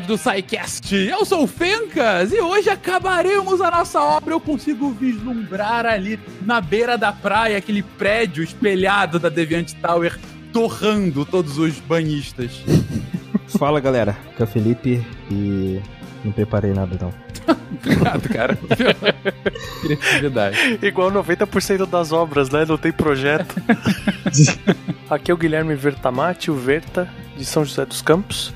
episódio 0.00 0.06
do 0.06 0.18
SciCast. 0.18 0.94
Eu 0.94 1.24
sou 1.24 1.44
o 1.44 1.46
Fencas 1.46 2.32
e 2.32 2.40
hoje 2.40 2.70
acabaremos 2.70 3.60
a 3.60 3.70
nossa 3.70 4.00
obra. 4.00 4.34
Eu 4.34 4.40
consigo 4.40 4.90
vislumbrar 4.90 5.86
ali 5.86 6.18
na 6.42 6.60
beira 6.60 6.96
da 6.96 7.12
praia 7.12 7.58
aquele 7.58 7.82
prédio 7.82 8.42
espelhado 8.42 9.18
da 9.18 9.28
Deviant 9.28 9.72
Tower 9.74 10.18
torrando 10.52 11.24
todos 11.24 11.58
os 11.58 11.78
banhistas. 11.80 12.62
Fala 13.58 13.80
galera, 13.80 14.16
aqui 14.32 14.42
é 14.42 14.44
o 14.44 14.46
Felipe 14.46 15.06
e 15.30 15.80
não 16.24 16.32
preparei 16.32 16.72
nada 16.72 16.96
não. 17.00 17.12
Obrigado, 17.72 18.28
cara. 18.28 18.58
Criatividade. 19.82 20.78
Igual 20.82 21.10
90% 21.10 21.86
das 21.86 22.12
obras, 22.12 22.50
né? 22.50 22.64
Não 22.66 22.76
tem 22.76 22.92
projeto. 22.92 23.54
Aqui 25.08 25.30
é 25.30 25.34
o 25.34 25.36
Guilherme 25.36 25.74
Vertamati, 25.74 26.50
o 26.50 26.54
Verta, 26.54 27.08
de 27.36 27.44
São 27.44 27.64
José 27.64 27.84
dos 27.84 28.00
Campos. 28.00 28.54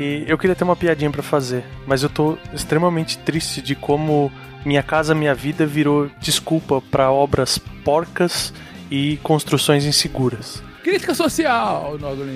E 0.00 0.24
eu 0.26 0.38
queria 0.38 0.56
ter 0.56 0.64
uma 0.64 0.74
piadinha 0.74 1.10
para 1.10 1.22
fazer, 1.22 1.62
mas 1.86 2.02
eu 2.02 2.08
tô 2.08 2.38
extremamente 2.54 3.18
triste 3.18 3.60
de 3.60 3.74
como 3.74 4.32
Minha 4.64 4.82
Casa 4.82 5.14
Minha 5.14 5.34
Vida 5.34 5.66
virou 5.66 6.10
desculpa 6.18 6.80
para 6.80 7.10
obras 7.10 7.58
porcas 7.58 8.50
e 8.90 9.18
construções 9.22 9.84
inseguras. 9.84 10.62
Crítica 10.82 11.14
social, 11.14 11.98
Nodo 12.00 12.24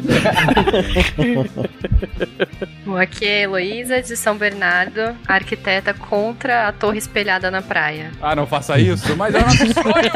Bom, 2.84 2.98
aqui 2.98 3.24
é 3.24 3.38
a 3.38 3.40
Heloísa 3.44 4.02
de 4.02 4.14
São 4.14 4.36
Bernardo, 4.36 5.16
arquiteta 5.26 5.94
contra 5.94 6.68
a 6.68 6.72
torre 6.72 6.98
espelhada 6.98 7.50
na 7.50 7.62
praia. 7.62 8.10
Ah, 8.20 8.36
não 8.36 8.46
faça 8.46 8.78
isso, 8.78 9.16
mas 9.16 9.34
é 9.34 9.38
o 9.38 9.40
nosso 9.40 9.56
sonho. 9.72 10.12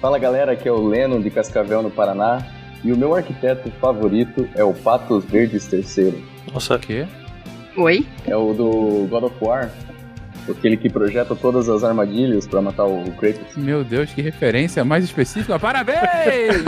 Fala 0.00 0.18
galera, 0.18 0.50
aqui 0.54 0.66
é 0.66 0.72
o 0.72 0.84
Leno 0.88 1.22
de 1.22 1.30
Cascavel, 1.30 1.84
no 1.84 1.90
Paraná. 1.92 2.44
E 2.84 2.92
o 2.92 2.96
meu 2.96 3.14
arquiteto 3.14 3.70
favorito 3.80 4.46
é 4.54 4.62
o 4.62 4.74
Patos 4.74 5.24
Verdes 5.24 5.66
III. 5.72 6.22
Nossa, 6.52 6.76
O 6.76 6.78
quê? 6.78 7.06
Oi? 7.76 8.06
É 8.26 8.36
o 8.36 8.52
do 8.52 9.06
God 9.08 9.24
of 9.24 9.34
War. 9.40 9.70
Aquele 10.48 10.76
que 10.76 10.90
projeta 10.90 11.34
todas 11.34 11.68
as 11.70 11.82
armadilhas 11.82 12.46
pra 12.46 12.60
matar 12.60 12.84
o 12.84 13.10
Kratos. 13.12 13.56
Meu 13.56 13.82
Deus, 13.82 14.12
que 14.12 14.20
referência 14.20 14.84
mais 14.84 15.02
específica. 15.02 15.58
Parabéns! 15.58 16.56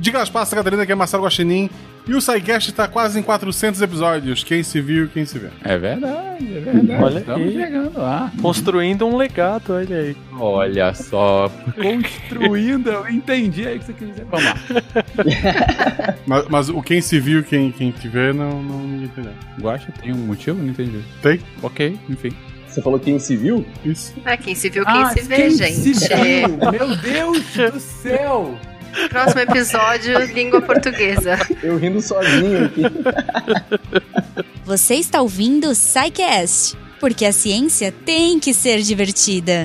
Diga 0.00 0.22
as 0.22 0.30
passas, 0.30 0.54
Catarina, 0.54 0.86
que 0.86 0.92
é 0.92 0.94
Marcelo 0.94 1.24
Guaxinim. 1.24 1.68
E 2.08 2.14
o 2.14 2.20
SciCast 2.20 2.72
tá 2.72 2.88
quase 2.88 3.20
em 3.20 3.22
400 3.22 3.82
episódios. 3.82 4.42
Quem 4.42 4.62
se 4.62 4.80
viu, 4.80 5.06
quem 5.08 5.26
se 5.26 5.38
vê. 5.38 5.48
É 5.62 5.76
verdade, 5.76 6.56
é 6.56 6.60
verdade. 6.60 7.04
Olha 7.04 7.18
Estamos 7.18 7.46
aí. 7.48 7.52
chegando 7.52 7.98
lá. 8.00 8.32
construindo 8.40 9.06
um 9.06 9.16
legado, 9.18 9.74
olha 9.74 9.96
aí. 9.98 10.16
Olha 10.38 10.94
só, 10.94 11.52
construindo, 11.76 12.88
eu 12.88 13.08
entendi 13.10 13.68
aí 13.68 13.76
o 13.76 13.78
que 13.78 13.84
você 13.84 13.92
quis 13.92 14.08
dizer. 14.08 14.24
Vamos 14.24 14.46
lá. 14.46 14.56
Mas, 16.26 16.48
mas 16.48 16.68
o 16.68 16.80
quem 16.82 17.00
se 17.00 17.18
viu, 17.20 17.42
quem, 17.42 17.70
quem 17.70 17.90
te 17.90 18.08
vê, 18.08 18.32
não, 18.32 18.62
não 18.62 18.78
ninguém 18.80 19.04
entendeu. 19.04 19.32
Guacha, 19.60 19.92
tem 20.00 20.12
um 20.12 20.16
motivo? 20.18 20.62
Não 20.62 20.70
entendi. 20.70 21.00
Tem? 21.22 21.40
Ok, 21.62 21.98
enfim. 22.08 22.30
Você 22.66 22.80
falou 22.80 22.98
quem 23.00 23.18
se 23.18 23.36
viu? 23.36 23.66
Isso. 23.84 24.14
Ah, 24.24 24.36
quem 24.36 24.54
se 24.54 24.70
viu, 24.70 24.84
quem 24.84 25.08
se 25.08 25.22
vê, 25.22 25.50
gente. 25.50 25.94
se 25.94 26.08
viu? 26.14 26.70
Meu 26.70 26.96
Deus 26.96 27.42
do 27.72 27.80
céu! 27.80 28.56
Próximo 29.08 29.40
episódio, 29.40 30.18
língua 30.32 30.60
portuguesa. 30.60 31.38
Eu 31.62 31.76
rindo 31.76 32.00
sozinho 32.00 32.66
aqui. 32.66 32.82
Você 34.64 34.94
está 34.96 35.20
ouvindo 35.20 35.68
o 35.68 35.74
SciCast, 35.74 36.76
porque 36.98 37.24
a 37.24 37.32
ciência 37.32 37.92
tem 37.92 38.38
que 38.40 38.52
ser 38.52 38.80
divertida. 38.82 39.64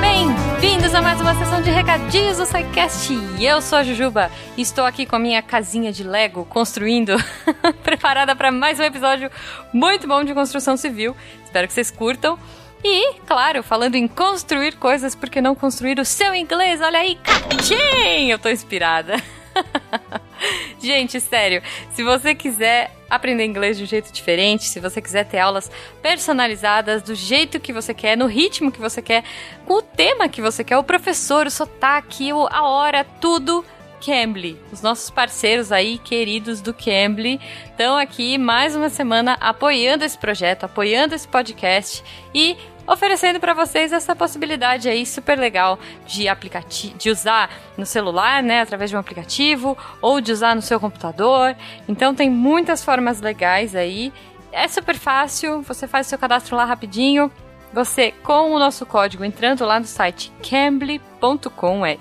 Bem-vindos 0.00 0.94
a 0.94 1.02
mais 1.02 1.20
uma 1.20 1.34
sessão 1.34 1.60
de 1.60 1.70
recadinhos 1.70 2.38
do 2.38 2.46
SciCast. 2.46 3.18
Eu 3.40 3.60
sou 3.60 3.78
a 3.78 3.82
Jujuba 3.82 4.30
e 4.56 4.62
estou 4.62 4.84
aqui 4.84 5.04
com 5.06 5.16
a 5.16 5.18
minha 5.18 5.42
casinha 5.42 5.92
de 5.92 6.04
Lego 6.04 6.44
construindo, 6.44 7.16
preparada 7.82 8.34
para 8.36 8.50
mais 8.50 8.78
um 8.78 8.84
episódio 8.84 9.30
muito 9.72 10.06
bom 10.06 10.22
de 10.22 10.34
construção 10.34 10.76
civil. 10.76 11.16
Espero 11.44 11.66
que 11.66 11.72
vocês 11.72 11.90
curtam. 11.90 12.38
E, 12.82 13.14
claro, 13.26 13.62
falando 13.62 13.96
em 13.96 14.06
construir 14.06 14.76
coisas, 14.76 15.14
por 15.14 15.28
que 15.28 15.40
não 15.40 15.54
construir 15.54 15.98
o 15.98 16.04
seu 16.04 16.34
inglês? 16.34 16.80
Olha 16.80 17.00
aí, 17.00 17.16
catim! 17.16 18.30
Eu 18.30 18.38
tô 18.38 18.48
inspirada. 18.48 19.16
Gente, 20.80 21.20
sério, 21.20 21.62
se 21.92 22.04
você 22.04 22.34
quiser 22.34 22.92
aprender 23.10 23.44
inglês 23.44 23.76
de 23.76 23.84
um 23.84 23.86
jeito 23.86 24.12
diferente, 24.12 24.64
se 24.64 24.78
você 24.78 25.00
quiser 25.00 25.24
ter 25.24 25.38
aulas 25.38 25.70
personalizadas 26.00 27.02
do 27.02 27.14
jeito 27.14 27.58
que 27.58 27.72
você 27.72 27.92
quer, 27.92 28.16
no 28.16 28.26
ritmo 28.26 28.70
que 28.70 28.80
você 28.80 29.02
quer, 29.02 29.24
com 29.66 29.74
o 29.74 29.82
tema 29.82 30.28
que 30.28 30.40
você 30.40 30.62
quer, 30.62 30.76
o 30.76 30.84
professor, 30.84 31.46
o 31.46 31.50
sotaque, 31.50 32.30
a 32.30 32.62
hora, 32.62 33.04
tudo. 33.04 33.64
Cambly, 34.00 34.60
os 34.72 34.82
nossos 34.82 35.10
parceiros 35.10 35.72
aí, 35.72 35.98
queridos 35.98 36.60
do 36.60 36.72
Cambly, 36.72 37.40
estão 37.64 37.96
aqui 37.96 38.38
mais 38.38 38.74
uma 38.74 38.88
semana 38.88 39.36
apoiando 39.40 40.04
esse 40.04 40.16
projeto, 40.16 40.64
apoiando 40.64 41.14
esse 41.14 41.26
podcast 41.26 42.02
e 42.34 42.56
oferecendo 42.86 43.38
para 43.38 43.52
vocês 43.52 43.92
essa 43.92 44.16
possibilidade 44.16 44.88
aí 44.88 45.04
super 45.04 45.38
legal 45.38 45.78
de 46.06 46.26
aplicativo, 46.26 46.96
de 46.96 47.10
usar 47.10 47.50
no 47.76 47.84
celular, 47.84 48.42
né, 48.42 48.62
através 48.62 48.88
de 48.88 48.96
um 48.96 48.98
aplicativo, 48.98 49.76
ou 50.00 50.20
de 50.20 50.32
usar 50.32 50.56
no 50.56 50.62
seu 50.62 50.80
computador. 50.80 51.54
Então 51.86 52.14
tem 52.14 52.30
muitas 52.30 52.82
formas 52.82 53.20
legais 53.20 53.74
aí. 53.76 54.12
É 54.50 54.66
super 54.66 54.96
fácil, 54.96 55.60
você 55.60 55.86
faz 55.86 56.06
seu 56.06 56.18
cadastro 56.18 56.56
lá 56.56 56.64
rapidinho. 56.64 57.30
Você, 57.70 58.12
com 58.22 58.52
o 58.52 58.58
nosso 58.58 58.86
código, 58.86 59.22
entrando 59.22 59.66
lá 59.66 59.78
no 59.78 59.84
site 59.84 60.32
cambly.com, 60.42 61.84
é 61.84 61.98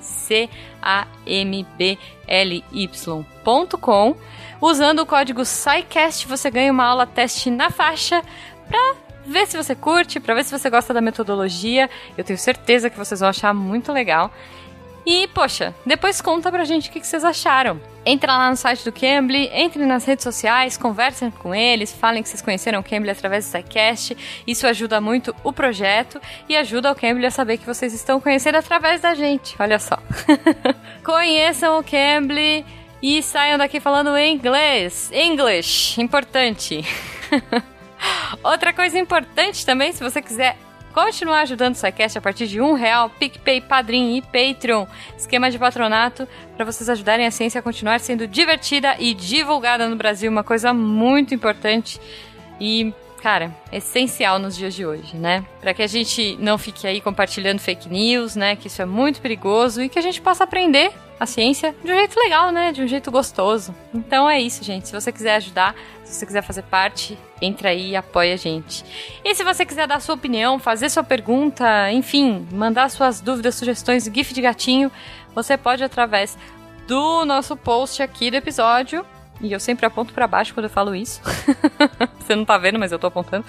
C-A-M-B-L-Y.com, 0.87 1.97
usando 4.61 4.99
o 4.99 5.05
código 5.05 5.43
SciCast, 5.43 6.25
você 6.27 6.49
ganha 6.49 6.71
uma 6.71 6.85
aula 6.85 7.05
teste 7.05 7.51
na 7.51 7.69
faixa 7.69 8.23
pra 8.67 8.95
ver 9.25 9.45
se 9.45 9.57
você 9.57 9.75
curte, 9.75 10.21
pra 10.21 10.33
ver 10.33 10.45
se 10.45 10.57
você 10.57 10.69
gosta 10.69 10.93
da 10.93 11.01
metodologia. 11.01 11.89
Eu 12.17 12.23
tenho 12.23 12.39
certeza 12.39 12.89
que 12.89 12.97
vocês 12.97 13.19
vão 13.19 13.27
achar 13.29 13.53
muito 13.53 13.91
legal. 13.91 14.31
E, 15.09 15.25
poxa, 15.29 15.73
depois 15.85 16.19
conta 16.19 16.51
pra 16.51 16.66
gente 16.66 16.90
o 16.90 16.91
que 16.91 17.00
vocês 17.00 17.23
acharam. 17.23 17.79
Entra 18.06 18.34
lá 18.34 18.50
no 18.50 18.57
site 18.57 18.84
do 18.84 18.91
Cambly, 18.91 19.50
entre 19.53 19.85
nas 19.85 20.03
redes 20.03 20.22
sociais, 20.22 20.75
conversem 20.75 21.31
com 21.31 21.56
eles, 21.56 21.94
falem 21.94 22.22
que 22.22 22.28
vocês 22.28 22.41
conheceram 22.41 22.81
o 22.81 22.84
Cambly 22.84 23.12
através 23.12 23.46
do 23.46 23.51
SciCast. 23.51 24.17
Isso 24.46 24.67
ajuda 24.67 25.00
muito 25.00 25.34
o 25.46 25.53
projeto 25.53 26.22
e 26.50 26.57
ajuda 26.57 26.91
o 26.91 26.96
Cambly 26.96 27.25
a 27.25 27.31
saber 27.31 27.57
que 27.57 27.66
vocês 27.66 27.94
estão 27.94 28.19
conhecendo 28.19 28.56
através 28.56 29.00
da 29.00 29.16
gente. 29.16 29.56
Olha 29.57 29.79
só. 29.79 29.97
Conheçam 31.06 31.79
o 31.79 31.84
Cambly 31.85 32.66
e 33.01 33.23
saiam 33.23 33.57
daqui 33.57 33.79
falando 33.79 34.17
inglês. 34.17 35.09
English, 35.13 36.01
importante. 36.01 36.84
Outra 38.44 38.73
coisa 38.73 39.00
importante 39.00 39.66
também, 39.66 39.94
se 39.94 40.03
você 40.03 40.22
quiser 40.22 40.57
continuar 40.97 41.41
ajudando 41.41 41.75
o 41.75 41.78
SciCast 41.78 42.18
a 42.18 42.22
partir 42.22 42.47
de 42.47 42.59
um 42.59 42.74
real, 42.74 43.08
PicPay, 43.08 43.62
Padrim 43.62 44.18
e 44.18 44.22
Patreon, 44.24 44.88
esquema 45.16 45.52
de 45.52 45.59
patronato, 45.59 46.28
para 46.56 46.66
vocês 46.66 46.90
ajudarem 46.90 47.28
a 47.28 47.30
ciência 47.30 47.59
a 47.59 47.62
continuar 47.62 48.00
sendo 48.00 48.25
divertida 48.28 48.96
e 48.97 49.13
divulgada 49.13 49.88
no 49.88 49.96
Brasil, 49.96 50.31
uma 50.31 50.44
coisa 50.44 50.74
muito 50.74 51.35
importante 51.35 52.02
e, 52.59 52.91
cara, 53.22 53.56
essencial 53.72 54.40
nos 54.40 54.58
dias 54.58 54.74
de 54.74 54.88
hoje, 54.88 55.16
né? 55.16 55.46
Para 55.62 55.72
que 55.72 55.84
a 55.84 55.88
gente 55.88 56.35
não 56.40 56.58
fique 56.58 56.88
aí 56.88 57.00
compartilhando 57.00 57.59
fake 57.59 57.88
news, 57.88 58.35
né? 58.35 58.56
Que 58.56 58.66
isso 58.66 58.81
é 58.81 58.85
muito 58.85 59.22
perigoso 59.22 59.84
e 59.84 59.90
que 59.90 60.00
a 60.00 60.02
gente 60.02 60.19
possa 60.19 60.46
aprender 60.46 60.91
a 61.19 61.25
ciência 61.25 61.75
de 61.83 61.91
um 61.91 61.95
jeito 61.95 62.19
legal, 62.19 62.52
né? 62.52 62.72
De 62.72 62.81
um 62.81 62.87
jeito 62.87 63.09
gostoso. 63.11 63.73
Então 63.93 64.29
é 64.29 64.40
isso, 64.40 64.64
gente. 64.64 64.87
Se 64.87 64.93
você 64.93 65.11
quiser 65.11 65.35
ajudar, 65.35 65.75
se 66.03 66.16
você 66.16 66.25
quiser 66.25 66.41
fazer 66.41 66.64
parte, 66.64 67.17
entra 67.41 67.69
aí 67.69 67.91
e 67.91 67.96
apoia 67.96 68.34
a 68.34 68.37
gente. 68.37 68.85
E 69.23 69.34
se 69.35 69.43
você 69.43 69.66
quiser 69.66 69.87
dar 69.87 69.99
sua 69.99 70.16
opinião, 70.16 70.59
fazer 70.59 70.90
sua 70.90 71.03
pergunta, 71.03 71.91
enfim, 71.91 72.47
mandar 72.52 72.90
suas 72.90 73.19
dúvidas, 73.19 73.55
sugestões, 73.55 74.05
GIF 74.05 74.34
de 74.34 74.41
gatinho, 74.41 74.91
você 75.34 75.58
pode 75.58 75.84
através 75.84 76.37
do 76.87 77.25
nosso 77.25 77.55
post 77.55 78.02
aqui 78.02 78.31
do 78.31 78.37
episódio. 78.37 79.05
E 79.40 79.52
eu 79.52 79.59
sempre 79.59 79.85
aponto 79.85 80.14
pra 80.14 80.28
baixo 80.28 80.53
quando 80.53 80.66
eu 80.66 80.69
falo 80.69 80.96
isso. 80.96 81.22
você 82.19 82.35
não 82.35 82.46
tá 82.46 82.58
vendo, 82.58 82.79
mas 82.79 82.91
eu 82.91 82.99
tô 82.99 83.08
apontando. 83.08 83.46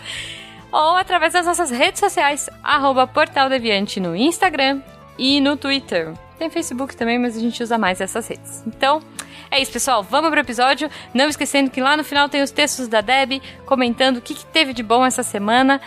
Ou 0.70 0.97
através 0.97 1.32
das 1.32 1.47
nossas 1.47 1.70
redes 1.70 2.00
sociais, 2.00 2.50
arroba 2.62 3.06
Portal 3.06 3.49
Deviante 3.49 4.00
no 4.00 4.15
Instagram 4.15 4.82
e 5.17 5.41
no 5.41 5.56
Twitter. 5.56 6.12
Tem 6.38 6.49
Facebook 6.49 6.96
também, 6.96 7.19
mas 7.19 7.37
a 7.37 7.40
gente 7.40 7.62
usa 7.62 7.76
mais 7.76 8.00
essas 8.00 8.29
redes. 8.29 8.62
Então, 8.67 9.02
é 9.50 9.61
isso, 9.61 9.73
pessoal. 9.73 10.02
Vamos 10.02 10.31
pro 10.31 10.40
episódio. 10.40 10.88
Não 11.12 11.29
esquecendo 11.29 11.70
que 11.70 11.81
lá 11.81 11.96
no 11.96 12.05
final 12.05 12.29
tem 12.29 12.43
os 12.43 12.50
textos 12.50 12.87
da 12.87 13.00
Deb 13.00 13.43
comentando 13.67 14.19
o 14.19 14.20
que, 14.20 14.35
que 14.35 14.46
teve 14.46 14.73
de 14.73 14.82
bom 14.82 15.05
essa 15.05 15.23
semana. 15.23 15.81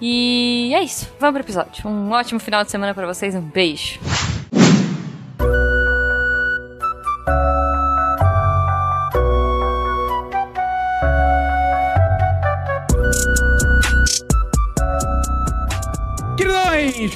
E 0.00 0.72
é 0.74 0.82
isso. 0.82 1.10
Vamos 1.18 1.34
pro 1.34 1.42
episódio. 1.42 1.88
Um 1.88 2.10
ótimo 2.12 2.38
final 2.38 2.62
de 2.62 2.70
semana 2.70 2.94
pra 2.94 3.06
vocês. 3.06 3.34
Um 3.34 3.40
beijo. 3.40 3.98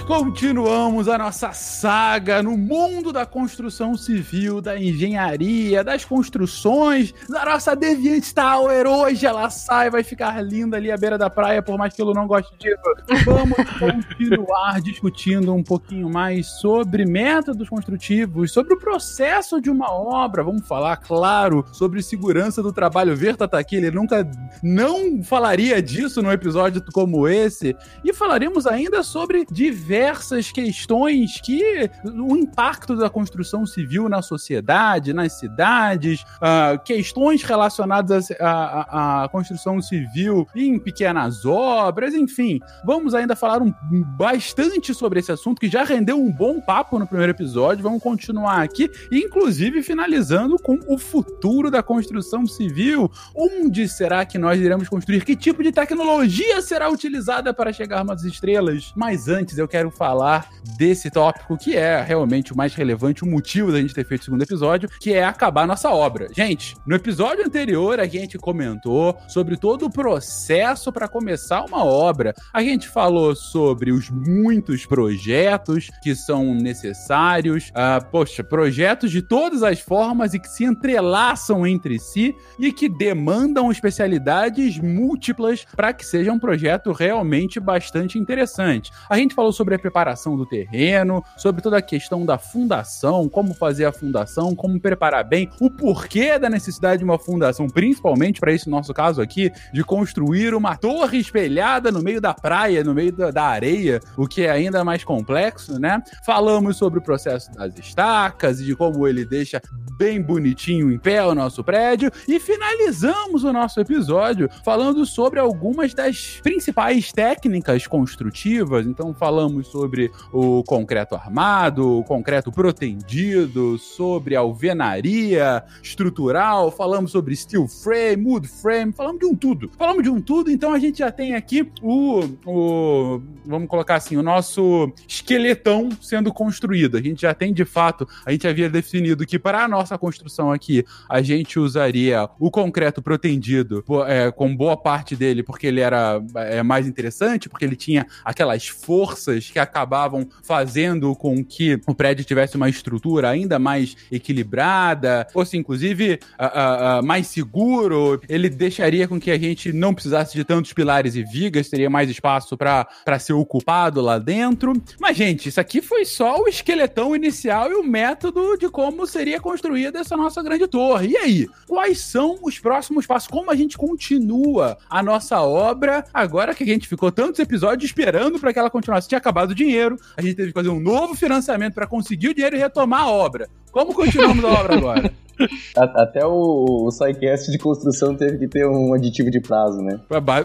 Continuamos 0.06 1.08
a 1.08 1.16
nossa 1.16 1.52
saga 1.52 2.42
no 2.42 2.54
mundo 2.54 3.10
da 3.10 3.24
construção 3.24 3.96
civil, 3.96 4.60
da 4.60 4.78
engenharia, 4.78 5.82
das 5.82 6.04
construções, 6.04 7.14
da 7.26 7.46
nossa 7.46 7.74
Deviant 7.74 8.30
Tower. 8.34 8.86
Hoje 8.86 9.24
ela 9.24 9.48
sai, 9.48 9.88
vai 9.88 10.02
ficar 10.04 10.42
linda 10.42 10.76
ali 10.76 10.92
à 10.92 10.98
beira 10.98 11.16
da 11.16 11.30
praia, 11.30 11.62
por 11.62 11.78
mais 11.78 11.94
que 11.94 12.02
eu 12.02 12.12
não 12.12 12.26
goste 12.26 12.52
disso. 12.58 13.24
Vamos 13.24 13.56
continuar 13.78 14.82
discutindo 14.82 15.54
um 15.54 15.62
pouquinho 15.62 16.10
mais 16.10 16.46
sobre 16.60 17.06
métodos 17.06 17.66
construtivos, 17.70 18.52
sobre 18.52 18.74
o 18.74 18.78
processo 18.78 19.62
de 19.62 19.70
uma 19.70 19.90
obra. 19.90 20.44
Vamos 20.44 20.68
falar, 20.68 20.98
claro, 20.98 21.64
sobre 21.72 22.02
segurança 22.02 22.62
do 22.62 22.70
trabalho. 22.70 23.16
Verta 23.16 23.48
tá 23.48 23.58
aqui, 23.58 23.76
ele 23.76 23.90
nunca 23.90 24.30
não 24.62 25.22
falaria 25.22 25.80
disso 25.80 26.20
num 26.20 26.30
episódio 26.30 26.84
como 26.92 27.26
esse. 27.26 27.74
E 28.04 28.12
falaremos 28.12 28.66
ainda 28.66 29.02
sobre 29.02 29.46
diversas 29.70 30.50
questões 30.50 31.40
que 31.40 31.88
o 32.04 32.36
impacto 32.36 32.96
da 32.96 33.08
construção 33.08 33.64
civil 33.64 34.08
na 34.08 34.20
sociedade, 34.20 35.12
nas 35.12 35.38
cidades, 35.38 36.22
uh, 36.22 36.82
questões 36.84 37.44
relacionadas 37.44 38.28
à, 38.40 39.28
construção 39.30 39.80
civil 39.80 40.46
em 40.56 40.76
pequenas 40.76 41.44
obras, 41.46 42.14
enfim. 42.14 42.58
Vamos 42.84 43.14
ainda 43.14 43.36
falar 43.36 43.62
um, 43.62 43.72
bastante 44.16 44.92
sobre 44.92 45.20
esse 45.20 45.30
assunto 45.30 45.60
que 45.60 45.68
já 45.68 45.84
rendeu 45.84 46.18
um 46.18 46.32
bom 46.32 46.60
papo 46.60 46.98
no 46.98 47.06
primeiro 47.06 47.30
episódio. 47.30 47.84
Vamos 47.84 48.02
continuar 48.02 48.62
aqui, 48.62 48.90
inclusive 49.12 49.84
finalizando 49.84 50.56
com 50.58 50.80
o 50.88 50.98
futuro 50.98 51.70
da 51.70 51.82
construção 51.82 52.44
civil. 52.44 53.08
Onde 53.34 53.88
será 53.88 54.24
que 54.26 54.36
nós 54.36 54.60
iremos 54.60 54.88
construir? 54.88 55.24
Que 55.24 55.36
tipo 55.36 55.62
de 55.62 55.70
tecnologia 55.70 56.60
será 56.60 56.90
utilizada 56.90 57.54
para 57.54 57.72
chegarmos 57.72 58.16
às 58.16 58.24
estrelas? 58.24 58.92
Mas 58.96 59.28
antes 59.28 59.59
eu 59.60 59.68
quero 59.68 59.90
falar 59.90 60.48
desse 60.76 61.10
tópico 61.10 61.56
que 61.56 61.76
é 61.76 62.02
realmente 62.02 62.52
o 62.52 62.56
mais 62.56 62.74
relevante, 62.74 63.24
o 63.24 63.26
motivo 63.26 63.72
da 63.72 63.80
gente 63.80 63.94
ter 63.94 64.06
feito 64.06 64.22
o 64.22 64.24
segundo 64.24 64.42
episódio, 64.42 64.88
que 65.00 65.12
é 65.12 65.24
acabar 65.24 65.66
nossa 65.66 65.90
obra. 65.90 66.28
Gente, 66.34 66.76
no 66.86 66.96
episódio 66.96 67.44
anterior 67.44 68.00
a 68.00 68.06
gente 68.06 68.38
comentou 68.38 69.16
sobre 69.28 69.56
todo 69.56 69.86
o 69.86 69.90
processo 69.90 70.92
para 70.92 71.08
começar 71.08 71.64
uma 71.64 71.84
obra. 71.84 72.34
A 72.52 72.62
gente 72.62 72.88
falou 72.88 73.34
sobre 73.34 73.92
os 73.92 74.10
muitos 74.10 74.86
projetos 74.86 75.90
que 76.02 76.14
são 76.14 76.54
necessários, 76.54 77.70
uh, 77.70 78.04
poxa, 78.10 78.42
projetos 78.42 79.10
de 79.10 79.22
todas 79.22 79.62
as 79.62 79.80
formas 79.80 80.34
e 80.34 80.38
que 80.38 80.48
se 80.48 80.64
entrelaçam 80.64 81.66
entre 81.66 81.98
si 81.98 82.34
e 82.58 82.72
que 82.72 82.88
demandam 82.88 83.70
especialidades 83.70 84.78
múltiplas 84.78 85.64
para 85.76 85.92
que 85.92 86.04
seja 86.04 86.32
um 86.32 86.38
projeto 86.38 86.92
realmente 86.92 87.60
bastante 87.60 88.18
interessante. 88.18 88.90
A 89.08 89.16
gente 89.16 89.34
falou 89.34 89.49
sobre 89.52 89.74
a 89.74 89.78
preparação 89.78 90.36
do 90.36 90.46
terreno, 90.46 91.22
sobre 91.36 91.62
toda 91.62 91.78
a 91.78 91.82
questão 91.82 92.24
da 92.24 92.38
fundação, 92.38 93.28
como 93.28 93.54
fazer 93.54 93.84
a 93.84 93.92
fundação, 93.92 94.54
como 94.54 94.80
preparar 94.80 95.24
bem, 95.24 95.48
o 95.60 95.70
porquê 95.70 96.38
da 96.38 96.48
necessidade 96.48 96.98
de 96.98 97.04
uma 97.04 97.18
fundação, 97.18 97.68
principalmente 97.68 98.40
para 98.40 98.52
esse 98.52 98.68
nosso 98.68 98.92
caso 98.92 99.20
aqui, 99.20 99.52
de 99.72 99.84
construir 99.84 100.54
uma 100.54 100.76
torre 100.76 101.18
espelhada 101.18 101.90
no 101.90 102.02
meio 102.02 102.20
da 102.20 102.34
praia, 102.34 102.84
no 102.84 102.94
meio 102.94 103.12
da, 103.12 103.30
da 103.30 103.44
areia, 103.44 104.00
o 104.16 104.26
que 104.26 104.42
é 104.42 104.50
ainda 104.50 104.84
mais 104.84 105.04
complexo, 105.04 105.78
né? 105.78 106.02
Falamos 106.24 106.76
sobre 106.76 106.98
o 106.98 107.02
processo 107.02 107.52
das 107.52 107.76
estacas 107.78 108.60
e 108.60 108.64
de 108.64 108.76
como 108.76 109.06
ele 109.06 109.24
deixa 109.24 109.60
bem 109.98 110.20
bonitinho 110.20 110.90
em 110.90 110.98
pé 110.98 111.24
o 111.24 111.34
nosso 111.34 111.62
prédio 111.62 112.10
e 112.26 112.40
finalizamos 112.40 113.44
o 113.44 113.52
nosso 113.52 113.78
episódio 113.80 114.48
falando 114.64 115.04
sobre 115.04 115.38
algumas 115.38 115.92
das 115.92 116.40
principais 116.42 117.12
técnicas 117.12 117.86
construtivas. 117.86 118.86
Então 118.86 119.12
falamos 119.40 119.68
sobre 119.68 120.12
o 120.30 120.62
concreto 120.64 121.14
armado, 121.14 121.98
o 121.98 122.04
concreto 122.04 122.52
protendido, 122.52 123.78
sobre 123.78 124.36
alvenaria 124.36 125.64
estrutural, 125.82 126.70
falamos 126.70 127.10
sobre 127.10 127.34
steel 127.34 127.66
frame, 127.66 128.22
wood 128.26 128.46
frame, 128.46 128.92
falamos 128.92 129.18
de 129.18 129.24
um 129.24 129.34
tudo. 129.34 129.70
Falamos 129.78 130.02
de 130.02 130.10
um 130.10 130.20
tudo, 130.20 130.50
então 130.50 130.74
a 130.74 130.78
gente 130.78 130.98
já 130.98 131.10
tem 131.10 131.34
aqui 131.34 131.66
o, 131.80 132.20
o 132.44 133.22
vamos 133.46 133.66
colocar 133.66 133.94
assim, 133.94 134.18
o 134.18 134.22
nosso 134.22 134.92
esqueletão 135.08 135.88
sendo 136.02 136.32
construído. 136.34 136.98
A 136.98 137.02
gente 137.02 137.22
já 137.22 137.32
tem 137.32 137.54
de 137.54 137.64
fato, 137.64 138.06
a 138.26 138.32
gente 138.32 138.46
havia 138.46 138.68
definido 138.68 139.24
que 139.24 139.38
para 139.38 139.64
a 139.64 139.68
nossa 139.68 139.96
construção 139.96 140.52
aqui, 140.52 140.84
a 141.08 141.22
gente 141.22 141.58
usaria 141.58 142.28
o 142.38 142.50
concreto 142.50 143.00
protendido 143.00 143.82
é, 144.06 144.30
com 144.30 144.54
boa 144.54 144.76
parte 144.76 145.16
dele, 145.16 145.42
porque 145.42 145.66
ele 145.66 145.80
era 145.80 146.22
é, 146.34 146.62
mais 146.62 146.86
interessante, 146.86 147.48
porque 147.48 147.64
ele 147.64 147.76
tinha 147.76 148.06
aquelas 148.22 148.68
forças 148.68 149.29
que 149.38 149.58
acabavam 149.58 150.28
fazendo 150.42 151.14
com 151.14 151.44
que 151.44 151.80
o 151.86 151.94
prédio 151.94 152.24
tivesse 152.24 152.56
uma 152.56 152.68
estrutura 152.68 153.28
ainda 153.28 153.58
mais 153.58 153.96
equilibrada, 154.10 155.26
fosse 155.32 155.56
inclusive 155.56 156.18
uh, 156.38 157.00
uh, 157.00 157.06
mais 157.06 157.26
seguro. 157.26 158.20
Ele 158.28 158.48
deixaria 158.48 159.06
com 159.06 159.20
que 159.20 159.30
a 159.30 159.38
gente 159.38 159.72
não 159.72 159.94
precisasse 159.94 160.34
de 160.34 160.44
tantos 160.44 160.72
pilares 160.72 161.14
e 161.14 161.22
vigas, 161.22 161.68
teria 161.68 161.90
mais 161.90 162.10
espaço 162.10 162.56
para 162.56 163.18
ser 163.18 163.32
ocupado 163.32 164.00
lá 164.00 164.18
dentro. 164.18 164.72
Mas, 164.98 165.16
gente, 165.16 165.48
isso 165.48 165.60
aqui 165.60 165.80
foi 165.80 166.04
só 166.04 166.40
o 166.40 166.48
esqueletão 166.48 167.14
inicial 167.14 167.70
e 167.70 167.74
o 167.74 167.84
método 167.84 168.56
de 168.56 168.68
como 168.68 169.06
seria 169.06 169.40
construída 169.40 169.98
essa 169.98 170.16
nossa 170.16 170.42
grande 170.42 170.66
torre. 170.66 171.08
E 171.08 171.16
aí, 171.16 171.48
quais 171.66 172.00
são 172.00 172.38
os 172.42 172.58
próximos 172.58 173.06
passos? 173.06 173.28
Como 173.28 173.50
a 173.50 173.56
gente 173.56 173.76
continua 173.76 174.78
a 174.88 175.02
nossa 175.02 175.40
obra 175.40 176.04
agora 176.12 176.54
que 176.54 176.64
a 176.64 176.66
gente 176.66 176.88
ficou 176.88 177.10
tantos 177.10 177.40
episódios 177.40 177.84
esperando 177.84 178.38
para 178.38 178.52
que 178.52 178.58
ela 178.58 178.70
continuasse? 178.70 179.08
Acabado 179.20 179.50
o 179.50 179.54
dinheiro, 179.54 179.96
a 180.16 180.22
gente 180.22 180.34
teve 180.34 180.48
que 180.48 180.54
fazer 180.54 180.70
um 180.70 180.80
novo 180.80 181.14
financiamento 181.14 181.74
para 181.74 181.86
conseguir 181.86 182.28
o 182.28 182.34
dinheiro 182.34 182.56
e 182.56 182.58
retomar 182.58 183.02
a 183.02 183.10
obra. 183.10 183.48
Como 183.72 183.94
continuamos 183.94 184.44
a 184.44 184.48
obra 184.48 184.76
agora? 184.76 185.12
Até 185.76 186.24
o, 186.24 186.86
o 186.86 186.90
SciCast 186.90 187.50
de 187.50 187.58
construção 187.58 188.14
teve 188.14 188.38
que 188.38 188.48
ter 188.48 188.66
um 188.66 188.92
aditivo 188.94 189.30
de 189.30 189.40
prazo, 189.40 189.80
né? 189.80 190.00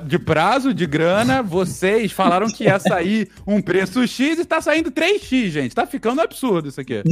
De 0.05 0.19
prazo, 0.19 0.73
de 0.73 0.85
grana, 0.85 1.41
vocês 1.41 2.11
falaram 2.11 2.47
que 2.47 2.65
ia 2.65 2.79
sair 2.79 3.29
um 3.45 3.61
preço 3.61 4.05
X 4.07 4.39
e 4.39 4.45
tá 4.45 4.61
saindo 4.61 4.91
3X, 4.91 5.49
gente. 5.49 5.75
Tá 5.75 5.85
ficando 5.85 6.21
absurdo 6.21 6.69
isso 6.69 6.79
aqui. 6.79 7.03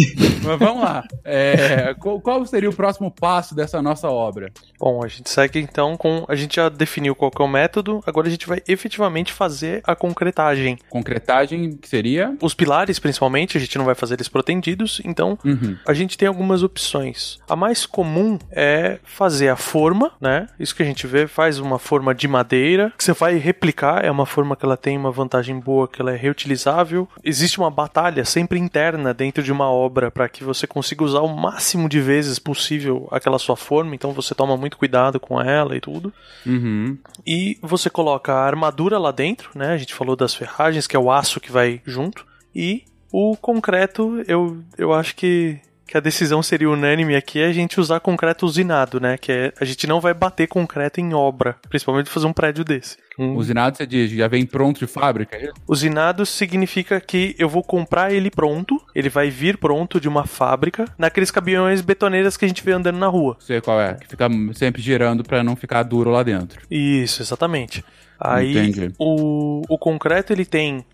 Mas 0.44 0.60
vamos 0.60 0.83
lá. 0.83 1.04
É, 1.24 1.94
qual, 2.00 2.19
qual, 2.19 2.45
seria 2.45 2.69
o 2.69 2.75
próximo 2.75 3.12
passo 3.12 3.56
dessa 3.56 3.82
nossa 3.82 4.10
obra? 4.10 4.51
Bom, 4.79 5.03
a 5.03 5.08
gente 5.08 5.29
segue 5.29 5.60
então 5.60 5.98
com. 5.98 6.25
A 6.27 6.36
gente 6.36 6.55
já 6.55 6.70
definiu 6.70 7.15
qual 7.15 7.32
é 7.38 7.43
o 7.43 7.48
método, 7.48 8.01
agora 8.05 8.27
a 8.27 8.32
gente 8.32 8.48
vai 8.48 8.62
efetivamente 8.67 9.32
fazer 9.34 9.82
a 9.84 9.96
concretagem. 9.96 10.77
Concretagem 10.89 11.75
que 11.77 11.88
seria? 11.88 12.36
Os 12.41 12.53
pilares, 12.53 13.00
principalmente, 13.00 13.58
a 13.58 13.60
gente 13.60 13.77
não 13.77 13.86
vai 13.86 13.96
fazer 13.96 14.15
eles 14.15 14.27
protendidos, 14.27 15.01
então 15.03 15.38
uhum. 15.43 15.75
a 15.88 15.93
gente 15.93 16.02
tem 16.17 16.27
algumas 16.27 16.63
opções. 16.63 17.39
A 17.48 17.55
mais 17.55 17.74
mais 17.74 17.88
comum 17.88 18.38
é 18.51 19.00
fazer 19.03 19.50
a 19.50 19.55
forma, 19.55 20.12
né? 20.22 20.48
Isso 20.60 20.75
que 20.75 20.83
a 20.83 20.86
gente 20.86 21.07
vê, 21.07 21.25
faz 21.25 21.57
uma 21.57 21.79
forma 21.79 22.13
de 22.13 22.27
madeira, 22.27 22.93
que 22.95 23.03
você 23.03 23.13
vai 23.13 23.36
replicar, 23.38 24.05
é 24.05 24.12
uma 24.12 24.27
forma 24.27 24.55
que 24.55 24.63
ela 24.63 24.77
tem 24.77 24.95
uma 24.95 25.12
vantagem 25.12 25.60
boa, 25.60 25.88
que 25.88 26.00
ela 26.00 26.12
é 26.13 26.15
reutilizável. 26.15 27.10
Existe 27.24 27.57
uma 27.60 27.72
batalha 27.72 28.24
sempre 28.25 28.60
interna 28.60 29.12
dentro 29.12 29.41
de 29.41 29.51
uma 29.51 29.72
obra 29.72 30.12
para 30.12 30.29
que 30.29 30.43
você 30.43 30.67
consiga 30.67 31.03
usar 31.03 31.22
o 31.22 31.36
máximo 31.36 31.89
de 31.89 32.00
vezes 32.00 32.38
possível 32.38 33.07
aquela 33.10 33.39
sua 33.39 33.55
forma, 33.55 33.95
então 33.95 34.12
você 34.12 34.36
toma 34.36 34.55
muito 34.55 34.77
cuidado 34.77 35.19
com 35.19 35.41
ela 35.41 35.75
e 35.75 35.81
tudo. 35.81 36.13
Uhum. 36.45 36.95
E 37.25 37.57
você 37.60 37.89
coloca 37.89 38.33
a 38.33 38.45
armadura 38.45 39.00
lá 39.00 39.12
dentro, 39.12 39.50
né? 39.55 39.74
A 39.74 39.77
gente 39.77 39.95
falou 39.95 40.15
das 40.15 40.36
ferragens, 40.36 40.86
que 40.86 40.95
é 40.95 41.00
o 41.00 41.12
aço 41.12 41.39
que 41.39 41.51
vai 41.51 41.81
junto. 41.86 42.24
E 42.53 42.83
o 43.12 43.36
concreto, 43.36 44.24
eu, 44.27 44.63
eu 44.77 44.93
acho 44.93 45.15
que 45.15 45.60
que 45.86 45.98
a 45.98 46.00
decisão 46.00 46.42
seria 46.42 46.70
unânime 46.70 47.16
aqui 47.16 47.40
é 47.40 47.48
a 47.48 47.54
gente 47.54 47.80
usar 47.80 48.00
concreto 48.00 48.46
usinado, 48.46 49.00
né? 49.00 49.18
Que 49.18 49.32
é, 49.32 49.54
a 49.60 49.66
gente 49.66 49.86
não 49.86 50.00
vai 50.00 50.13
bater 50.13 50.48
concreto 50.48 51.00
em 51.00 51.13
obra, 51.13 51.58
principalmente 51.70 52.10
fazer 52.10 52.25
um 52.25 52.34
prédio 52.34 52.63
desse. 52.63 52.98
Um... 53.20 53.36
Usinado 53.36 53.78
você 53.78 53.86
diz, 53.86 54.12
já 54.12 54.28
vem 54.28 54.46
pronto 54.46 54.80
de 54.80 54.88
fábrica? 54.88 55.36
É 55.36 55.52
usinado 55.68 56.25
significa 56.25 57.00
que 57.00 57.36
eu 57.38 57.48
vou 57.48 57.63
comprar 57.63 58.12
ele 58.12 58.32
pronto, 58.32 58.82
ele 58.96 59.10
vai 59.10 59.30
vir 59.30 59.58
pronto 59.58 60.00
de 60.00 60.08
uma 60.08 60.25
fábrica, 60.25 60.86
naqueles 60.98 61.30
caminhões 61.30 61.82
betoneiras 61.82 62.38
que 62.38 62.46
a 62.46 62.48
gente 62.48 62.63
vê 62.63 62.72
andando 62.72 62.98
na 62.98 63.08
rua. 63.08 63.38
Sei 63.40 63.62
qual 63.62 63.80
é, 63.80 63.94
que 63.96 64.08
fica 64.08 64.28
sempre 64.54 64.82
girando 64.82 65.24
para 65.24 65.44
não 65.44 65.56
ficar 65.56 65.84
duro 65.84 66.10
lá 66.10 66.24
dentro. 66.24 66.62
Isso, 66.72 67.22
exatamente. 67.22 67.84
Aí 68.20 68.92
o, 68.98 69.62
o 69.68 69.78
concreto 69.78 70.32
ele 70.32 70.46
tem 70.46 70.86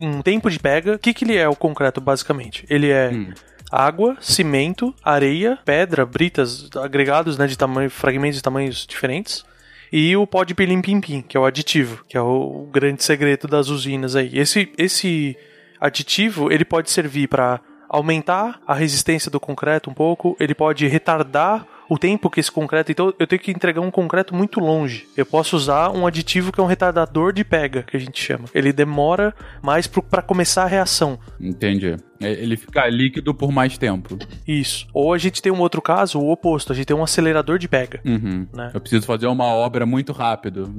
um 0.00 0.22
tempo 0.22 0.50
de 0.50 0.58
pega. 0.58 0.94
O 0.94 0.98
que, 0.98 1.12
que 1.12 1.24
ele 1.24 1.36
é 1.36 1.48
o 1.48 1.54
concreto 1.54 2.00
basicamente? 2.00 2.64
Ele 2.68 2.88
é 2.88 3.10
hum 3.10 3.32
água, 3.70 4.16
cimento, 4.20 4.94
areia, 5.02 5.58
pedra, 5.64 6.04
britas, 6.06 6.68
agregados 6.76 7.36
né, 7.36 7.46
de 7.46 7.56
tamanho, 7.56 7.90
fragmentos 7.90 8.36
de 8.36 8.42
tamanhos 8.42 8.86
diferentes. 8.86 9.44
E 9.90 10.14
o 10.16 10.26
pó 10.26 10.44
de 10.44 10.54
pilim-pim-pim, 10.54 11.22
que 11.22 11.36
é 11.36 11.40
o 11.40 11.46
aditivo, 11.46 12.04
que 12.08 12.16
é 12.16 12.20
o 12.20 12.68
grande 12.70 13.02
segredo 13.02 13.48
das 13.48 13.68
usinas 13.68 14.14
aí. 14.14 14.30
Esse, 14.38 14.70
esse 14.76 15.36
aditivo 15.80 16.52
ele 16.52 16.64
pode 16.64 16.90
servir 16.90 17.28
para 17.28 17.60
aumentar 17.88 18.60
a 18.66 18.74
resistência 18.74 19.30
do 19.30 19.40
concreto 19.40 19.88
um 19.88 19.94
pouco, 19.94 20.36
ele 20.38 20.54
pode 20.54 20.86
retardar 20.86 21.66
o 21.88 21.98
tempo 21.98 22.28
que 22.28 22.38
esse 22.38 22.52
concreto. 22.52 22.92
Então 22.92 23.14
eu 23.18 23.26
tenho 23.26 23.40
que 23.40 23.50
entregar 23.50 23.80
um 23.80 23.90
concreto 23.90 24.34
muito 24.34 24.60
longe. 24.60 25.08
Eu 25.16 25.24
posso 25.24 25.56
usar 25.56 25.90
um 25.90 26.06
aditivo 26.06 26.52
que 26.52 26.60
é 26.60 26.62
um 26.62 26.66
retardador 26.66 27.32
de 27.32 27.42
pega, 27.44 27.82
que 27.82 27.96
a 27.96 28.00
gente 28.00 28.22
chama. 28.22 28.44
Ele 28.54 28.72
demora 28.72 29.34
mais 29.62 29.86
para 29.86 30.20
começar 30.20 30.64
a 30.64 30.66
reação. 30.66 31.18
Entendi. 31.40 31.96
É, 32.20 32.32
Ele 32.32 32.56
fica 32.56 32.86
líquido 32.88 33.34
por 33.34 33.50
mais 33.52 33.78
tempo. 33.78 34.18
Isso. 34.46 34.86
Ou 34.92 35.12
a 35.12 35.18
gente 35.18 35.40
tem 35.40 35.52
um 35.52 35.60
outro 35.60 35.80
caso, 35.80 36.18
o 36.18 36.30
oposto. 36.30 36.72
A 36.72 36.76
gente 36.76 36.86
tem 36.86 36.96
um 36.96 37.02
acelerador 37.02 37.58
de 37.58 37.68
pega. 37.68 38.00
Uhum. 38.04 38.46
Né? 38.54 38.70
Eu 38.74 38.80
preciso 38.80 39.06
fazer 39.06 39.26
uma 39.26 39.46
obra 39.46 39.86
muito 39.86 40.12
rápido. 40.12 40.72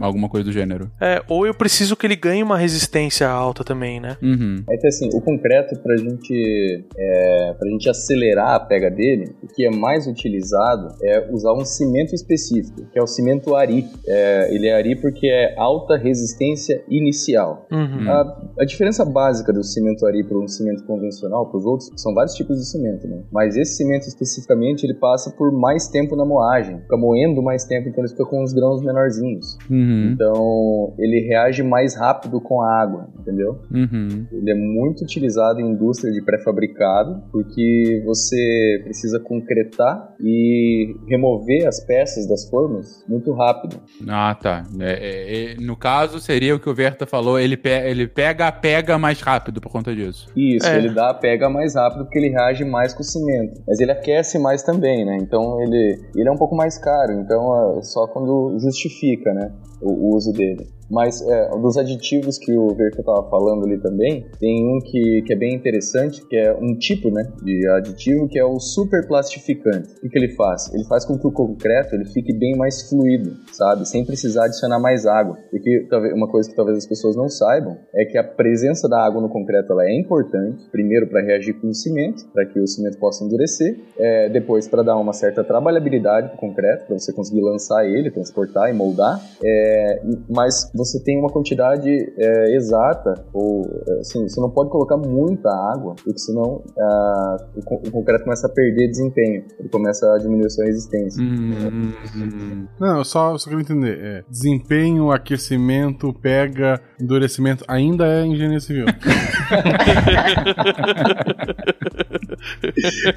Alguma 0.00 0.28
coisa 0.28 0.44
do 0.44 0.52
gênero. 0.52 0.90
É, 1.00 1.22
ou 1.28 1.46
eu 1.46 1.54
preciso 1.54 1.96
que 1.96 2.06
ele 2.06 2.16
ganhe 2.16 2.42
uma 2.42 2.58
resistência 2.58 3.28
alta 3.28 3.64
também, 3.64 4.00
né? 4.00 4.16
Uhum. 4.22 4.62
É 4.68 4.76
que 4.76 4.86
assim, 4.86 5.08
o 5.12 5.20
concreto 5.20 5.78
pra 5.80 5.96
gente, 5.96 6.84
é, 6.96 7.54
pra 7.58 7.68
gente 7.68 7.88
acelerar 7.88 8.54
a 8.54 8.60
pega 8.60 8.90
dele, 8.90 9.34
o 9.42 9.46
que 9.46 9.66
é 9.66 9.70
mais 9.70 10.06
utilizado 10.06 10.94
é 11.02 11.28
usar 11.30 11.52
um 11.52 11.64
cimento 11.64 12.14
específico, 12.14 12.86
que 12.92 12.98
é 12.98 13.02
o 13.02 13.06
cimento 13.06 13.54
Ari. 13.54 13.86
É, 14.06 14.54
ele 14.54 14.68
é 14.68 14.74
Ari 14.74 14.96
porque 14.96 15.26
é 15.26 15.54
alta 15.56 15.96
resistência 15.96 16.82
inicial. 16.88 17.66
Uhum. 17.70 18.10
A, 18.10 18.42
a 18.60 18.64
diferença 18.64 19.04
básica 19.04 19.52
do 19.52 19.62
cimento 19.62 20.06
Ari 20.06 20.24
para 20.24 20.38
um 20.38 20.48
cimento 20.48 20.83
convencional, 20.86 21.46
para 21.46 21.58
os 21.58 21.64
outros, 21.64 21.90
são 21.96 22.14
vários 22.14 22.34
tipos 22.34 22.58
de 22.58 22.66
cimento, 22.66 23.06
né? 23.08 23.22
Mas 23.32 23.56
esse 23.56 23.76
cimento 23.76 24.06
especificamente, 24.06 24.84
ele 24.84 24.94
passa 24.94 25.30
por 25.30 25.52
mais 25.52 25.88
tempo 25.88 26.16
na 26.16 26.24
moagem, 26.24 26.80
fica 26.80 26.96
moendo 26.96 27.42
mais 27.42 27.64
tempo, 27.64 27.88
então 27.88 28.02
ele 28.02 28.10
fica 28.10 28.24
com 28.24 28.42
os 28.42 28.52
grãos 28.52 28.82
menorzinhos. 28.82 29.58
Uhum. 29.70 30.12
Então, 30.12 30.94
ele 30.98 31.20
reage 31.28 31.62
mais 31.62 31.96
rápido 31.96 32.40
com 32.40 32.62
a 32.62 32.82
água, 32.82 33.08
entendeu? 33.18 33.58
Uhum. 33.70 34.26
Ele 34.32 34.50
é 34.50 34.54
muito 34.54 35.02
utilizado 35.02 35.60
em 35.60 35.70
indústria 35.70 36.12
de 36.12 36.22
pré-fabricado, 36.22 37.22
porque 37.30 38.02
você 38.04 38.80
precisa 38.84 39.20
concretar 39.20 40.14
e 40.20 40.94
remover 41.08 41.66
as 41.66 41.84
peças 41.84 42.26
das 42.28 42.48
formas 42.48 43.04
muito 43.08 43.32
rápido. 43.32 43.76
Ah, 44.08 44.36
tá. 44.40 44.64
É, 44.80 44.92
é, 44.92 45.52
é, 45.52 45.54
no 45.60 45.76
caso, 45.76 46.20
seria 46.20 46.54
o 46.54 46.60
que 46.60 46.68
o 46.68 46.74
Verta 46.74 47.06
falou, 47.06 47.38
ele, 47.38 47.56
pe 47.56 47.70
ele 47.70 48.06
pega 48.06 48.48
a 48.48 48.52
pega 48.52 48.98
mais 48.98 49.20
rápido 49.20 49.60
por 49.60 49.70
conta 49.70 49.94
disso. 49.94 50.28
Isso, 50.36 50.66
É. 50.74 50.78
ele 50.78 50.94
dá 50.94 51.12
pega 51.14 51.48
mais 51.48 51.74
rápido 51.74 52.04
porque 52.04 52.18
ele 52.18 52.30
reage 52.30 52.64
mais 52.64 52.92
com 52.92 53.00
o 53.00 53.04
cimento. 53.04 53.60
Mas 53.66 53.80
ele 53.80 53.92
aquece 53.92 54.38
mais 54.38 54.62
também, 54.62 55.04
né? 55.04 55.16
Então 55.20 55.60
ele, 55.60 56.00
ele 56.14 56.28
é 56.28 56.32
um 56.32 56.36
pouco 56.36 56.54
mais 56.54 56.78
caro, 56.78 57.12
então 57.12 57.78
é 57.78 57.82
só 57.82 58.06
quando 58.06 58.56
justifica, 58.58 59.32
né? 59.32 59.52
O, 59.80 60.10
o 60.10 60.16
uso 60.16 60.32
dele. 60.32 60.66
Mas 60.94 61.20
é, 61.20 61.48
dos 61.58 61.76
aditivos 61.76 62.38
que 62.38 62.56
o 62.56 62.68
Verka 62.68 63.00
estava 63.00 63.28
falando 63.28 63.64
ali 63.64 63.78
também, 63.78 64.24
tem 64.38 64.64
um 64.64 64.78
que, 64.78 65.22
que 65.26 65.32
é 65.32 65.36
bem 65.36 65.52
interessante, 65.52 66.24
que 66.24 66.36
é 66.36 66.54
um 66.54 66.78
tipo 66.78 67.10
né, 67.10 67.24
de 67.42 67.66
aditivo, 67.68 68.28
que 68.28 68.38
é 68.38 68.44
o 68.44 68.60
superplastificante. 68.60 69.88
O 69.96 70.00
que, 70.02 70.08
que 70.08 70.18
ele 70.18 70.36
faz? 70.36 70.72
Ele 70.72 70.84
faz 70.84 71.04
com 71.04 71.18
que 71.18 71.26
o 71.26 71.32
concreto 71.32 71.96
ele 71.96 72.04
fique 72.04 72.32
bem 72.32 72.56
mais 72.56 72.88
fluido, 72.88 73.32
sabe? 73.52 73.88
Sem 73.88 74.04
precisar 74.04 74.44
adicionar 74.44 74.78
mais 74.78 75.04
água. 75.04 75.36
Porque 75.50 75.88
uma 76.14 76.28
coisa 76.28 76.48
que 76.48 76.54
talvez 76.54 76.78
as 76.78 76.86
pessoas 76.86 77.16
não 77.16 77.28
saibam 77.28 77.76
é 77.92 78.04
que 78.04 78.16
a 78.16 78.22
presença 78.22 78.88
da 78.88 79.04
água 79.04 79.20
no 79.20 79.28
concreto 79.28 79.72
ela 79.72 79.84
é 79.84 79.98
importante, 79.98 80.68
primeiro 80.70 81.08
para 81.08 81.22
reagir 81.22 81.54
com 81.60 81.68
o 81.68 81.74
cimento, 81.74 82.24
para 82.32 82.46
que 82.46 82.60
o 82.60 82.66
cimento 82.68 82.98
possa 82.98 83.24
endurecer, 83.24 83.76
é, 83.98 84.28
depois 84.28 84.68
para 84.68 84.82
dar 84.82 84.96
uma 84.96 85.12
certa 85.12 85.42
trabalhabilidade 85.42 86.28
para 86.28 86.36
o 86.36 86.40
concreto, 86.40 86.86
para 86.86 86.98
você 86.98 87.12
conseguir 87.12 87.40
lançar 87.40 87.84
ele, 87.84 88.10
transportar 88.10 88.70
e 88.70 88.72
moldar, 88.72 89.20
é, 89.42 90.02
mas 90.28 90.70
você 90.74 90.83
tem 91.02 91.18
uma 91.18 91.30
quantidade 91.30 91.88
é, 91.90 92.56
exata, 92.56 93.14
ou 93.32 93.62
assim, 94.00 94.28
você 94.28 94.40
não 94.40 94.50
pode 94.50 94.70
colocar 94.70 94.96
muita 94.96 95.48
água, 95.48 95.94
porque 96.02 96.18
senão 96.18 96.62
ah, 96.78 97.36
o, 97.56 97.60
o 97.88 97.90
concreto 97.90 98.24
começa 98.24 98.46
a 98.46 98.50
perder 98.50 98.88
desempenho, 98.88 99.44
ele 99.58 99.68
começa 99.68 100.12
a 100.14 100.18
diminuir 100.18 100.46
a 100.46 100.50
sua 100.50 100.64
resistência. 100.64 101.22
Uhum. 101.22 102.66
Não, 102.78 102.98
eu 102.98 103.04
só, 103.04 103.32
eu 103.32 103.38
só 103.38 103.48
quero 103.48 103.60
entender. 103.60 103.98
É, 104.00 104.24
desempenho, 104.28 105.10
aquecimento, 105.10 106.12
pega, 106.12 106.80
endurecimento, 107.00 107.64
ainda 107.68 108.06
é 108.06 108.26
engenharia 108.26 108.60
civil. 108.60 108.86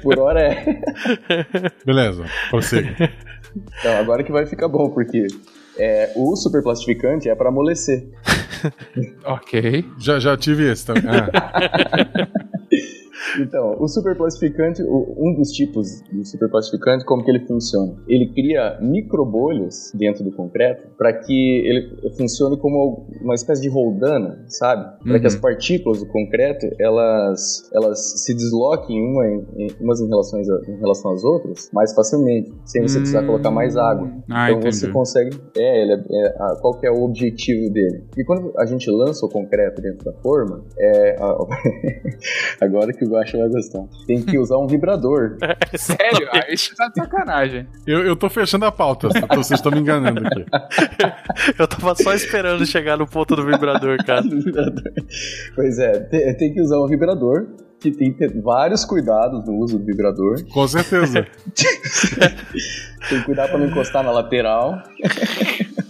Por 0.02 0.18
hora 0.18 0.40
é. 0.40 0.82
Beleza, 1.84 2.24
prossiga. 2.50 2.94
Então, 3.80 3.96
agora 3.98 4.22
que 4.22 4.32
vai 4.32 4.46
ficar 4.46 4.68
bom, 4.68 4.90
porque 4.90 5.26
é, 5.78 6.12
o 6.16 6.34
superplastificante 6.36 7.28
é 7.28 7.34
para 7.34 7.48
amolecer. 7.48 8.06
Ok. 9.24 9.84
Já, 10.00 10.18
já 10.18 10.36
tive 10.36 10.68
esse 10.72 10.84
também. 10.84 11.04
Ah, 11.06 12.28
Então, 13.40 13.76
o 13.78 13.88
superplastificante, 13.88 14.82
um 14.82 15.34
dos 15.36 15.50
tipos 15.52 16.00
do 16.12 16.24
superplastificante, 16.24 17.04
como 17.04 17.24
que 17.24 17.30
ele 17.30 17.46
funciona? 17.46 17.94
Ele 18.08 18.32
cria 18.32 18.78
microbolhas 18.80 19.92
dentro 19.94 20.24
do 20.24 20.30
concreto 20.32 20.88
para 20.96 21.12
que 21.12 21.32
ele 21.66 22.12
funcione 22.16 22.56
como 22.58 23.06
uma 23.20 23.34
espécie 23.34 23.62
de 23.62 23.68
roldana, 23.68 24.44
sabe? 24.48 24.98
Para 25.02 25.14
Uhum. 25.14 25.20
que 25.20 25.26
as 25.26 25.36
partículas 25.36 25.98
do 26.00 26.06
concreto 26.06 26.66
elas, 26.80 27.68
elas 27.72 28.22
se 28.24 28.34
desloquem 28.34 29.00
uma 29.00 29.26
em, 29.26 29.46
em- 29.56 29.70
umas 29.80 30.00
em 30.00 30.08
relação, 30.08 30.38
a- 30.40 30.70
em 30.70 30.78
relação 30.78 31.12
às 31.12 31.24
outras 31.24 31.68
mais 31.72 31.92
facilmente, 31.94 32.52
sem 32.64 32.82
você 32.82 32.98
precisar 32.98 33.22
Hum. 33.22 33.26
colocar 33.26 33.50
mais 33.50 33.76
água. 33.76 34.10
Ah, 34.30 34.46
então 34.50 34.60
entendi. 34.60 34.76
você 34.76 34.88
consegue. 34.88 35.36
É, 35.56 35.82
ele 35.82 35.92
é, 35.92 35.96
é, 35.96 36.26
a- 36.38 36.56
qual 36.60 36.78
que 36.78 36.86
é 36.86 36.90
o 36.90 37.02
objetivo 37.02 37.70
dele? 37.70 38.04
E 38.16 38.24
quando 38.24 38.52
a 38.58 38.64
gente 38.66 38.90
lança 38.90 39.24
o 39.26 39.28
concreto 39.28 39.80
dentro 39.82 40.04
da 40.04 40.12
forma, 40.20 40.64
é, 40.78 41.16
a- 41.20 41.38
agora 42.60 42.92
que 42.92 43.04
o 43.04 43.08
Guaxa 43.18 43.38
vai 43.38 43.48
gostar, 43.48 43.84
tem 44.06 44.22
que 44.22 44.38
usar 44.38 44.56
um 44.58 44.66
vibrador. 44.66 45.36
Sério? 45.76 46.28
Ah, 46.32 46.46
isso 46.52 46.74
tá 46.76 46.88
de 46.88 46.94
sacanagem. 46.94 47.66
eu, 47.86 48.04
eu 48.04 48.16
tô 48.16 48.28
fechando 48.30 48.64
a 48.64 48.72
pauta, 48.72 49.08
vocês 49.34 49.58
estão 49.58 49.72
me 49.72 49.80
enganando 49.80 50.20
aqui. 50.26 50.44
Eu 51.58 51.66
tava 51.66 51.94
só 51.94 52.12
esperando 52.14 52.64
chegar 52.66 52.96
no 52.96 53.06
ponto 53.06 53.34
do 53.36 53.44
vibrador, 53.44 53.96
cara. 54.04 54.22
pois 55.54 55.78
é, 55.78 56.00
te- 56.00 56.34
tem 56.34 56.52
que 56.52 56.60
usar 56.60 56.78
um 56.78 56.86
vibrador. 56.86 57.46
Que 57.80 57.92
tem 57.92 58.12
que 58.12 58.18
ter 58.18 58.42
vários 58.42 58.84
cuidados 58.84 59.46
no 59.46 59.54
uso 59.58 59.78
do 59.78 59.84
vibrador. 59.84 60.34
Com 60.52 60.66
certeza. 60.66 61.24
Tem 63.08 63.18
que 63.20 63.24
cuidar 63.24 63.46
para 63.46 63.58
não 63.58 63.66
encostar 63.66 64.02
na 64.02 64.10
lateral. 64.10 64.82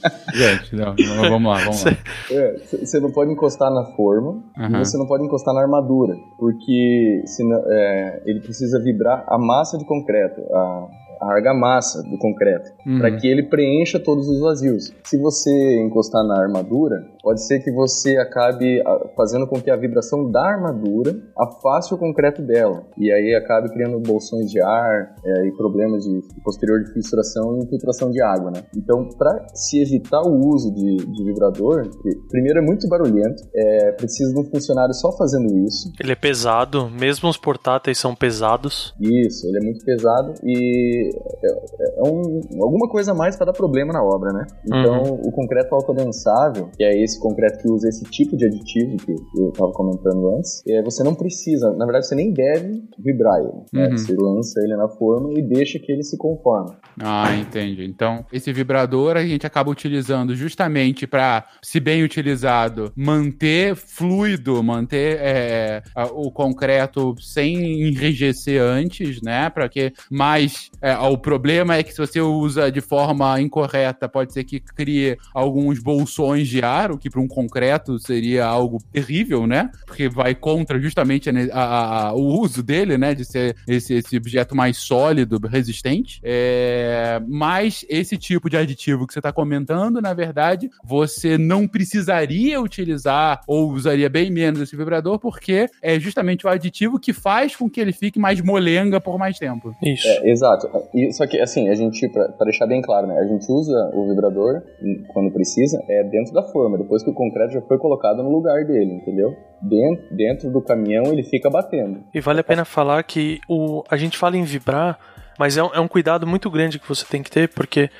Gente, 0.34 0.76
não, 0.76 0.94
não, 0.94 1.30
vamos 1.30 1.52
lá, 1.52 1.58
vamos 1.64 1.84
lá. 1.84 1.96
É, 2.30 2.56
Você 2.84 3.00
não 3.00 3.10
pode 3.10 3.32
encostar 3.32 3.70
na 3.72 3.84
forma 3.96 4.42
Aham. 4.58 4.80
e 4.80 4.84
você 4.84 4.96
não 4.98 5.06
pode 5.06 5.24
encostar 5.24 5.54
na 5.54 5.60
armadura, 5.60 6.14
porque 6.38 7.22
senão, 7.26 7.62
é, 7.66 8.22
ele 8.26 8.40
precisa 8.40 8.82
vibrar 8.82 9.24
a 9.26 9.38
massa 9.38 9.76
de 9.78 9.84
concreto, 9.84 10.40
a, 10.52 10.88
a 11.22 11.32
argamassa 11.34 12.02
do 12.02 12.16
concreto, 12.18 12.70
Uhum. 12.86 12.98
para 12.98 13.10
que 13.16 13.26
ele 13.26 13.42
preencha 13.42 13.98
todos 13.98 14.28
os 14.28 14.40
vazios. 14.40 14.92
Se 15.04 15.18
você 15.18 15.80
encostar 15.82 16.24
na 16.24 16.40
armadura, 16.40 16.96
pode 17.22 17.44
ser 17.46 17.60
que 17.60 17.70
você 17.72 18.16
acabe 18.16 18.80
ah, 18.86 19.08
fazendo 19.16 19.46
com 19.46 19.60
que 19.60 19.70
a 19.70 19.76
vibração 19.76 20.30
da 20.30 20.40
armadura 20.42 21.14
afaste 21.36 21.94
o 21.94 21.98
concreto 21.98 22.42
dela, 22.42 22.84
e 22.96 23.10
aí 23.12 23.34
acabe 23.34 23.68
criando 23.72 23.98
bolsões 24.00 24.50
de 24.50 24.60
ar 24.60 25.14
é, 25.24 25.46
e 25.46 25.52
problemas 25.56 26.04
de 26.04 26.20
posterior 26.44 26.82
de 26.82 26.92
fissuração 26.92 27.58
e 27.58 27.64
infiltração 27.64 28.10
de 28.10 28.22
água, 28.22 28.50
né? 28.50 28.62
Então, 28.76 29.08
para 29.16 29.46
se 29.54 29.80
evitar 29.80 30.22
o 30.22 30.48
uso 30.48 30.72
de, 30.74 30.96
de 30.96 31.24
vibrador, 31.24 31.82
primeiro 32.30 32.58
é 32.60 32.62
muito 32.62 32.88
barulhento, 32.88 33.42
é, 33.54 33.92
precisa 33.92 34.32
de 34.32 34.40
um 34.40 34.44
funcionário 34.44 34.94
só 34.94 35.10
fazendo 35.16 35.46
isso. 35.66 35.92
Ele 36.00 36.12
é 36.12 36.16
pesado, 36.16 36.88
mesmo 36.90 37.28
os 37.28 37.36
portáteis 37.36 37.98
são 37.98 38.14
pesados. 38.14 38.94
Isso, 39.00 39.46
ele 39.46 39.58
é 39.58 39.60
muito 39.64 39.84
pesado 39.84 40.34
e 40.44 41.10
é, 41.44 42.00
é 42.00 42.02
um- 42.08 42.62
alguma 42.62 42.88
coisa 42.88 43.12
a 43.12 43.14
mais 43.14 43.36
para 43.36 43.46
dar 43.46 43.52
problema 43.52 43.92
na 43.92 44.02
obra, 44.02 44.32
né? 44.32 44.46
Então, 44.66 45.02
o 45.24 45.30
concreto 45.32 45.74
autodensável, 45.74 46.68
que 46.76 46.84
é 46.84 47.02
esse 47.02 47.17
concreto 47.20 47.58
que 47.58 47.70
usa 47.70 47.88
esse 47.88 48.04
tipo 48.04 48.36
de 48.36 48.46
aditivo 48.46 48.96
que 48.96 49.12
eu 49.40 49.48
estava 49.48 49.72
comentando 49.72 50.36
antes, 50.36 50.62
é, 50.68 50.82
você 50.82 51.02
não 51.02 51.14
precisa, 51.14 51.72
na 51.72 51.84
verdade, 51.84 52.06
você 52.06 52.14
nem 52.14 52.32
deve 52.32 52.82
vibrar 52.98 53.38
ele. 53.40 53.64
né? 53.72 53.88
Uhum. 53.88 53.96
Você 53.96 54.14
lança 54.18 54.60
ele 54.62 54.76
na 54.76 54.88
forma 54.88 55.32
e 55.38 55.42
deixa 55.42 55.78
que 55.78 55.90
ele 55.92 56.02
se 56.02 56.16
conforme. 56.16 56.72
Ah, 57.00 57.34
entendi. 57.36 57.84
Então, 57.84 58.24
esse 58.32 58.52
vibrador 58.52 59.16
a 59.16 59.24
gente 59.24 59.46
acaba 59.46 59.70
utilizando 59.70 60.34
justamente 60.34 61.06
para, 61.06 61.44
se 61.62 61.80
bem 61.80 62.02
utilizado, 62.02 62.92
manter 62.96 63.74
fluido, 63.76 64.62
manter 64.62 65.18
é, 65.20 65.82
o 66.12 66.30
concreto 66.30 67.14
sem 67.20 67.82
enrijecer 67.88 68.60
antes, 68.60 69.20
né? 69.22 69.50
Para 69.50 69.68
que 69.68 69.92
mais. 70.10 70.70
é, 70.80 70.96
o 70.98 71.16
problema 71.16 71.76
é 71.76 71.82
que 71.82 71.92
se 71.92 71.98
você 71.98 72.20
usa 72.20 72.70
de 72.70 72.80
forma 72.80 73.40
incorreta, 73.40 74.08
pode 74.08 74.32
ser 74.32 74.44
que 74.44 74.60
crie 74.60 75.16
alguns 75.34 75.78
bolsões 75.82 76.48
de 76.48 76.62
ar, 76.62 76.90
que 76.98 77.10
para 77.10 77.20
um 77.20 77.28
concreto 77.28 77.98
seria 77.98 78.44
algo 78.44 78.78
terrível, 78.92 79.46
né? 79.46 79.70
Porque 79.86 80.08
vai 80.08 80.34
contra 80.34 80.78
justamente 80.78 81.30
a, 81.30 81.32
a, 81.52 82.08
a, 82.08 82.12
o 82.14 82.40
uso 82.40 82.62
dele, 82.62 82.98
né? 82.98 83.14
De 83.14 83.24
ser 83.24 83.56
esse, 83.66 83.94
esse 83.94 84.16
objeto 84.16 84.54
mais 84.56 84.78
sólido, 84.78 85.38
resistente. 85.46 86.20
É, 86.22 87.20
mas 87.26 87.84
esse 87.88 88.16
tipo 88.16 88.50
de 88.50 88.56
aditivo 88.56 89.06
que 89.06 89.12
você 89.12 89.18
está 89.18 89.32
comentando, 89.32 90.00
na 90.00 90.12
verdade, 90.12 90.68
você 90.84 91.38
não 91.38 91.66
precisaria 91.66 92.60
utilizar 92.60 93.40
ou 93.46 93.70
usaria 93.70 94.08
bem 94.08 94.30
menos 94.30 94.60
esse 94.60 94.76
vibrador, 94.76 95.18
porque 95.18 95.66
é 95.82 95.98
justamente 95.98 96.46
o 96.46 96.48
aditivo 96.48 96.98
que 96.98 97.12
faz 97.12 97.54
com 97.54 97.68
que 97.68 97.80
ele 97.80 97.92
fique 97.92 98.18
mais 98.18 98.40
molenga 98.40 99.00
por 99.00 99.18
mais 99.18 99.38
tempo. 99.38 99.74
Isso. 99.82 100.06
É, 100.06 100.30
exato. 100.30 100.68
E, 100.94 101.12
só 101.12 101.26
que, 101.26 101.40
assim, 101.40 101.68
a 101.68 101.74
gente, 101.74 102.08
pra, 102.08 102.28
pra 102.28 102.44
deixar 102.44 102.66
bem 102.66 102.82
claro, 102.82 103.06
né? 103.06 103.18
A 103.18 103.26
gente 103.26 103.50
usa 103.50 103.90
o 103.94 104.08
vibrador 104.08 104.62
quando 105.08 105.30
precisa, 105.32 105.82
é 105.88 106.04
dentro 106.04 106.32
da 106.32 106.42
forma, 106.42 106.78
depois 106.88 107.04
que 107.04 107.10
o 107.10 107.14
concreto 107.14 107.52
já 107.52 107.60
foi 107.60 107.76
colocado 107.76 108.22
no 108.22 108.32
lugar 108.32 108.64
dele, 108.64 108.94
entendeu? 108.94 109.36
Dentro, 109.60 110.16
dentro 110.16 110.50
do 110.50 110.62
caminhão 110.62 111.12
ele 111.12 111.22
fica 111.22 111.50
batendo. 111.50 112.02
E 112.14 112.20
vale 112.20 112.40
a 112.40 112.44
pena 112.44 112.64
falar 112.64 113.02
que 113.02 113.40
o, 113.46 113.84
a 113.90 113.96
gente 113.98 114.16
fala 114.16 114.38
em 114.38 114.42
vibrar, 114.42 114.98
mas 115.38 115.58
é 115.58 115.62
um, 115.62 115.74
é 115.74 115.80
um 115.80 115.86
cuidado 115.86 116.26
muito 116.26 116.50
grande 116.50 116.78
que 116.78 116.88
você 116.88 117.04
tem 117.04 117.22
que 117.22 117.30
ter, 117.30 117.50
porque 117.50 117.90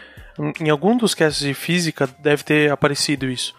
em 0.58 0.70
algum 0.70 0.96
dos 0.96 1.14
casts 1.14 1.44
de 1.44 1.52
física 1.52 2.08
deve 2.18 2.42
ter 2.42 2.70
aparecido 2.70 3.26
isso. 3.26 3.54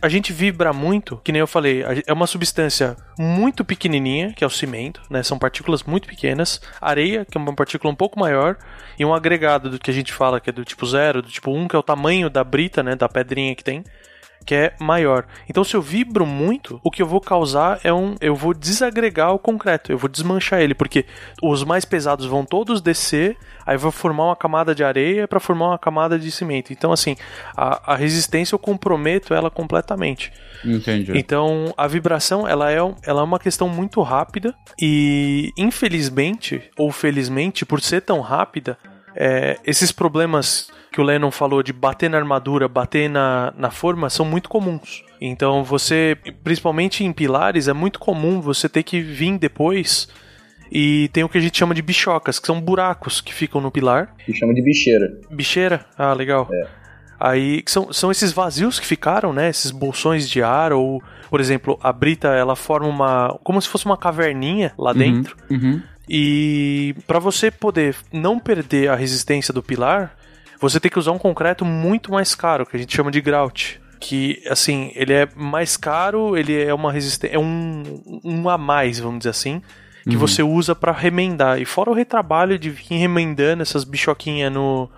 A 0.00 0.08
gente 0.08 0.32
vibra 0.32 0.72
muito, 0.72 1.18
que 1.18 1.30
nem 1.30 1.40
eu 1.40 1.46
falei, 1.46 1.84
é 2.06 2.10
uma 2.10 2.26
substância 2.26 2.96
muito 3.18 3.62
pequenininha, 3.62 4.32
que 4.32 4.42
é 4.42 4.46
o 4.46 4.50
cimento, 4.50 5.02
né? 5.10 5.22
São 5.22 5.38
partículas 5.38 5.82
muito 5.82 6.08
pequenas. 6.08 6.62
Areia, 6.80 7.26
que 7.26 7.36
é 7.36 7.40
uma 7.40 7.54
partícula 7.54 7.92
um 7.92 7.94
pouco 7.94 8.18
maior. 8.18 8.56
E 8.98 9.04
um 9.04 9.12
agregado 9.12 9.68
do 9.68 9.78
que 9.78 9.90
a 9.90 9.92
gente 9.92 10.14
fala, 10.14 10.40
que 10.40 10.48
é 10.48 10.52
do 10.52 10.64
tipo 10.64 10.86
zero, 10.86 11.20
do 11.20 11.28
tipo 11.28 11.50
1, 11.50 11.58
um, 11.58 11.68
que 11.68 11.76
é 11.76 11.78
o 11.78 11.82
tamanho 11.82 12.30
da 12.30 12.42
brita, 12.42 12.82
né? 12.82 12.96
Da 12.96 13.06
pedrinha 13.06 13.54
que 13.54 13.62
tem 13.62 13.84
que 14.44 14.54
é 14.54 14.74
maior. 14.78 15.26
Então, 15.48 15.64
se 15.64 15.74
eu 15.74 15.82
vibro 15.82 16.24
muito, 16.24 16.80
o 16.84 16.90
que 16.90 17.02
eu 17.02 17.06
vou 17.06 17.20
causar 17.20 17.80
é 17.82 17.92
um. 17.92 18.14
Eu 18.20 18.34
vou 18.34 18.54
desagregar 18.54 19.32
o 19.32 19.38
concreto, 19.38 19.90
eu 19.90 19.98
vou 19.98 20.08
desmanchar 20.08 20.60
ele, 20.60 20.74
porque 20.74 21.04
os 21.42 21.64
mais 21.64 21.84
pesados 21.84 22.26
vão 22.26 22.44
todos 22.44 22.80
descer, 22.80 23.36
aí 23.66 23.76
vou 23.76 23.90
formar 23.90 24.26
uma 24.26 24.36
camada 24.36 24.74
de 24.74 24.84
areia 24.84 25.26
para 25.26 25.40
formar 25.40 25.68
uma 25.68 25.78
camada 25.78 26.18
de 26.18 26.30
cimento. 26.30 26.72
Então, 26.72 26.92
assim, 26.92 27.16
a, 27.56 27.94
a 27.94 27.96
resistência 27.96 28.54
eu 28.54 28.58
comprometo 28.58 29.34
ela 29.34 29.50
completamente. 29.50 30.32
Entendi. 30.64 31.12
Então, 31.16 31.74
a 31.76 31.86
vibração 31.88 32.46
ela 32.46 32.70
é, 32.70 32.78
ela 33.02 33.20
é 33.20 33.24
uma 33.24 33.38
questão 33.38 33.68
muito 33.68 34.00
rápida 34.02 34.54
e, 34.80 35.52
infelizmente, 35.56 36.62
ou 36.76 36.92
felizmente, 36.92 37.66
por 37.66 37.80
ser 37.80 38.02
tão 38.02 38.20
rápida, 38.20 38.78
é, 39.16 39.58
esses 39.64 39.90
problemas 39.90 40.70
que 40.96 41.00
o 41.02 41.04
Lennon 41.04 41.30
falou 41.30 41.62
de 41.62 41.74
bater 41.74 42.08
na 42.08 42.16
armadura, 42.16 42.66
bater 42.66 43.10
na, 43.10 43.52
na 43.54 43.70
forma, 43.70 44.08
são 44.08 44.24
muito 44.24 44.48
comuns. 44.48 45.04
Então 45.20 45.62
você, 45.62 46.16
principalmente 46.42 47.04
em 47.04 47.12
pilares, 47.12 47.68
é 47.68 47.74
muito 47.74 47.98
comum 47.98 48.40
você 48.40 48.66
ter 48.66 48.82
que 48.82 48.98
vir 49.02 49.36
depois 49.38 50.08
e 50.72 51.10
tem 51.12 51.22
o 51.22 51.28
que 51.28 51.36
a 51.36 51.40
gente 51.40 51.58
chama 51.58 51.74
de 51.74 51.82
bichocas, 51.82 52.38
que 52.38 52.46
são 52.46 52.58
buracos 52.62 53.20
que 53.20 53.34
ficam 53.34 53.60
no 53.60 53.70
pilar. 53.70 54.14
Que 54.24 54.32
chama 54.32 54.54
de 54.54 54.62
bicheira. 54.62 55.20
Bicheira? 55.30 55.84
Ah, 55.98 56.14
legal. 56.14 56.48
É. 56.50 56.66
Aí 57.20 57.62
são, 57.66 57.92
são 57.92 58.10
esses 58.10 58.32
vazios 58.32 58.80
que 58.80 58.86
ficaram, 58.86 59.34
né? 59.34 59.50
Esses 59.50 59.70
bolsões 59.70 60.28
de 60.28 60.42
ar, 60.42 60.72
ou, 60.72 61.02
por 61.28 61.40
exemplo, 61.40 61.78
a 61.82 61.92
brita 61.92 62.28
ela 62.28 62.56
forma 62.56 62.88
uma. 62.88 63.38
como 63.44 63.60
se 63.60 63.68
fosse 63.68 63.84
uma 63.84 63.98
caverninha 63.98 64.72
lá 64.78 64.92
Uhum, 64.92 64.98
dentro. 64.98 65.36
uhum. 65.50 65.82
E 66.08 66.94
para 67.06 67.18
você 67.18 67.50
poder 67.50 67.96
não 68.12 68.38
perder 68.38 68.88
a 68.90 68.94
resistência 68.94 69.52
do 69.52 69.62
pilar, 69.62 70.14
você 70.60 70.80
tem 70.80 70.90
que 70.90 70.98
usar 70.98 71.12
um 71.12 71.18
concreto 71.18 71.64
muito 71.64 72.10
mais 72.12 72.34
caro, 72.34 72.66
que 72.66 72.76
a 72.76 72.78
gente 72.78 72.94
chama 72.94 73.10
de 73.10 73.20
grout. 73.20 73.80
Que, 73.98 74.42
assim, 74.48 74.92
ele 74.94 75.12
é 75.12 75.28
mais 75.34 75.76
caro, 75.76 76.36
ele 76.36 76.62
é 76.62 76.72
uma 76.72 76.92
resistência. 76.92 77.34
É 77.34 77.38
um, 77.38 77.82
um 78.22 78.48
a 78.48 78.58
mais, 78.58 78.98
vamos 78.98 79.18
dizer 79.20 79.30
assim. 79.30 79.62
Que 80.04 80.10
Uhum. 80.14 80.18
você 80.18 80.42
usa 80.42 80.74
para 80.74 80.92
remendar. 80.92 81.60
E 81.60 81.64
fora 81.64 81.90
o 81.90 81.94
retrabalho 81.94 82.58
de 82.58 82.70
vir 82.70 82.96
remendando 82.98 83.62
essas 83.62 83.84
bichoquinhas 83.84 84.52
no, 84.52 84.88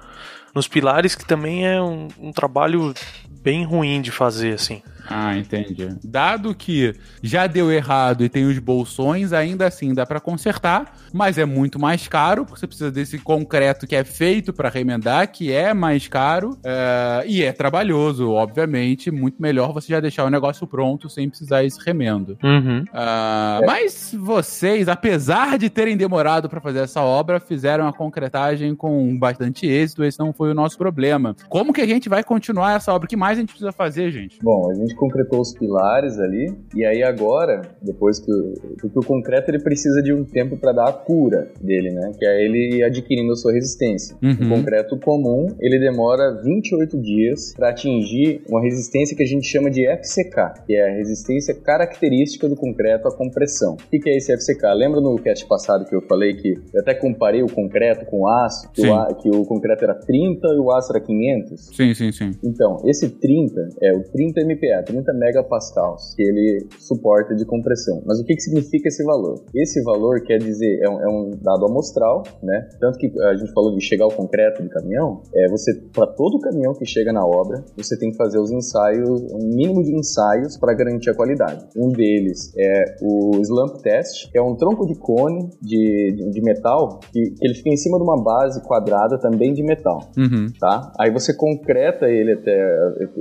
nos 0.54 0.68
pilares, 0.68 1.14
que 1.14 1.24
também 1.24 1.66
é 1.66 1.80
um, 1.80 2.08
um 2.18 2.32
trabalho 2.32 2.92
bem 3.40 3.64
ruim 3.64 4.02
de 4.02 4.10
fazer, 4.10 4.54
assim. 4.54 4.82
Ah, 5.08 5.36
entendi. 5.36 5.88
Dado 6.04 6.54
que 6.54 6.94
já 7.22 7.46
deu 7.46 7.72
errado 7.72 8.24
e 8.24 8.28
tem 8.28 8.44
os 8.44 8.58
bolsões, 8.58 9.32
ainda 9.32 9.66
assim 9.66 9.94
dá 9.94 10.04
pra 10.04 10.20
consertar, 10.20 10.94
mas 11.12 11.38
é 11.38 11.44
muito 11.44 11.78
mais 11.78 12.06
caro, 12.06 12.44
porque 12.44 12.60
você 12.60 12.66
precisa 12.66 12.90
desse 12.90 13.18
concreto 13.18 13.86
que 13.86 13.96
é 13.96 14.04
feito 14.04 14.52
pra 14.52 14.68
remendar, 14.68 15.30
que 15.30 15.52
é 15.52 15.72
mais 15.72 16.06
caro 16.08 16.58
é, 16.64 17.24
e 17.26 17.42
é 17.42 17.52
trabalhoso, 17.52 18.30
obviamente. 18.30 19.10
Muito 19.10 19.40
melhor 19.40 19.72
você 19.72 19.88
já 19.88 20.00
deixar 20.00 20.24
o 20.24 20.30
negócio 20.30 20.66
pronto 20.66 21.08
sem 21.08 21.28
precisar 21.28 21.64
esse 21.64 21.78
remendo. 21.84 22.36
Uhum. 22.42 22.84
Ah, 22.92 23.60
Mas 23.66 24.14
vocês, 24.18 24.88
apesar 24.88 25.58
de 25.58 25.70
terem 25.70 25.96
demorado 25.96 26.48
pra 26.48 26.60
fazer 26.60 26.80
essa 26.80 27.00
obra, 27.02 27.40
fizeram 27.40 27.86
a 27.86 27.92
concretagem 27.92 28.74
com 28.74 29.18
bastante 29.18 29.66
êxito. 29.66 30.04
Esse 30.04 30.18
não 30.18 30.32
foi 30.32 30.50
o 30.50 30.54
nosso 30.54 30.76
problema. 30.76 31.34
Como 31.48 31.72
que 31.72 31.80
a 31.80 31.86
gente 31.86 32.08
vai 32.08 32.22
continuar 32.22 32.76
essa 32.76 32.92
obra? 32.92 33.06
O 33.06 33.08
que 33.08 33.16
mais 33.16 33.38
a 33.38 33.40
gente 33.40 33.50
precisa 33.50 33.72
fazer, 33.72 34.10
gente? 34.10 34.38
Bom, 34.42 34.70
a 34.70 34.74
gente 34.74 34.94
concretou 34.98 35.40
os 35.40 35.52
pilares 35.52 36.18
ali, 36.18 36.52
e 36.74 36.84
aí 36.84 37.02
agora, 37.02 37.62
depois 37.82 38.18
que 38.18 38.30
o, 38.30 38.52
porque 38.80 38.98
o 38.98 39.02
concreto 39.02 39.50
ele 39.50 39.60
precisa 39.62 40.02
de 40.02 40.12
um 40.12 40.24
tempo 40.24 40.56
para 40.56 40.72
dar 40.72 40.88
a 40.88 40.92
cura 40.92 41.48
dele, 41.60 41.90
né? 41.90 42.12
Que 42.18 42.26
é 42.26 42.44
ele 42.44 42.82
adquirindo 42.82 43.32
a 43.32 43.36
sua 43.36 43.52
resistência. 43.52 44.16
Uhum. 44.22 44.32
O 44.32 44.48
concreto 44.56 44.98
comum, 44.98 45.46
ele 45.60 45.78
demora 45.78 46.40
28 46.42 46.98
dias 47.00 47.54
para 47.56 47.70
atingir 47.70 48.42
uma 48.48 48.60
resistência 48.62 49.16
que 49.16 49.22
a 49.22 49.26
gente 49.26 49.46
chama 49.46 49.70
de 49.70 49.86
FCK, 49.86 50.64
que 50.66 50.74
é 50.74 50.90
a 50.90 50.94
resistência 50.96 51.54
característica 51.54 52.48
do 52.48 52.56
concreto 52.56 53.08
à 53.08 53.14
compressão. 53.16 53.74
O 53.74 53.90
que 53.90 54.08
é 54.10 54.16
esse 54.16 54.32
FCK? 54.36 54.62
Lembra 54.74 55.00
no 55.00 55.16
cast 55.16 55.46
passado 55.46 55.84
que 55.84 55.94
eu 55.94 56.02
falei 56.02 56.34
que 56.34 56.54
eu 56.74 56.80
até 56.80 56.94
comparei 56.94 57.42
o 57.42 57.46
concreto 57.46 58.04
com 58.06 58.22
o 58.22 58.28
aço, 58.28 58.68
que, 58.72 58.86
o, 58.86 58.94
a- 58.94 59.14
que 59.14 59.28
o 59.30 59.44
concreto 59.44 59.84
era 59.84 59.94
30 59.94 60.48
e 60.48 60.58
o 60.58 60.70
aço 60.72 60.92
era 60.92 61.00
500? 61.00 61.66
Sim, 61.76 61.94
sim, 61.94 62.12
sim. 62.12 62.30
Então, 62.42 62.82
esse 62.84 63.08
30 63.08 63.68
é 63.82 63.92
o 63.92 64.02
30 64.02 64.40
MPa, 64.40 64.77
30 64.82 65.12
megapascals, 65.14 66.14
que 66.14 66.22
ele 66.22 66.66
suporta 66.78 67.34
de 67.34 67.44
compressão. 67.44 68.02
Mas 68.06 68.20
o 68.20 68.24
que, 68.24 68.34
que 68.34 68.40
significa 68.40 68.88
esse 68.88 69.04
valor? 69.04 69.44
Esse 69.54 69.82
valor 69.82 70.20
quer 70.22 70.38
dizer, 70.38 70.80
é 70.82 70.88
um, 70.88 71.00
é 71.00 71.08
um 71.08 71.30
dado 71.42 71.66
amostral, 71.66 72.22
né? 72.42 72.68
Tanto 72.80 72.98
que 72.98 73.10
a 73.22 73.36
gente 73.36 73.52
falou 73.52 73.74
de 73.74 73.84
chegar 73.84 74.04
ao 74.04 74.12
concreto 74.12 74.62
de 74.62 74.68
caminhão, 74.68 75.22
é 75.34 75.48
você, 75.48 75.74
para 75.92 76.06
todo 76.06 76.38
caminhão 76.40 76.74
que 76.74 76.86
chega 76.86 77.12
na 77.12 77.24
obra, 77.24 77.64
você 77.76 77.98
tem 77.98 78.10
que 78.10 78.16
fazer 78.16 78.38
os 78.38 78.50
ensaios, 78.50 79.22
um 79.32 79.48
mínimo 79.54 79.82
de 79.82 79.94
ensaios 79.94 80.56
para 80.56 80.74
garantir 80.74 81.10
a 81.10 81.14
qualidade. 81.14 81.66
Um 81.76 81.90
deles 81.90 82.52
é 82.56 82.96
o 83.02 83.40
slump 83.40 83.82
test, 83.82 84.30
que 84.30 84.38
é 84.38 84.42
um 84.42 84.54
tronco 84.54 84.86
de 84.86 84.94
cone 84.94 85.50
de, 85.60 86.14
de, 86.16 86.30
de 86.30 86.42
metal 86.42 87.00
que, 87.12 87.30
que 87.30 87.46
ele 87.46 87.54
fica 87.54 87.70
em 87.70 87.76
cima 87.76 87.98
de 87.98 88.04
uma 88.04 88.22
base 88.22 88.62
quadrada 88.62 89.18
também 89.18 89.52
de 89.52 89.62
metal 89.62 89.98
Uhum. 90.16 90.46
tá? 90.58 90.92
Aí 90.98 91.10
você 91.10 91.34
concreta 91.34 92.08
ele 92.08 92.32
até. 92.32 92.56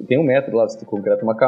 Tem 0.07 0.19
um 0.19 0.25
método 0.25 0.57
lá, 0.57 0.67
você 0.67 0.85
concreta 0.85 1.23
uma 1.23 1.35
camada, 1.35 1.46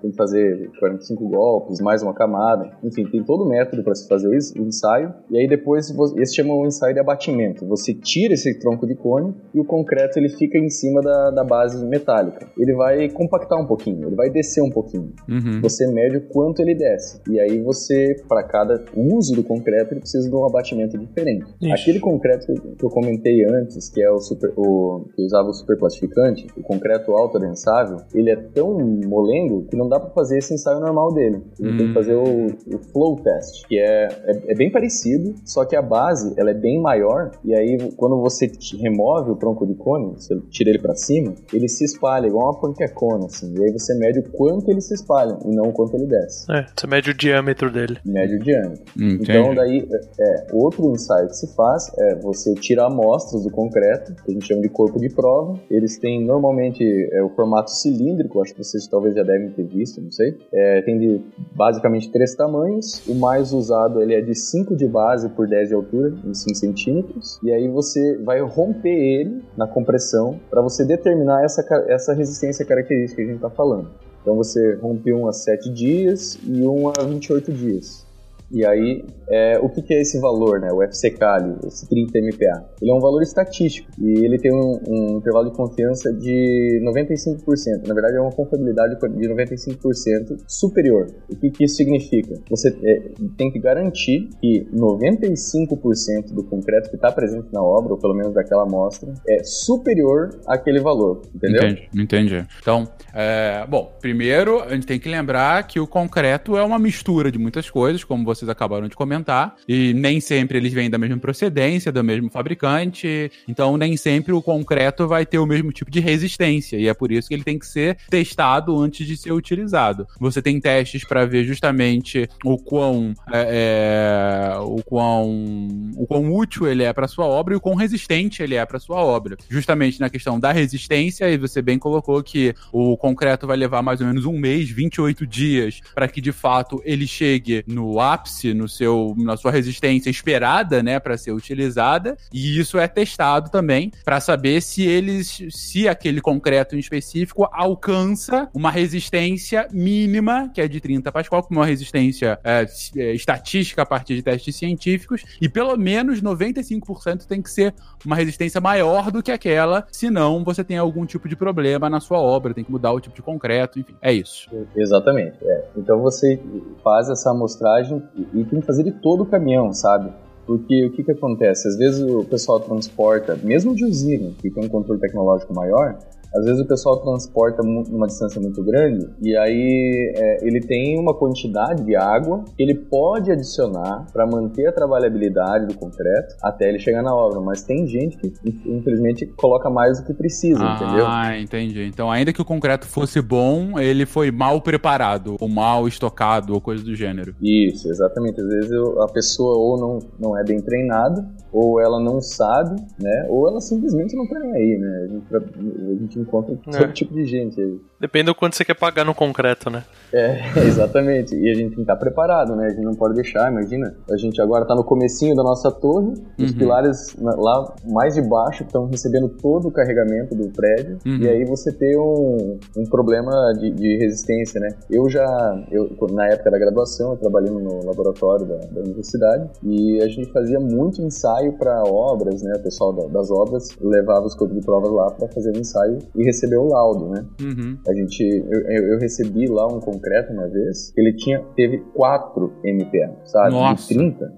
tem 0.00 0.10
que 0.10 0.16
fazer 0.16 0.70
45 0.78 1.28
golpes, 1.28 1.80
mais 1.80 2.02
uma 2.02 2.14
camada. 2.14 2.70
Enfim, 2.82 3.04
tem 3.04 3.22
todo 3.24 3.44
o 3.44 3.48
método 3.48 3.82
para 3.82 3.94
se 3.94 4.06
fazer 4.08 4.28
o 4.28 4.34
es- 4.34 4.52
o 4.54 4.62
ensaio. 4.62 5.12
E 5.30 5.38
aí 5.38 5.48
depois, 5.48 5.90
esse 6.16 6.34
chama 6.34 6.54
o 6.54 6.66
ensaio 6.66 6.94
de 6.94 7.00
abatimento. 7.00 7.66
Você 7.66 7.94
tira 7.94 8.34
esse 8.34 8.58
tronco 8.58 8.86
de 8.86 8.94
cone 8.94 9.34
e 9.54 9.60
o 9.60 9.64
concreto 9.64 10.18
ele 10.18 10.28
fica 10.28 10.58
em 10.58 10.68
cima 10.68 11.00
da, 11.00 11.30
da 11.30 11.44
base 11.44 11.84
metálica. 11.86 12.46
Ele 12.58 12.74
vai 12.74 13.08
compactar 13.08 13.58
um 13.60 13.66
pouquinho, 13.66 14.06
ele 14.08 14.16
vai 14.16 14.30
descer 14.30 14.62
um 14.62 14.70
pouquinho. 14.70 15.12
Uhum. 15.28 15.60
Você 15.62 15.86
mede 15.86 16.16
o 16.18 16.20
quanto 16.28 16.60
ele 16.62 16.74
desce. 16.74 17.20
E 17.30 17.38
aí 17.40 17.60
você, 17.62 18.16
para 18.28 18.42
cada 18.44 18.84
uso 18.96 19.34
do 19.34 19.42
concreto, 19.42 19.92
ele 19.94 20.00
precisa 20.00 20.28
de 20.28 20.34
um 20.34 20.44
abatimento 20.46 20.96
diferente. 20.98 21.44
Isso. 21.60 21.72
Aquele 21.74 22.00
concreto 22.00 22.46
que 22.78 22.84
eu 22.84 22.90
comentei 22.90 23.44
antes, 23.44 23.88
que 23.88 24.02
é 24.02 24.10
o, 24.10 24.18
super, 24.18 24.52
o 24.56 25.04
que 25.14 25.22
usava 25.24 25.48
o 25.48 25.52
superplastificante, 25.52 26.46
o 26.56 26.62
concreto 26.62 27.12
autoadensável, 27.12 27.98
ele 28.14 28.30
é 28.30 28.36
tão 28.36 28.76
molengo 29.20 29.66
que 29.68 29.76
não 29.76 29.88
dá 29.88 29.98
para 30.00 30.10
fazer 30.10 30.38
esse 30.38 30.54
ensaio 30.54 30.80
normal 30.80 31.12
dele. 31.12 31.42
Ele 31.58 31.76
tem 31.76 31.86
Hum. 31.86 31.88
que 31.88 31.94
fazer 31.94 32.14
o, 32.14 32.46
o 32.46 32.78
flow 32.92 33.16
test, 33.16 33.66
que 33.66 33.78
é, 33.78 34.08
é, 34.24 34.52
é 34.52 34.54
bem 34.54 34.70
parecido, 34.70 35.34
só 35.44 35.64
que 35.64 35.76
a 35.76 35.82
base 35.82 36.34
ela 36.36 36.50
é 36.50 36.54
bem 36.54 36.80
maior. 36.80 37.30
E 37.44 37.54
aí 37.54 37.78
quando 37.96 38.20
você 38.20 38.50
remove 38.80 39.30
o 39.32 39.36
tronco 39.36 39.66
de 39.66 39.74
cone, 39.74 40.14
você 40.14 40.38
tira 40.50 40.70
ele 40.70 40.78
para 40.78 40.94
cima, 40.94 41.34
ele 41.52 41.68
se 41.68 41.84
espalha 41.84 42.26
igual 42.26 42.46
uma 42.52 42.60
panquecona, 42.60 43.26
assim. 43.26 43.54
E 43.58 43.64
aí 43.64 43.72
você 43.72 43.94
mede 43.94 44.20
o 44.20 44.22
quanto 44.30 44.70
ele 44.70 44.80
se 44.80 44.94
espalha 44.94 45.36
e 45.44 45.54
não 45.54 45.68
o 45.68 45.72
quanto 45.72 45.94
ele 45.94 46.06
desce. 46.06 46.50
É, 46.50 46.66
você 46.74 46.86
mede 46.86 47.10
o 47.10 47.14
diâmetro 47.14 47.70
dele. 47.70 47.98
Mede 48.04 48.36
o 48.36 48.38
diâmetro. 48.38 48.82
Entendi. 48.96 49.30
Então, 49.30 49.54
daí, 49.54 49.88
é, 50.20 50.46
outro 50.52 50.90
ensaio 50.90 51.28
que 51.28 51.36
se 51.36 51.54
faz 51.54 51.90
é 51.98 52.14
você 52.16 52.54
tirar 52.54 52.86
amostras 52.86 53.42
do 53.42 53.50
concreto, 53.50 54.14
que 54.24 54.30
a 54.30 54.34
gente 54.34 54.46
chama 54.46 54.62
de 54.62 54.68
corpo 54.68 54.98
de 54.98 55.08
prova. 55.08 55.58
Eles 55.70 55.98
têm 55.98 56.24
normalmente 56.24 56.82
é, 57.12 57.22
o 57.22 57.28
formato 57.30 57.70
cilíndrico, 57.70 58.40
acho 58.40 58.54
que 58.54 58.62
vocês 58.62 58.86
talvez 58.86 59.09
já 59.14 59.22
devem 59.22 59.50
ter 59.50 59.64
visto, 59.64 60.00
não 60.00 60.10
sei. 60.10 60.36
É, 60.52 60.82
tem 60.82 60.98
de 60.98 61.20
basicamente 61.54 62.10
três 62.10 62.34
tamanhos. 62.34 63.06
O 63.06 63.14
mais 63.14 63.52
usado 63.52 64.00
ele 64.00 64.14
é 64.14 64.20
de 64.20 64.34
5 64.34 64.76
de 64.76 64.86
base 64.86 65.28
por 65.30 65.48
10 65.48 65.68
de 65.68 65.74
altura, 65.74 66.14
em 66.24 66.34
5 66.34 66.54
centímetros. 66.56 67.38
E 67.42 67.52
aí 67.52 67.68
você 67.68 68.18
vai 68.18 68.40
romper 68.40 68.88
ele 68.88 69.42
na 69.56 69.66
compressão 69.66 70.40
para 70.48 70.60
você 70.62 70.84
determinar 70.84 71.44
essa, 71.44 71.62
essa 71.88 72.12
resistência 72.12 72.64
característica 72.64 73.16
que 73.16 73.28
a 73.28 73.32
gente 73.32 73.36
está 73.36 73.50
falando. 73.50 73.88
Então 74.22 74.36
você 74.36 74.74
rompe 74.74 75.12
um 75.12 75.26
a 75.26 75.32
7 75.32 75.70
dias 75.70 76.38
e 76.46 76.62
um 76.66 76.88
a 76.88 77.02
28 77.02 77.52
dias. 77.52 78.09
E 78.50 78.66
aí, 78.66 79.04
é, 79.30 79.58
o 79.60 79.68
que, 79.68 79.80
que, 79.80 79.94
é 79.94 80.00
esse 80.00 80.18
valor, 80.20 80.60
né? 80.60 80.68
O 80.72 80.80
ali, 80.80 81.56
esse 81.66 81.88
30 81.88 82.18
MPa? 82.18 82.64
Ele 82.82 82.90
é 82.90 82.94
um 82.94 83.00
valor 83.00 83.22
estatístico 83.22 83.88
e 84.00 84.24
ele 84.24 84.38
tem 84.38 84.52
um, 84.52 84.80
um 84.88 85.16
intervalo 85.18 85.50
de 85.50 85.56
confiança 85.56 86.12
de 86.12 86.80
95%. 86.84 87.86
Na 87.86 87.94
verdade, 87.94 88.16
é 88.16 88.20
uma 88.20 88.32
confiabilidade 88.32 88.96
de 88.98 89.28
95% 89.28 90.36
superior. 90.48 91.06
O 91.30 91.36
que, 91.36 91.50
que 91.50 91.64
isso 91.64 91.76
significa? 91.76 92.40
Você 92.50 92.76
é, 92.82 93.12
tem 93.36 93.52
que 93.52 93.60
garantir 93.60 94.28
que 94.40 94.66
95% 94.74 96.34
do 96.34 96.42
concreto 96.44 96.90
que 96.90 96.96
está 96.96 97.12
presente 97.12 97.46
na 97.52 97.62
obra, 97.62 97.92
ou 97.92 97.98
pelo 97.98 98.14
menos 98.14 98.34
daquela 98.34 98.64
amostra, 98.64 99.12
é 99.28 99.44
superior 99.44 100.30
àquele 100.46 100.80
valor, 100.80 101.22
entendeu? 101.34 101.62
Entendi, 101.62 101.88
entendi. 101.94 102.46
Então, 102.60 102.88
é, 103.14 103.64
bom, 103.68 103.92
primeiro 104.00 104.60
a 104.60 104.74
gente 104.74 104.86
tem 104.86 104.98
que 104.98 105.08
lembrar 105.08 105.66
que 105.66 105.78
o 105.78 105.86
concreto 105.86 106.56
é 106.56 106.64
uma 106.64 106.78
mistura 106.78 107.30
de 107.30 107.38
muitas 107.38 107.70
coisas, 107.70 108.04
como 108.04 108.24
você 108.24 108.39
vocês 108.40 108.48
acabaram 108.48 108.88
de 108.88 108.96
comentar. 108.96 109.54
E 109.68 109.92
nem 109.94 110.20
sempre 110.20 110.58
eles 110.58 110.72
vêm 110.72 110.90
da 110.90 110.98
mesma 110.98 111.18
procedência, 111.18 111.92
do 111.92 112.02
mesmo 112.02 112.30
fabricante. 112.30 113.30
Então, 113.46 113.76
nem 113.76 113.96
sempre 113.96 114.32
o 114.32 114.42
concreto 114.42 115.06
vai 115.06 115.24
ter 115.26 115.38
o 115.38 115.46
mesmo 115.46 115.72
tipo 115.72 115.90
de 115.90 116.00
resistência. 116.00 116.76
E 116.76 116.88
é 116.88 116.94
por 116.94 117.12
isso 117.12 117.28
que 117.28 117.34
ele 117.34 117.44
tem 117.44 117.58
que 117.58 117.66
ser 117.66 117.96
testado 118.08 118.78
antes 118.78 119.06
de 119.06 119.16
ser 119.16 119.32
utilizado. 119.32 120.06
Você 120.18 120.40
tem 120.40 120.60
testes 120.60 121.04
para 121.04 121.24
ver 121.24 121.44
justamente 121.44 122.28
o 122.44 122.58
quão, 122.58 123.14
é, 123.32 124.54
é, 124.54 124.58
o 124.58 124.82
quão, 124.82 125.68
o 125.96 126.06
quão 126.06 126.32
útil 126.32 126.66
ele 126.66 126.82
é 126.82 126.92
para 126.92 127.08
sua 127.08 127.26
obra 127.26 127.54
e 127.54 127.56
o 127.56 127.60
quão 127.60 127.74
resistente 127.74 128.42
ele 128.42 128.54
é 128.54 128.64
para 128.64 128.78
sua 128.78 128.96
obra. 128.96 129.36
Justamente 129.48 130.00
na 130.00 130.08
questão 130.08 130.40
da 130.40 130.52
resistência, 130.52 131.30
e 131.30 131.36
você 131.36 131.60
bem 131.60 131.78
colocou 131.78 132.22
que 132.22 132.54
o 132.72 132.96
concreto 132.96 133.46
vai 133.46 133.56
levar 133.56 133.82
mais 133.82 134.00
ou 134.00 134.06
menos 134.06 134.24
um 134.24 134.38
mês, 134.38 134.70
28 134.70 135.26
dias, 135.26 135.80
para 135.94 136.08
que 136.08 136.20
de 136.20 136.32
fato 136.32 136.80
ele 136.84 137.06
chegue 137.06 137.64
no 137.66 138.00
ápice 138.00 138.29
ápice 138.30 138.54
no 138.54 138.68
seu, 138.68 139.14
na 139.18 139.36
sua 139.36 139.50
resistência 139.50 140.08
esperada, 140.08 140.82
né, 140.82 140.98
para 140.98 141.16
ser 141.16 141.32
utilizada, 141.32 142.16
e 142.32 142.58
isso 142.58 142.78
é 142.78 142.86
testado 142.86 143.50
também 143.50 143.92
para 144.04 144.20
saber 144.20 144.62
se 144.62 144.86
eles, 144.86 145.42
se 145.50 145.88
aquele 145.88 146.20
concreto 146.20 146.76
em 146.76 146.78
específico 146.78 147.48
alcança 147.52 148.48
uma 148.54 148.70
resistência 148.70 149.66
mínima, 149.72 150.48
que 150.54 150.60
é 150.60 150.68
de 150.68 150.80
30 150.80 151.10
Pascal, 151.10 151.42
com 151.42 151.54
uma 151.54 151.66
resistência 151.66 152.38
é, 152.44 152.66
é, 152.96 153.12
estatística 153.12 153.82
a 153.82 153.86
partir 153.86 154.14
de 154.14 154.22
testes 154.22 154.54
científicos, 154.56 155.24
e 155.40 155.48
pelo 155.48 155.76
menos 155.76 156.22
95% 156.22 157.26
tem 157.26 157.42
que 157.42 157.50
ser 157.50 157.74
uma 158.04 158.16
resistência 158.16 158.60
maior 158.60 159.10
do 159.10 159.22
que 159.22 159.32
aquela, 159.32 159.86
senão 159.90 160.44
você 160.44 160.62
tem 160.62 160.78
algum 160.78 161.04
tipo 161.04 161.28
de 161.28 161.36
problema 161.36 161.90
na 161.90 162.00
sua 162.00 162.18
obra, 162.18 162.54
tem 162.54 162.64
que 162.64 162.70
mudar 162.70 162.92
o 162.92 163.00
tipo 163.00 163.16
de 163.16 163.22
concreto, 163.22 163.78
enfim, 163.78 163.94
é 164.00 164.12
isso. 164.12 164.48
Exatamente. 164.76 165.36
É. 165.42 165.64
Então 165.76 166.00
você 166.00 166.40
faz 166.82 167.08
essa 167.10 167.30
amostragem 167.30 168.02
e 168.34 168.44
tem 168.44 168.60
que 168.60 168.66
fazer 168.66 168.82
de 168.82 168.92
todo 168.92 169.22
o 169.22 169.26
caminhão, 169.26 169.72
sabe? 169.72 170.10
Porque 170.46 170.86
o 170.86 170.90
que, 170.90 171.04
que 171.04 171.12
acontece? 171.12 171.68
Às 171.68 171.76
vezes 171.76 172.02
o 172.02 172.24
pessoal 172.24 172.58
transporta, 172.58 173.38
mesmo 173.42 173.74
de 173.74 173.84
usina, 173.84 174.32
que 174.38 174.50
tem 174.50 174.64
um 174.64 174.68
controle 174.68 175.00
tecnológico 175.00 175.54
maior, 175.54 175.98
às 176.34 176.44
vezes 176.44 176.60
o 176.60 176.66
pessoal 176.66 176.98
transporta 176.98 177.62
numa 177.62 178.06
distância 178.06 178.40
muito 178.40 178.62
grande 178.62 179.08
e 179.22 179.36
aí 179.36 180.12
é, 180.16 180.46
ele 180.46 180.60
tem 180.60 180.98
uma 180.98 181.14
quantidade 181.14 181.84
de 181.84 181.96
água 181.96 182.44
que 182.56 182.62
ele 182.62 182.74
pode 182.74 183.30
adicionar 183.30 184.06
para 184.12 184.26
manter 184.26 184.66
a 184.66 184.72
trabalhabilidade 184.72 185.66
do 185.66 185.74
concreto 185.74 186.36
até 186.42 186.68
ele 186.68 186.78
chegar 186.78 187.02
na 187.02 187.14
obra. 187.14 187.40
Mas 187.40 187.62
tem 187.62 187.86
gente 187.86 188.16
que, 188.16 188.32
infelizmente, 188.66 189.26
coloca 189.36 189.68
mais 189.70 190.00
do 190.00 190.06
que 190.06 190.14
precisa, 190.14 190.60
ah, 190.62 190.74
entendeu? 190.74 191.06
Ah, 191.06 191.38
entendi. 191.38 191.84
Então, 191.84 192.10
ainda 192.10 192.32
que 192.32 192.40
o 192.40 192.44
concreto 192.44 192.86
fosse 192.86 193.20
bom, 193.20 193.78
ele 193.78 194.06
foi 194.06 194.30
mal 194.30 194.60
preparado, 194.60 195.36
ou 195.40 195.48
mal 195.48 195.86
estocado, 195.86 196.54
ou 196.54 196.60
coisa 196.60 196.84
do 196.84 196.94
gênero. 196.94 197.34
Isso, 197.40 197.88
exatamente. 197.88 198.40
Às 198.40 198.48
vezes 198.48 198.72
a 199.00 199.08
pessoa 199.08 199.56
ou 199.56 199.78
não, 199.78 199.98
não 200.18 200.38
é 200.38 200.44
bem 200.44 200.60
treinada, 200.60 201.26
ou 201.52 201.80
ela 201.80 202.00
não 202.00 202.20
sabe, 202.20 202.80
né? 203.00 203.26
Ou 203.28 203.48
ela 203.48 203.60
simplesmente 203.60 204.16
não 204.16 204.26
tá 204.28 204.38
aí, 204.38 204.78
né? 204.78 205.04
A 205.04 205.08
gente, 205.08 205.36
a 205.36 205.94
gente 205.94 206.19
encontra 206.20 206.54
é. 206.54 206.78
todo 206.78 206.92
tipo 206.92 207.14
de 207.14 207.24
gente 207.24 207.60
aí. 207.60 207.80
Depende 207.98 208.26
do 208.26 208.34
quanto 208.34 208.56
você 208.56 208.64
quer 208.64 208.74
pagar 208.74 209.04
no 209.04 209.14
concreto, 209.14 209.68
né? 209.68 209.84
É, 210.12 210.40
exatamente. 210.66 211.34
E 211.34 211.50
a 211.50 211.54
gente 211.54 211.68
tem 211.68 211.76
que 211.76 211.80
estar 211.82 211.96
preparado, 211.96 212.56
né? 212.56 212.66
A 212.66 212.70
gente 212.70 212.82
não 212.82 212.94
pode 212.94 213.14
deixar, 213.14 213.50
imagina. 213.50 213.94
A 214.10 214.16
gente 214.16 214.40
agora 214.40 214.62
está 214.62 214.74
no 214.74 214.84
comecinho 214.84 215.34
da 215.36 215.42
nossa 215.42 215.70
torre, 215.70 216.08
uhum. 216.08 216.44
os 216.44 216.52
pilares 216.52 217.16
lá 217.18 217.74
mais 217.90 218.14
de 218.14 218.22
baixo 218.22 218.62
estão 218.62 218.86
recebendo 218.86 219.28
todo 219.28 219.68
o 219.68 219.70
carregamento 219.70 220.34
do 220.34 220.48
prédio, 220.48 220.98
uhum. 221.06 221.18
e 221.18 221.28
aí 221.28 221.44
você 221.44 221.72
tem 221.72 221.98
um, 221.98 222.58
um 222.76 222.84
problema 222.84 223.30
de, 223.58 223.70
de, 223.70 223.96
resistência, 223.96 224.60
né? 224.60 224.68
Eu 224.90 225.08
já, 225.08 225.64
eu, 225.70 225.90
na 226.12 226.26
época 226.26 226.50
da 226.50 226.58
graduação, 226.58 227.12
eu 227.12 227.16
trabalhei 227.16 227.50
no 227.50 227.84
laboratório 227.84 228.46
da, 228.46 228.56
da 228.56 228.80
universidade, 228.80 229.50
e 229.62 230.02
a 230.02 230.08
gente 230.08 230.32
fazia 230.32 230.58
muito 230.58 231.02
ensaio 231.02 231.52
para 231.54 231.82
obras, 231.84 232.42
né? 232.42 232.54
O 232.56 232.62
pessoal 232.62 232.92
da, 232.92 233.06
das 233.08 233.30
obras 233.30 233.68
levava 233.80 234.26
os 234.26 234.34
corpos 234.34 234.56
de 234.58 234.64
provas 234.64 234.90
lá 234.90 235.10
para 235.10 235.28
fazer 235.28 235.54
o 235.54 235.58
ensaio 235.58 235.98
e 236.14 236.24
receber 236.24 236.56
o 236.56 236.68
laudo, 236.68 237.08
né? 237.08 237.24
Uhum. 237.40 237.78
A 237.88 237.94
gente, 237.94 238.22
eu, 238.22 238.92
eu, 238.92 238.98
recebi 238.98 239.46
lá 239.46 239.66
um 239.66 239.80
concreto 239.80 240.32
uma 240.32 240.48
vez, 240.48 240.92
ele 240.96 241.14
tinha, 241.14 241.40
teve 241.56 241.78
4 241.94 242.52
MPa, 242.64 243.16
sabe? 243.24 243.50
Nossa. 243.52 243.88
De 243.88 243.94
30 243.94 244.34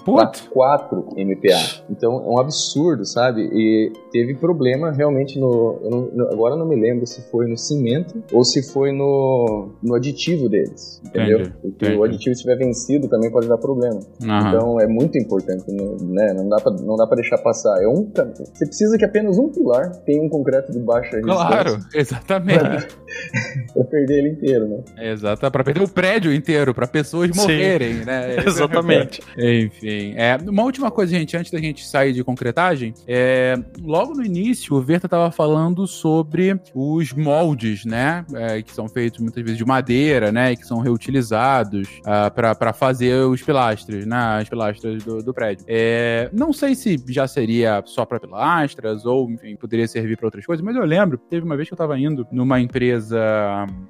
4 0.53 1.09
MPa. 1.17 1.83
Então 1.91 2.15
é 2.15 2.29
um 2.29 2.39
absurdo, 2.39 3.05
sabe? 3.05 3.43
E 3.53 3.93
teve 4.11 4.35
problema 4.35 4.91
realmente 4.93 5.39
no, 5.39 6.11
não, 6.15 6.29
agora 6.29 6.57
não 6.57 6.67
me 6.67 6.77
lembro 6.77 7.07
se 7.07 7.23
foi 7.31 7.47
no 7.47 7.57
cimento 7.57 8.23
ou 8.33 8.45
se 8.45 8.63
foi 8.63 8.93
no, 8.93 9.71
no 9.83 9.95
aditivo 9.95 10.49
deles, 10.49 11.01
entendeu? 11.05 11.41
Entendi. 11.41 11.53
Porque 11.61 11.85
Entendi. 11.87 11.97
o 11.97 12.05
aditivo 12.05 12.33
estiver 12.33 12.57
vencido 12.57 13.09
também 13.09 13.31
pode 13.31 13.49
dar 13.49 13.59
problema. 13.59 14.01
Então 14.21 14.81
é 14.81 14.87
muito 14.87 15.19
importante, 15.19 15.65
né? 15.71 16.33
Não 16.35 16.49
dá 16.49 16.57
pra, 16.57 16.73
não 16.73 16.97
dá 16.97 17.07
pra 17.07 17.17
deixar 17.17 17.39
passar. 17.39 17.83
É 17.83 17.89
um, 17.89 18.11
você 18.53 18.67
precisa 18.67 18.97
que 18.99 19.05
apenas 19.05 19.39
um 19.39 19.49
pilar 19.49 19.91
tenha 20.05 20.23
um 20.23 20.29
concreto 20.29 20.73
de 20.73 20.79
baixa 20.79 21.17
resistência. 21.17 21.47
Claro, 21.47 21.62
exatamente. 21.95 22.63
pra 23.73 23.85
perder 23.85 24.19
ele 24.19 24.29
inteiro, 24.31 24.69
né? 24.69 25.11
Exato, 25.11 25.51
pra 25.51 25.65
perder 25.65 25.83
o 25.83 25.89
prédio 25.89 26.33
inteiro, 26.33 26.75
pra 26.75 26.87
pessoas 26.87 27.31
Sim. 27.31 27.41
morrerem, 27.41 27.95
né? 28.05 28.37
Exatamente. 28.47 29.21
Enfim, 29.37 30.15
é, 30.17 30.37
uma 30.47 30.63
última 30.63 30.91
coisa, 30.91 31.13
gente, 31.13 31.37
antes 31.37 31.51
da 31.51 31.59
gente 31.59 31.87
sair 31.87 32.13
de 32.13 32.25
concretagem, 32.25 32.95
é, 33.07 33.57
logo 33.81 34.15
no 34.15 34.25
início, 34.25 34.75
o 34.75 34.83
Verta 34.83 35.09
tava 35.09 35.31
falando 35.31 35.87
sobre 35.87 36.59
os 36.75 37.13
moldes, 37.13 37.85
né? 37.85 38.25
é, 38.35 38.63
que 38.63 38.73
são 38.73 38.89
feitos 38.89 39.21
muitas 39.21 39.43
vezes 39.43 39.59
de 39.59 39.65
madeira, 39.65 40.33
né? 40.33 40.53
E 40.53 40.57
que 40.57 40.67
são 40.67 40.81
reutilizados 40.81 41.89
ah, 42.05 42.31
pra 42.31 42.55
para 42.55 42.73
fazer 42.73 43.25
os 43.25 43.43
pilastros, 43.43 44.07
né? 44.07 44.39
As 44.41 44.49
pilastras 44.49 45.03
do, 45.03 45.23
do 45.23 45.35
prédio. 45.35 45.65
É, 45.69 46.29
não 46.33 46.53
sei 46.53 46.75
se 46.75 47.03
já 47.09 47.27
seria 47.27 47.83
só 47.87 48.05
pra 48.05 48.21
pilastras 48.21 49.05
ou, 49.05 49.31
enfim, 49.31 49.57
poderia 49.57 49.87
servir 49.87 50.17
pra 50.17 50.27
outras 50.27 50.45
coisas, 50.45 50.65
mas 50.65 50.77
eu 50.77 50.85
lembro, 50.85 51.19
teve 51.19 51.45
uma 51.45 51.52
vez 51.57 51.69
que 51.69 51.75
eu 51.75 51.79
tava 51.79 51.99
indo 51.99 52.27
numa 52.31 52.61
empresa, 52.61 53.19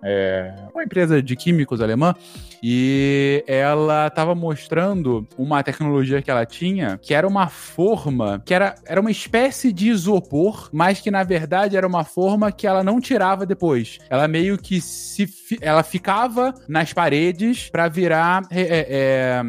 é, 0.02 0.54
uma 0.72 0.84
empresa 0.84 1.22
de 1.22 1.36
químicos 1.36 1.80
alemã, 1.80 2.14
e 2.62 3.42
ela 3.46 4.08
tava 4.10 4.34
mostrando 4.34 5.26
uma 5.36 5.62
tecnologia 5.62 6.22
que 6.22 6.30
ela 6.30 6.46
tinha, 6.46 6.98
que 7.02 7.12
era 7.12 7.26
uma 7.26 7.48
forma, 7.48 8.40
que 8.44 8.54
era, 8.54 8.76
era 8.86 9.00
uma 9.00 9.10
espécie 9.10 9.72
de 9.72 9.88
isopor, 9.88 10.68
mas 10.72 11.00
que 11.00 11.10
na 11.10 11.24
verdade 11.24 11.76
era 11.76 11.86
uma 11.86 12.04
forma 12.04 12.52
que 12.52 12.66
ela 12.66 12.84
não 12.84 13.00
tirava 13.00 13.44
depois. 13.44 13.98
Ela 14.08 14.28
meio 14.28 14.56
que 14.56 14.80
se 14.80 15.28
ela 15.60 15.82
ficava 15.82 16.54
nas 16.68 16.92
paredes 16.92 17.68
pra 17.68 17.88
virar 17.88 18.42
é, 18.50 18.86
é, 18.88 19.42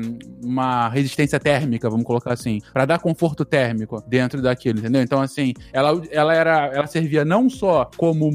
uma 0.43 0.89
resistência 0.89 1.39
térmica, 1.39 1.89
vamos 1.89 2.06
colocar 2.06 2.34
assim, 2.34 2.60
Pra 2.73 2.86
dar 2.86 2.99
conforto 2.99 3.45
térmico 3.45 4.04
dentro 4.08 4.41
daquilo, 4.41 4.80
entendeu? 4.80 5.02
Então 5.02 5.21
assim, 5.21 5.54
ela, 5.71 6.02
ela 6.12 6.34
era, 6.34 6.65
ela 6.73 6.88
servia 6.88 7.23
não 7.23 7.49
só 7.49 7.89
como 8.04 8.32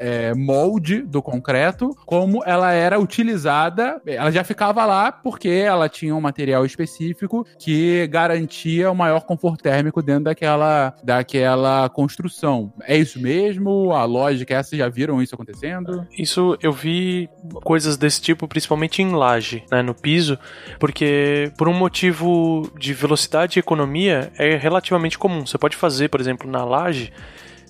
é, 0.00 0.34
molde 0.34 1.00
do 1.00 1.22
concreto, 1.22 1.96
como 2.04 2.42
ela 2.44 2.72
era 2.72 2.98
utilizada, 2.98 4.02
ela 4.04 4.32
já 4.32 4.42
ficava 4.42 4.84
lá 4.84 5.12
porque 5.12 5.48
ela 5.48 5.88
tinha 5.88 6.12
um 6.12 6.20
material 6.20 6.66
específico 6.66 7.46
que 7.56 8.04
garantia 8.08 8.90
o 8.90 8.96
maior 8.96 9.20
conforto 9.20 9.62
térmico 9.62 10.02
dentro 10.02 10.24
daquela, 10.24 10.92
daquela 11.04 11.88
construção. 11.88 12.72
É 12.82 12.96
isso 12.96 13.20
mesmo? 13.20 13.92
A 13.92 14.04
lógica 14.04 14.54
é 14.54 14.56
essa? 14.56 14.76
Já 14.76 14.88
viram 14.88 15.22
isso 15.22 15.36
acontecendo? 15.36 16.04
Isso 16.18 16.58
eu 16.60 16.72
vi 16.72 17.28
coisas 17.62 17.96
desse 17.96 18.20
tipo, 18.20 18.48
principalmente 18.48 19.02
em 19.02 19.12
laje, 19.12 19.62
né, 19.70 19.82
no 19.82 19.94
piso, 19.94 20.36
porque 20.80 21.52
por 21.56 21.68
um 21.68 21.74
motivo 21.74 22.68
de 22.76 22.92
velocidade 22.92 23.56
e 23.56 23.60
economia 23.60 24.32
é 24.36 24.56
relativamente 24.56 25.16
comum. 25.16 25.46
Você 25.46 25.56
pode 25.56 25.76
fazer, 25.76 26.08
por 26.08 26.20
exemplo, 26.20 26.50
na 26.50 26.64
laje, 26.64 27.12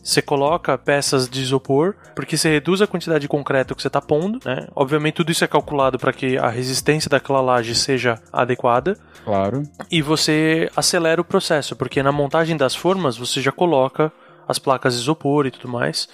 você 0.06 0.22
coloca 0.22 0.78
peças 0.78 1.28
de 1.28 1.42
isopor, 1.42 1.94
porque 2.14 2.36
você 2.36 2.48
reduz 2.48 2.80
a 2.80 2.86
quantidade 2.86 3.22
de 3.22 3.28
concreto 3.28 3.74
que 3.74 3.82
você 3.82 3.88
está 3.88 4.00
pondo, 4.00 4.38
né? 4.44 4.68
Obviamente 4.74 5.14
tudo 5.14 5.32
isso 5.32 5.42
é 5.42 5.48
calculado 5.48 5.98
para 5.98 6.12
que 6.12 6.38
a 6.38 6.48
resistência 6.48 7.10
daquela 7.10 7.40
laje 7.40 7.74
seja 7.74 8.20
adequada 8.32 8.96
Claro. 9.24 9.64
e 9.90 10.00
você 10.00 10.70
acelera 10.76 11.20
o 11.20 11.24
processo, 11.24 11.74
porque 11.74 12.04
na 12.04 12.12
montagem 12.12 12.56
das 12.56 12.72
formas 12.72 13.16
você 13.16 13.40
já 13.40 13.50
coloca 13.50 14.12
as 14.46 14.60
placas 14.60 14.94
de 14.94 15.00
isopor 15.00 15.44
e 15.44 15.50
tudo 15.50 15.68
mais. 15.68 16.08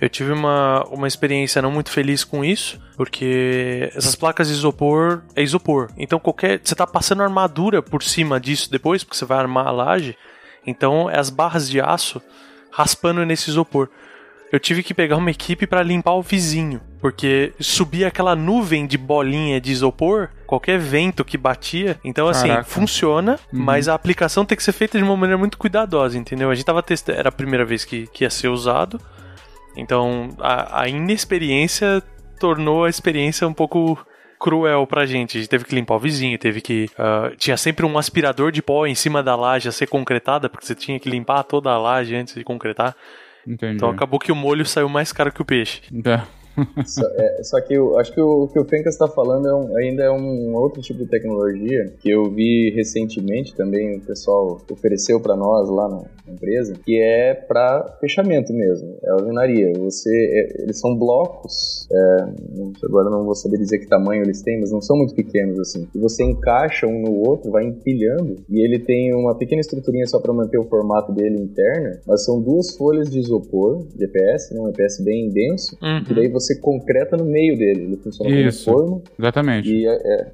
Eu 0.00 0.08
tive 0.08 0.32
uma, 0.32 0.84
uma 0.90 1.06
experiência 1.06 1.62
não 1.62 1.70
muito 1.70 1.90
feliz 1.92 2.24
com 2.24 2.44
isso, 2.44 2.80
porque 2.96 3.88
essas 3.94 4.16
placas 4.16 4.48
de 4.48 4.54
isopor 4.54 5.22
é 5.36 5.42
isopor. 5.44 5.90
Então 5.96 6.18
qualquer. 6.18 6.60
Você 6.62 6.74
tá 6.74 6.86
passando 6.88 7.22
armadura 7.22 7.80
por 7.82 8.02
cima 8.02 8.40
disso 8.40 8.68
depois, 8.68 9.04
porque 9.04 9.16
você 9.16 9.24
vai 9.24 9.38
armar 9.38 9.68
a 9.68 9.70
laje. 9.70 10.16
Então 10.66 11.06
as 11.08 11.30
barras 11.30 11.68
de 11.70 11.80
aço 11.80 12.20
raspando 12.78 13.26
nesse 13.26 13.50
isopor. 13.50 13.88
Eu 14.52 14.58
tive 14.60 14.82
que 14.82 14.94
pegar 14.94 15.16
uma 15.16 15.30
equipe 15.30 15.66
para 15.66 15.82
limpar 15.82 16.12
o 16.14 16.22
vizinho, 16.22 16.80
porque 17.00 17.52
subia 17.60 18.06
aquela 18.08 18.34
nuvem 18.36 18.86
de 18.86 18.96
bolinha 18.96 19.60
de 19.60 19.72
isopor, 19.72 20.28
qualquer 20.46 20.78
vento 20.78 21.22
que 21.24 21.36
batia. 21.36 21.98
Então, 22.04 22.28
assim, 22.28 22.48
Caraca. 22.48 22.64
funciona, 22.64 23.32
Uhum. 23.52 23.60
mas 23.60 23.88
a 23.88 23.94
aplicação 23.94 24.46
tem 24.46 24.56
que 24.56 24.62
ser 24.62 24.72
feita 24.72 24.96
de 24.96 25.04
uma 25.04 25.16
maneira 25.16 25.36
muito 25.36 25.58
cuidadosa, 25.58 26.16
entendeu? 26.16 26.50
A 26.50 26.54
gente 26.54 26.64
tava 26.64 26.82
testando, 26.82 27.18
era 27.18 27.28
a 27.28 27.32
primeira 27.32 27.64
vez 27.64 27.84
que, 27.84 28.06
que 28.06 28.24
ia 28.24 28.30
ser 28.30 28.48
usado, 28.48 28.98
então 29.76 30.30
a, 30.38 30.82
a 30.82 30.88
inexperiência 30.88 32.02
tornou 32.40 32.84
a 32.84 32.88
experiência 32.88 33.46
um 33.46 33.52
pouco 33.52 33.98
cruel 34.38 34.86
pra 34.86 35.06
gente. 35.06 35.36
A 35.36 35.40
gente 35.40 35.50
teve 35.50 35.64
que 35.64 35.74
limpar 35.74 35.96
o 35.96 35.98
vizinho, 35.98 36.38
teve 36.38 36.60
que. 36.60 36.88
ah, 36.98 37.32
tinha 37.36 37.56
sempre 37.56 37.84
um 37.84 37.98
aspirador 37.98 38.52
de 38.52 38.62
pó 38.62 38.86
em 38.86 38.94
cima 38.94 39.22
da 39.22 39.34
laje 39.34 39.68
a 39.68 39.72
ser 39.72 39.86
concretada, 39.86 40.48
porque 40.48 40.66
você 40.66 40.74
tinha 40.74 40.98
que 40.98 41.10
limpar 41.10 41.42
toda 41.44 41.70
a 41.70 41.78
laje 41.78 42.14
antes 42.14 42.34
de 42.34 42.44
concretar. 42.44 42.94
Entendi. 43.46 43.76
Então 43.76 43.88
acabou 43.88 44.18
que 44.20 44.30
o 44.30 44.36
molho 44.36 44.64
saiu 44.66 44.88
mais 44.88 45.12
caro 45.12 45.32
que 45.32 45.40
o 45.40 45.44
peixe. 45.44 45.80
Tá. 46.02 46.26
Só, 46.86 47.02
é, 47.06 47.42
só 47.42 47.60
que 47.60 47.74
eu 47.74 47.98
acho 47.98 48.12
que 48.12 48.20
o 48.20 48.38
o 48.44 48.48
que 48.48 48.58
o 48.58 48.64
Fencas 48.64 48.94
está 48.94 49.08
falando 49.08 49.46
é 49.48 49.54
um- 49.54 49.76
ainda 49.76 50.02
é 50.04 50.10
um 50.10 50.54
outro 50.56 50.80
tipo 50.80 51.00
de 51.00 51.06
tecnologia 51.06 51.92
que 52.00 52.08
eu 52.10 52.30
vi 52.30 52.70
recentemente 52.74 53.54
também 53.56 53.96
o 53.98 54.00
pessoal 54.00 54.58
ofereceu 54.70 55.20
para 55.20 55.36
nós 55.36 55.68
lá 55.68 55.88
na 55.88 56.02
empresa, 56.32 56.78
que 56.84 57.00
é 57.00 57.34
para 57.34 57.96
fechamento 58.00 58.52
mesmo, 58.52 58.96
é 59.02 59.10
alvenaria. 59.10 59.72
Você, 59.78 60.10
é- 60.10 60.62
eles 60.62 60.78
são 60.78 60.96
blocos, 60.96 61.86
é, 61.92 62.86
agora 62.86 63.10
não 63.10 63.24
vou 63.24 63.34
saber 63.34 63.58
dizer 63.58 63.78
que 63.78 63.88
tamanho 63.88 64.22
eles 64.22 64.42
têm, 64.42 64.60
mas 64.60 64.70
não 64.70 64.80
são 64.80 64.96
muito 64.96 65.14
pequenos 65.14 65.58
assim. 65.58 65.86
E 65.94 65.98
você 65.98 66.22
encaixa 66.24 66.86
um 66.86 67.00
no 67.02 67.12
outro, 67.28 67.50
vai 67.50 67.64
empilhando 67.64 68.36
e 68.48 68.60
ele 68.64 68.78
tem 68.78 69.14
uma 69.14 69.36
pequena 69.36 69.60
estruturinha 69.60 70.06
só 70.06 70.20
para 70.20 70.32
manter 70.32 70.58
o 70.58 70.64
formato 70.68 71.12
dele 71.12 71.40
interna, 71.42 72.00
mas 72.06 72.24
são 72.24 72.40
duas 72.40 72.76
folhas 72.76 73.10
de 73.10 73.18
isopor, 73.18 73.84
de 73.96 74.04
EPS, 74.04 74.54
né, 74.54 74.60
um 74.60 74.68
EPS 74.68 75.02
bem 75.04 75.28
denso, 75.30 75.76
Uhum. 75.82 76.04
que 76.04 76.14
daí 76.14 76.28
você 76.28 76.47
concreta 76.56 77.16
no 77.16 77.24
meio 77.24 77.56
dele. 77.56 77.82
Ele 77.84 77.96
funciona 77.96 78.30
Isso. 78.30 78.64
como 78.64 78.78
forno 78.78 79.02
Exatamente. 79.18 79.70
e 79.72 79.86
é, 79.86 79.92
é, 79.92 80.32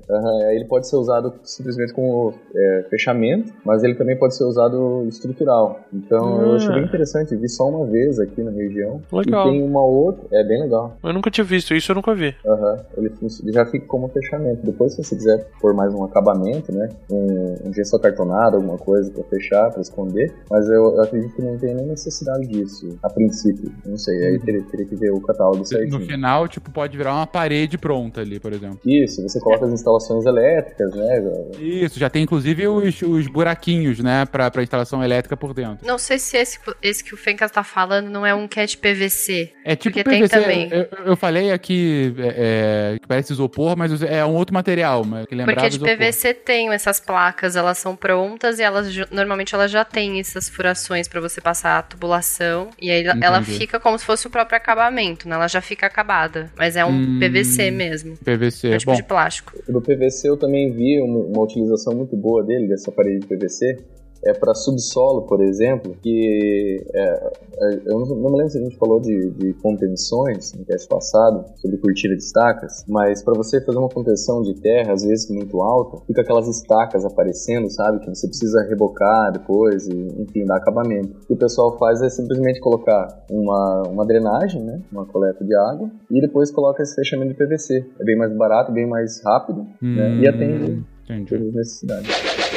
aí 0.49 0.57
ele 0.57 0.65
pode 0.67 0.89
ser 0.89 0.97
usado 0.97 1.33
simplesmente 1.43 1.93
como 1.93 2.35
é, 2.55 2.85
fechamento, 2.91 3.53
mas 3.65 3.83
ele 3.83 3.95
também 3.95 4.17
pode 4.19 4.37
ser 4.37 4.45
usado 4.45 5.05
estrutural. 5.09 5.81
Então 5.93 6.43
eu 6.43 6.53
achei 6.57 6.69
Ah. 6.71 6.75
bem 6.75 6.85
interessante. 6.85 7.35
Vi 7.37 7.49
só 7.49 7.69
uma 7.69 7.87
vez 7.87 8.19
aqui 8.19 8.43
na 8.43 8.51
região. 8.51 9.01
Legal. 9.13 9.49
E 9.49 9.51
tem 9.53 9.63
uma 9.63 9.85
outra. 9.85 10.25
É 10.33 10.45
bem 10.45 10.63
legal. 10.63 10.97
Eu 11.03 11.13
nunca 11.13 11.31
tinha 11.31 11.45
visto 11.45 11.75
isso, 11.75 11.91
eu 11.93 11.97
nunca 11.97 12.15
vi. 12.15 12.35
Aham. 12.47 12.79
Ele, 12.97 13.11
ele 13.43 13.53
já 13.53 13.67
fica 13.67 13.87
como 13.87 14.09
fechamento. 14.09 14.65
Depois, 14.65 14.95
se 14.95 15.03
você 15.03 15.17
quiser 15.17 15.47
pôr 15.61 15.75
mais 15.75 15.93
um 15.95 16.05
acabamento, 16.05 16.73
né? 16.73 16.89
Um, 17.11 17.69
um 17.69 17.73
gesso 17.73 17.97
acartonado, 17.97 18.57
alguma 18.57 18.79
coisa 18.79 19.11
pra 19.11 19.25
fechar, 19.25 19.71
pra 19.71 19.81
esconder. 19.81 20.33
Mas 20.51 20.69
eu, 20.69 20.95
eu 20.97 21.03
acredito 21.03 21.35
que 21.35 21.43
não 21.43 21.57
tem 21.59 21.75
nem 21.75 21.87
necessidade 21.87 22.47
disso, 22.47 22.97
a 23.03 23.11
princípio. 23.11 23.73
Não 23.87 23.97
sei. 23.99 24.15
Aí 24.27 24.39
teria, 24.41 24.63
teria 24.65 24.87
que 24.87 24.95
ver 24.97 25.11
o 25.11 25.21
catálogo 25.21 25.65
No 25.95 25.99
certinho. 26.01 26.17
final, 26.19 26.49
tipo, 26.49 26.71
pode 26.71 26.97
virar 26.97 27.15
uma 27.15 27.27
parede 27.27 27.77
pronta 27.79 28.21
ali, 28.21 28.39
por 28.41 28.53
exemplo. 28.53 28.81
Isso, 28.85 29.23
você 29.23 29.41
coloca 29.41 29.67
as 29.67 29.73
instalações 29.73 30.25
elétricas, 30.25 30.95
né? 30.95 31.23
Isso, 31.59 31.99
já 31.99 32.09
tem 32.11 32.23
inclusive 32.23 32.67
os, 32.69 33.03
os 33.03 33.27
buraquinhos, 33.27 33.99
né, 34.01 34.25
pra, 34.27 34.51
pra 34.51 34.63
instalação 34.63 35.03
elétrica 35.03 35.37
por 35.37 35.53
dentro. 35.55 35.87
Não 35.87 35.99
sei 35.99 36.19
se 36.19 36.37
esse, 36.37 36.59
esse 36.83 37.03
que 37.05 37.15
o 37.15 37.17
Fencas 37.17 37.51
tá 37.51 37.63
falando 37.65 38.09
não 38.11 38.25
é 38.27 38.35
um 38.35 38.47
cat 38.49 38.77
PVC. 38.79 39.53
É 39.65 39.75
tipo 39.77 39.95
Porque 39.95 40.05
tem 40.09 40.23
PVC. 40.23 40.41
também. 40.41 40.69
Eu, 40.71 41.07
eu 41.07 41.17
falei 41.17 41.51
aqui 41.53 42.15
é, 42.19 42.93
é, 42.95 42.99
que 42.99 43.07
parece 43.07 43.33
isopor, 43.33 43.77
mas 43.77 44.03
é 44.03 44.25
um 44.25 44.35
outro 44.35 44.55
material, 44.55 45.05
mas 45.05 45.27
que 45.27 45.37
Porque 45.37 45.69
de 45.69 45.77
isopor. 45.77 45.97
PVC 45.97 46.35
tem 46.35 46.71
essas 46.73 47.01
placas, 47.01 47.57
elas 47.57 47.79
são 47.79 47.95
prontas 47.97 48.59
e 48.59 48.63
elas 48.63 48.89
normalmente 49.11 49.55
elas 49.55 49.71
já 49.71 49.85
têm 49.85 50.21
essas 50.21 50.49
furações 50.49 51.09
pra 51.09 51.21
você 51.21 51.41
passar 51.41 51.79
a 51.79 51.83
tubulação 51.83 52.71
e 52.81 52.91
aí 52.91 53.05
ela- 53.05 53.19
ela 53.23 53.39
Entendi. 53.41 53.59
fica 53.59 53.81
como 53.81 53.99
se 53.99 54.05
fosse 54.05 54.27
o 54.27 54.31
próprio 54.31 54.57
acabamento, 54.57 55.29
né? 55.29 55.35
Ela 55.35 55.49
já 55.49 55.61
fica 55.61 55.84
acabada, 55.87 56.51
mas 56.57 56.77
é 56.77 56.85
um 56.85 56.91
Hum. 56.91 57.19
PVC 57.21 57.71
mesmo. 57.71 58.17
PVC. 58.25 58.69
É 58.69 58.77
tipo 58.79 58.93
Bom, 58.93 58.97
de 58.97 59.03
plástico. 59.03 59.53
Do 59.69 59.81
PVC 59.81 60.29
eu 60.29 60.37
também 60.37 60.71
vi 60.73 61.01
uma, 61.01 61.19
uma 61.19 61.43
utilização 61.43 61.95
muito 61.95 62.17
boa 62.17 62.43
dele, 62.43 62.69
dessa 62.69 62.91
parede 62.93 63.21
de 63.21 63.27
PVC, 63.27 63.79
é 64.25 64.33
para 64.33 64.55
subsolo, 64.55 65.23
por 65.23 65.43
exemplo, 65.43 65.97
que 66.03 66.85
é, 66.95 67.31
é, 67.61 67.75
eu 67.87 67.99
não, 67.99 68.07
não 68.07 68.31
me 68.31 68.39
lembro 68.39 68.51
se 68.51 68.59
a 68.59 68.63
gente 68.63 68.77
falou 68.77 69.01
de, 69.01 69.31
de 69.31 69.53
contenções 69.55 70.53
no 70.55 70.65
teste 70.65 70.89
passado, 70.89 71.45
sobre 71.57 71.79
cortina 71.79 72.17
de 72.17 72.23
estacas, 72.23 72.85
mas 72.89 73.23
para 73.23 73.35
você 73.35 73.61
fazer 73.65 73.79
uma 73.79 73.89
contenção 73.89 74.43
de 74.43 74.55
terra, 74.61 74.93
às 74.93 75.05
vezes 75.05 75.29
muito 75.31 75.61
alta, 75.63 76.03
fica 76.07 76.23
aquelas 76.23 76.49
estacas 76.49 77.05
aparecendo, 77.05 77.71
sabe, 77.71 78.01
que 78.01 78.09
você 78.09 78.27
precisa 78.27 78.63
rebocar 78.69 79.33
depois 79.33 79.87
e, 79.87 79.95
enfim, 80.19 80.45
dar 80.45 80.57
acabamento. 80.57 81.19
O 81.25 81.27
que 81.27 81.33
o 81.35 81.37
pessoal 81.37 81.77
faz 81.79 82.01
é 82.03 82.09
simplesmente 82.09 82.61
colocar 82.61 83.25
uma, 83.31 83.83
uma 83.89 84.07
drenagem, 84.07 84.63
né, 84.63 84.81
uma 84.91 85.07
coleta 85.07 85.45
de 85.45 85.55
água, 85.55 85.91
e 86.11 86.21
depois 86.21 86.51
coloca 86.51 86.83
esse 86.83 86.95
fechamento 86.95 87.33
de 87.33 87.39
PVC. 87.39 87.85
É 88.01 88.05
bem 88.05 88.17
mais 88.17 88.35
barato, 88.37 88.73
bem 88.73 88.87
mais 88.87 89.23
rápido, 89.25 89.67
né, 89.81 90.09
hum, 90.09 90.21
e 90.21 90.29
atende 90.29 90.85
Entendi. 91.05 91.27
todas 91.27 91.49
as 91.49 91.55
necessidades. 91.55 92.54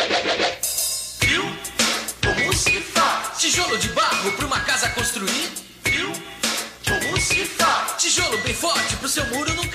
Tijolo 3.78 3.80
de 3.80 3.90
barro 3.90 4.32
pra 4.34 4.46
uma 4.46 4.60
casa 4.62 4.90
construir? 4.90 5.50
Viu? 5.84 6.12
Como 6.88 7.18
se 7.20 7.46
faz? 7.46 8.02
Tijolo 8.02 8.38
bem 8.40 8.54
forte 8.54 8.96
pro 8.98 9.08
seu 9.08 9.26
muro 9.28 9.54
não. 9.54 9.67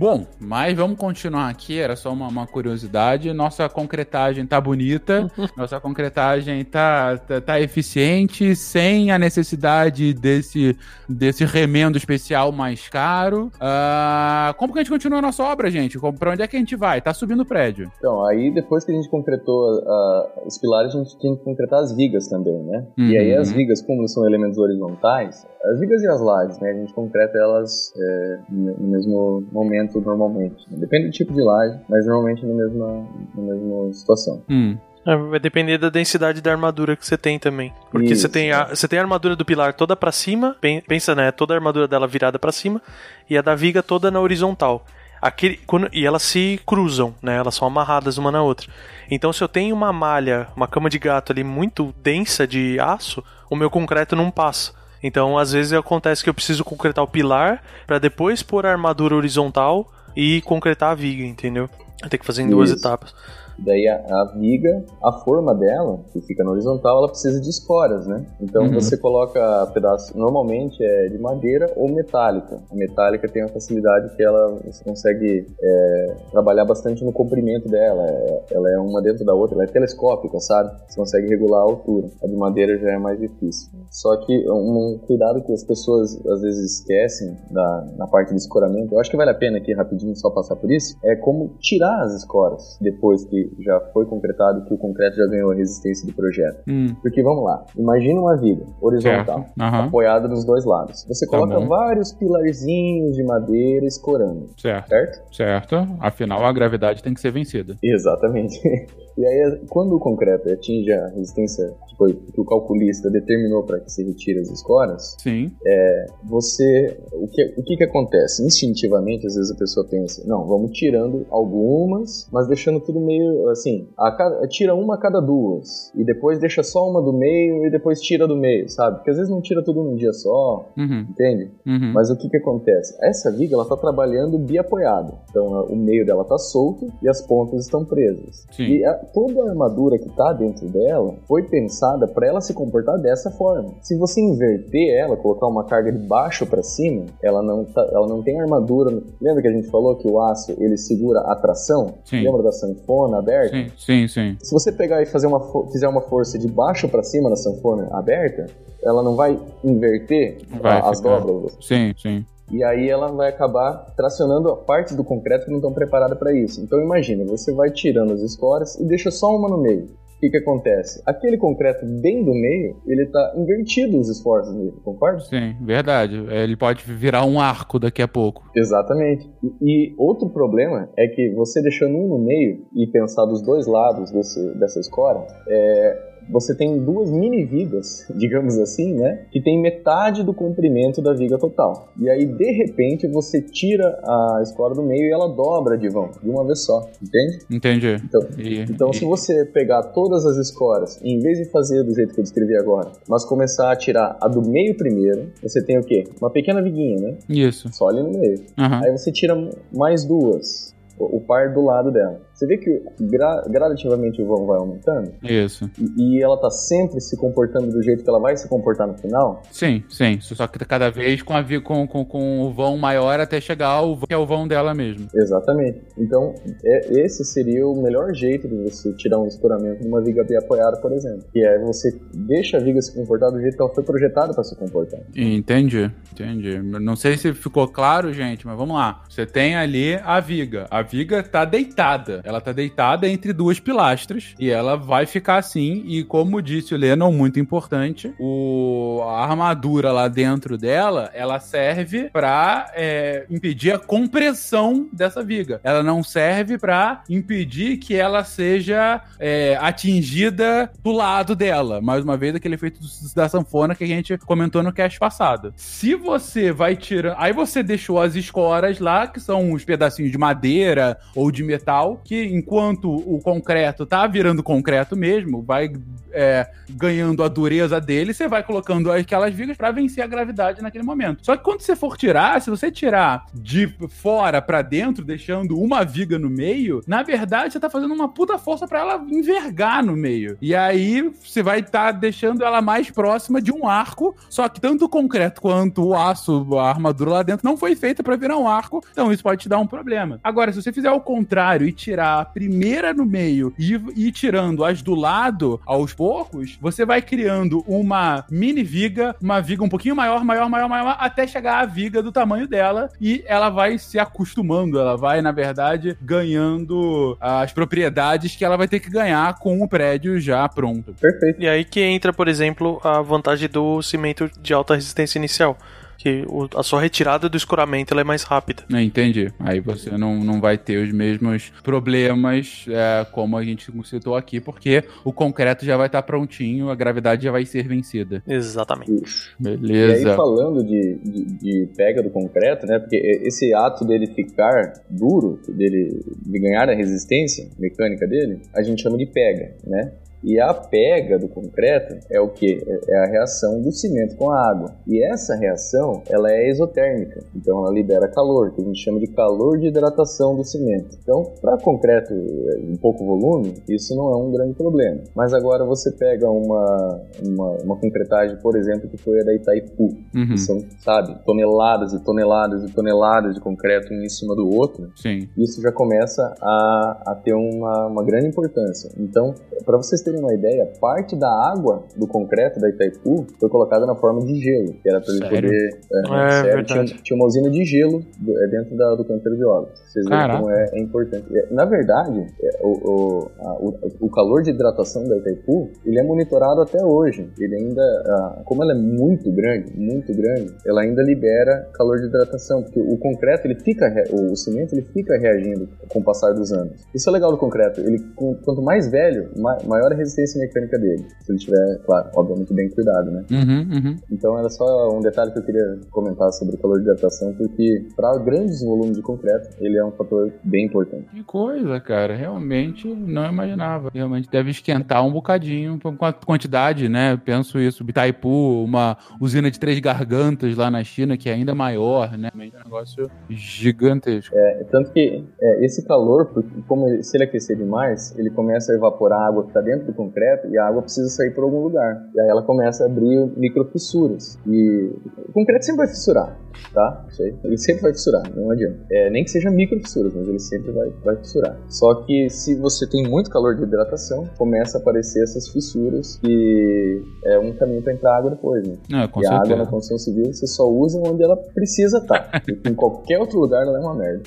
Bom, 0.00 0.24
mas 0.40 0.74
vamos 0.74 0.96
continuar 0.96 1.50
aqui, 1.50 1.78
era 1.78 1.94
só 1.94 2.10
uma, 2.10 2.26
uma 2.26 2.46
curiosidade. 2.46 3.34
Nossa 3.34 3.68
concretagem 3.68 4.46
tá 4.46 4.58
bonita, 4.58 5.30
nossa 5.54 5.78
concretagem 5.78 6.64
tá, 6.64 7.18
tá, 7.18 7.38
tá 7.38 7.60
eficiente, 7.60 8.56
sem 8.56 9.10
a 9.10 9.18
necessidade 9.18 10.14
desse, 10.14 10.74
desse 11.06 11.44
remendo 11.44 11.98
especial 11.98 12.50
mais 12.50 12.88
caro. 12.88 13.52
Ah, 13.60 14.54
como 14.56 14.72
que 14.72 14.78
a 14.78 14.82
gente 14.82 14.90
continua 14.90 15.18
a 15.18 15.22
nossa 15.22 15.44
obra, 15.44 15.70
gente? 15.70 15.98
Como, 15.98 16.18
pra 16.18 16.30
onde 16.30 16.40
é 16.40 16.46
que 16.46 16.56
a 16.56 16.58
gente 16.58 16.74
vai? 16.76 17.02
Tá 17.02 17.12
subindo 17.12 17.40
o 17.42 17.46
prédio. 17.46 17.92
Então, 17.98 18.24
aí 18.24 18.50
depois 18.50 18.86
que 18.86 18.92
a 18.92 18.94
gente 18.94 19.10
concretou 19.10 19.82
ah, 19.86 20.32
os 20.46 20.56
pilares, 20.56 20.94
a 20.94 20.98
gente 20.98 21.18
tinha 21.18 21.36
que 21.36 21.44
concretar 21.44 21.78
as 21.78 21.94
vigas 21.94 22.26
também, 22.26 22.58
né? 22.62 22.86
Uhum. 22.98 23.04
E 23.04 23.18
aí 23.18 23.34
as 23.34 23.52
vigas, 23.52 23.82
como 23.82 24.08
são 24.08 24.26
elementos 24.26 24.56
horizontais, 24.56 25.46
as 25.64 25.78
vigas 25.80 26.02
e 26.02 26.08
as 26.08 26.20
lajes, 26.20 26.58
né? 26.60 26.70
A 26.70 26.74
gente 26.74 26.92
concreta 26.94 27.36
elas 27.38 27.92
é, 27.96 28.38
no 28.48 28.74
no 28.78 28.88
mesmo 28.88 29.46
momento 29.52 30.00
normalmente. 30.00 30.64
Depende 30.70 31.06
do 31.08 31.12
tipo 31.12 31.32
de 31.32 31.42
laje, 31.42 31.78
mas 31.88 32.06
normalmente 32.06 32.44
na 32.46 32.54
mesma, 32.54 33.06
na 33.34 33.42
mesma 33.42 33.92
situação. 33.92 34.42
Hum, 34.48 34.76
É, 35.06 35.16
vai 35.16 35.40
depender 35.40 35.78
da 35.78 35.88
densidade 35.88 36.40
da 36.42 36.50
armadura 36.50 36.94
que 36.96 37.06
você 37.06 37.16
tem 37.16 37.38
também. 37.38 37.72
Porque 37.90 38.12
Isso. 38.12 38.22
você 38.22 38.28
tem, 38.28 38.52
a, 38.52 38.64
você 38.68 38.86
tem 38.88 38.98
a 38.98 39.02
armadura 39.02 39.34
do 39.36 39.44
pilar 39.44 39.72
toda 39.74 39.94
pra 39.96 40.12
cima, 40.12 40.56
pen- 40.60 40.82
pensa, 40.86 41.14
né? 41.14 41.30
Toda 41.32 41.54
a 41.54 41.56
armadura 41.56 41.88
dela 41.88 42.06
virada 42.06 42.38
pra 42.38 42.52
cima, 42.52 42.80
e 43.28 43.36
a 43.36 43.42
da 43.42 43.54
viga 43.54 43.82
toda 43.82 44.10
na 44.10 44.20
horizontal. 44.20 44.84
Aquele, 45.22 45.58
quando, 45.66 45.88
e 45.92 46.06
elas 46.06 46.22
se 46.22 46.58
cruzam, 46.66 47.14
né? 47.22 47.36
Elas 47.36 47.54
são 47.54 47.68
amarradas 47.68 48.16
uma 48.16 48.30
na 48.32 48.42
outra. 48.42 48.66
Então, 49.10 49.32
se 49.34 49.42
eu 49.44 49.48
tenho 49.48 49.74
uma 49.74 49.92
malha, 49.92 50.48
uma 50.56 50.66
cama 50.66 50.88
de 50.88 50.98
gato 50.98 51.32
ali 51.32 51.44
muito 51.44 51.94
densa 52.02 52.46
de 52.46 52.78
aço, 52.80 53.22
o 53.50 53.56
meu 53.56 53.68
concreto 53.70 54.16
não 54.16 54.30
passa. 54.30 54.72
Então, 55.02 55.38
às 55.38 55.52
vezes 55.52 55.72
acontece 55.72 56.22
que 56.22 56.28
eu 56.28 56.34
preciso 56.34 56.64
concretar 56.64 57.02
o 57.02 57.08
pilar 57.08 57.62
pra 57.86 57.98
depois 57.98 58.42
pôr 58.42 58.66
a 58.66 58.72
armadura 58.72 59.14
horizontal 59.14 59.90
e 60.16 60.40
concretar 60.42 60.90
a 60.90 60.94
viga, 60.94 61.24
entendeu? 61.24 61.68
Eu 62.02 62.08
tenho 62.08 62.20
que 62.20 62.26
fazer 62.26 62.42
em 62.42 62.50
duas 62.50 62.70
Isso. 62.70 62.78
etapas. 62.78 63.14
Daí 63.64 63.86
a, 63.88 63.96
a 63.96 64.24
viga, 64.36 64.84
a 65.02 65.12
forma 65.12 65.54
dela, 65.54 66.00
que 66.12 66.20
fica 66.22 66.42
na 66.44 66.50
horizontal, 66.50 66.98
ela 66.98 67.08
precisa 67.08 67.40
de 67.40 67.48
esporas, 67.48 68.06
né? 68.06 68.24
Então 68.40 68.64
Uhum. 68.64 68.74
você 68.74 68.96
coloca 68.96 69.66
pedaço, 69.72 70.16
normalmente 70.16 70.82
é 70.82 71.08
de 71.08 71.18
madeira 71.18 71.70
ou 71.76 71.88
metálica. 71.88 72.58
A 72.70 72.74
metálica 72.74 73.28
tem 73.28 73.42
a 73.42 73.48
facilidade 73.48 74.14
que 74.16 74.22
ela 74.22 74.58
você 74.64 74.82
consegue 74.84 75.46
é, 75.62 76.14
trabalhar 76.30 76.64
bastante 76.64 77.04
no 77.04 77.12
comprimento 77.12 77.68
dela. 77.68 78.02
É- 78.06 78.40
ela 78.52 78.70
é 78.72 78.78
uma 78.78 79.00
dentro 79.02 79.24
da 79.24 79.34
outra, 79.34 79.56
ela 79.56 79.64
é 79.64 79.66
telescópica, 79.66 80.38
sabe? 80.40 80.70
Você 80.88 80.96
consegue 80.98 81.28
regular 81.28 81.60
a 81.60 81.64
altura. 81.64 82.08
A 82.22 82.26
de 82.26 82.36
madeira 82.36 82.78
já 82.78 82.90
é 82.92 82.98
mais 82.98 83.18
difícil. 83.18 83.70
Só 83.90 84.16
que 84.18 84.48
um, 84.50 84.98
cuidado 85.06 85.42
que 85.42 85.52
as 85.52 85.64
pessoas 85.64 86.14
às 86.26 86.40
vezes 86.42 86.78
esquecem 86.78 87.36
da, 87.50 87.86
na 87.96 88.06
parte 88.06 88.30
do 88.30 88.36
escoramento, 88.36 88.94
eu 88.94 89.00
acho 89.00 89.10
que 89.10 89.16
vale 89.16 89.30
a 89.30 89.34
pena 89.34 89.58
aqui 89.58 89.72
rapidinho 89.72 90.14
só 90.16 90.30
passar 90.30 90.56
por 90.56 90.70
isso, 90.70 90.96
é 91.04 91.14
como 91.16 91.48
tirar 91.60 92.02
as 92.02 92.14
escoras 92.14 92.76
depois 92.80 93.24
que 93.24 93.49
já 93.58 93.80
foi 93.92 94.06
concretado, 94.06 94.64
que 94.64 94.74
o 94.74 94.78
concreto 94.78 95.16
já 95.16 95.26
ganhou 95.26 95.50
a 95.50 95.54
resistência 95.54 96.06
do 96.06 96.14
projeto. 96.14 96.62
hum, 96.68 96.94
Porque 97.02 97.22
vamos 97.22 97.44
lá, 97.44 97.64
imagina 97.76 98.20
uma 98.20 98.36
viga 98.36 98.64
horizontal. 98.80 99.46
Aham, 99.60 99.84
apoiada 99.86 100.28
nos 100.28 100.44
dois 100.44 100.64
lados. 100.64 101.04
Você 101.08 101.26
Tá 101.26 101.30
coloca 101.38 101.58
bom. 101.60 101.68
vários 101.68 102.12
pilarzinhos 102.12 103.16
de 103.16 103.22
madeira 103.24 103.86
escorando, 103.86 104.50
certo, 104.56 104.88
certo? 104.88 105.34
certo. 105.34 105.76
Afinal, 106.00 106.44
a 106.44 106.52
gravidade 106.52 107.02
tem 107.02 107.12
que 107.14 107.20
ser 107.20 107.30
vencida. 107.32 107.76
Exatamente. 107.82 108.58
E 109.18 109.26
aí, 109.26 109.60
quando 109.68 109.94
o 109.94 109.98
concreto 109.98 110.48
atinge 110.50 110.92
a 110.92 111.08
resistência 111.08 111.72
que, 111.88 111.96
foi, 111.96 112.12
que 112.14 112.40
o 112.40 112.44
calculista 112.44 113.10
determinou 113.10 113.62
para 113.64 113.80
que 113.80 113.90
se 113.92 114.02
retire 114.04 114.38
as 114.40 114.48
escoras, 114.50 115.16
Sim. 115.22 115.50
é, 115.66 116.06
você. 116.24 116.98
O 117.12 117.28
que, 117.28 117.54
o 117.58 117.62
que 117.62 117.76
que 117.76 117.84
acontece? 117.84 118.42
Instintivamente, 118.44 119.26
às 119.26 119.34
vezes 119.34 119.50
a 119.50 119.56
pessoa 119.56 119.86
pensa, 119.86 120.22
não, 120.26 120.46
vamos 120.46 120.72
tirando 120.72 121.26
algumas, 121.30 122.28
mas 122.32 122.46
deixando 122.48 122.80
tudo 122.80 123.00
meio 123.00 123.48
assim. 123.50 123.88
A 123.98 124.10
cada, 124.12 124.46
tira 124.48 124.74
uma 124.74 124.94
a 124.94 124.98
cada 124.98 125.20
duas. 125.20 125.92
E 125.94 126.04
depois 126.04 126.38
deixa 126.38 126.62
só 126.62 126.88
uma 126.88 127.02
do 127.02 127.12
meio 127.12 127.66
e 127.66 127.70
depois 127.70 128.00
tira 128.00 128.26
do 128.26 128.36
meio, 128.36 128.68
sabe? 128.68 128.96
Porque 128.96 129.10
às 129.10 129.16
vezes 129.16 129.30
não 129.30 129.40
tira 129.40 129.62
tudo 129.62 129.82
num 129.82 129.96
dia 129.96 130.12
só, 130.12 130.66
Uhum. 130.76 131.06
entende? 131.10 131.50
Uhum. 131.66 131.92
Mas 131.92 132.10
o 132.10 132.16
que 132.16 132.28
que 132.28 132.36
acontece? 132.36 132.96
Essa 133.02 133.30
viga 133.30 133.54
ela 133.54 133.68
tá 133.68 133.76
trabalhando 133.76 134.38
biapoiada. 134.38 135.12
Então 135.28 135.64
o 135.66 135.76
meio 135.76 136.06
dela 136.06 136.24
tá 136.24 136.38
solto 136.38 136.90
e 137.02 137.08
as 137.08 137.20
pontas 137.26 137.64
estão 137.64 137.84
presas. 137.84 138.46
Sim. 138.52 138.64
E 138.64 138.84
a- 138.84 138.94
toda 139.12 139.42
a 139.42 139.50
armadura 139.50 139.98
que 139.98 140.08
tá 140.10 140.32
dentro 140.32 140.66
dela 140.68 141.14
foi 141.26 141.42
pensada 141.44 142.06
para 142.08 142.26
ela 142.26 142.40
se 142.40 142.52
comportar 142.54 142.98
dessa 142.98 143.30
forma. 143.30 143.70
Se 143.82 143.96
você 143.96 144.20
inverter 144.20 144.94
ela, 144.98 145.16
colocar 145.16 145.46
uma 145.46 145.64
carga 145.64 145.92
de 145.92 145.98
baixo 145.98 146.46
para 146.46 146.62
cima, 146.62 147.06
ela 147.22 147.42
não 147.42 147.64
tá, 147.64 147.88
ela 147.92 148.06
não 148.06 148.22
tem 148.22 148.40
armadura. 148.40 149.02
Lembra 149.20 149.42
que 149.42 149.48
a 149.48 149.52
gente 149.52 149.68
falou 149.68 149.96
que 149.96 150.08
o 150.08 150.20
aço 150.20 150.52
ele 150.58 150.76
segura 150.76 151.20
a 151.20 151.34
tração? 151.36 151.94
Sim. 152.04 152.22
Lembra 152.22 152.42
da 152.42 152.52
sanfona 152.52 153.18
aberta? 153.18 153.56
Sim, 153.56 153.70
sim, 153.78 154.08
sim. 154.08 154.36
Se 154.42 154.52
você 154.52 154.70
pegar 154.72 155.02
e 155.02 155.06
fazer 155.06 155.26
uma, 155.26 155.40
fizer 155.70 155.88
uma 155.88 156.00
força 156.02 156.38
de 156.38 156.48
baixo 156.48 156.88
para 156.88 157.02
cima 157.02 157.28
na 157.30 157.36
sanfona 157.36 157.88
aberta, 157.92 158.46
ela 158.82 159.02
não 159.02 159.14
vai 159.14 159.38
inverter 159.62 160.38
Vai 160.60 160.78
a- 160.80 160.88
as 160.90 161.00
dobras. 161.00 161.56
Sim, 161.60 161.94
sim. 161.98 162.24
E 162.50 162.64
aí 162.64 162.88
ela 162.88 163.08
vai 163.08 163.28
acabar 163.28 163.94
tracionando 163.96 164.48
a 164.48 164.56
parte 164.56 164.94
do 164.94 165.04
concreto 165.04 165.44
que 165.44 165.50
não 165.50 165.58
estão 165.58 165.72
preparada 165.72 166.16
para 166.16 166.34
isso. 166.34 166.60
Então 166.60 166.80
imagina, 166.80 167.24
você 167.24 167.52
vai 167.52 167.70
tirando 167.70 168.12
as 168.12 168.20
escoras 168.20 168.74
e 168.76 168.84
deixa 168.84 169.10
só 169.10 169.34
uma 169.34 169.48
no 169.48 169.58
meio. 169.58 169.84
O 169.84 170.20
que, 170.20 170.28
que 170.28 170.36
acontece? 170.36 171.02
Aquele 171.06 171.38
concreto 171.38 171.86
bem 172.02 172.22
do 172.22 172.34
meio, 172.34 172.76
ele 172.86 173.06
tá 173.06 173.32
invertido 173.34 173.98
os 173.98 174.06
esforços 174.10 174.54
dele, 174.54 174.74
concorda? 174.84 175.20
Sim, 175.20 175.56
verdade. 175.62 176.14
Ele 176.28 176.58
pode 176.58 176.84
virar 176.84 177.24
um 177.24 177.40
arco 177.40 177.78
daqui 177.78 178.02
a 178.02 178.08
pouco. 178.08 178.42
Exatamente. 178.54 179.26
E, 179.42 179.54
e 179.62 179.94
outro 179.96 180.28
problema 180.28 180.90
é 180.98 181.08
que 181.08 181.30
você 181.30 181.62
deixando 181.62 181.96
um 181.96 182.06
no 182.06 182.18
meio 182.18 182.66
e 182.76 182.86
pensar 182.86 183.24
dos 183.24 183.40
dois 183.40 183.66
lados 183.66 184.10
desse, 184.10 184.58
dessa 184.58 184.78
escora, 184.78 185.26
é, 185.48 186.09
você 186.30 186.54
tem 186.54 186.78
duas 186.78 187.10
mini 187.10 187.44
vigas, 187.44 188.06
digamos 188.16 188.58
assim, 188.58 188.94
né? 188.94 189.22
Que 189.30 189.40
tem 189.40 189.60
metade 189.60 190.22
do 190.22 190.32
comprimento 190.32 191.02
da 191.02 191.12
viga 191.12 191.38
total. 191.38 191.88
E 192.00 192.08
aí, 192.08 192.24
de 192.26 192.52
repente, 192.52 193.06
você 193.08 193.40
tira 193.42 193.86
a 194.04 194.40
escora 194.42 194.74
do 194.74 194.82
meio 194.82 195.06
e 195.08 195.12
ela 195.12 195.28
dobra 195.28 195.76
de 195.76 195.88
vão, 195.88 196.10
de 196.22 196.28
uma 196.30 196.44
vez 196.44 196.64
só, 196.64 196.88
entende? 197.02 197.38
Entendi. 197.50 198.02
Então, 198.04 198.20
E- 198.38 198.60
então 198.62 198.90
e- 198.90 198.96
se 198.96 199.04
você 199.04 199.44
pegar 199.44 199.82
todas 199.82 200.24
as 200.26 200.36
escoras, 200.36 201.00
em 201.02 201.18
vez 201.18 201.38
de 201.38 201.44
fazer 201.50 201.82
do 201.82 201.94
jeito 201.94 202.14
que 202.14 202.20
eu 202.20 202.24
descrevi 202.24 202.56
agora, 202.56 202.90
mas 203.08 203.24
começar 203.24 203.70
a 203.72 203.76
tirar 203.76 204.16
a 204.20 204.28
do 204.28 204.42
meio 204.42 204.76
primeiro, 204.76 205.30
você 205.42 205.62
tem 205.64 205.78
o 205.78 205.82
quê? 205.82 206.04
Uma 206.20 206.30
pequena 206.30 206.62
viguinha, 206.62 207.00
né? 207.00 207.16
Isso. 207.28 207.68
Só 207.72 207.88
ali 207.88 208.02
no 208.02 208.10
meio. 208.10 208.40
Aham. 208.58 208.80
Aí 208.84 208.90
você 208.96 209.10
tira 209.12 209.34
mais 209.72 210.04
duas, 210.04 210.74
o 210.98 211.20
par 211.20 211.52
do 211.52 211.62
lado 211.64 211.90
dela. 211.90 212.20
Você 212.40 212.46
vê 212.46 212.56
que 212.56 212.82
gra- 213.02 213.42
gradativamente 213.50 214.22
o 214.22 214.26
vão 214.26 214.46
vai 214.46 214.58
aumentando 214.58 215.12
Isso. 215.22 215.70
e, 215.78 216.16
e 216.18 216.22
ela 216.22 216.38
tá 216.40 216.48
sempre 216.48 216.98
se 216.98 217.14
comportando 217.18 217.66
do 217.70 217.82
jeito 217.82 218.02
que 218.02 218.08
ela 218.08 218.18
vai 218.18 218.34
se 218.34 218.48
comportar 218.48 218.86
no 218.88 218.96
final. 218.96 219.42
Sim, 219.52 219.84
sim. 219.90 220.18
Só 220.22 220.46
que 220.46 220.58
cada 220.64 220.90
vez 220.90 221.20
com, 221.20 221.34
a, 221.36 221.44
com, 221.62 221.86
com, 221.86 222.02
com 222.02 222.40
o 222.40 222.50
vão 222.50 222.78
maior 222.78 223.20
até 223.20 223.42
chegar 223.42 223.68
ao 223.68 223.94
vão, 223.94 224.06
que 224.06 224.14
é 224.14 224.16
o 224.16 224.24
vão 224.24 224.48
dela 224.48 224.72
mesmo. 224.72 225.06
Exatamente. 225.14 225.82
Então, 225.98 226.34
é- 226.64 227.00
esse 227.02 227.26
seria 227.26 227.66
o 227.66 227.82
melhor 227.82 228.14
jeito 228.14 228.48
de 228.48 228.56
você 228.56 228.90
tirar 228.94 229.18
um 229.18 229.26
escoramento 229.26 229.82
de 229.82 229.88
uma 229.88 230.00
viga 230.02 230.24
bem 230.24 230.38
apoiada, 230.38 230.78
por 230.78 230.92
exemplo. 230.92 231.26
Que 231.30 231.44
é 231.44 231.58
você 231.58 231.90
deixa 232.14 232.56
a 232.56 232.60
viga 232.60 232.80
se 232.80 232.94
comportar 232.94 233.30
do 233.30 233.38
jeito 233.38 233.54
que 233.54 233.62
ela 233.62 233.74
foi 233.74 233.84
projetada 233.84 234.32
para 234.32 234.44
se 234.44 234.56
comportar. 234.56 235.00
Entendi, 235.14 235.90
entendi. 236.10 236.58
Não 236.58 236.96
sei 236.96 237.18
se 237.18 237.34
ficou 237.34 237.68
claro, 237.68 238.12
gente, 238.14 238.46
mas 238.46 238.56
vamos 238.56 238.76
lá. 238.76 239.02
Você 239.10 239.26
tem 239.26 239.56
ali 239.56 239.94
a 240.02 240.20
viga. 240.20 240.66
A 240.70 240.80
viga 240.80 241.22
tá 241.22 241.44
deitada. 241.44 242.22
Ela 242.30 242.40
tá 242.40 242.52
deitada 242.52 243.08
entre 243.08 243.32
duas 243.32 243.58
pilastras 243.58 244.34
e 244.38 244.48
ela 244.48 244.76
vai 244.76 245.04
ficar 245.04 245.36
assim. 245.36 245.82
E 245.84 246.04
como 246.04 246.40
disse 246.40 246.74
o 246.74 246.78
Lennon, 246.78 247.12
muito 247.12 247.40
importante, 247.40 248.14
o, 248.20 249.00
a 249.02 249.24
armadura 249.24 249.90
lá 249.90 250.06
dentro 250.06 250.56
dela, 250.56 251.10
ela 251.12 251.40
serve 251.40 252.08
pra 252.10 252.70
é, 252.74 253.26
impedir 253.28 253.72
a 253.72 253.78
compressão 253.78 254.88
dessa 254.92 255.24
viga. 255.24 255.60
Ela 255.64 255.82
não 255.82 256.02
serve 256.04 256.56
pra 256.56 257.02
impedir 257.08 257.78
que 257.78 257.96
ela 257.96 258.22
seja 258.22 259.02
é, 259.18 259.58
atingida 259.60 260.70
do 260.82 260.92
lado 260.92 261.34
dela. 261.34 261.80
Mais 261.80 262.04
uma 262.04 262.16
vez, 262.16 262.34
aquele 262.36 262.54
efeito 262.54 262.78
da 263.14 263.28
sanfona 263.28 263.74
que 263.74 263.82
a 263.82 263.88
gente 263.88 264.16
comentou 264.18 264.62
no 264.62 264.72
cast 264.72 264.98
passado. 264.98 265.52
Se 265.56 265.96
você 265.96 266.52
vai 266.52 266.76
tirar. 266.76 267.16
Aí 267.18 267.32
você 267.32 267.62
deixou 267.62 268.00
as 268.00 268.14
escoras 268.14 268.78
lá, 268.78 269.06
que 269.06 269.18
são 269.18 269.52
os 269.52 269.64
pedacinhos 269.64 270.12
de 270.12 270.18
madeira 270.18 270.98
ou 271.14 271.30
de 271.30 271.42
metal, 271.42 272.00
que 272.04 272.19
enquanto 272.26 272.90
o 272.90 273.20
concreto 273.20 273.86
tá 273.86 274.06
virando 274.06 274.42
concreto 274.42 274.96
mesmo, 274.96 275.42
vai 275.42 275.70
é, 276.12 276.48
ganhando 276.70 277.22
a 277.22 277.28
dureza 277.28 277.80
dele, 277.80 278.12
você 278.12 278.28
vai 278.28 278.42
colocando 278.42 278.90
aquelas 278.90 279.34
vigas 279.34 279.56
pra 279.56 279.70
vencer 279.70 280.02
a 280.02 280.06
gravidade 280.06 280.62
naquele 280.62 280.84
momento. 280.84 281.24
Só 281.24 281.36
que 281.36 281.44
quando 281.44 281.60
você 281.60 281.76
for 281.76 281.96
tirar, 281.96 282.40
se 282.40 282.50
você 282.50 282.70
tirar 282.70 283.26
de 283.32 283.72
fora 283.88 284.40
pra 284.40 284.62
dentro, 284.62 285.04
deixando 285.04 285.58
uma 285.58 285.84
viga 285.84 286.18
no 286.18 286.30
meio, 286.30 286.82
na 286.86 287.02
verdade 287.02 287.52
você 287.52 287.60
tá 287.60 287.70
fazendo 287.70 287.94
uma 287.94 288.08
puta 288.08 288.38
força 288.38 288.66
pra 288.66 288.80
ela 288.80 289.04
envergar 289.08 289.84
no 289.84 289.96
meio. 289.96 290.36
E 290.40 290.54
aí 290.54 291.02
você 291.22 291.42
vai 291.42 291.60
estar 291.60 291.92
deixando 291.92 292.44
ela 292.44 292.60
mais 292.60 292.90
próxima 292.90 293.40
de 293.40 293.52
um 293.52 293.68
arco, 293.68 294.14
só 294.28 294.48
que 294.48 294.60
tanto 294.60 294.84
o 294.84 294.88
concreto 294.88 295.40
quanto 295.40 295.84
o 295.84 295.94
aço, 295.94 296.58
a 296.58 296.68
armadura 296.68 297.10
lá 297.10 297.22
dentro 297.22 297.48
não 297.48 297.56
foi 297.56 297.74
feita 297.74 298.02
pra 298.02 298.16
virar 298.16 298.36
um 298.36 298.48
arco, 298.48 298.82
então 298.90 299.12
isso 299.12 299.22
pode 299.22 299.42
te 299.42 299.48
dar 299.48 299.58
um 299.58 299.66
problema. 299.66 300.20
Agora, 300.22 300.52
se 300.52 300.62
você 300.62 300.72
fizer 300.72 300.90
o 300.90 301.00
contrário 301.00 301.66
e 301.66 301.72
tirar 301.72 302.09
a 302.18 302.24
primeira 302.24 302.92
no 302.92 303.06
meio 303.06 303.52
e 303.58 303.74
ir 303.96 304.12
tirando 304.12 304.64
as 304.64 304.82
do 304.82 304.94
lado 304.94 305.60
aos 305.64 305.92
poucos, 305.92 306.58
você 306.60 306.84
vai 306.84 307.02
criando 307.02 307.64
uma 307.66 308.24
mini 308.30 308.62
viga, 308.62 309.14
uma 309.20 309.40
viga 309.40 309.62
um 309.62 309.68
pouquinho 309.68 309.96
maior, 309.96 310.24
maior, 310.24 310.48
maior, 310.48 310.68
maior, 310.68 310.96
até 310.98 311.26
chegar 311.26 311.60
à 311.60 311.66
viga 311.66 312.02
do 312.02 312.12
tamanho 312.12 312.46
dela 312.46 312.90
e 313.00 313.22
ela 313.26 313.50
vai 313.50 313.78
se 313.78 313.98
acostumando, 313.98 314.78
ela 314.78 314.96
vai, 314.96 315.20
na 315.22 315.32
verdade, 315.32 315.96
ganhando 316.00 317.16
as 317.20 317.52
propriedades 317.52 318.34
que 318.36 318.44
ela 318.44 318.56
vai 318.56 318.68
ter 318.68 318.80
que 318.80 318.90
ganhar 318.90 319.38
com 319.38 319.62
o 319.62 319.68
prédio 319.68 320.20
já 320.20 320.48
pronto. 320.48 320.94
Perfeito. 320.94 321.40
E 321.40 321.48
aí 321.48 321.64
que 321.64 321.80
entra, 321.80 322.12
por 322.12 322.28
exemplo, 322.28 322.80
a 322.82 323.00
vantagem 323.00 323.48
do 323.48 323.82
cimento 323.82 324.30
de 324.40 324.52
alta 324.52 324.74
resistência 324.74 325.18
inicial. 325.18 325.56
Que 326.02 326.24
o- 326.28 326.48
a 326.56 326.62
sua 326.62 326.80
retirada 326.80 327.28
do 327.28 327.36
escoramento 327.36 327.92
ela 327.92 328.00
é 328.00 328.04
mais 328.04 328.22
rápida. 328.22 328.62
É, 328.72 328.82
Entendi. 328.82 329.30
Aí 329.38 329.60
você 329.60 329.90
não, 329.98 330.24
não 330.24 330.40
vai 330.40 330.56
ter 330.56 330.82
os 330.82 330.90
mesmos 330.92 331.52
problemas 331.62 332.64
é, 332.68 333.04
como 333.12 333.36
a 333.36 333.44
gente 333.44 333.70
citou 333.84 334.16
aqui, 334.16 334.40
porque 334.40 334.82
o 335.04 335.12
concreto 335.12 335.64
já 335.64 335.76
vai 335.76 335.86
estar 335.88 336.02
prontinho, 336.02 336.70
a 336.70 336.74
gravidade 336.74 337.24
já 337.24 337.30
vai 337.30 337.44
ser 337.44 337.68
vencida. 337.68 338.22
Exatamente. 338.26 338.90
Isso. 339.04 339.30
E 339.38 339.48
aí, 339.48 339.56
Beleza. 339.58 340.16
falando 340.16 340.64
de, 340.64 340.94
de, 341.04 341.24
de 341.38 341.68
pega 341.76 342.02
do 342.02 342.08
concreto, 342.08 342.66
né? 342.66 342.78
Porque 342.78 342.96
esse 342.96 343.52
ato 343.52 343.84
dele 343.84 344.06
ficar 344.06 344.72
duro, 344.88 345.38
dele 345.48 346.00
de 346.24 346.38
ganhar 346.38 346.68
a 346.70 346.74
resistência 346.74 347.46
mecânica 347.58 348.06
dele, 348.06 348.40
a 348.54 348.62
gente 348.62 348.80
chama 348.82 348.96
de 348.96 349.04
pega, 349.06 349.54
né? 349.66 349.92
E 350.22 350.40
a 350.40 350.52
pega 350.52 351.18
do 351.18 351.28
concreto 351.28 351.98
é 352.10 352.20
o 352.20 352.28
que? 352.28 352.58
É 352.88 352.96
a 352.98 353.06
reação 353.06 353.60
do 353.60 353.72
cimento 353.72 354.16
com 354.16 354.30
a 354.30 354.50
água. 354.50 354.74
E 354.86 355.02
essa 355.02 355.34
reação, 355.36 356.02
ela 356.08 356.30
é 356.30 356.48
exotérmica. 356.48 357.22
Então 357.34 357.58
ela 357.58 357.72
libera 357.72 358.08
calor, 358.08 358.52
que 358.52 358.60
a 358.60 358.64
gente 358.64 358.82
chama 358.82 359.00
de 359.00 359.06
calor 359.08 359.58
de 359.58 359.68
hidratação 359.68 360.36
do 360.36 360.44
cimento. 360.44 360.96
Então, 361.02 361.32
para 361.40 361.56
concreto 361.58 362.12
em 362.12 362.76
pouco 362.76 363.04
volume, 363.04 363.54
isso 363.68 363.94
não 363.94 364.12
é 364.12 364.16
um 364.16 364.30
grande 364.30 364.54
problema. 364.54 365.00
Mas 365.14 365.32
agora 365.32 365.64
você 365.64 365.90
pega 365.92 366.30
uma, 366.30 367.00
uma, 367.24 367.50
uma 367.62 367.76
concretagem, 367.76 368.36
por 368.38 368.56
exemplo, 368.56 368.88
que 368.88 368.96
foi 368.96 369.20
a 369.20 369.24
da 369.24 369.34
Itaipu, 369.34 369.90
Uhum, 370.14 370.28
que 370.28 370.38
são, 370.38 370.58
sabe, 370.80 371.16
toneladas 371.24 371.92
e 371.92 372.00
toneladas 372.00 372.68
e 372.68 372.72
toneladas 372.72 373.34
de 373.34 373.40
concreto 373.40 373.92
um 373.92 374.02
em 374.02 374.08
cima 374.08 374.34
do 374.34 374.48
outro, 374.48 374.90
Sim. 374.96 375.28
isso 375.36 375.62
já 375.62 375.70
começa 375.70 376.34
a, 376.40 377.02
a 377.06 377.14
ter 377.14 377.32
uma, 377.34 377.86
uma 377.86 378.04
grande 378.04 378.26
importância. 378.26 378.90
Então, 378.98 379.34
para 379.64 379.76
vocês 379.76 380.02
terem 380.02 380.09
terem 380.10 380.20
uma 380.20 380.34
ideia, 380.34 380.66
parte 380.80 381.16
da 381.16 381.28
água 381.52 381.84
do 381.96 382.06
concreto 382.06 382.58
da 382.60 382.68
Itaipu 382.68 383.26
foi 383.38 383.48
colocada 383.48 383.86
na 383.86 383.94
forma 383.94 384.20
de 384.24 384.34
gelo, 384.40 384.72
que 384.82 384.88
era 384.88 385.00
para 385.00 385.12
ele 385.14 385.28
Sério? 385.28 385.48
poder. 385.50 385.70
É, 385.92 385.98
É, 386.00 386.30
sério, 386.42 386.64
tinha, 386.64 386.78
verdade. 386.82 387.02
tinha 387.02 387.16
uma 387.16 387.26
usina 387.26 387.50
de 387.50 387.64
gelo 387.64 388.02
é, 388.28 388.46
dentro 388.48 388.76
da- 388.76 388.94
do 388.94 389.04
canteiro 389.04 389.36
de 389.36 389.44
obras. 389.44 389.78
Vocês 389.90 390.06
veem 390.06 390.20
Caraca. 390.20 390.38
como 390.40 390.50
é, 390.50 390.66
é 390.72 390.80
importante. 390.80 391.36
É, 391.36 391.46
Na 391.52 391.64
verdade, 391.64 392.26
é, 392.42 392.58
o, 392.62 392.68
o, 392.68 393.30
a- 393.40 393.54
o- 393.60 393.74
o 394.00 394.10
calor 394.10 394.42
de 394.42 394.50
hidratação 394.50 395.04
da 395.04 395.16
Itaipu, 395.16 395.68
ele 395.84 395.98
é 395.98 396.02
monitorado 396.02 396.60
até 396.62 396.84
hoje. 396.84 397.28
Ele 397.38 397.56
ainda, 397.56 397.82
ah, 398.06 398.42
como 398.44 398.62
ela 398.62 398.72
é 398.72 398.76
muito 398.76 399.30
grande, 399.32 399.72
muito 399.76 400.14
grande, 400.14 400.54
ela 400.66 400.82
ainda 400.82 401.02
libera 401.02 401.68
calor 401.74 401.98
de 401.98 402.06
hidratação, 402.06 402.62
porque 402.62 402.80
o 402.80 402.96
concreto, 402.98 403.46
ele 403.46 403.56
fica, 403.60 403.86
o 404.12 404.36
cimento, 404.36 404.74
ele 404.74 404.82
fica 404.92 405.16
reagindo 405.18 405.68
com 405.88 405.98
o 406.00 406.04
passar 406.04 406.32
dos 406.32 406.52
anos. 406.52 406.84
Isso 406.94 407.08
é 407.08 407.12
legal 407.12 407.30
do 407.30 407.38
concreto. 407.38 407.80
Ele, 407.80 407.98
com- 408.14 408.34
quanto 408.44 408.62
mais 408.62 408.88
velho, 408.90 409.28
ma- 409.36 409.58
maior 409.66 409.92
a 409.92 409.94
resistência 410.00 410.40
mecânica 410.40 410.78
dele. 410.78 411.04
Se 411.20 411.32
ele 411.32 411.38
tiver, 411.38 411.78
claro, 411.84 412.10
obviamente 412.16 412.52
bem 412.52 412.68
cuidado, 412.70 413.10
né? 413.10 413.24
Uhum, 413.30 413.60
uhum. 413.72 413.96
Então 414.10 414.38
era 414.38 414.48
só 414.48 414.96
um 414.96 415.00
detalhe 415.00 415.32
que 415.32 415.38
eu 415.38 415.44
queria 415.44 415.80
comentar 415.90 416.32
sobre 416.32 416.56
o 416.56 416.58
calor 416.58 416.76
de 416.76 416.82
hidratação, 416.82 417.32
porque 417.34 417.86
para 417.96 418.18
grandes 418.18 418.62
volumes 418.64 418.96
de 418.96 419.02
concreto, 419.02 419.48
ele 419.60 419.78
é 419.78 419.84
um 419.84 419.92
fator 419.92 420.32
bem 420.44 420.66
importante. 420.66 421.06
Que 421.10 421.22
coisa, 421.22 421.80
cara. 421.80 422.14
Realmente 422.14 422.88
não 422.88 423.26
imaginava. 423.30 423.90
Realmente 423.92 424.28
deve 424.30 424.50
esquentar 424.50 425.04
um 425.06 425.12
bocadinho 425.12 425.78
com 425.80 426.04
a 426.04 426.12
quantidade, 426.12 426.88
né? 426.88 427.12
Eu 427.12 427.18
penso 427.18 427.58
isso. 427.58 427.84
Itaipu, 427.88 428.64
uma 428.64 428.96
usina 429.20 429.50
de 429.50 429.58
três 429.58 429.78
gargantas 429.80 430.56
lá 430.56 430.70
na 430.70 430.82
China, 430.82 431.16
que 431.16 431.28
é 431.28 431.34
ainda 431.34 431.54
maior, 431.54 432.16
né? 432.16 432.30
É 432.34 432.36
um 432.36 432.64
negócio 432.64 433.10
gigantesco. 433.28 434.34
É, 434.36 434.64
tanto 434.70 434.92
que 434.92 435.24
é, 435.40 435.64
esse 435.64 435.84
calor, 435.86 436.30
como 436.66 437.02
se 437.02 437.16
ele 437.16 437.24
aquecer 437.24 437.56
demais, 437.56 438.16
ele 438.18 438.30
começa 438.30 438.72
a 438.72 438.74
evaporar 438.74 439.20
a 439.20 439.28
água 439.28 439.42
que 439.42 439.50
está 439.50 439.60
dentro 439.60 439.89
do 439.90 439.96
concreto 439.96 440.48
e 440.48 440.58
a 440.58 440.66
água 440.66 440.82
precisa 440.82 441.08
sair 441.08 441.30
por 441.34 441.44
algum 441.44 441.62
lugar. 441.62 442.02
E 442.14 442.20
aí 442.20 442.28
ela 442.28 442.42
começa 442.42 442.84
a 442.84 442.86
abrir 442.86 443.30
microfissuras. 443.36 444.38
E 444.46 444.90
o 445.28 445.32
concreto 445.32 445.64
sempre 445.64 445.78
vai 445.78 445.88
fissurar, 445.88 446.38
tá? 446.72 447.06
Isso 447.10 447.22
aí. 447.22 447.34
Ele 447.44 447.58
sempre 447.58 447.82
vai 447.82 447.92
fissurar, 447.92 448.22
não 448.34 448.50
adianta. 448.50 448.78
É, 448.90 449.10
nem 449.10 449.24
que 449.24 449.30
seja 449.30 449.50
microfissuras, 449.50 450.14
mas 450.14 450.28
ele 450.28 450.38
sempre 450.38 450.72
vai, 450.72 450.90
vai 451.04 451.16
fissurar. 451.16 451.56
Só 451.68 451.94
que 452.06 452.28
se 452.30 452.54
você 452.54 452.86
tem 452.86 453.08
muito 453.08 453.30
calor 453.30 453.56
de 453.56 453.62
hidratação, 453.62 454.28
começa 454.38 454.78
a 454.78 454.80
aparecer 454.80 455.22
essas 455.22 455.48
fissuras 455.48 456.16
que 456.16 457.02
é 457.24 457.38
um 457.38 457.52
caminho 457.52 457.82
para 457.82 457.92
entrar 457.92 458.16
água 458.16 458.30
depois, 458.30 458.66
né? 458.66 458.76
É, 458.92 459.08
com 459.08 459.22
e 459.22 459.26
a 459.26 459.30
água 459.30 459.46
certeza. 459.46 459.64
na 459.64 459.70
construção 459.70 459.98
civil 459.98 460.32
você 460.32 460.46
só 460.46 460.68
usa 460.68 460.98
onde 460.98 461.22
ela 461.22 461.36
precisa 461.36 461.98
estar. 461.98 462.42
em 462.66 462.74
qualquer 462.74 463.18
outro 463.18 463.38
lugar 463.38 463.62
ela 463.62 463.78
é 463.78 463.80
uma 463.80 463.94
merda. 463.94 464.22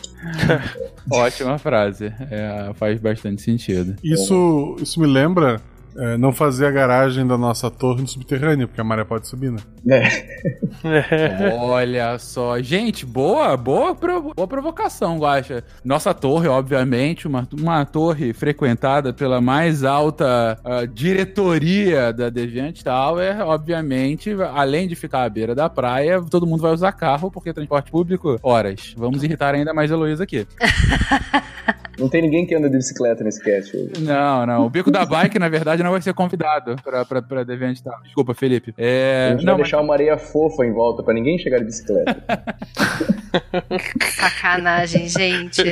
Ótima 1.12 1.58
frase. 1.58 2.06
É, 2.32 2.74
faz 2.74 3.00
bastante 3.00 3.42
sentido. 3.42 3.96
Isso, 4.04 4.76
isso 4.80 5.00
me 5.00 5.08
lembra 5.08 5.53
é, 5.98 6.18
não 6.18 6.32
fazer 6.32 6.66
a 6.66 6.72
garagem 6.72 7.26
da 7.26 7.38
nossa 7.38 7.70
torre 7.70 8.02
no 8.02 8.08
subterrâneo, 8.08 8.68
porque 8.68 8.82
a 8.82 8.84
maré 8.84 9.04
pode 9.04 9.28
subir, 9.28 9.52
né? 9.52 9.60
Olha 11.60 12.18
só. 12.20 12.60
Gente, 12.62 13.06
boa, 13.06 13.56
boa, 13.58 13.94
boa 13.94 14.48
provocação, 14.48 15.18
Guaxa. 15.20 15.64
Nossa 15.84 16.14
torre, 16.14 16.48
obviamente, 16.48 17.28
uma, 17.28 17.48
uma 17.54 17.86
torre 17.86 18.34
frequentada 18.34 19.14
pela 19.14 19.42
mais 19.42 19.84
alta 19.84 20.60
ah, 20.64 20.86
diretoria 20.86 22.12
da 22.12 22.30
Deviant 22.30 22.82
Tower, 22.82 23.42
obviamente, 23.42 24.32
além 24.54 24.88
de 24.88 24.96
ficar 24.96 25.24
à 25.24 25.30
beira 25.30 25.54
da 25.54 25.70
praia, 25.70 26.22
todo 26.22 26.48
mundo 26.48 26.62
vai 26.62 26.72
usar 26.72 26.92
carro, 26.92 27.30
porque 27.30 27.54
transporte 27.54 27.92
público, 27.92 28.40
horas. 28.42 28.94
Vamos 28.98 29.24
irritar 29.24 29.54
ainda 29.54 29.74
mais 29.74 29.92
a 29.92 29.96
Heloísa 29.96 30.24
aqui. 30.24 30.48
Não 32.00 32.10
tem 32.10 32.22
ninguém 32.24 32.46
que 32.46 32.56
anda 32.56 32.70
de 32.70 32.78
bicicleta 32.78 33.24
nesse 33.24 33.42
cast 33.44 33.76
hoje. 33.78 33.92
Não, 34.00 34.46
não. 34.46 34.66
O 34.66 34.70
Bico 34.70 34.90
da 34.90 35.06
Bike, 35.06 35.38
na 35.38 35.48
verdade, 35.48 35.84
não 35.84 35.92
vai 35.92 36.02
ser 36.02 36.14
convidado 36.14 36.76
pra, 36.84 37.06
pra, 37.06 37.22
pra 37.22 37.44
Deviant 37.44 37.80
Tower. 37.82 38.02
Desculpa, 38.04 38.34
Felipe. 38.34 38.72
A 38.78 38.82
É, 38.82 39.30
gente 39.32 39.46
não, 39.46 39.54
vai 39.54 39.62
mas- 39.62 39.70
deixar 39.70 39.82
uma 39.82 39.94
areia 39.94 40.18
fofa 40.18 40.66
em 40.66 40.74
volta 40.74 41.04
pra 41.04 41.14
ninguém 41.14 41.38
chegar 41.38 41.60
de 41.60 41.66
bicicleta. 41.66 42.16
Sacanagem, 44.16 45.08
gente. 45.08 45.64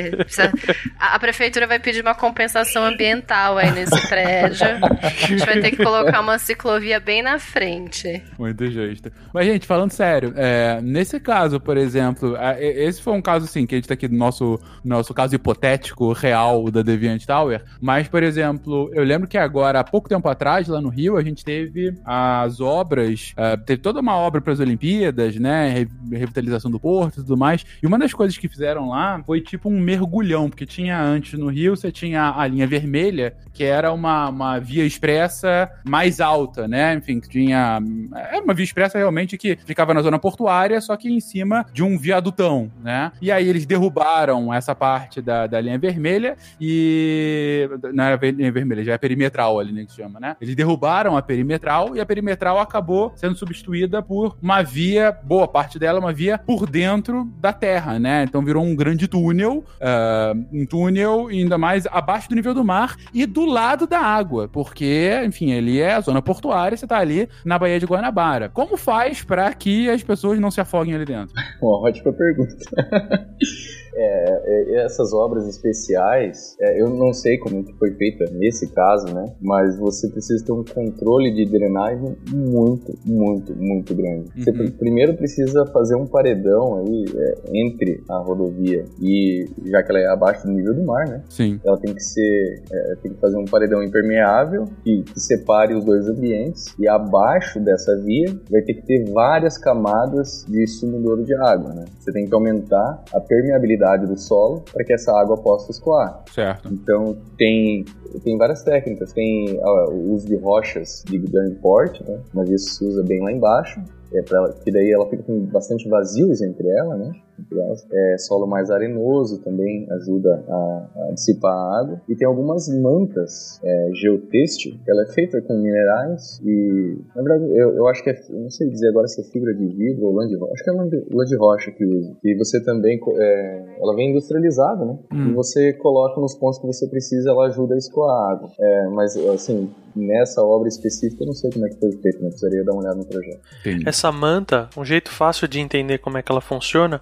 A, 0.98 1.18
prefeitura 1.18 1.66
vai 1.66 1.78
pedir 1.78 2.00
uma 2.02 2.14
compensação 2.14 2.84
ambiental 2.84 3.58
aí 3.58 3.70
nesse 3.70 4.08
prédio. 4.08 4.66
A 5.02 5.08
gente 5.26 5.44
vai 5.44 5.60
ter 5.60 5.70
que 5.70 5.82
colocar 5.82 6.20
uma 6.20 6.38
ciclovia 6.38 6.98
bem 7.00 7.22
na 7.22 7.38
frente. 7.38 8.22
Muito 8.38 8.70
justo. 8.70 9.10
Mas, 9.32 9.46
gente, 9.46 9.66
falando 9.66 9.90
sério, 9.92 10.32
é, 10.36 10.80
nesse 10.82 11.20
caso, 11.20 11.60
por 11.60 11.76
exemplo, 11.76 12.36
esse 12.58 13.00
foi 13.02 13.12
um 13.12 13.22
caso, 13.22 13.44
assim, 13.44 13.66
que 13.66 13.74
a 13.74 13.78
gente 13.78 13.88
tá 13.88 13.94
aqui 13.94 14.08
no 14.08 14.16
nosso, 14.16 14.58
nosso 14.84 15.14
caso 15.14 15.34
hipotético, 15.34 16.12
real, 16.12 16.70
da 16.70 16.82
Deviant 16.82 17.24
Tower. 17.24 17.62
Mas, 17.80 18.08
por 18.08 18.22
exemplo, 18.22 18.90
eu 18.94 19.04
lembro 19.04 19.28
que 19.28 19.38
agora, 19.38 19.80
há 19.80 19.84
pouco 19.84 20.08
tempo 20.08 20.28
atrás, 20.28 20.68
lá 20.68 20.80
no 20.80 20.88
Rio, 20.88 21.16
a 21.16 21.22
gente 21.22 21.44
teve 21.44 21.94
as 22.04 22.60
obras, 22.60 23.32
ah, 23.36 23.56
teve 23.56 23.80
toda 23.80 24.00
uma 24.00 24.16
obra 24.16 24.40
para 24.40 24.52
as 24.52 24.60
Olimpíadas, 24.60 25.36
né? 25.36 25.70
re- 25.70 25.88
Revitalização 26.16 26.70
do 26.70 26.80
porto 26.80 27.14
e 27.20 27.22
tudo 27.22 27.36
mais. 27.36 27.51
E 27.82 27.86
uma 27.86 27.98
das 27.98 28.12
coisas 28.12 28.36
que 28.36 28.48
fizeram 28.48 28.88
lá 28.88 29.22
foi 29.24 29.40
tipo 29.40 29.68
um 29.68 29.80
mergulhão, 29.80 30.48
porque 30.48 30.66
tinha 30.66 31.00
antes 31.00 31.38
no 31.38 31.48
Rio, 31.48 31.76
você 31.76 31.92
tinha 31.92 32.34
a 32.36 32.46
linha 32.46 32.66
vermelha, 32.66 33.34
que 33.52 33.64
era 33.64 33.92
uma, 33.92 34.28
uma 34.28 34.58
via 34.58 34.84
expressa 34.84 35.70
mais 35.84 36.20
alta, 36.20 36.66
né? 36.66 36.94
Enfim, 36.94 37.20
que 37.20 37.28
tinha. 37.28 37.80
Era 38.14 38.42
uma 38.42 38.54
via 38.54 38.64
expressa 38.64 38.98
realmente 38.98 39.36
que 39.36 39.58
ficava 39.64 39.92
na 39.92 40.02
zona 40.02 40.18
portuária, 40.18 40.80
só 40.80 40.96
que 40.96 41.08
em 41.08 41.20
cima 41.20 41.66
de 41.72 41.82
um 41.82 41.98
viadutão, 41.98 42.70
né? 42.82 43.12
E 43.20 43.30
aí 43.30 43.48
eles 43.48 43.66
derrubaram 43.66 44.52
essa 44.52 44.74
parte 44.74 45.20
da, 45.20 45.46
da 45.46 45.60
linha 45.60 45.78
vermelha 45.78 46.36
e. 46.60 47.68
Não 47.92 48.04
era 48.04 48.30
linha 48.30 48.52
vermelha, 48.52 48.84
já 48.84 48.94
é 48.94 48.98
perimetral 48.98 49.58
ali, 49.58 49.72
né? 49.72 49.84
Que 49.84 49.92
chama, 49.92 50.18
né? 50.18 50.36
Eles 50.40 50.54
derrubaram 50.54 51.16
a 51.16 51.22
perimetral 51.22 51.96
e 51.96 52.00
a 52.00 52.06
perimetral 52.06 52.58
acabou 52.58 53.12
sendo 53.16 53.36
substituída 53.36 54.02
por 54.02 54.36
uma 54.40 54.62
via, 54.62 55.12
boa 55.12 55.48
parte 55.48 55.78
dela, 55.78 55.98
uma 55.98 56.12
via 56.12 56.38
por 56.38 56.66
dentro 56.66 57.24
da 57.42 57.52
terra, 57.52 57.98
né? 57.98 58.22
Então 58.22 58.40
virou 58.40 58.62
um 58.62 58.76
grande 58.76 59.08
túnel, 59.08 59.64
ah, 59.80 60.32
um 60.52 60.64
túnel 60.64 61.26
ainda 61.26 61.58
mais 61.58 61.86
abaixo 61.90 62.28
do 62.28 62.36
nível 62.36 62.54
do 62.54 62.64
mar 62.64 62.96
e 63.12 63.26
do 63.26 63.44
lado 63.44 63.84
da 63.84 63.98
água, 63.98 64.48
porque, 64.48 65.20
enfim, 65.26 65.52
ali 65.52 65.80
é 65.80 65.94
a 65.94 66.00
zona 66.00 66.22
portuária, 66.22 66.76
você 66.76 66.86
tá 66.86 66.98
ali 66.98 67.28
na 67.44 67.58
Baía 67.58 67.80
de 67.80 67.86
Guanabara. 67.86 68.48
Como 68.48 68.76
faz 68.76 69.24
para 69.24 69.52
que 69.52 69.90
as 69.90 70.04
pessoas 70.04 70.38
não 70.38 70.52
se 70.52 70.60
afoguem 70.60 70.94
ali 70.94 71.04
dentro? 71.04 71.34
Uma 71.60 71.88
ótima 71.88 72.12
pergunta. 72.12 72.54
É, 73.94 74.42
é, 74.74 74.84
essas 74.84 75.12
obras 75.12 75.46
especiais, 75.46 76.56
é, 76.60 76.80
eu 76.80 76.88
não 76.90 77.12
sei 77.12 77.36
como 77.38 77.62
que 77.64 77.72
foi 77.74 77.90
feita 77.92 78.24
nesse 78.32 78.68
caso, 78.72 79.12
né? 79.14 79.32
Mas 79.40 79.76
você 79.78 80.08
precisa 80.08 80.44
ter 80.44 80.52
um 80.52 80.64
controle 80.64 81.32
de 81.34 81.44
drenagem 81.46 82.16
muito, 82.32 82.96
muito, 83.04 83.54
muito 83.56 83.94
grande. 83.94 84.28
Você 84.36 84.50
Uhum. 84.50 84.56
pr- 84.56 84.70
primeiro 84.78 85.14
precisa 85.14 85.66
fazer 85.66 85.94
um 85.96 86.06
paredão 86.06 86.78
aí 86.78 87.04
é, 87.16 87.34
entre 87.52 88.02
a 88.08 88.18
rodovia 88.18 88.84
e 89.00 89.46
já 89.66 89.82
que 89.82 89.90
ela 89.90 90.00
é 90.00 90.06
abaixo 90.06 90.46
do 90.46 90.52
nível 90.52 90.74
do 90.74 90.82
mar, 90.84 91.06
né? 91.06 91.22
Sim. 91.28 91.60
Ela 91.64 91.78
tem 91.78 91.94
que 91.94 92.02
ser, 92.02 92.62
é, 92.72 92.94
tem 93.02 93.12
que 93.12 93.20
fazer 93.20 93.36
um 93.36 93.44
paredão 93.44 93.82
impermeável 93.82 94.64
que, 94.82 95.02
que 95.02 95.20
separe 95.20 95.74
os 95.74 95.84
dois 95.84 96.08
ambientes 96.08 96.74
e 96.78 96.88
abaixo 96.88 97.60
dessa 97.60 97.96
via 98.00 98.34
vai 98.50 98.62
ter 98.62 98.74
que 98.74 98.82
ter 98.86 99.10
várias 99.10 99.58
camadas 99.58 100.44
de 100.48 100.66
sumidouro 100.66 101.24
de 101.24 101.34
água, 101.34 101.74
né? 101.74 101.84
Você 101.98 102.10
tem 102.12 102.26
que 102.26 102.34
aumentar 102.34 103.02
a 103.12 103.20
permeabilidade 103.20 103.81
do 104.06 104.18
solo 104.18 104.62
para 104.72 104.84
que 104.84 104.92
essa 104.92 105.12
água 105.12 105.36
possa 105.36 105.70
escoar. 105.70 106.22
Certo. 106.32 106.68
Então 106.72 107.16
tem 107.36 107.84
tem 108.22 108.36
várias 108.36 108.62
técnicas, 108.62 109.12
tem 109.12 109.58
ó, 109.62 109.90
o 109.90 110.12
uso 110.12 110.26
de 110.26 110.36
rochas 110.36 111.02
de 111.06 111.18
grande 111.18 111.56
porte, 111.56 112.02
né? 112.04 112.20
Mas 112.32 112.50
isso 112.50 112.74
se 112.74 112.84
usa 112.84 113.02
bem 113.02 113.20
lá 113.22 113.32
embaixo. 113.32 113.80
É 114.14 114.22
pra 114.22 114.38
ela, 114.38 114.52
que 114.52 114.70
daí 114.70 114.90
ela 114.90 115.08
fica 115.08 115.22
com 115.22 115.40
bastante 115.46 115.88
vazios 115.88 116.40
entre 116.42 116.68
ela, 116.68 116.96
né? 116.96 117.12
Entre 117.38 117.58
elas. 117.58 117.86
É, 117.90 118.18
solo 118.18 118.46
mais 118.46 118.70
arenoso 118.70 119.42
também 119.42 119.86
ajuda 119.90 120.44
a, 120.48 120.88
a 121.08 121.12
dissipar 121.12 121.52
a 121.52 121.80
água. 121.80 122.00
E 122.08 122.14
tem 122.14 122.26
algumas 122.26 122.68
mantas 122.68 123.60
é, 123.64 123.90
geotêxtil, 123.94 124.78
que 124.84 124.90
ela 124.90 125.02
é 125.02 125.06
feita 125.06 125.40
com 125.42 125.54
minerais 125.56 126.40
e, 126.44 126.98
na 127.14 127.22
verdade, 127.22 127.44
eu, 127.56 127.74
eu 127.76 127.86
acho 127.88 128.02
que 128.02 128.10
é, 128.10 128.20
não 128.30 128.50
sei 128.50 128.68
dizer 128.68 128.88
agora 128.88 129.06
se 129.08 129.20
é 129.20 129.24
fibra 129.24 129.54
de 129.54 129.66
vidro 129.66 130.06
ou 130.06 130.12
lã 130.12 130.26
de 130.26 130.36
rocha, 130.36 130.52
acho 130.52 130.64
que 130.64 130.70
é 130.70 130.72
lã 130.72 130.88
de, 130.88 131.36
rocha 131.36 131.70
que 131.72 131.84
usa. 131.84 132.16
E 132.24 132.34
você 132.36 132.62
também, 132.64 133.00
é, 133.18 133.76
ela 133.80 133.94
vem 133.94 134.10
industrializada, 134.10 134.84
né? 134.84 134.98
Hum. 135.12 135.30
E 135.30 135.32
você 135.32 135.72
coloca 135.74 136.20
nos 136.20 136.34
pontos 136.34 136.58
que 136.58 136.66
você 136.66 136.86
precisa, 136.86 137.30
ela 137.30 137.46
ajuda 137.46 137.74
a 137.74 137.78
escoar 137.78 138.10
a 138.10 138.32
água. 138.32 138.50
É, 138.58 138.88
mas, 138.88 139.16
assim, 139.16 139.70
nessa 139.94 140.42
obra 140.42 140.68
específica, 140.68 141.22
eu 141.22 141.26
não 141.26 141.34
sei 141.34 141.50
como 141.50 141.66
é 141.66 141.68
que 141.68 141.78
foi 141.78 141.90
feito, 142.00 142.22
né? 142.22 142.28
Precisaria 142.28 142.64
dar 142.64 142.72
uma 142.72 142.82
olhada 142.82 142.96
no 142.96 143.04
projeto. 143.06 143.40
Entendi. 143.60 143.88
Essa 143.88 144.10
manta, 144.12 144.68
um 144.76 144.84
jeito 144.84 145.10
fácil 145.10 145.46
de 145.48 145.60
entender 145.60 145.98
como 145.98 146.18
é 146.18 146.22
que 146.22 146.30
ela 146.32 146.40
funciona. 146.40 147.00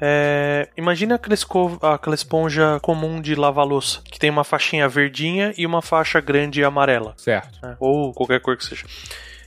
É, 0.00 0.68
imagina 0.76 1.14
aquela, 1.14 1.34
escova- 1.34 1.94
aquela 1.94 2.14
esponja 2.14 2.78
comum 2.80 3.20
de 3.20 3.34
lavar 3.34 3.64
louça, 3.64 4.00
que 4.04 4.18
tem 4.18 4.28
uma 4.28 4.44
faixinha 4.44 4.88
verdinha 4.88 5.54
e 5.56 5.64
uma 5.64 5.80
faixa 5.80 6.20
grande 6.20 6.64
amarela, 6.64 7.14
Certo. 7.16 7.58
né? 7.62 7.76
ou 7.78 8.12
qualquer 8.12 8.40
cor 8.40 8.56
que 8.56 8.64
seja. 8.64 8.84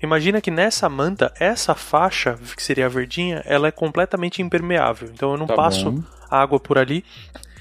Imagina 0.02 0.40
que 0.40 0.50
nessa 0.52 0.88
manta, 0.88 1.34
essa 1.40 1.76
faixa, 1.76 2.38
que 2.56 2.62
seria 2.64 2.86
a 2.86 2.90
verdinha, 2.90 3.42
ela 3.46 3.68
é 3.68 3.72
completamente 3.72 4.42
impermeável. 4.42 5.10
Então 5.14 5.32
eu 5.32 5.38
não 5.38 5.48
Tá 5.48 5.56
passo 5.56 5.92
bom. 5.92 6.04
água 6.30 6.60
por 6.60 6.78
ali. 6.78 7.04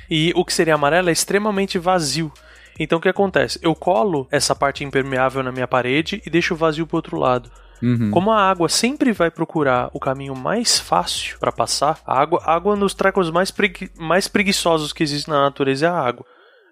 E 0.09 0.33
o 0.37 0.45
que 0.45 0.53
seria 0.55 0.75
amarelo 0.75 1.09
é 1.09 1.13
extremamente 1.13 1.79
vazio. 1.79 2.31
Então 2.79 2.99
o 2.99 3.01
que 3.01 3.09
acontece? 3.09 3.59
Eu 3.63 3.75
colo 3.75 4.27
essa 4.31 4.55
parte 4.55 4.85
impermeável 4.85 5.43
na 5.43 5.53
minha 5.53 5.67
parede 5.67 6.23
e 6.25 6.31
deixo 6.31 6.55
o 6.55 6.57
vazio 6.57 6.87
pro 6.87 6.97
outro 6.97 7.19
lado. 7.19 7.51
Uhum. 7.83 8.11
Como 8.11 8.31
a 8.31 8.41
água 8.41 8.69
sempre 8.69 9.13
vai 9.13 9.31
procurar 9.31 9.91
o 9.93 10.01
caminho 10.01 10.35
mais 10.35 10.79
fácil 10.79 11.39
para 11.39 11.53
passar, 11.53 11.99
a 12.07 12.19
água, 12.19 12.41
a 12.45 12.55
água 12.55 12.77
dos 12.77 12.95
trecos 12.95 13.31
mais, 13.31 13.51
pregui, 13.51 13.91
mais 13.99 14.29
preguiçosos 14.29 14.93
que 14.93 15.03
existe 15.03 15.29
na 15.29 15.43
natureza 15.43 15.87
é 15.87 15.89
a 15.89 15.99
água. 15.99 16.25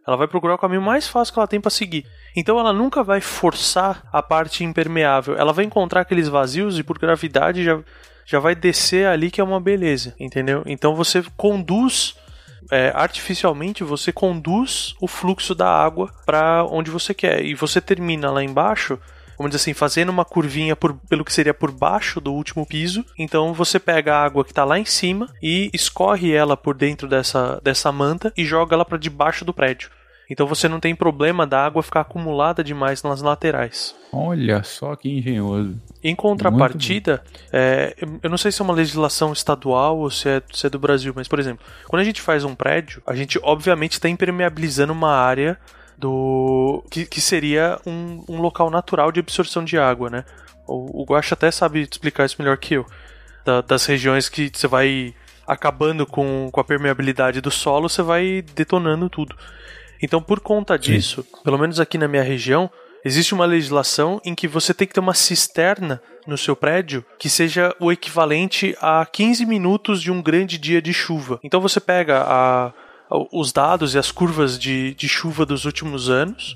Ela 0.07 0.17
vai 0.17 0.29
procurar 0.29 0.55
o 0.55 0.59
caminho 0.59 0.83
mais 0.83 1.09
fácil 1.09 1.33
que 1.33 1.41
ela 1.41 1.49
tem 1.49 1.61
para 1.61 1.71
seguir. 1.71 2.05
Então 2.37 2.59
ela 2.59 2.73
nunca 2.73 3.03
vai 3.03 3.21
forçar 3.21 4.03
a 4.13 4.23
parte 4.23 4.63
impermeável. 4.63 5.35
Ela 5.37 5.53
vai 5.53 5.65
encontrar 5.65 6.03
aqueles 6.03 6.29
vazios 6.29 6.79
e 6.79 6.83
por 6.83 6.99
gravidade 6.99 7.65
já, 7.65 7.81
já 8.27 8.39
vai 8.39 8.55
descer 8.55 9.07
ali 9.07 9.31
que 9.31 9.41
é 9.41 9.45
uma 9.45 9.61
beleza, 9.61 10.15
entendeu? 10.21 10.63
Então 10.67 10.95
você 10.95 11.25
conduz 11.37 12.17
é, 12.71 12.93
artificialmente 12.95 13.85
você 13.85 14.12
conduz 14.12 14.95
o 15.01 15.07
fluxo 15.07 15.55
da 15.55 15.69
água 15.69 16.12
para 16.25 16.65
onde 16.65 16.91
você 16.91 17.12
quer 17.12 17.45
e 17.45 17.55
você 17.55 17.81
termina 17.81 18.31
lá 18.31 18.43
embaixo 18.43 18.99
vamos 19.37 19.51
dizer 19.51 19.62
assim, 19.62 19.75
fazendo 19.75 20.11
uma 20.11 20.25
curvinha 20.25 20.77
por, 20.77 20.95
pelo 21.09 21.25
que 21.25 21.33
seria 21.33 21.55
por 21.55 21.71
baixo 21.71 22.21
do 22.21 22.33
último 22.33 22.65
piso. 22.67 23.05
Então 23.19 23.53
você 23.53 23.79
pega 23.79 24.15
a 24.15 24.25
água 24.25 24.45
que 24.45 24.53
está 24.53 24.65
lá 24.65 24.79
em 24.79 24.85
cima 24.85 25.29
e 25.43 25.71
escorre 25.73 26.33
ela 26.33 26.57
por 26.57 26.75
dentro 26.75 27.09
dessa, 27.09 27.61
dessa 27.62 27.91
manta 27.91 28.33
e 28.37 28.45
joga 28.45 28.75
ela 28.75 28.85
para 28.85 28.99
debaixo 28.99 29.45
do 29.45 29.53
prédio. 29.53 29.91
Então 30.29 30.47
você 30.47 30.68
não 30.68 30.81
tem 30.81 30.95
problema 30.95 31.47
da 31.47 31.64
água 31.64 31.83
ficar 31.83 32.01
acumulada 32.01 32.64
demais 32.64 33.03
nas 33.03 33.20
laterais. 33.20 33.95
Olha 34.12 34.62
só 34.62 34.97
que 34.97 35.09
engenhoso. 35.09 35.77
Em 36.03 36.14
contrapartida, 36.14 37.22
é, 37.53 37.95
eu 38.22 38.31
não 38.31 38.39
sei 38.39 38.51
se 38.51 38.62
é 38.62 38.64
uma 38.64 38.75
legislação 38.75 39.33
estadual 39.33 39.99
ou 39.99 40.11
se 40.11 40.29
é, 40.29 40.43
se 40.53 40.66
é 40.66 40.70
do 40.70 40.79
Brasil, 40.79 41.12
mas 41.14 41.29
por 41.29 41.39
exemplo, 41.39 41.64
quando 41.87 42.01
a 42.01 42.05
gente 42.05 42.22
faz 42.22 42.45
um 42.45 42.55
prédio, 42.55 43.03
a 43.07 43.14
gente 43.14 43.39
obviamente 43.43 43.93
está 43.93 44.09
impermeabilizando 44.09 44.93
uma 44.93 45.12
área 45.12 45.59
do 45.97 46.83
que, 46.91 47.07
que 47.07 47.20
seria 47.20 47.79
um, 47.87 48.25
um 48.29 48.41
local 48.41 48.70
natural 48.70 49.12
de 49.12 49.20
absorção 49.20 49.64
de 49.64 49.79
água, 49.79 50.11
né? 50.11 50.25
O, 50.66 51.03
o 51.03 51.05
Guaxa 51.05 51.35
até 51.35 51.51
sabe 51.51 51.81
explicar 51.81 52.25
isso 52.25 52.37
melhor 52.39 52.57
que 52.57 52.75
eu. 52.75 52.87
Da, 53.45 53.61
das 53.61 53.85
regiões 53.85 54.29
que 54.29 54.51
você 54.53 54.66
vai 54.66 55.14
acabando 55.47 56.07
com, 56.07 56.49
com 56.51 56.61
a 56.61 56.64
permeabilidade 56.64 57.41
do 57.41 57.51
solo, 57.51 57.89
você 57.89 58.03
vai 58.03 58.43
detonando 58.55 59.09
tudo. 59.11 59.37
Então, 60.05 60.21
por 60.21 60.39
conta 60.39 60.79
disso, 60.79 61.23
Sim. 61.23 61.43
pelo 61.43 61.57
menos 61.57 61.81
aqui 61.81 61.97
na 61.97 62.07
minha 62.07 62.23
região, 62.23 62.71
existe 63.03 63.33
uma 63.33 63.47
legislação 63.47 64.21
em 64.23 64.35
que 64.35 64.47
você 64.47 64.75
tem 64.75 64.87
que 64.87 64.93
ter 64.93 65.01
uma 65.01 65.15
cisterna 65.15 65.99
no 66.27 66.37
seu 66.37 66.55
prédio 66.55 67.03
que 67.19 67.31
seja 67.31 67.75
o 67.81 67.91
equivalente 67.91 68.77
a 68.83 69.07
15 69.07 69.47
minutos 69.47 70.03
de 70.03 70.13
um 70.13 70.21
grande 70.21 70.59
dia 70.59 70.83
de 70.83 70.93
chuva. 70.93 71.41
Então 71.43 71.59
você 71.59 71.81
pega 71.81 72.23
a, 72.23 72.73
os 73.33 73.51
dados 73.51 73.95
e 73.95 73.99
as 73.99 74.13
curvas 74.13 74.59
de, 74.59 74.93
de 74.93 75.09
chuva 75.09 75.47
dos 75.47 75.65
últimos 75.65 76.11
anos 76.11 76.55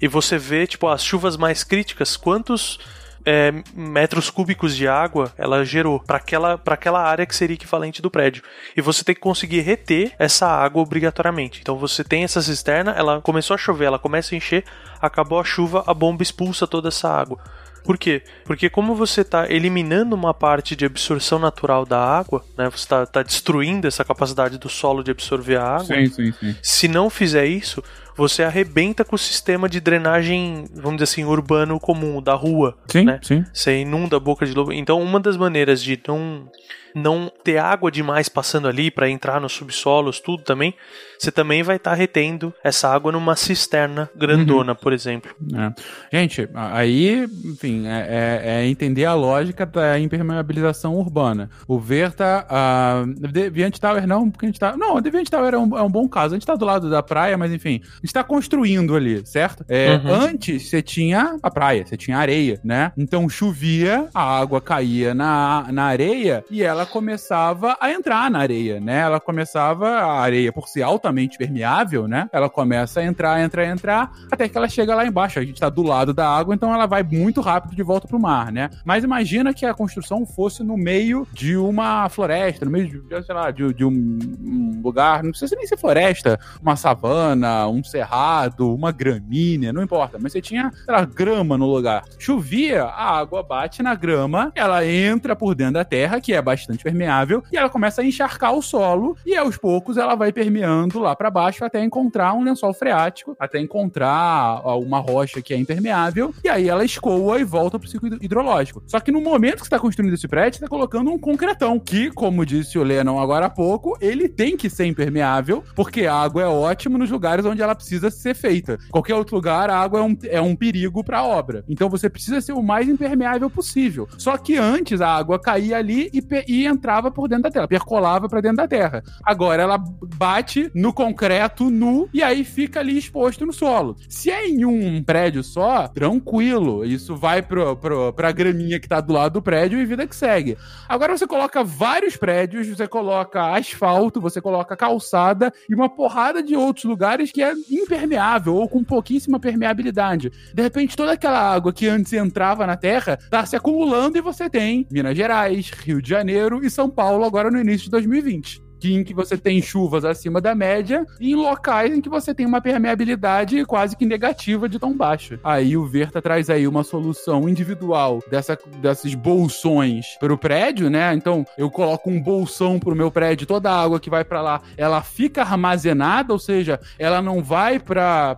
e 0.00 0.08
você 0.08 0.36
vê, 0.36 0.66
tipo, 0.66 0.88
as 0.88 1.04
chuvas 1.04 1.36
mais 1.36 1.62
críticas, 1.62 2.16
quantos 2.16 2.80
é, 3.24 3.52
metros 3.74 4.30
cúbicos 4.30 4.74
de 4.74 4.88
água 4.88 5.32
ela 5.36 5.64
gerou 5.64 6.00
para 6.00 6.16
aquela, 6.16 6.60
aquela 6.66 7.02
área 7.02 7.26
que 7.26 7.34
seria 7.34 7.54
equivalente 7.54 8.02
do 8.02 8.10
prédio. 8.10 8.42
E 8.76 8.80
você 8.80 9.04
tem 9.04 9.14
que 9.14 9.20
conseguir 9.20 9.60
reter 9.60 10.12
essa 10.18 10.46
água 10.46 10.82
obrigatoriamente. 10.82 11.60
Então 11.60 11.76
você 11.76 12.02
tem 12.02 12.24
essa 12.24 12.42
cisterna, 12.42 12.92
ela 12.92 13.20
começou 13.20 13.54
a 13.54 13.58
chover, 13.58 13.86
ela 13.86 13.98
começa 13.98 14.34
a 14.34 14.38
encher, 14.38 14.64
acabou 15.00 15.38
a 15.38 15.44
chuva, 15.44 15.84
a 15.86 15.94
bomba 15.94 16.22
expulsa 16.22 16.66
toda 16.66 16.88
essa 16.88 17.08
água. 17.08 17.38
Por 17.84 17.98
quê? 17.98 18.22
Porque 18.44 18.70
como 18.70 18.94
você 18.94 19.22
está 19.22 19.50
eliminando 19.50 20.14
uma 20.14 20.32
parte 20.32 20.76
de 20.76 20.84
absorção 20.84 21.38
natural 21.38 21.84
da 21.84 21.98
água, 21.98 22.44
né? 22.56 22.70
Você 22.70 22.84
está 22.84 23.04
tá 23.04 23.22
destruindo 23.22 23.88
essa 23.88 24.04
capacidade 24.04 24.58
do 24.58 24.68
solo 24.68 25.02
de 25.02 25.10
absorver 25.10 25.56
a 25.56 25.76
água. 25.76 25.84
Sim, 25.84 26.06
sim, 26.06 26.32
sim. 26.32 26.56
Se 26.62 26.86
não 26.86 27.10
fizer 27.10 27.44
isso, 27.46 27.82
você 28.16 28.42
arrebenta 28.42 29.04
com 29.04 29.16
o 29.16 29.18
sistema 29.18 29.68
de 29.68 29.80
drenagem, 29.80 30.66
vamos 30.74 31.00
dizer 31.00 31.04
assim, 31.04 31.24
urbano 31.24 31.78
comum, 31.80 32.22
da 32.22 32.34
rua. 32.34 32.76
Sim, 32.88 33.04
né? 33.04 33.20
sim. 33.22 33.44
Você 33.52 33.80
inunda 33.80 34.16
a 34.16 34.20
boca 34.20 34.46
de 34.46 34.54
lobo. 34.54 34.72
Então, 34.72 35.00
uma 35.00 35.20
das 35.20 35.36
maneiras 35.36 35.82
de 35.82 36.00
não, 36.06 36.48
não 36.94 37.32
ter 37.42 37.58
água 37.58 37.90
demais 37.90 38.28
passando 38.28 38.68
ali 38.68 38.90
para 38.90 39.08
entrar 39.08 39.40
nos 39.40 39.52
subsolos, 39.52 40.20
tudo 40.20 40.42
também, 40.42 40.74
você 41.18 41.30
também 41.30 41.62
vai 41.62 41.76
estar 41.76 41.92
tá 41.92 41.96
retendo 41.96 42.52
essa 42.64 42.88
água 42.88 43.12
numa 43.12 43.36
cisterna 43.36 44.10
grandona, 44.14 44.72
uhum. 44.72 44.78
por 44.78 44.92
exemplo. 44.92 45.34
É. 45.54 46.18
Gente, 46.18 46.48
aí, 46.54 47.28
enfim, 47.44 47.86
é, 47.86 48.00
é, 48.08 48.42
é, 48.44 48.66
entender 48.66 49.04
a 49.04 49.14
lógica 49.14 49.64
da 49.64 49.98
impermeabilização 49.98 50.96
urbana. 50.96 51.48
O 51.66 51.78
Verta, 51.78 52.46
a 52.48 53.04
Deviant 53.30 53.78
Tower 53.78 54.06
não, 54.06 54.30
porque 54.30 54.46
a 54.46 54.48
gente 54.48 54.58
tá... 54.58 54.76
Não, 54.76 54.96
a 54.96 55.00
Deviant 55.00 55.28
Tower 55.28 55.54
é 55.54 55.58
um, 55.58 55.78
é 55.78 55.82
um 55.82 55.90
bom 55.90 56.08
caso. 56.08 56.34
A 56.34 56.36
gente 56.36 56.46
tá 56.46 56.54
do 56.54 56.64
lado 56.64 56.90
da 56.90 57.02
praia, 57.02 57.38
mas 57.38 57.52
enfim, 57.52 57.80
a 58.02 58.06
gente 58.06 58.12
tá 58.12 58.24
construindo 58.24 58.96
ali, 58.96 59.24
certo? 59.24 59.64
É, 59.68 59.94
uhum. 59.94 60.12
Antes, 60.12 60.68
você 60.68 60.82
tinha 60.82 61.36
a 61.40 61.50
praia, 61.50 61.86
você 61.86 61.96
tinha 61.96 62.18
areia, 62.18 62.60
né? 62.64 62.92
Então 62.96 63.28
chovia, 63.28 64.08
a 64.12 64.40
água 64.40 64.60
caía 64.60 65.14
na, 65.14 65.66
na 65.70 65.84
areia 65.84 66.44
e 66.50 66.64
ela 66.64 66.84
começava 66.84 67.76
a 67.80 67.92
entrar 67.92 68.28
na 68.28 68.40
areia, 68.40 68.80
né? 68.80 69.00
Ela 69.00 69.20
começava, 69.20 69.88
a 69.88 70.20
areia 70.20 70.52
por 70.52 70.66
si 70.68 70.82
altamente 70.82 71.38
permeável, 71.38 72.08
né? 72.08 72.28
Ela 72.32 72.50
começa 72.50 73.00
a 73.00 73.04
entrar, 73.04 73.40
entrar, 73.40 73.66
entrar, 73.66 74.10
até 74.30 74.48
que 74.48 74.58
ela 74.58 74.68
chega 74.68 74.94
lá 74.96 75.06
embaixo. 75.06 75.38
A 75.38 75.44
gente 75.44 75.60
tá 75.60 75.68
do 75.68 75.82
lado 75.82 76.12
da 76.12 76.28
água, 76.28 76.54
então 76.54 76.74
ela 76.74 76.86
vai 76.86 77.04
muito 77.04 77.40
rápido 77.40 77.76
de 77.76 77.82
volta 77.84 78.08
pro 78.08 78.18
mar, 78.18 78.50
né? 78.50 78.68
Mas 78.84 79.04
imagina 79.04 79.54
que 79.54 79.64
a 79.64 79.74
construção 79.74 80.26
fosse 80.26 80.64
no 80.64 80.76
meio 80.76 81.26
de 81.32 81.56
uma 81.56 82.08
floresta, 82.08 82.64
no 82.64 82.70
meio 82.70 82.88
de, 82.88 83.24
sei 83.24 83.34
lá, 83.34 83.50
de, 83.52 83.72
de 83.72 83.84
um, 83.84 84.18
um, 84.40 84.80
lugar, 84.82 85.22
não 85.22 85.30
precisa 85.30 85.54
nem 85.54 85.66
ser 85.66 85.76
floresta, 85.76 86.38
uma 86.60 86.74
savana, 86.74 87.68
um 87.68 87.80
cerrado, 87.92 88.74
uma 88.74 88.90
gramínea, 88.90 89.72
não 89.72 89.82
importa. 89.82 90.18
Mas 90.20 90.32
você 90.32 90.40
tinha, 90.40 90.72
lá, 90.88 91.04
grama 91.04 91.56
no 91.56 91.66
lugar. 91.66 92.04
Chovia, 92.18 92.84
a 92.84 93.18
água 93.18 93.42
bate 93.42 93.82
na 93.82 93.94
grama, 93.94 94.50
ela 94.54 94.84
entra 94.84 95.36
por 95.36 95.54
dentro 95.54 95.74
da 95.74 95.84
terra, 95.84 96.20
que 96.20 96.32
é 96.32 96.42
bastante 96.42 96.82
permeável, 96.82 97.42
e 97.52 97.56
ela 97.56 97.68
começa 97.68 98.02
a 98.02 98.04
encharcar 98.04 98.54
o 98.54 98.62
solo, 98.62 99.16
e 99.24 99.36
aos 99.36 99.56
poucos 99.56 99.96
ela 99.96 100.14
vai 100.14 100.32
permeando 100.32 100.98
lá 100.98 101.14
para 101.14 101.30
baixo 101.30 101.64
até 101.64 101.82
encontrar 101.82 102.32
um 102.34 102.42
lençol 102.42 102.72
freático, 102.74 103.36
até 103.38 103.60
encontrar 103.60 104.60
uma 104.78 104.98
rocha 104.98 105.42
que 105.42 105.52
é 105.54 105.56
impermeável, 105.56 106.34
e 106.42 106.48
aí 106.48 106.68
ela 106.68 106.84
escoa 106.84 107.38
e 107.38 107.44
volta 107.44 107.78
pro 107.78 107.88
ciclo 107.88 108.08
hidrológico. 108.20 108.82
Só 108.86 108.98
que 108.98 109.12
no 109.12 109.20
momento 109.20 109.56
que 109.56 109.60
você 109.60 109.66
está 109.66 109.78
construindo 109.78 110.14
esse 110.14 110.26
prédio, 110.26 110.58
você 110.58 110.64
está 110.64 110.68
colocando 110.68 111.10
um 111.10 111.18
concretão, 111.18 111.78
que, 111.78 112.10
como 112.10 112.46
disse 112.46 112.78
o 112.78 112.82
Lennon 112.82 113.20
agora 113.20 113.46
há 113.46 113.50
pouco, 113.50 113.96
ele 114.00 114.28
tem 114.28 114.56
que 114.56 114.70
ser 114.70 114.86
impermeável, 114.86 115.62
porque 115.74 116.06
a 116.06 116.14
água 116.14 116.42
é 116.42 116.46
ótima 116.46 116.98
nos 116.98 117.10
lugares 117.10 117.44
onde 117.44 117.62
ela 117.62 117.74
precisa 117.82 118.10
ser 118.10 118.34
feita. 118.34 118.78
Qualquer 118.90 119.14
outro 119.14 119.36
lugar, 119.36 119.68
a 119.68 119.78
água 119.78 120.00
é 120.00 120.02
um, 120.02 120.16
é 120.24 120.40
um 120.40 120.56
perigo 120.56 121.02
para 121.02 121.18
a 121.18 121.26
obra. 121.26 121.64
Então 121.68 121.90
você 121.90 122.08
precisa 122.08 122.40
ser 122.40 122.52
o 122.52 122.62
mais 122.62 122.88
impermeável 122.88 123.50
possível. 123.50 124.08
Só 124.16 124.36
que 124.36 124.56
antes 124.56 125.00
a 125.00 125.08
água 125.08 125.38
caía 125.38 125.76
ali 125.76 126.10
e, 126.12 126.22
e 126.48 126.66
entrava 126.66 127.10
por 127.10 127.28
dentro 127.28 127.44
da 127.44 127.50
terra, 127.50 127.68
percolava 127.68 128.28
para 128.28 128.40
dentro 128.40 128.58
da 128.58 128.68
terra. 128.68 129.02
Agora 129.24 129.62
ela 129.62 129.78
bate 130.16 130.70
no 130.74 130.92
concreto 130.92 131.70
nu 131.70 132.08
e 132.12 132.22
aí 132.22 132.44
fica 132.44 132.80
ali 132.80 132.96
exposto 132.96 133.44
no 133.44 133.52
solo. 133.52 133.96
Se 134.08 134.30
é 134.30 134.48
em 134.48 134.64
um 134.64 135.02
prédio 135.02 135.42
só, 135.42 135.88
tranquilo. 135.88 136.84
Isso 136.84 137.16
vai 137.16 137.42
pro, 137.42 137.76
pro, 137.76 138.12
pra 138.12 138.32
graminha 138.32 138.78
que 138.78 138.88
tá 138.88 139.00
do 139.00 139.12
lado 139.12 139.34
do 139.34 139.42
prédio 139.42 139.80
e 139.80 139.84
vida 139.84 140.06
que 140.06 140.14
segue. 140.14 140.56
Agora 140.88 141.16
você 141.16 141.26
coloca 141.26 141.64
vários 141.64 142.16
prédios, 142.16 142.68
você 142.68 142.86
coloca 142.86 143.54
asfalto, 143.54 144.20
você 144.20 144.40
coloca 144.40 144.76
calçada 144.76 145.52
e 145.68 145.74
uma 145.74 145.88
porrada 145.88 146.42
de 146.42 146.54
outros 146.54 146.84
lugares 146.84 147.32
que 147.32 147.42
é 147.42 147.52
impermeável 147.72 148.54
ou 148.54 148.68
com 148.68 148.84
pouquíssima 148.84 149.40
permeabilidade. 149.40 150.30
De 150.54 150.62
repente, 150.62 150.96
toda 150.96 151.12
aquela 151.12 151.40
água 151.40 151.72
que 151.72 151.88
antes 151.88 152.12
entrava 152.12 152.66
na 152.66 152.76
terra 152.76 153.18
tá 153.30 153.44
se 153.46 153.56
acumulando 153.56 154.18
e 154.18 154.20
você 154.20 154.48
tem 154.50 154.86
Minas 154.90 155.16
Gerais, 155.16 155.70
Rio 155.70 156.02
de 156.02 156.08
Janeiro 156.08 156.64
e 156.64 156.70
São 156.70 156.90
Paulo 156.90 157.24
agora 157.24 157.50
no 157.50 157.60
início 157.60 157.84
de 157.84 157.90
2020 157.90 158.71
em 158.90 159.04
que 159.04 159.14
você 159.14 159.36
tem 159.36 159.60
chuvas 159.60 160.04
acima 160.04 160.40
da 160.40 160.54
média 160.54 161.06
e 161.20 161.32
em 161.32 161.34
locais 161.34 161.92
em 161.92 162.00
que 162.00 162.08
você 162.08 162.34
tem 162.34 162.46
uma 162.46 162.60
permeabilidade 162.60 163.64
quase 163.64 163.96
que 163.96 164.06
negativa 164.06 164.68
de 164.68 164.78
tão 164.78 164.96
baixa. 164.96 165.38
Aí 165.44 165.76
o 165.76 165.86
Verta 165.86 166.22
traz 166.22 166.48
aí 166.48 166.66
uma 166.66 166.82
solução 166.82 167.48
individual 167.48 168.20
dessa, 168.30 168.58
desses 168.80 169.14
bolsões 169.14 170.16
para 170.18 170.32
o 170.32 170.38
prédio, 170.38 170.88
né? 170.90 171.12
Então 171.14 171.44
eu 171.56 171.70
coloco 171.70 172.10
um 172.10 172.20
bolsão 172.20 172.78
para 172.78 172.92
o 172.92 172.96
meu 172.96 173.10
prédio, 173.10 173.46
toda 173.46 173.70
a 173.70 173.82
água 173.82 174.00
que 174.00 174.10
vai 174.10 174.24
para 174.24 174.40
lá, 174.40 174.60
ela 174.76 175.02
fica 175.02 175.42
armazenada, 175.42 176.32
ou 176.32 176.38
seja, 176.38 176.80
ela 176.98 177.20
não 177.20 177.42
vai 177.42 177.78
para 177.78 178.36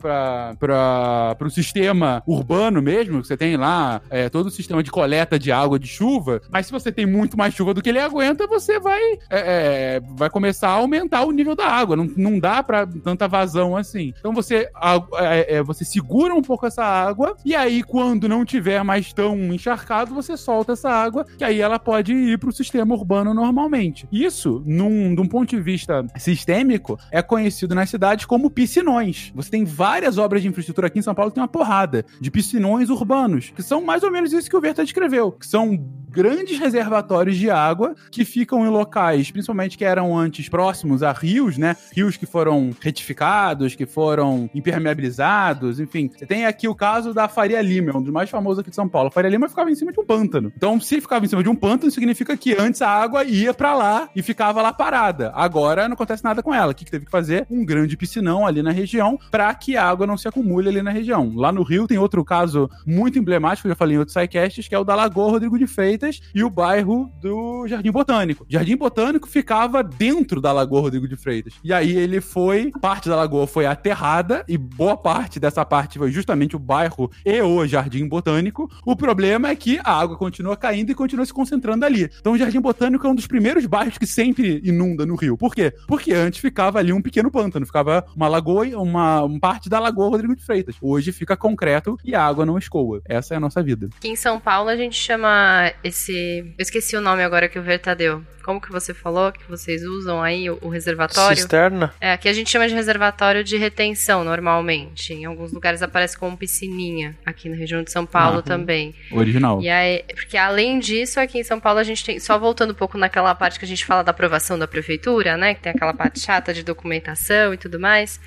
o 1.40 1.50
sistema 1.50 2.22
urbano 2.26 2.82
mesmo, 2.82 3.24
você 3.24 3.36
tem 3.36 3.56
lá 3.56 4.00
é, 4.10 4.28
todo 4.28 4.46
o 4.46 4.50
sistema 4.50 4.82
de 4.82 4.90
coleta 4.90 5.38
de 5.38 5.52
água 5.52 5.78
de 5.78 5.86
chuva, 5.86 6.40
mas 6.50 6.66
se 6.66 6.72
você 6.72 6.90
tem 6.90 7.06
muito 7.06 7.36
mais 7.36 7.54
chuva 7.54 7.74
do 7.74 7.82
que 7.82 7.88
ele 7.88 8.00
aguenta, 8.00 8.46
você 8.46 8.78
vai, 8.80 9.00
é, 9.30 9.98
é 9.98 10.00
vai 10.16 10.30
começar 10.34 10.68
a 10.68 10.72
aumentar 10.72 11.24
o 11.24 11.30
nível 11.30 11.54
da 11.54 11.66
água. 11.66 11.94
Não, 11.94 12.10
não 12.16 12.40
dá 12.40 12.60
para 12.60 12.84
tanta 12.84 13.28
vazão 13.28 13.76
assim. 13.76 14.12
Então 14.18 14.34
você, 14.34 14.68
a, 14.74 15.00
é, 15.18 15.56
é, 15.56 15.62
você 15.62 15.84
segura 15.84 16.34
um 16.34 16.42
pouco 16.42 16.66
essa 16.66 16.84
água 16.84 17.36
e 17.44 17.54
aí 17.54 17.84
quando 17.84 18.28
não 18.28 18.44
tiver 18.44 18.82
mais 18.82 19.12
tão 19.12 19.36
encharcado, 19.52 20.12
você 20.12 20.36
solta 20.36 20.72
essa 20.72 20.90
água 20.90 21.24
que 21.38 21.44
aí 21.44 21.60
ela 21.60 21.78
pode 21.78 22.12
ir 22.12 22.36
para 22.36 22.48
o 22.48 22.52
sistema 22.52 22.96
urbano 22.96 23.32
normalmente. 23.32 24.08
Isso, 24.10 24.60
num, 24.66 25.14
de 25.14 25.20
um 25.20 25.28
ponto 25.28 25.50
de 25.50 25.62
vista 25.62 26.04
sistêmico, 26.16 26.98
é 27.12 27.22
conhecido 27.22 27.72
nas 27.72 27.88
cidades 27.88 28.26
como 28.26 28.50
piscinões. 28.50 29.30
Você 29.36 29.50
tem 29.50 29.64
várias 29.64 30.18
obras 30.18 30.42
de 30.42 30.48
infraestrutura 30.48 30.88
aqui 30.88 30.98
em 30.98 31.02
São 31.02 31.14
Paulo 31.14 31.30
tem 31.30 31.40
uma 31.40 31.48
porrada 31.48 32.04
de 32.20 32.28
piscinões 32.28 32.90
urbanos, 32.90 33.52
que 33.54 33.62
são 33.62 33.80
mais 33.84 34.02
ou 34.02 34.10
menos 34.10 34.32
isso 34.32 34.50
que 34.50 34.56
o 34.56 34.60
Verta 34.60 34.82
descreveu, 34.82 35.30
que 35.30 35.46
são 35.46 35.78
grandes 36.14 36.58
reservatórios 36.58 37.36
de 37.36 37.50
água 37.50 37.94
que 38.10 38.24
ficam 38.24 38.64
em 38.64 38.68
locais, 38.68 39.30
principalmente 39.30 39.76
que 39.76 39.84
eram 39.84 40.16
antes 40.16 40.48
próximos 40.48 41.02
a 41.02 41.12
rios, 41.12 41.58
né? 41.58 41.76
Rios 41.92 42.16
que 42.16 42.24
foram 42.26 42.70
retificados, 42.80 43.74
que 43.74 43.84
foram 43.84 44.48
impermeabilizados, 44.54 45.80
enfim. 45.80 46.10
Você 46.16 46.26
tem 46.26 46.46
aqui 46.46 46.68
o 46.68 46.74
caso 46.74 47.12
da 47.12 47.28
Faria 47.28 47.60
Lima, 47.60 47.96
um 47.96 48.02
dos 48.02 48.12
mais 48.12 48.30
famosos 48.30 48.60
aqui 48.60 48.70
de 48.70 48.76
São 48.76 48.88
Paulo. 48.88 49.08
A 49.08 49.10
Faria 49.10 49.30
Lima 49.30 49.48
ficava 49.48 49.70
em 49.70 49.74
cima 49.74 49.92
de 49.92 50.00
um 50.00 50.04
pântano. 50.04 50.52
Então, 50.56 50.80
se 50.80 51.00
ficava 51.00 51.24
em 51.24 51.28
cima 51.28 51.42
de 51.42 51.48
um 51.48 51.56
pântano, 51.56 51.90
significa 51.90 52.36
que 52.36 52.54
antes 52.54 52.80
a 52.80 52.88
água 52.88 53.24
ia 53.24 53.52
para 53.52 53.74
lá 53.74 54.08
e 54.14 54.22
ficava 54.22 54.62
lá 54.62 54.72
parada. 54.72 55.32
Agora 55.34 55.88
não 55.88 55.94
acontece 55.94 56.22
nada 56.22 56.42
com 56.42 56.54
ela. 56.54 56.72
O 56.72 56.74
que, 56.74 56.84
que 56.84 56.90
teve 56.90 57.06
que 57.06 57.10
fazer? 57.10 57.46
Um 57.50 57.64
grande 57.64 57.96
piscinão 57.96 58.46
ali 58.46 58.62
na 58.62 58.70
região 58.70 59.18
para 59.30 59.52
que 59.54 59.76
a 59.76 59.84
água 59.84 60.06
não 60.06 60.16
se 60.16 60.28
acumule 60.28 60.68
ali 60.68 60.82
na 60.82 60.90
região. 60.90 61.32
Lá 61.34 61.50
no 61.50 61.62
Rio 61.62 61.88
tem 61.88 61.98
outro 61.98 62.24
caso 62.24 62.70
muito 62.86 63.18
emblemático, 63.18 63.66
eu 63.66 63.70
já 63.72 63.76
falei 63.76 63.96
em 63.96 63.98
outros 63.98 64.14
sidecasts, 64.14 64.68
que 64.68 64.74
é 64.74 64.78
o 64.78 64.84
da 64.84 64.94
Lagoa 64.94 65.30
Rodrigo 65.30 65.58
de 65.58 65.66
Freitas 65.66 66.03
e 66.34 66.42
o 66.42 66.50
bairro 66.50 67.10
do 67.20 67.66
Jardim 67.66 67.90
Botânico. 67.90 68.46
Jardim 68.48 68.76
Botânico 68.76 69.28
ficava 69.28 69.82
dentro 69.82 70.40
da 70.40 70.52
Lagoa 70.52 70.82
Rodrigo 70.82 71.08
de 71.08 71.16
Freitas. 71.16 71.54
E 71.62 71.72
aí 71.72 71.96
ele 71.96 72.20
foi, 72.20 72.70
parte 72.80 73.08
da 73.08 73.16
lagoa 73.16 73.46
foi 73.46 73.66
aterrada 73.66 74.44
e 74.48 74.56
boa 74.56 74.96
parte 74.96 75.38
dessa 75.38 75.64
parte 75.64 75.98
foi 75.98 76.10
justamente 76.10 76.56
o 76.56 76.58
bairro 76.58 77.10
e 77.24 77.40
o 77.40 77.66
Jardim 77.66 78.06
Botânico. 78.08 78.70
O 78.84 78.96
problema 78.96 79.48
é 79.48 79.56
que 79.56 79.78
a 79.84 79.92
água 79.92 80.16
continua 80.16 80.56
caindo 80.56 80.90
e 80.90 80.94
continua 80.94 81.26
se 81.26 81.32
concentrando 81.32 81.84
ali. 81.84 82.10
Então 82.20 82.32
o 82.32 82.38
Jardim 82.38 82.60
Botânico 82.60 83.06
é 83.06 83.10
um 83.10 83.14
dos 83.14 83.26
primeiros 83.26 83.66
bairros 83.66 83.98
que 83.98 84.06
sempre 84.06 84.60
inunda 84.64 85.06
no 85.06 85.14
Rio. 85.14 85.36
Por 85.36 85.54
quê? 85.54 85.72
Porque 85.86 86.12
antes 86.12 86.40
ficava 86.40 86.78
ali 86.78 86.92
um 86.92 87.02
pequeno 87.02 87.30
pântano, 87.30 87.66
ficava 87.66 88.04
uma 88.14 88.28
lagoa, 88.28 88.66
uma, 88.76 89.22
uma 89.22 89.40
parte 89.40 89.68
da 89.68 89.78
Lagoa 89.78 90.08
Rodrigo 90.10 90.34
de 90.34 90.44
Freitas. 90.44 90.76
Hoje 90.80 91.12
fica 91.12 91.36
concreto 91.36 91.98
e 92.04 92.14
a 92.14 92.24
água 92.24 92.46
não 92.46 92.58
escoa. 92.58 93.00
Essa 93.04 93.34
é 93.34 93.36
a 93.36 93.40
nossa 93.40 93.62
vida. 93.62 93.88
Aqui 93.96 94.08
em 94.08 94.16
São 94.16 94.40
Paulo 94.40 94.68
a 94.68 94.76
gente 94.76 94.96
chama 94.96 95.72
esse. 95.94 96.54
Eu 96.58 96.62
esqueci 96.62 96.96
o 96.96 97.00
nome 97.00 97.22
agora 97.22 97.48
que 97.48 97.58
o 97.58 97.62
Verta 97.62 97.94
deu. 97.94 98.22
Como 98.44 98.60
que 98.60 98.70
você 98.70 98.92
falou 98.92 99.32
que 99.32 99.48
vocês 99.48 99.82
usam 99.82 100.22
aí 100.22 100.50
o, 100.50 100.58
o 100.60 100.68
reservatório? 100.68 101.36
Cisterna? 101.36 101.94
É, 101.98 102.12
aqui 102.12 102.28
a 102.28 102.32
gente 102.32 102.50
chama 102.50 102.68
de 102.68 102.74
reservatório 102.74 103.42
de 103.42 103.56
retenção 103.56 104.22
normalmente. 104.22 105.14
Em 105.14 105.24
alguns 105.24 105.50
lugares 105.52 105.80
aparece 105.82 106.18
como 106.18 106.36
piscininha. 106.36 107.16
Aqui 107.24 107.48
na 107.48 107.56
região 107.56 107.82
de 107.82 107.90
São 107.90 108.04
Paulo 108.04 108.40
Ah, 108.40 108.42
também. 108.42 108.94
Original. 109.10 109.62
E 109.62 109.70
aí, 109.70 110.04
porque 110.14 110.36
além 110.36 110.78
disso, 110.78 111.18
aqui 111.18 111.38
em 111.38 111.44
São 111.44 111.58
Paulo 111.58 111.78
a 111.78 111.84
gente 111.84 112.04
tem, 112.04 112.20
só 112.20 112.38
voltando 112.38 112.72
um 112.72 112.76
pouco 112.76 112.98
naquela 112.98 113.34
parte 113.34 113.58
que 113.58 113.64
a 113.64 113.68
gente 113.68 113.86
fala 113.86 114.02
da 114.04 114.10
aprovação 114.10 114.58
da 114.58 114.68
prefeitura, 114.68 115.36
né, 115.38 115.54
que 115.54 115.62
tem 115.62 115.72
aquela 115.72 115.94
parte 115.94 116.20
chata 116.20 116.52
de 116.52 116.62
documentação 116.62 117.54
e 117.54 117.56
tudo 117.56 117.80
mais. 117.80 118.20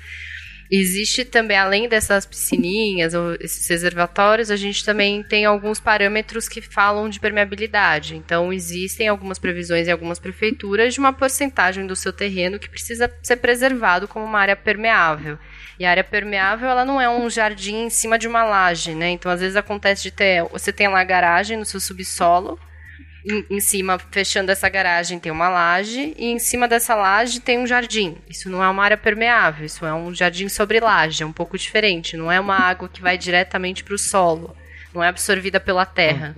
Existe 0.70 1.24
também, 1.24 1.56
além 1.56 1.88
dessas 1.88 2.26
piscininhas 2.26 3.14
ou 3.14 3.34
esses 3.40 3.66
reservatórios, 3.68 4.50
a 4.50 4.56
gente 4.56 4.84
também 4.84 5.22
tem 5.22 5.46
alguns 5.46 5.80
parâmetros 5.80 6.46
que 6.46 6.60
falam 6.60 7.08
de 7.08 7.18
permeabilidade. 7.18 8.16
Então, 8.16 8.52
existem 8.52 9.08
algumas 9.08 9.38
previsões 9.38 9.88
em 9.88 9.92
algumas 9.92 10.18
prefeituras 10.18 10.92
de 10.92 11.00
uma 11.00 11.12
porcentagem 11.12 11.86
do 11.86 11.96
seu 11.96 12.12
terreno 12.12 12.58
que 12.58 12.68
precisa 12.68 13.10
ser 13.22 13.36
preservado 13.36 14.06
como 14.06 14.26
uma 14.26 14.40
área 14.40 14.56
permeável. 14.56 15.38
E 15.78 15.86
a 15.86 15.90
área 15.90 16.04
permeável, 16.04 16.68
ela 16.68 16.84
não 16.84 17.00
é 17.00 17.08
um 17.08 17.30
jardim 17.30 17.84
em 17.84 17.90
cima 17.90 18.18
de 18.18 18.28
uma 18.28 18.44
laje, 18.44 18.94
né? 18.94 19.08
Então, 19.08 19.32
às 19.32 19.40
vezes 19.40 19.56
acontece 19.56 20.02
de 20.02 20.10
ter, 20.10 20.42
você 20.44 20.72
tem 20.72 20.88
lá 20.88 21.00
a 21.00 21.04
garagem 21.04 21.56
no 21.56 21.64
seu 21.64 21.80
subsolo, 21.80 22.58
em, 23.24 23.44
em 23.50 23.60
cima, 23.60 23.98
fechando 24.10 24.50
essa 24.50 24.68
garagem, 24.68 25.18
tem 25.18 25.32
uma 25.32 25.48
laje, 25.48 26.14
e 26.16 26.26
em 26.26 26.38
cima 26.38 26.68
dessa 26.68 26.94
laje 26.94 27.40
tem 27.40 27.58
um 27.58 27.66
jardim. 27.66 28.16
Isso 28.28 28.48
não 28.48 28.62
é 28.62 28.68
uma 28.68 28.84
área 28.84 28.96
permeável, 28.96 29.66
isso 29.66 29.84
é 29.84 29.92
um 29.92 30.14
jardim 30.14 30.48
sobre 30.48 30.80
laje, 30.80 31.22
é 31.22 31.26
um 31.26 31.32
pouco 31.32 31.58
diferente. 31.58 32.16
Não 32.16 32.30
é 32.30 32.40
uma 32.40 32.56
água 32.56 32.88
que 32.88 33.02
vai 33.02 33.18
diretamente 33.18 33.84
para 33.84 33.94
o 33.94 33.98
solo, 33.98 34.56
não 34.94 35.02
é 35.02 35.08
absorvida 35.08 35.60
pela 35.60 35.84
terra. 35.84 36.34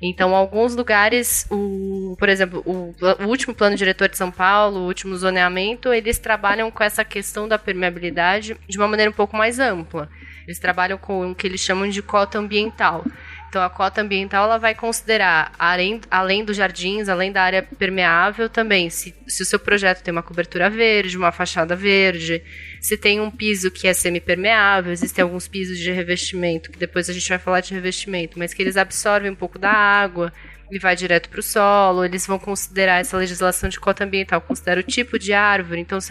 Então, 0.00 0.34
alguns 0.34 0.76
lugares, 0.76 1.46
o, 1.50 2.14
por 2.18 2.28
exemplo, 2.28 2.62
o, 2.66 2.94
o 3.22 3.26
último 3.26 3.54
plano 3.54 3.76
diretor 3.76 4.08
de 4.08 4.16
São 4.16 4.30
Paulo, 4.30 4.80
o 4.80 4.86
último 4.86 5.16
zoneamento, 5.16 5.92
eles 5.92 6.18
trabalham 6.18 6.70
com 6.70 6.84
essa 6.84 7.04
questão 7.04 7.48
da 7.48 7.58
permeabilidade 7.58 8.56
de 8.68 8.76
uma 8.76 8.86
maneira 8.86 9.10
um 9.10 9.14
pouco 9.14 9.36
mais 9.36 9.58
ampla. 9.58 10.10
Eles 10.46 10.58
trabalham 10.58 10.98
com 10.98 11.30
o 11.30 11.34
que 11.34 11.46
eles 11.46 11.60
chamam 11.60 11.88
de 11.88 12.02
cota 12.02 12.38
ambiental. 12.38 13.04
Então, 13.48 13.62
a 13.62 13.70
cota 13.70 14.02
ambiental 14.02 14.44
ela 14.44 14.58
vai 14.58 14.74
considerar, 14.74 15.52
além, 15.58 16.00
além 16.10 16.44
dos 16.44 16.56
jardins, 16.56 17.08
além 17.08 17.30
da 17.30 17.42
área 17.42 17.62
permeável, 17.62 18.48
também 18.48 18.90
se, 18.90 19.14
se 19.26 19.42
o 19.42 19.46
seu 19.46 19.58
projeto 19.58 20.02
tem 20.02 20.12
uma 20.12 20.22
cobertura 20.22 20.68
verde, 20.68 21.16
uma 21.16 21.32
fachada 21.32 21.76
verde, 21.76 22.42
se 22.80 22.96
tem 22.96 23.20
um 23.20 23.30
piso 23.30 23.70
que 23.70 23.86
é 23.86 23.94
semipermeável, 23.94 24.92
existem 24.92 25.22
alguns 25.22 25.48
pisos 25.48 25.78
de 25.78 25.90
revestimento, 25.90 26.70
que 26.70 26.78
depois 26.78 27.08
a 27.08 27.12
gente 27.12 27.28
vai 27.28 27.38
falar 27.38 27.60
de 27.60 27.72
revestimento, 27.72 28.38
mas 28.38 28.52
que 28.52 28.62
eles 28.62 28.76
absorvem 28.76 29.30
um 29.30 29.36
pouco 29.36 29.58
da 29.58 29.70
água 29.70 30.32
e 30.70 30.78
vai 30.78 30.96
direto 30.96 31.28
para 31.28 31.40
o 31.40 31.42
solo. 31.42 32.04
Eles 32.04 32.26
vão 32.26 32.38
considerar 32.38 33.00
essa 33.00 33.16
legislação 33.16 33.68
de 33.68 33.78
cota 33.78 34.04
ambiental, 34.04 34.40
considera 34.40 34.80
o 34.80 34.82
tipo 34.82 35.18
de 35.18 35.32
árvore. 35.32 35.80
Então, 35.80 36.00
se, 36.00 36.10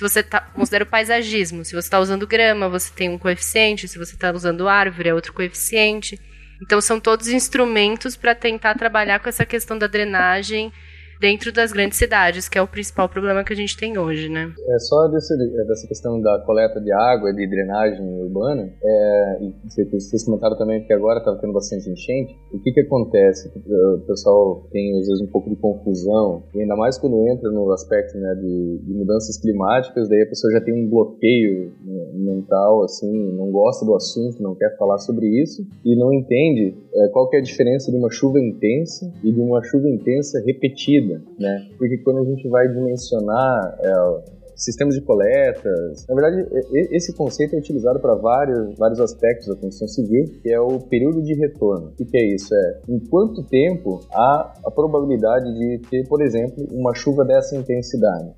você 0.00 0.22
tá, 0.22 0.40
considera 0.40 0.84
o 0.84 0.86
paisagismo, 0.86 1.64
se 1.64 1.72
você 1.72 1.86
está 1.86 2.00
usando 2.00 2.26
grama, 2.26 2.68
você 2.68 2.90
tem 2.94 3.08
um 3.10 3.18
coeficiente, 3.18 3.86
se 3.86 3.98
você 3.98 4.14
está 4.14 4.32
usando 4.32 4.68
árvore, 4.68 5.10
é 5.10 5.14
outro 5.14 5.32
coeficiente. 5.32 6.18
Então, 6.60 6.80
são 6.80 7.00
todos 7.00 7.28
instrumentos 7.28 8.16
para 8.16 8.34
tentar 8.34 8.74
trabalhar 8.74 9.18
com 9.20 9.28
essa 9.28 9.46
questão 9.46 9.78
da 9.78 9.86
drenagem 9.86 10.72
dentro 11.20 11.52
das 11.52 11.70
grandes 11.70 11.98
cidades, 11.98 12.48
que 12.48 12.58
é 12.58 12.62
o 12.62 12.66
principal 12.66 13.08
problema 13.08 13.44
que 13.44 13.52
a 13.52 13.56
gente 13.56 13.76
tem 13.76 13.98
hoje, 13.98 14.28
né? 14.30 14.50
É 14.68 14.78
só 14.78 15.06
desse, 15.08 15.36
dessa 15.66 15.86
questão 15.86 16.20
da 16.20 16.38
coleta 16.40 16.80
de 16.80 16.90
água 16.90 17.30
e 17.30 17.34
de 17.36 17.46
drenagem 17.46 18.00
urbana, 18.22 18.72
é, 18.82 19.38
e 19.42 19.54
vocês 19.92 20.24
comentaram 20.24 20.56
também 20.56 20.82
que 20.82 20.92
agora 20.92 21.18
está 21.18 21.36
tendo 21.36 21.52
bastante 21.52 21.90
enchente, 21.90 22.34
o 22.52 22.58
que 22.58 22.72
que 22.72 22.80
acontece? 22.80 23.52
O 23.54 24.00
pessoal 24.06 24.66
tem 24.72 24.98
às 24.98 25.06
vezes 25.06 25.20
um 25.20 25.26
pouco 25.26 25.50
de 25.50 25.56
confusão, 25.56 26.42
e 26.54 26.62
ainda 26.62 26.74
mais 26.74 26.96
quando 26.96 27.28
entra 27.28 27.50
no 27.50 27.70
aspecto 27.70 28.16
né, 28.16 28.34
de, 28.36 28.78
de 28.78 28.94
mudanças 28.94 29.36
climáticas, 29.36 30.08
daí 30.08 30.22
a 30.22 30.26
pessoa 30.26 30.50
já 30.52 30.60
tem 30.62 30.72
um 30.72 30.88
bloqueio 30.88 31.72
mental, 32.14 32.82
assim, 32.84 33.10
não 33.36 33.50
gosta 33.50 33.84
do 33.84 33.94
assunto, 33.94 34.42
não 34.42 34.54
quer 34.54 34.74
falar 34.78 34.98
sobre 34.98 35.26
isso, 35.26 35.66
e 35.84 35.94
não 35.96 36.12
entende 36.12 36.74
é, 36.94 37.08
qual 37.08 37.28
que 37.28 37.36
é 37.36 37.40
a 37.40 37.42
diferença 37.42 37.90
de 37.90 37.96
uma 37.98 38.10
chuva 38.10 38.40
intensa 38.40 39.12
e 39.22 39.30
de 39.30 39.40
uma 39.40 39.62
chuva 39.62 39.88
intensa 39.88 40.42
repetida 40.46 41.09
né? 41.38 41.68
Porque 41.78 41.98
quando 41.98 42.18
a 42.20 42.24
gente 42.24 42.48
vai 42.48 42.68
dimensionar 42.68 43.78
é, 43.80 44.40
sistemas 44.56 44.94
de 44.94 45.00
coletas, 45.00 46.06
na 46.08 46.14
verdade 46.14 46.46
esse 46.92 47.14
conceito 47.14 47.54
é 47.54 47.58
utilizado 47.58 47.98
para 47.98 48.14
vários 48.14 48.76
vários 48.78 49.00
aspectos 49.00 49.48
da 49.48 49.54
construção 49.54 49.88
civil, 49.88 50.24
que 50.42 50.52
é 50.52 50.60
o 50.60 50.78
período 50.80 51.22
de 51.22 51.34
retorno. 51.34 51.92
O 51.98 52.04
que 52.04 52.16
é 52.16 52.34
isso? 52.34 52.54
É 52.54 52.80
em 52.88 52.98
quanto 52.98 53.42
tempo 53.44 54.00
há 54.12 54.52
a 54.64 54.70
probabilidade 54.70 55.52
de 55.54 55.80
ter, 55.90 56.06
por 56.08 56.20
exemplo, 56.20 56.66
uma 56.72 56.94
chuva 56.94 57.24
dessa 57.24 57.56
intensidade 57.56 58.30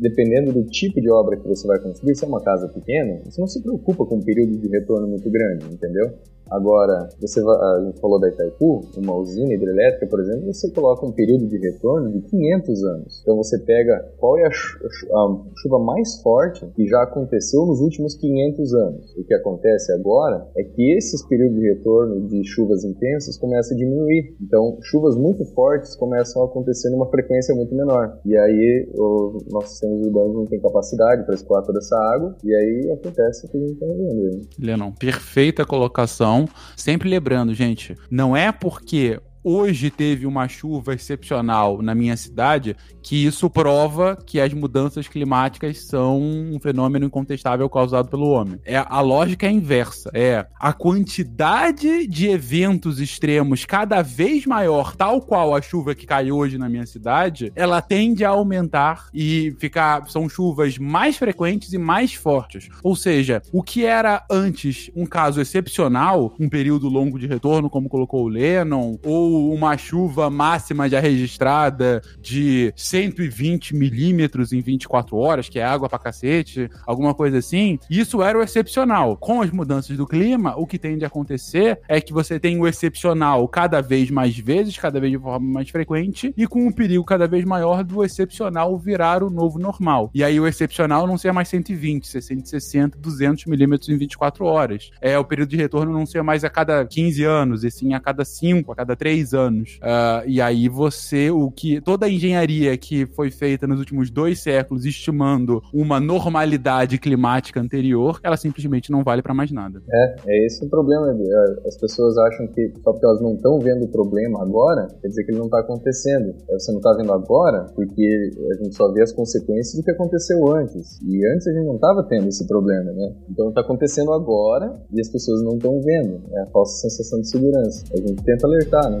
dependendo 0.00 0.52
do 0.52 0.64
tipo 0.64 0.98
de 1.00 1.10
obra 1.10 1.36
que 1.36 1.46
você 1.46 1.66
vai 1.66 1.78
construir, 1.78 2.14
se 2.14 2.24
é 2.24 2.28
uma 2.28 2.42
casa 2.42 2.66
pequena, 2.68 3.20
você 3.24 3.38
não 3.38 3.46
se 3.46 3.62
preocupa 3.62 4.06
com 4.06 4.16
um 4.16 4.22
período 4.22 4.56
de 4.56 4.68
retorno 4.68 5.06
muito 5.06 5.30
grande, 5.30 5.66
entendeu? 5.66 6.10
Agora, 6.50 7.08
você 7.20 7.40
a 7.40 7.84
gente 7.84 8.00
falou 8.00 8.18
da 8.18 8.28
Itaipu, 8.28 8.82
uma 8.96 9.14
usina 9.14 9.54
hidrelétrica, 9.54 10.06
por 10.06 10.20
exemplo, 10.20 10.52
você 10.52 10.70
coloca 10.70 11.06
um 11.06 11.12
período 11.12 11.46
de 11.46 11.58
retorno 11.58 12.10
de 12.10 12.20
500 12.22 12.84
anos. 12.84 13.20
Então 13.22 13.36
você 13.36 13.58
pega 13.58 14.12
qual 14.18 14.36
é 14.38 14.46
a, 14.46 14.50
chuva 14.50 15.78
mais 15.78 16.20
forte 16.22 16.66
que 16.74 16.86
já 16.86 17.02
aconteceu 17.02 17.64
nos 17.66 17.80
últimos 17.80 18.14
500 18.16 18.74
anos. 18.74 19.16
O 19.16 19.24
que 19.24 19.34
acontece 19.34 19.92
agora 19.92 20.46
é 20.56 20.64
que 20.64 20.96
esses 20.96 21.26
períodos 21.26 21.58
de 21.58 21.68
retorno 21.68 22.26
de 22.26 22.44
chuvas 22.44 22.84
intensas 22.84 23.38
começam 23.38 23.76
a 23.76 23.78
diminuir. 23.78 24.34
Então, 24.40 24.78
chuvas 24.82 25.16
muito 25.16 25.44
fortes 25.54 25.94
começam 25.96 26.42
a 26.42 26.46
acontecer 26.46 26.90
numa 26.90 27.06
frequência 27.06 27.54
muito 27.54 27.74
menor. 27.74 28.18
E 28.24 28.36
aí, 28.36 28.88
os 28.92 29.46
nossos 29.52 29.70
sistemas 29.70 30.06
urbanos 30.06 30.34
não 30.34 30.44
têm 30.46 30.60
capacidade 30.60 31.24
para 31.24 31.34
escoar 31.34 31.64
toda 31.64 31.78
essa 31.78 31.96
água, 31.96 32.34
e 32.44 32.54
aí 32.54 32.90
acontece 32.90 33.46
o 33.46 33.50
que 33.50 33.56
a 33.56 33.60
gente 33.60 33.72
está 33.72 33.86
vendo 33.86 34.26
aí. 34.26 34.40
Lennon, 34.58 34.92
perfeita 34.92 35.64
colocação. 35.64 36.39
Sempre 36.76 37.08
lembrando, 37.08 37.54
gente, 37.54 37.96
não 38.10 38.36
é 38.36 38.52
porque 38.52 39.20
hoje 39.42 39.90
teve 39.90 40.26
uma 40.26 40.48
chuva 40.48 40.94
excepcional 40.94 41.82
na 41.82 41.94
minha 41.94 42.16
cidade, 42.16 42.76
que 43.02 43.24
isso 43.24 43.48
prova 43.48 44.16
que 44.24 44.40
as 44.40 44.52
mudanças 44.52 45.08
climáticas 45.08 45.84
são 45.84 46.20
um 46.20 46.58
fenômeno 46.60 47.06
incontestável 47.06 47.68
causado 47.68 48.08
pelo 48.08 48.28
homem. 48.28 48.60
É 48.64 48.76
a 48.76 49.00
lógica 49.00 49.46
é 49.46 49.50
inversa, 49.50 50.10
é 50.14 50.46
a 50.58 50.72
quantidade 50.72 52.06
de 52.06 52.28
eventos 52.28 53.00
extremos 53.00 53.64
cada 53.64 54.02
vez 54.02 54.46
maior, 54.46 54.94
tal 54.96 55.20
qual 55.20 55.54
a 55.54 55.62
chuva 55.62 55.94
que 55.94 56.06
cai 56.06 56.30
hoje 56.30 56.58
na 56.58 56.68
minha 56.68 56.86
cidade, 56.86 57.52
ela 57.54 57.80
tende 57.80 58.24
a 58.24 58.30
aumentar 58.30 59.08
e 59.14 59.54
ficar 59.58 60.08
são 60.10 60.28
chuvas 60.28 60.78
mais 60.78 61.16
frequentes 61.16 61.72
e 61.72 61.78
mais 61.78 62.14
fortes. 62.14 62.68
Ou 62.82 62.94
seja, 62.96 63.42
o 63.52 63.62
que 63.62 63.84
era 63.84 64.24
antes 64.30 64.90
um 64.94 65.06
caso 65.06 65.40
excepcional, 65.40 66.34
um 66.38 66.48
período 66.48 66.88
longo 66.88 67.18
de 67.18 67.26
retorno, 67.26 67.70
como 67.70 67.88
colocou 67.88 68.24
o 68.24 68.28
Lennon, 68.28 68.98
ou 69.04 69.29
uma 69.30 69.76
chuva 69.76 70.28
máxima 70.30 70.88
já 70.88 71.00
registrada 71.00 72.02
de 72.20 72.72
120 72.76 73.74
milímetros 73.74 74.52
em 74.52 74.60
24 74.60 75.16
horas, 75.16 75.48
que 75.48 75.58
é 75.58 75.64
água 75.64 75.88
pra 75.88 75.98
cacete, 75.98 76.68
alguma 76.86 77.14
coisa 77.14 77.38
assim, 77.38 77.78
isso 77.88 78.22
era 78.22 78.38
o 78.38 78.42
excepcional. 78.42 79.16
Com 79.16 79.42
as 79.42 79.50
mudanças 79.50 79.96
do 79.96 80.06
clima, 80.06 80.54
o 80.56 80.66
que 80.66 80.78
tende 80.78 81.04
a 81.04 81.08
acontecer 81.08 81.80
é 81.88 82.00
que 82.00 82.12
você 82.12 82.38
tem 82.38 82.58
o 82.58 82.66
excepcional 82.66 83.46
cada 83.48 83.80
vez 83.80 84.10
mais 84.10 84.36
vezes, 84.38 84.76
cada 84.76 85.00
vez 85.00 85.12
de 85.12 85.18
forma 85.18 85.46
mais 85.46 85.68
frequente, 85.70 86.32
e 86.36 86.46
com 86.46 86.66
um 86.66 86.72
perigo 86.72 87.04
cada 87.04 87.26
vez 87.26 87.44
maior 87.44 87.84
do 87.84 88.04
excepcional 88.04 88.78
virar 88.78 89.22
o 89.22 89.30
novo 89.30 89.58
normal. 89.58 90.10
E 90.14 90.24
aí 90.24 90.38
o 90.38 90.46
excepcional 90.46 91.06
não 91.06 91.18
ser 91.18 91.32
mais 91.32 91.48
120, 91.48 92.06
ser 92.06 92.22
160, 92.22 92.98
200 92.98 93.46
milímetros 93.46 93.88
em 93.88 93.98
24 93.98 94.44
horas. 94.44 94.90
É 95.00 95.18
o 95.18 95.24
período 95.24 95.50
de 95.50 95.56
retorno 95.56 95.92
não 95.92 96.06
ser 96.06 96.22
mais 96.22 96.44
a 96.44 96.50
cada 96.50 96.84
15 96.84 97.24
anos, 97.24 97.64
e 97.64 97.70
sim 97.70 97.94
a 97.94 98.00
cada 98.00 98.24
5, 98.24 98.72
a 98.72 98.76
cada 98.76 98.96
3 98.96 99.19
anos. 99.34 99.78
Uh, 99.82 100.26
e 100.26 100.40
aí 100.40 100.68
você, 100.68 101.30
o 101.30 101.50
que 101.50 101.80
toda 101.80 102.06
a 102.06 102.10
engenharia 102.10 102.76
que 102.76 103.06
foi 103.06 103.30
feita 103.30 103.66
nos 103.66 103.78
últimos 103.78 104.10
dois 104.10 104.40
séculos 104.40 104.84
estimando 104.84 105.62
uma 105.72 106.00
normalidade 106.00 106.98
climática 106.98 107.60
anterior, 107.60 108.20
ela 108.22 108.36
simplesmente 108.36 108.90
não 108.90 109.02
vale 109.02 109.22
para 109.22 109.34
mais 109.34 109.50
nada. 109.50 109.82
É, 109.92 110.16
é 110.26 110.46
esse 110.46 110.64
o 110.64 110.68
problema. 110.68 111.10
É, 111.10 111.68
as 111.68 111.76
pessoas 111.76 112.16
acham 112.18 112.46
que 112.48 112.72
só 112.82 112.92
porque 112.92 113.06
elas 113.06 113.20
não 113.20 113.34
estão 113.34 113.58
vendo 113.58 113.84
o 113.84 113.88
problema 113.88 114.42
agora, 114.42 114.88
quer 115.00 115.08
dizer 115.08 115.24
que 115.24 115.30
ele 115.32 115.38
não 115.38 115.46
está 115.46 115.60
acontecendo. 115.60 116.34
É, 116.48 116.58
você 116.58 116.72
não 116.72 116.78
está 116.78 116.92
vendo 116.94 117.12
agora 117.12 117.66
porque 117.74 118.30
a 118.50 118.64
gente 118.64 118.74
só 118.74 118.90
vê 118.92 119.02
as 119.02 119.12
consequências 119.12 119.74
do 119.74 119.82
que 119.82 119.90
aconteceu 119.90 120.48
antes. 120.48 121.00
E 121.02 121.26
antes 121.26 121.46
a 121.46 121.52
gente 121.52 121.66
não 121.66 121.74
estava 121.74 122.02
tendo 122.08 122.28
esse 122.28 122.46
problema, 122.46 122.92
né? 122.92 123.14
Então 123.28 123.48
está 123.48 123.60
acontecendo 123.60 124.12
agora 124.12 124.80
e 124.92 125.00
as 125.00 125.08
pessoas 125.08 125.42
não 125.42 125.54
estão 125.54 125.80
vendo. 125.80 126.20
É 126.32 126.42
a 126.42 126.46
falsa 126.46 126.88
sensação 126.88 127.20
de 127.20 127.28
segurança. 127.28 127.84
A 127.92 127.96
gente 127.96 128.22
tenta 128.22 128.46
alertar, 128.46 128.90
né? 128.90 129.00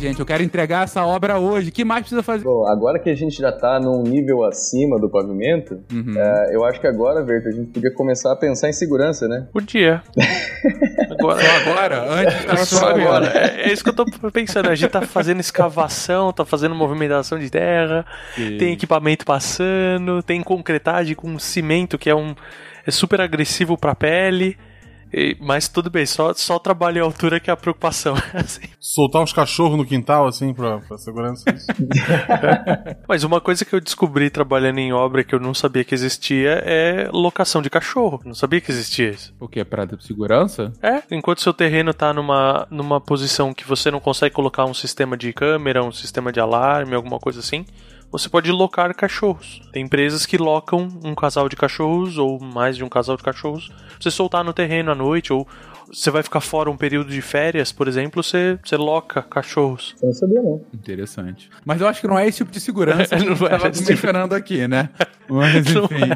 gente. 0.00 0.18
Eu 0.18 0.26
quero 0.26 0.42
entregar 0.42 0.84
essa 0.84 1.04
obra 1.04 1.38
hoje. 1.38 1.68
O 1.68 1.72
que 1.72 1.84
mais 1.84 2.00
precisa 2.00 2.22
fazer? 2.22 2.44
Bom, 2.44 2.66
agora 2.66 2.98
que 2.98 3.10
a 3.10 3.14
gente 3.14 3.36
já 3.36 3.52
tá 3.52 3.78
num 3.78 4.02
nível 4.02 4.42
acima 4.44 4.98
do 4.98 5.08
pavimento, 5.08 5.80
uhum. 5.92 6.14
é, 6.16 6.54
eu 6.54 6.64
acho 6.64 6.80
que 6.80 6.86
agora, 6.86 7.22
Verto, 7.22 7.48
a 7.48 7.52
gente 7.52 7.70
podia 7.70 7.92
começar 7.92 8.32
a 8.32 8.36
pensar 8.36 8.68
em 8.68 8.72
segurança, 8.72 9.28
né? 9.28 9.46
Podia. 9.52 10.02
agora, 11.10 11.42
só 11.42 11.70
agora? 11.70 12.12
Antes 12.12 12.68
só 12.68 12.88
agora. 12.88 13.26
É, 13.26 13.68
é, 13.68 13.72
isso 13.72 13.84
que 13.84 13.90
eu 13.90 13.94
tô 13.94 14.04
pensando. 14.32 14.70
A 14.70 14.74
gente 14.74 14.90
tá 14.90 15.02
fazendo 15.02 15.40
escavação, 15.40 16.32
tá 16.32 16.44
fazendo 16.44 16.74
movimentação 16.74 17.38
de 17.38 17.50
terra, 17.50 18.04
Sim. 18.34 18.56
tem 18.56 18.72
equipamento 18.72 19.24
passando, 19.24 20.22
tem 20.22 20.42
concretagem 20.42 21.14
com 21.14 21.38
cimento 21.38 21.98
que 21.98 22.08
é 22.08 22.14
um 22.14 22.34
é 22.86 22.90
super 22.90 23.20
agressivo 23.20 23.76
pra 23.76 23.94
pele. 23.94 24.56
E, 25.12 25.36
mas 25.40 25.68
tudo 25.68 25.90
bem, 25.90 26.06
só, 26.06 26.32
só 26.34 26.56
o 26.56 26.60
trabalho 26.60 26.98
em 26.98 27.00
altura 27.00 27.40
que 27.40 27.50
é 27.50 27.52
a 27.52 27.56
preocupação. 27.56 28.14
Assim. 28.34 28.62
Soltar 28.78 29.22
uns 29.22 29.32
cachorros 29.32 29.76
no 29.76 29.84
quintal, 29.84 30.26
assim, 30.26 30.54
pra, 30.54 30.78
pra 30.78 30.96
segurança. 30.98 31.44
mas 33.08 33.24
uma 33.24 33.40
coisa 33.40 33.64
que 33.64 33.74
eu 33.74 33.80
descobri 33.80 34.30
trabalhando 34.30 34.78
em 34.78 34.92
obra 34.92 35.24
que 35.24 35.34
eu 35.34 35.40
não 35.40 35.52
sabia 35.52 35.84
que 35.84 35.94
existia 35.94 36.62
é 36.64 37.08
locação 37.12 37.60
de 37.60 37.70
cachorro. 37.70 38.20
Não 38.24 38.34
sabia 38.34 38.60
que 38.60 38.70
existia 38.70 39.10
isso. 39.10 39.34
O 39.38 39.48
que? 39.48 39.60
É 39.60 39.64
pra 39.64 39.86
segurança? 40.00 40.72
É, 40.82 41.02
enquanto 41.10 41.42
seu 41.42 41.52
terreno 41.52 41.92
tá 41.92 42.12
numa, 42.12 42.66
numa 42.70 43.00
posição 43.00 43.52
que 43.52 43.66
você 43.66 43.90
não 43.90 44.00
consegue 44.00 44.34
colocar 44.34 44.64
um 44.64 44.74
sistema 44.74 45.16
de 45.16 45.32
câmera, 45.32 45.84
um 45.84 45.92
sistema 45.92 46.32
de 46.32 46.40
alarme, 46.40 46.94
alguma 46.94 47.18
coisa 47.18 47.40
assim 47.40 47.64
você 48.10 48.28
pode 48.28 48.50
locar 48.50 48.94
cachorros. 48.94 49.60
Tem 49.72 49.84
empresas 49.84 50.26
que 50.26 50.36
locam 50.36 50.88
um 51.04 51.14
casal 51.14 51.48
de 51.48 51.56
cachorros 51.56 52.18
ou 52.18 52.40
mais 52.40 52.76
de 52.76 52.82
um 52.82 52.88
casal 52.88 53.16
de 53.16 53.22
cachorros. 53.22 53.70
Você 54.00 54.10
soltar 54.10 54.42
no 54.42 54.52
terreno 54.52 54.90
à 54.90 54.94
noite 54.94 55.32
ou 55.32 55.46
você 55.92 56.10
vai 56.10 56.22
ficar 56.22 56.40
fora 56.40 56.70
um 56.70 56.76
período 56.76 57.10
de 57.10 57.20
férias, 57.20 57.72
por 57.72 57.88
exemplo, 57.88 58.22
você, 58.22 58.58
você 58.64 58.76
loca 58.76 59.22
cachorros. 59.22 59.94
Não 60.02 60.12
sabia 60.12 60.42
não. 60.42 60.60
Interessante. 60.72 61.50
Mas 61.64 61.80
eu 61.80 61.88
acho 61.88 62.00
que 62.00 62.06
não 62.06 62.18
é 62.18 62.26
esse 62.26 62.38
tipo 62.38 62.50
de 62.50 62.60
segurança 62.60 63.08
que 63.08 63.14
a 63.14 63.18
gente 63.18 63.32
estava 63.32 63.64
mencionando 63.64 64.34
aqui, 64.34 64.66
né? 64.68 64.90
Mas 65.28 65.66
enfim. 65.66 66.10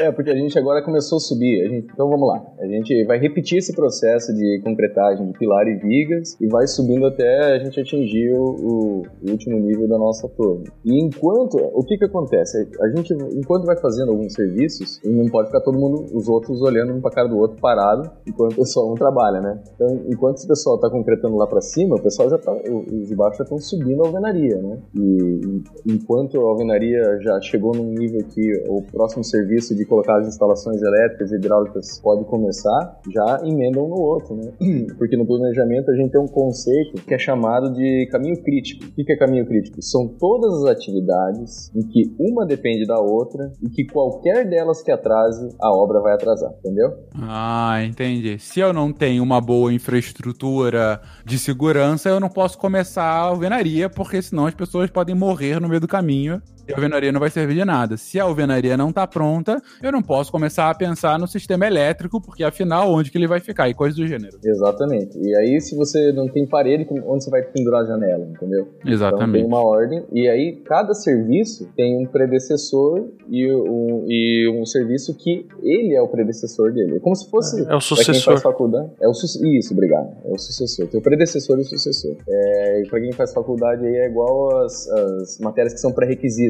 É, 0.00 0.12
porque 0.12 0.30
a 0.30 0.34
gente 0.34 0.58
agora 0.58 0.82
começou 0.82 1.16
a 1.16 1.20
subir. 1.20 1.64
A 1.64 1.68
gente, 1.68 1.88
então 1.92 2.08
vamos 2.08 2.28
lá. 2.28 2.42
A 2.60 2.66
gente 2.66 3.04
vai 3.04 3.18
repetir 3.18 3.58
esse 3.58 3.74
processo 3.74 4.32
de 4.34 4.60
concretagem 4.62 5.26
de 5.26 5.38
pilar 5.38 5.66
e 5.66 5.74
vigas 5.74 6.36
e 6.40 6.46
vai 6.46 6.66
subindo 6.66 7.06
até 7.06 7.54
a 7.54 7.58
gente 7.58 7.80
atingir 7.80 8.32
o, 8.32 9.02
o 9.22 9.30
último 9.30 9.58
nível 9.58 9.88
da 9.88 9.98
nossa 9.98 10.28
torre. 10.28 10.64
E 10.84 11.02
enquanto, 11.02 11.56
o 11.56 11.84
que 11.84 11.96
que 11.96 12.04
acontece? 12.04 12.68
A 12.80 12.88
gente, 12.96 13.12
enquanto 13.34 13.64
vai 13.64 13.76
fazendo 13.80 14.10
alguns 14.10 14.32
serviços, 14.34 15.00
não 15.04 15.26
pode 15.26 15.48
ficar 15.48 15.60
todo 15.60 15.78
mundo, 15.78 16.06
os 16.14 16.28
outros 16.28 16.60
olhando 16.62 16.92
um 16.92 17.00
para 17.00 17.10
cara 17.10 17.28
do 17.28 17.38
outro 17.38 17.58
parado, 17.60 18.10
enquanto 18.26 18.52
o 18.52 18.56
pessoal 18.56 18.88
não 18.88 18.94
trabalha, 19.02 19.40
né? 19.40 19.60
Então, 19.74 20.00
enquanto 20.08 20.36
esse 20.36 20.46
pessoal 20.46 20.78
tá 20.78 20.88
concretando 20.88 21.36
lá 21.36 21.46
para 21.46 21.60
cima, 21.60 21.96
o 21.96 22.02
pessoal 22.02 22.30
já 22.30 22.38
tá, 22.38 22.52
os 22.52 23.08
de 23.08 23.16
baixo 23.16 23.38
já 23.38 23.44
estão 23.44 23.58
subindo 23.58 24.02
a 24.02 24.06
alvenaria, 24.06 24.62
né? 24.62 24.78
E 24.94 25.62
enquanto 25.86 26.40
a 26.40 26.48
alvenaria 26.48 27.18
já 27.20 27.40
chegou 27.40 27.74
num 27.74 27.90
nível 27.90 28.20
que 28.28 28.64
o 28.68 28.82
próximo 28.82 29.24
serviço 29.24 29.74
de 29.74 29.84
colocar 29.84 30.20
as 30.20 30.28
instalações 30.28 30.80
elétricas 30.80 31.32
e 31.32 31.36
hidráulicas 31.36 32.00
pode 32.00 32.24
começar, 32.26 33.00
já 33.10 33.40
emendam 33.44 33.88
no 33.88 34.00
outro, 34.00 34.36
né? 34.36 34.52
Porque 34.98 35.16
no 35.16 35.26
planejamento 35.26 35.90
a 35.90 35.96
gente 35.96 36.12
tem 36.12 36.20
um 36.20 36.28
conceito 36.28 37.02
que 37.04 37.14
é 37.14 37.18
chamado 37.18 37.72
de 37.72 38.08
caminho 38.10 38.40
crítico. 38.42 38.84
O 38.86 39.04
que 39.04 39.12
é 39.12 39.16
caminho 39.16 39.46
crítico? 39.46 39.82
São 39.82 40.06
todas 40.06 40.62
as 40.62 40.70
atividades 40.70 41.72
em 41.74 41.82
que 41.88 42.14
uma 42.18 42.46
depende 42.46 42.86
da 42.86 43.00
outra 43.00 43.50
e 43.62 43.68
que 43.68 43.84
qualquer 43.84 44.48
delas 44.48 44.82
que 44.82 44.90
atrase, 44.90 45.48
a 45.60 45.70
obra 45.70 46.00
vai 46.00 46.14
atrasar, 46.14 46.52
entendeu? 46.58 46.92
Ah, 47.14 47.82
entendi. 47.84 48.38
Se 48.38 48.60
eu 48.60 48.72
não 48.72 48.91
tenho 48.92 49.22
uma 49.22 49.40
boa 49.40 49.72
infraestrutura 49.72 51.00
de 51.24 51.38
segurança, 51.38 52.08
eu 52.08 52.20
não 52.20 52.28
posso 52.28 52.58
começar 52.58 53.04
a 53.04 53.18
alvenaria, 53.18 53.88
porque 53.88 54.20
senão 54.20 54.46
as 54.46 54.54
pessoas 54.54 54.90
podem 54.90 55.14
morrer 55.14 55.60
no 55.60 55.68
meio 55.68 55.80
do 55.80 55.88
caminho 55.88 56.40
a 56.70 56.74
alvenaria 56.74 57.12
não 57.12 57.20
vai 57.20 57.30
servir 57.30 57.54
de 57.54 57.64
nada. 57.64 57.96
Se 57.96 58.20
a 58.20 58.24
alvenaria 58.24 58.76
não 58.76 58.90
está 58.90 59.06
pronta, 59.06 59.60
eu 59.82 59.90
não 59.90 60.02
posso 60.02 60.30
começar 60.30 60.70
a 60.70 60.74
pensar 60.74 61.18
no 61.18 61.26
sistema 61.26 61.66
elétrico, 61.66 62.20
porque 62.20 62.44
afinal, 62.44 62.92
onde 62.92 63.10
que 63.10 63.18
ele 63.18 63.26
vai 63.26 63.40
ficar? 63.40 63.68
E 63.68 63.74
coisas 63.74 63.96
do 63.96 64.06
gênero. 64.06 64.38
Exatamente. 64.44 65.18
E 65.18 65.36
aí, 65.36 65.60
se 65.60 65.76
você 65.76 66.12
não 66.12 66.28
tem 66.28 66.46
parede, 66.46 66.86
onde 67.06 67.24
você 67.24 67.30
vai 67.30 67.42
pendurar 67.42 67.82
a 67.82 67.86
janela, 67.86 68.24
entendeu? 68.24 68.68
Exatamente. 68.84 69.22
Então 69.22 69.32
tem 69.32 69.44
uma 69.44 69.60
ordem. 69.60 70.04
E 70.12 70.28
aí, 70.28 70.60
cada 70.64 70.94
serviço 70.94 71.68
tem 71.76 72.02
um 72.02 72.06
predecessor 72.06 73.08
e 73.28 73.52
um, 73.52 74.04
e 74.08 74.48
um 74.48 74.64
serviço 74.64 75.16
que 75.16 75.46
ele 75.62 75.94
é 75.94 76.02
o 76.02 76.08
predecessor 76.08 76.72
dele. 76.72 76.96
É 76.96 77.00
como 77.00 77.16
se 77.16 77.28
fosse. 77.30 77.60
É, 77.66 77.72
é 77.72 77.76
o 77.76 77.80
sucessor. 77.80 78.14
Quem 78.14 78.22
faz 78.22 78.42
faculdade. 78.42 78.90
É 79.00 79.08
o 79.08 79.14
su 79.14 79.26
Isso, 79.46 79.72
obrigado. 79.72 80.08
É 80.24 80.32
o 80.32 80.38
sucessor. 80.38 80.86
Tem 80.88 81.00
o 81.00 81.02
predecessor 81.02 81.58
e 81.58 81.62
o 81.62 81.64
sucessor. 81.64 82.16
É, 82.28 82.82
e 82.82 82.88
pra 82.88 83.00
quem 83.00 83.12
faz 83.12 83.32
faculdade 83.32 83.86
aí 83.86 83.96
é 83.96 84.06
igual 84.06 84.64
as, 84.64 84.88
as 84.88 85.38
matérias 85.38 85.72
que 85.74 85.80
são 85.80 85.92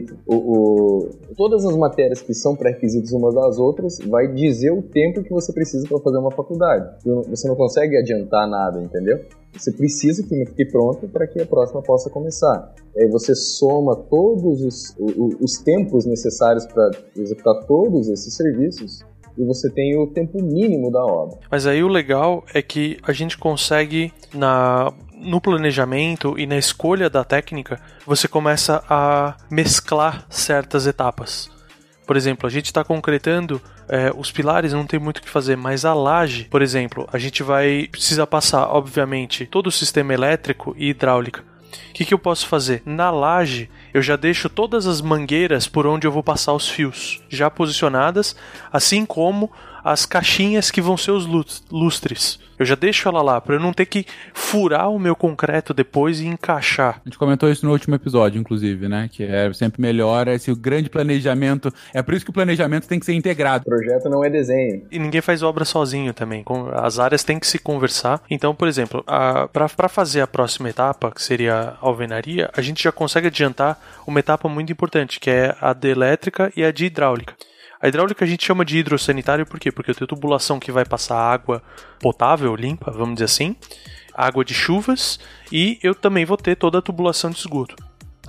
pré-requisito. 0.03 0.19
O, 0.27 0.35
o, 0.35 1.11
todas 1.37 1.65
as 1.65 1.77
matérias 1.77 2.21
que 2.21 2.35
são 2.35 2.57
pré-requisitos 2.57 3.13
umas 3.13 3.35
das 3.35 3.59
outras 3.59 3.99
vai 4.07 4.29
dizer 4.29 4.71
o 4.71 4.83
tempo 4.83 5.23
que 5.23 5.31
você 5.31 5.53
precisa 5.53 5.87
para 5.89 5.99
fazer 5.99 6.19
uma 6.19 6.31
faculdade. 6.31 6.97
Você 7.29 7.49
não 7.49 7.57
consegue 7.57 7.97
adiantar 7.97 8.49
nada, 8.49 8.81
entendeu? 8.81 9.21
Você 9.53 9.73
precisa 9.73 10.23
que 10.23 10.47
fique 10.47 10.67
pronto 10.67 11.07
para 11.09 11.27
que 11.27 11.41
a 11.41 11.47
próxima 11.47 11.83
possa 11.83 12.09
começar. 12.09 12.75
Aí 12.97 13.09
você 13.09 13.35
soma 13.35 13.97
todos 13.97 14.63
os, 14.63 14.97
os, 14.99 15.35
os 15.41 15.59
tempos 15.63 16.07
necessários 16.07 16.67
para 16.67 16.91
executar 17.17 17.65
todos 17.67 18.09
esses 18.09 18.35
serviços 18.35 19.01
e 19.37 19.45
você 19.45 19.71
tem 19.71 19.99
o 19.99 20.07
tempo 20.07 20.43
mínimo 20.43 20.91
da 20.91 21.05
obra. 21.05 21.39
Mas 21.51 21.67
aí 21.67 21.83
o 21.83 21.89
legal 21.89 22.45
é 22.53 22.61
que 22.61 22.99
a 23.03 23.13
gente 23.13 23.39
consegue 23.39 24.13
na 24.35 24.93
no 25.23 25.41
planejamento 25.41 26.39
e 26.39 26.47
na 26.47 26.57
escolha 26.57 27.09
da 27.09 27.25
técnica, 27.25 27.81
você 28.05 28.29
começa 28.29 28.83
a 28.89 29.35
mesclar 29.51 30.25
certas 30.29 30.87
etapas. 30.87 31.51
Por 32.07 32.17
exemplo, 32.17 32.47
a 32.47 32.51
gente 32.51 32.67
está 32.67 32.83
concretando 32.85 33.63
é, 33.89 34.13
os 34.17 34.31
pilares, 34.31 34.73
não 34.73 34.87
tem 34.87 34.99
muito 34.99 35.19
o 35.19 35.23
que 35.23 35.31
fazer, 35.31 35.57
mas 35.57 35.85
a 35.85 35.95
laje, 35.95 36.45
por 36.45 36.63
exemplo, 36.63 37.09
a 37.13 37.19
gente 37.19 37.43
vai 37.43 37.89
precisa 37.91 38.27
passar, 38.27 38.67
obviamente, 38.69 39.47
todo 39.47 39.69
o 39.69 39.73
sistema 39.73 40.13
elétrico 40.13 40.75
e 40.77 40.91
hidráulica. 40.91 41.43
o 41.43 41.93
que, 41.95 42.05
que 42.05 42.13
eu 42.13 42.19
posso 42.19 42.47
fazer? 42.47 42.83
Na 42.85 43.11
laje, 43.11 43.71
eu 43.95 44.03
já 44.03 44.17
deixo 44.17 44.49
todas 44.49 44.87
as 44.87 45.01
mangueiras 45.01 45.69
por 45.69 45.87
onde 45.87 46.07
eu 46.07 46.13
vou 46.13 46.23
passar 46.23 46.53
os 46.53 46.69
fios, 46.69 47.23
já 47.29 47.49
posicionadas, 47.49 48.35
assim 48.73 49.07
como 49.07 49.51
as 49.85 50.07
caixinhas 50.07 50.71
que 50.71 50.81
vão 50.81 50.97
ser 50.97 51.11
os 51.13 51.27
lus- 51.27 51.63
lustres. 51.71 52.39
Eu 52.59 52.67
já 52.67 52.75
deixo 52.77 53.09
ela 53.09 53.23
lá, 53.23 53.41
para 53.41 53.57
eu 53.57 53.61
não 53.61 53.73
ter 53.73 53.87
que 53.87 54.07
furar 54.33 54.89
o 54.89 54.99
meu 54.99 55.17
concreto 55.17 55.75
depois 55.75 56.21
e 56.21 56.27
encaixar. 56.27 57.01
A 57.05 57.09
gente 57.09 57.19
comentou 57.19 57.51
isso 57.51 57.67
no 57.67 57.73
último 57.73 57.95
episódio, 57.97 58.39
inclusive, 58.39 58.89
né? 58.89 59.09
Que 59.11 59.25
é 59.25 59.53
sempre 59.53 59.83
melhor 59.83 60.29
esse 60.29 60.55
grande 60.55 60.89
planejamento. 60.89 61.73
É 61.93 62.03
por 62.03 62.15
isso 62.15 62.25
que 62.25 62.31
o 62.31 62.35
planejamento 62.35 62.87
tem 62.87 63.01
que 63.01 63.07
ser 63.07 63.15
integrado. 63.15 63.65
Projeto 63.65 64.09
não 64.09 64.25
é 64.25 64.31
desenho. 64.31 64.87
E 64.93 64.99
ninguém 64.99 65.21
faz 65.21 65.43
obra 65.43 65.65
sozinho 65.65 66.15
também. 66.15 66.45
Com- 66.45 66.69
As 66.73 67.01
áreas 67.01 67.25
têm 67.25 67.39
que 67.41 67.47
se 67.49 67.59
conversar. 67.59 68.23
Então, 68.31 68.55
por 68.55 68.69
exemplo, 68.69 69.05
para 69.53 69.89
fazer 69.89 70.21
a 70.21 70.27
próxima 70.27 70.69
etapa, 70.71 71.11
que 71.11 71.23
seria 71.23 71.55
a 71.55 71.77
alvenaria, 71.81 72.49
a 72.57 72.61
gente 72.61 72.85
já 72.85 72.93
consegue 72.93 73.27
adiantar 73.27 73.81
uma 74.07 74.21
etapa 74.21 74.49
muito 74.49 74.71
importante, 74.71 75.19
que 75.19 75.31
é 75.31 75.57
a 75.61 75.73
de 75.73 75.89
elétrica 75.89 76.53
e 76.57 76.63
a 76.63 76.71
de 76.71 76.85
hidráulica. 76.85 77.35
A 77.83 77.89
hidráulica 77.89 78.25
a 78.25 78.29
gente 78.29 78.47
chama 78.47 78.65
de 78.65 78.79
hidrossanitário 78.79 79.45
por 79.45 79.59
quê? 79.59 79.73
Porque 79.73 79.91
eu 79.91 79.95
tenho 79.97 80.07
tubulação 80.07 80.61
que 80.61 80.71
vai 80.71 80.85
passar 80.85 81.17
água 81.17 81.61
potável, 81.99 82.55
limpa, 82.55 82.93
vamos 82.93 83.15
dizer 83.15 83.25
assim, 83.25 83.57
água 84.15 84.45
de 84.45 84.55
chuvas, 84.55 85.19
e 85.51 85.81
eu 85.83 85.93
também 85.93 86.25
vou 86.25 86.37
ter 86.37 86.55
toda 86.55 86.79
a 86.79 86.83
tubulação 86.83 87.31
de 87.31 87.39
esgoto. 87.39 87.75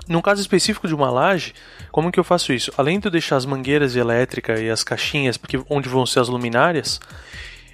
Num 0.07 0.21
caso 0.21 0.41
específico 0.41 0.87
de 0.87 0.95
uma 0.95 1.11
laje, 1.11 1.53
como 1.91 2.11
que 2.11 2.19
eu 2.19 2.23
faço 2.23 2.51
isso? 2.51 2.73
Além 2.75 2.99
de 2.99 3.07
eu 3.07 3.11
deixar 3.11 3.35
as 3.35 3.45
mangueiras 3.45 3.93
de 3.93 3.99
elétrica 3.99 4.59
e 4.59 4.71
as 4.71 4.83
caixinhas, 4.83 5.37
porque 5.37 5.61
onde 5.69 5.87
vão 5.87 6.03
ser 6.03 6.19
as 6.19 6.29
luminárias, 6.29 6.99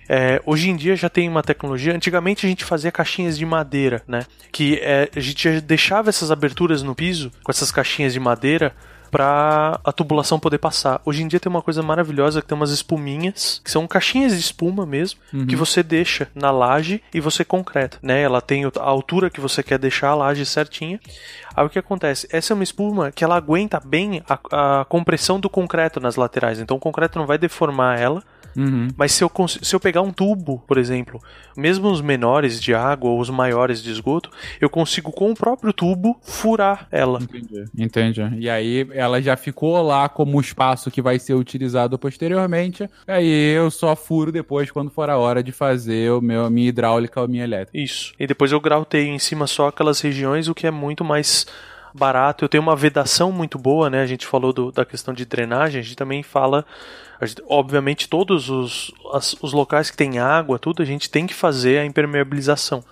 é, 0.10 0.42
hoje 0.46 0.70
em 0.70 0.76
dia 0.76 0.98
já 0.98 1.08
tem 1.08 1.30
uma 1.30 1.42
tecnologia. 1.42 1.96
Antigamente 1.96 2.46
a 2.46 2.50
gente 2.50 2.66
fazia 2.66 2.92
caixinhas 2.92 3.38
de 3.38 3.46
madeira, 3.46 4.04
né? 4.06 4.26
Que 4.52 4.80
é, 4.82 5.10
a 5.16 5.20
gente 5.20 5.62
deixava 5.62 6.10
essas 6.10 6.30
aberturas 6.30 6.84
no 6.84 6.94
piso 6.94 7.32
com 7.42 7.52
essas 7.52 7.72
caixinhas 7.72 8.12
de 8.12 8.20
madeira 8.20 8.76
para 9.10 9.80
a 9.84 9.92
tubulação 9.92 10.40
poder 10.40 10.58
passar. 10.58 11.02
Hoje 11.06 11.24
em 11.24 11.28
dia 11.28 11.40
tem 11.40 11.50
uma 11.50 11.62
coisa 11.62 11.82
maravilhosa 11.82 12.42
que 12.42 12.48
tem 12.48 12.56
umas 12.56 12.72
espuminhas, 12.72 13.62
que 13.64 13.72
são 13.72 13.88
caixinhas 13.88 14.34
de 14.34 14.40
espuma 14.40 14.86
mesmo, 14.86 15.20
que 15.48 15.56
você 15.56 15.84
deixa 15.84 16.28
na 16.36 16.52
laje 16.52 17.02
e 17.14 17.20
você 17.20 17.44
concreta, 17.44 17.98
né? 18.02 18.22
Ela 18.22 18.42
tem 18.42 18.66
a 18.66 18.72
altura 18.82 19.30
que 19.30 19.42
você 19.42 19.64
quer 19.64 19.78
deixar 19.80 20.10
a 20.10 20.16
laje 20.16 20.46
certinha. 20.46 21.00
Aí 21.56 21.66
o 21.66 21.70
que 21.70 21.80
acontece? 21.80 22.28
Essa 22.32 22.54
é 22.54 22.56
uma 22.56 22.64
espuma 22.64 23.12
que 23.12 23.24
ela 23.24 23.36
aguenta 23.36 23.82
bem 23.84 24.24
a, 24.30 24.82
a 24.82 24.86
compressão 24.86 25.40
do 25.40 25.50
concreto 25.50 26.00
nas 26.00 26.16
laterais, 26.16 26.60
então 26.60 26.78
o 26.78 26.80
concreto 26.80 27.20
não 27.20 27.26
vai 27.26 27.38
deformar 27.38 28.00
ela. 28.00 28.24
Mas 28.98 29.12
se 29.14 29.24
eu, 29.24 29.32
se 29.62 29.76
eu 29.76 29.80
pegar 29.80 30.02
um 30.02 30.12
tubo, 30.12 30.60
por 30.68 30.78
exemplo, 30.78 31.22
mesmo 31.56 31.90
os 31.90 32.02
menores 32.02 32.60
de 32.62 32.74
água 32.74 33.10
ou 33.10 33.20
os 33.20 33.30
maiores 33.30 33.82
de 33.82 33.92
esgoto, 33.92 34.30
eu 34.60 34.70
consigo 34.70 35.12
com 35.12 35.32
o 35.32 35.36
próprio 35.36 35.72
tubo 35.72 36.20
furar 36.22 36.88
ela. 36.92 37.20
Entendi. 37.22 37.66
Entendi. 37.78 38.22
E 38.40 38.50
aí 38.50 38.88
ela 38.92 39.22
já 39.22 39.36
ficou 39.38 39.82
lá 39.82 40.10
como 40.10 40.40
espaço 40.40 40.92
que 40.92 41.02
vai 41.02 41.20
ser 41.20 41.34
utilizado 41.34 41.98
posteriormente. 41.98 42.90
Aí 43.08 43.54
eu 43.56 43.70
só 43.72 43.96
furo 43.96 44.32
depois 44.32 44.70
quando 44.72 44.90
for 44.92 45.10
a 45.10 45.18
hora 45.18 45.42
de 45.44 45.52
fazer 45.52 46.12
o 46.12 46.22
meu, 46.22 46.46
a 46.46 46.50
minha 46.50 46.70
hidráulica 46.70 47.20
ou 47.20 47.26
a 47.26 47.28
minha 47.28 47.44
elétrica. 47.44 47.78
Isso. 47.78 48.14
E 48.20 48.26
depois 48.28 48.52
eu 48.52 48.60
grauteio 48.60 49.10
em 49.10 49.20
cima 49.20 49.48
só 49.48 49.68
aquelas 49.68 50.02
regiões, 50.02 50.48
o 50.48 50.56
que 50.56 50.68
é 50.68 50.72
muito 50.72 51.04
mais 51.04 51.46
barato. 51.94 52.46
Eu 52.46 52.50
tenho 52.50 52.62
uma 52.62 52.76
vedação 52.76 53.32
muito 53.32 53.58
boa, 53.58 53.90
né? 53.90 54.02
A 54.02 54.06
gente 54.06 54.26
falou 54.28 54.54
do- 54.54 54.72
da 54.72 54.86
questão 54.86 55.14
de 55.14 55.26
drenagem, 55.26 55.80
a 55.80 55.84
gente 55.84 55.96
também 55.96 56.22
fala. 56.22 56.66
Obviamente, 57.48 58.08
todos 58.08 58.50
os, 58.50 58.92
as- 59.14 59.36
os 59.42 59.54
locais 59.54 59.90
que 59.92 59.98
tem 59.98 60.20
água, 60.20 60.58
tudo, 60.60 60.82
a 60.82 60.86
gente 60.86 61.10
tem 61.10 61.26
que 61.28 61.34
fazer 61.34 61.80
a 61.80 61.86
impermeabilização, 61.86 62.84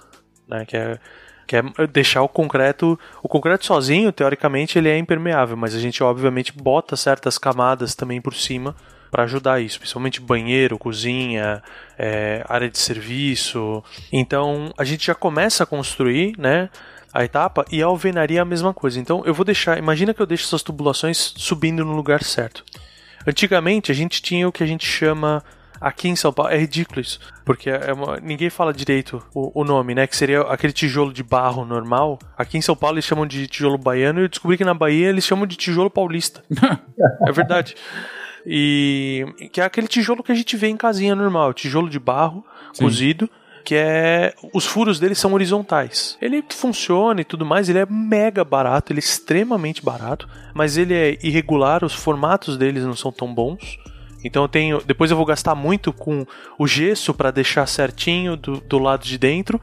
né? 0.47 0.65
Que 0.65 0.75
é, 0.77 0.99
que 1.45 1.55
é 1.55 1.63
deixar 1.91 2.21
o 2.23 2.27
concreto. 2.29 2.99
O 3.23 3.27
concreto 3.29 3.65
sozinho, 3.65 4.11
teoricamente, 4.11 4.77
ele 4.77 4.89
é 4.89 4.97
impermeável, 4.97 5.55
mas 5.55 5.73
a 5.73 5.79
gente, 5.79 6.03
obviamente, 6.03 6.51
bota 6.53 6.95
certas 6.97 7.37
camadas 7.37 7.95
também 7.95 8.19
por 8.21 8.33
cima 8.35 8.75
para 9.09 9.23
ajudar 9.23 9.61
isso, 9.61 9.79
principalmente 9.79 10.19
banheiro, 10.19 10.77
cozinha, 10.77 11.63
é, 11.97 12.43
área 12.49 12.69
de 12.69 12.77
serviço. 12.77 13.81
Então 14.11 14.73
a 14.77 14.83
gente 14.83 15.05
já 15.07 15.15
começa 15.15 15.63
a 15.63 15.65
construir, 15.65 16.33
né? 16.37 16.69
A 17.13 17.23
etapa 17.23 17.63
e 17.71 17.81
a 17.81 17.85
alvenaria 17.85 18.39
é 18.39 18.41
a 18.41 18.45
mesma 18.45 18.73
coisa. 18.73 18.99
Então 18.99 19.23
eu 19.25 19.33
vou 19.33 19.45
deixar. 19.45 19.77
Imagina 19.77 20.13
que 20.13 20.21
eu 20.21 20.25
deixo 20.25 20.43
essas 20.45 20.61
tubulações 20.61 21.33
subindo 21.37 21.85
no 21.85 21.95
lugar 21.95 22.21
certo. 22.21 22.65
Antigamente 23.27 23.91
a 23.91 23.95
gente 23.95 24.21
tinha 24.21 24.47
o 24.47 24.51
que 24.51 24.63
a 24.63 24.67
gente 24.67 24.85
chama 24.85 25.43
aqui 25.79 26.07
em 26.07 26.15
São 26.15 26.33
Paulo 26.33 26.51
é 26.51 26.57
ridículo 26.57 26.99
isso, 27.01 27.19
porque 27.45 27.69
é 27.69 27.93
uma- 27.93 28.17
ninguém 28.19 28.49
fala 28.49 28.73
direito 28.73 29.21
o, 29.35 29.61
o 29.61 29.63
nome, 29.63 29.93
né? 29.93 30.07
Que 30.07 30.15
seria 30.17 30.41
aquele 30.41 30.73
tijolo 30.73 31.13
de 31.13 31.21
barro 31.21 31.65
normal. 31.65 32.17
Aqui 32.37 32.57
em 32.57 32.61
São 32.61 32.75
Paulo 32.75 32.95
eles 32.95 33.05
chamam 33.05 33.27
de 33.27 33.45
tijolo 33.47 33.77
baiano 33.77 34.19
e 34.19 34.23
eu 34.23 34.29
descobri 34.29 34.57
que 34.57 34.63
na 34.65 34.73
Bahia 34.73 35.09
eles 35.09 35.25
chamam 35.25 35.45
de 35.45 35.55
tijolo 35.55 35.89
paulista. 35.89 36.43
é 37.27 37.31
verdade. 37.31 37.75
E 38.45 39.25
que 39.51 39.59
é 39.59 39.65
aquele 39.65 39.87
tijolo 39.87 40.23
que 40.23 40.31
a 40.31 40.35
gente 40.35 40.55
vê 40.55 40.67
em 40.67 40.77
casinha 40.77 41.13
normal, 41.15 41.53
tijolo 41.53 41.89
de 41.89 41.99
barro 41.99 42.45
cozido, 42.79 43.29
que 43.67 43.75
é 43.75 44.33
os 44.53 44.65
furos 44.65 44.97
dele 44.97 45.13
são 45.13 45.33
horizontais. 45.33 46.17
Ele 46.21 46.41
funciona 46.49 47.19
e 47.19 47.25
tudo 47.25 47.45
mais, 47.45 47.67
ele 47.67 47.79
é 47.79 47.85
mega 47.85 48.45
barato, 48.45 48.93
ele 48.93 48.99
é 48.99 49.03
extremamente 49.03 49.83
barato, 49.83 50.25
mas 50.53 50.77
ele 50.77 50.93
é 50.93 51.17
irregular, 51.21 51.83
os 51.83 51.93
formatos 51.93 52.55
deles 52.55 52.85
não 52.85 52.95
são 52.95 53.11
tão 53.11 53.35
bons. 53.35 53.77
Então 54.23 54.43
eu 54.43 54.47
tenho, 54.47 54.81
depois 54.85 55.11
eu 55.11 55.17
vou 55.17 55.25
gastar 55.25 55.53
muito 55.53 55.91
com 55.91 56.25
o 56.57 56.65
gesso 56.65 57.13
para 57.13 57.29
deixar 57.29 57.67
certinho 57.67 58.37
do, 58.37 58.61
do 58.61 58.79
lado 58.79 59.03
de 59.03 59.17
dentro 59.17 59.59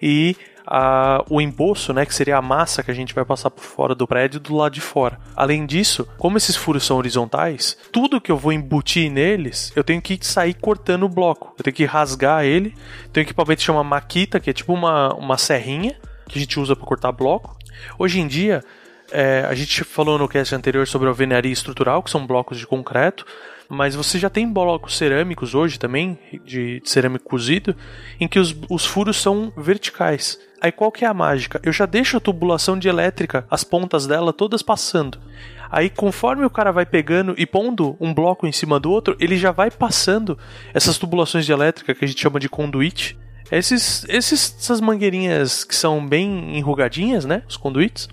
e 0.00 0.36
a- 0.70 1.24
o 1.30 1.40
emboço, 1.40 1.92
né, 1.94 2.04
que 2.04 2.14
seria 2.14 2.36
a 2.36 2.42
massa 2.42 2.82
que 2.82 2.90
a 2.90 2.94
gente 2.94 3.14
vai 3.14 3.24
passar 3.24 3.50
por 3.50 3.64
fora 3.64 3.94
do 3.94 4.06
prédio 4.06 4.38
do 4.38 4.54
lado 4.54 4.74
de 4.74 4.80
fora. 4.80 5.18
Além 5.34 5.64
disso, 5.64 6.06
como 6.18 6.36
esses 6.36 6.54
furos 6.54 6.84
são 6.84 6.98
horizontais, 6.98 7.76
tudo 7.90 8.20
que 8.20 8.30
eu 8.30 8.36
vou 8.36 8.52
embutir 8.52 9.10
neles, 9.10 9.72
eu 9.74 9.82
tenho 9.82 10.02
que 10.02 10.18
sair 10.20 10.52
cortando 10.54 11.04
o 11.04 11.08
bloco. 11.08 11.54
Eu 11.58 11.64
tenho 11.64 11.74
que 11.74 11.84
rasgar 11.86 12.44
ele. 12.44 12.74
Tem 13.12 13.22
um 13.22 13.24
equipamento 13.24 13.60
que 13.60 13.64
chama 13.64 13.82
maquita, 13.82 14.38
que 14.38 14.50
é 14.50 14.52
tipo 14.52 14.74
uma, 14.74 15.14
uma 15.14 15.38
serrinha 15.38 15.96
que 16.28 16.38
a 16.38 16.40
gente 16.40 16.60
usa 16.60 16.76
para 16.76 16.84
cortar 16.86 17.10
bloco. 17.12 17.56
Hoje 17.98 18.20
em 18.20 18.26
dia, 18.26 18.62
é, 19.10 19.46
a 19.48 19.54
gente 19.54 19.82
falou 19.84 20.18
no 20.18 20.28
cast 20.28 20.54
anterior 20.54 20.86
sobre 20.86 21.08
alvenaria 21.08 21.52
estrutural, 21.52 22.02
que 22.02 22.10
são 22.10 22.26
blocos 22.26 22.58
de 22.58 22.66
concreto, 22.66 23.24
mas 23.68 23.94
você 23.94 24.18
já 24.18 24.30
tem 24.30 24.50
blocos 24.50 24.96
cerâmicos 24.96 25.54
hoje 25.54 25.78
também, 25.78 26.18
de, 26.44 26.80
de 26.80 26.88
cerâmico 26.88 27.28
cozido, 27.28 27.76
em 28.18 28.26
que 28.26 28.38
os, 28.38 28.56
os 28.70 28.86
furos 28.86 29.20
são 29.20 29.52
verticais. 29.56 30.38
Aí 30.60 30.72
qual 30.72 30.90
que 30.90 31.04
é 31.04 31.08
a 31.08 31.14
mágica? 31.14 31.60
Eu 31.62 31.72
já 31.72 31.84
deixo 31.84 32.16
a 32.16 32.20
tubulação 32.20 32.78
de 32.78 32.88
elétrica, 32.88 33.46
as 33.50 33.62
pontas 33.62 34.06
dela 34.06 34.32
todas 34.32 34.62
passando. 34.62 35.18
Aí 35.70 35.90
conforme 35.90 36.46
o 36.46 36.50
cara 36.50 36.72
vai 36.72 36.86
pegando 36.86 37.34
e 37.36 37.44
pondo 37.44 37.94
um 38.00 38.14
bloco 38.14 38.46
em 38.46 38.52
cima 38.52 38.80
do 38.80 38.90
outro, 38.90 39.14
ele 39.20 39.36
já 39.36 39.52
vai 39.52 39.70
passando 39.70 40.38
essas 40.72 40.96
tubulações 40.96 41.44
de 41.44 41.52
elétrica 41.52 41.94
que 41.94 42.04
a 42.04 42.08
gente 42.08 42.20
chama 42.20 42.40
de 42.40 42.48
conduíte. 42.48 43.18
Esses, 43.50 44.04
esses, 44.08 44.56
essas 44.58 44.80
mangueirinhas 44.80 45.64
que 45.64 45.74
são 45.74 46.06
bem 46.06 46.56
enrugadinhas, 46.56 47.24
né? 47.24 47.42
Os 47.46 47.56
conduítes 47.56 48.08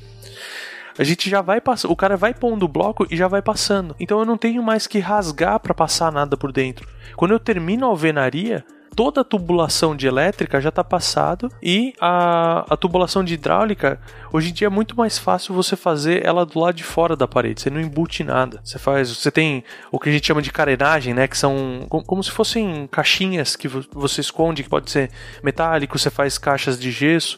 a 0.97 1.03
gente 1.03 1.29
já 1.29 1.41
vai 1.41 1.59
passando, 1.59 1.91
o 1.91 1.95
cara 1.95 2.15
vai 2.15 2.33
pondo 2.33 2.65
o 2.65 2.69
bloco 2.69 3.05
e 3.09 3.17
já 3.17 3.27
vai 3.27 3.41
passando. 3.41 3.95
Então 3.99 4.19
eu 4.19 4.25
não 4.25 4.37
tenho 4.37 4.63
mais 4.63 4.87
que 4.87 4.99
rasgar 4.99 5.59
para 5.59 5.73
passar 5.73 6.11
nada 6.11 6.37
por 6.37 6.51
dentro. 6.51 6.87
Quando 7.15 7.31
eu 7.31 7.39
termino 7.39 7.85
a 7.85 7.89
alvenaria, 7.89 8.65
toda 8.95 9.21
a 9.21 9.23
tubulação 9.23 9.95
de 9.95 10.07
elétrica 10.07 10.61
já 10.61 10.69
está 10.69 10.83
passado 10.83 11.51
e 11.61 11.93
a, 11.99 12.65
a 12.73 12.77
tubulação 12.77 13.23
de 13.23 13.33
hidráulica, 13.33 13.99
hoje 14.31 14.49
em 14.49 14.53
dia 14.53 14.67
é 14.67 14.69
muito 14.69 14.95
mais 14.95 15.17
fácil 15.17 15.53
você 15.53 15.75
fazer 15.75 16.25
ela 16.25 16.45
do 16.45 16.59
lado 16.59 16.75
de 16.75 16.83
fora 16.83 17.15
da 17.15 17.27
parede, 17.27 17.61
você 17.61 17.69
não 17.69 17.81
embute 17.81 18.23
nada. 18.23 18.61
Você 18.63 18.79
faz, 18.79 19.09
você 19.09 19.29
tem 19.29 19.63
o 19.91 19.99
que 19.99 20.09
a 20.09 20.11
gente 20.11 20.25
chama 20.25 20.41
de 20.41 20.51
carenagem, 20.51 21.13
né, 21.13 21.27
que 21.27 21.37
são 21.37 21.85
como, 21.89 22.05
como 22.05 22.23
se 22.23 22.31
fossem 22.31 22.87
caixinhas 22.89 23.55
que 23.55 23.67
vo- 23.67 23.83
você 23.91 24.21
esconde, 24.21 24.63
que 24.63 24.69
pode 24.69 24.89
ser 24.89 25.11
metálico, 25.43 25.99
você 25.99 26.09
faz 26.09 26.37
caixas 26.37 26.79
de 26.79 26.89
gesso 26.89 27.37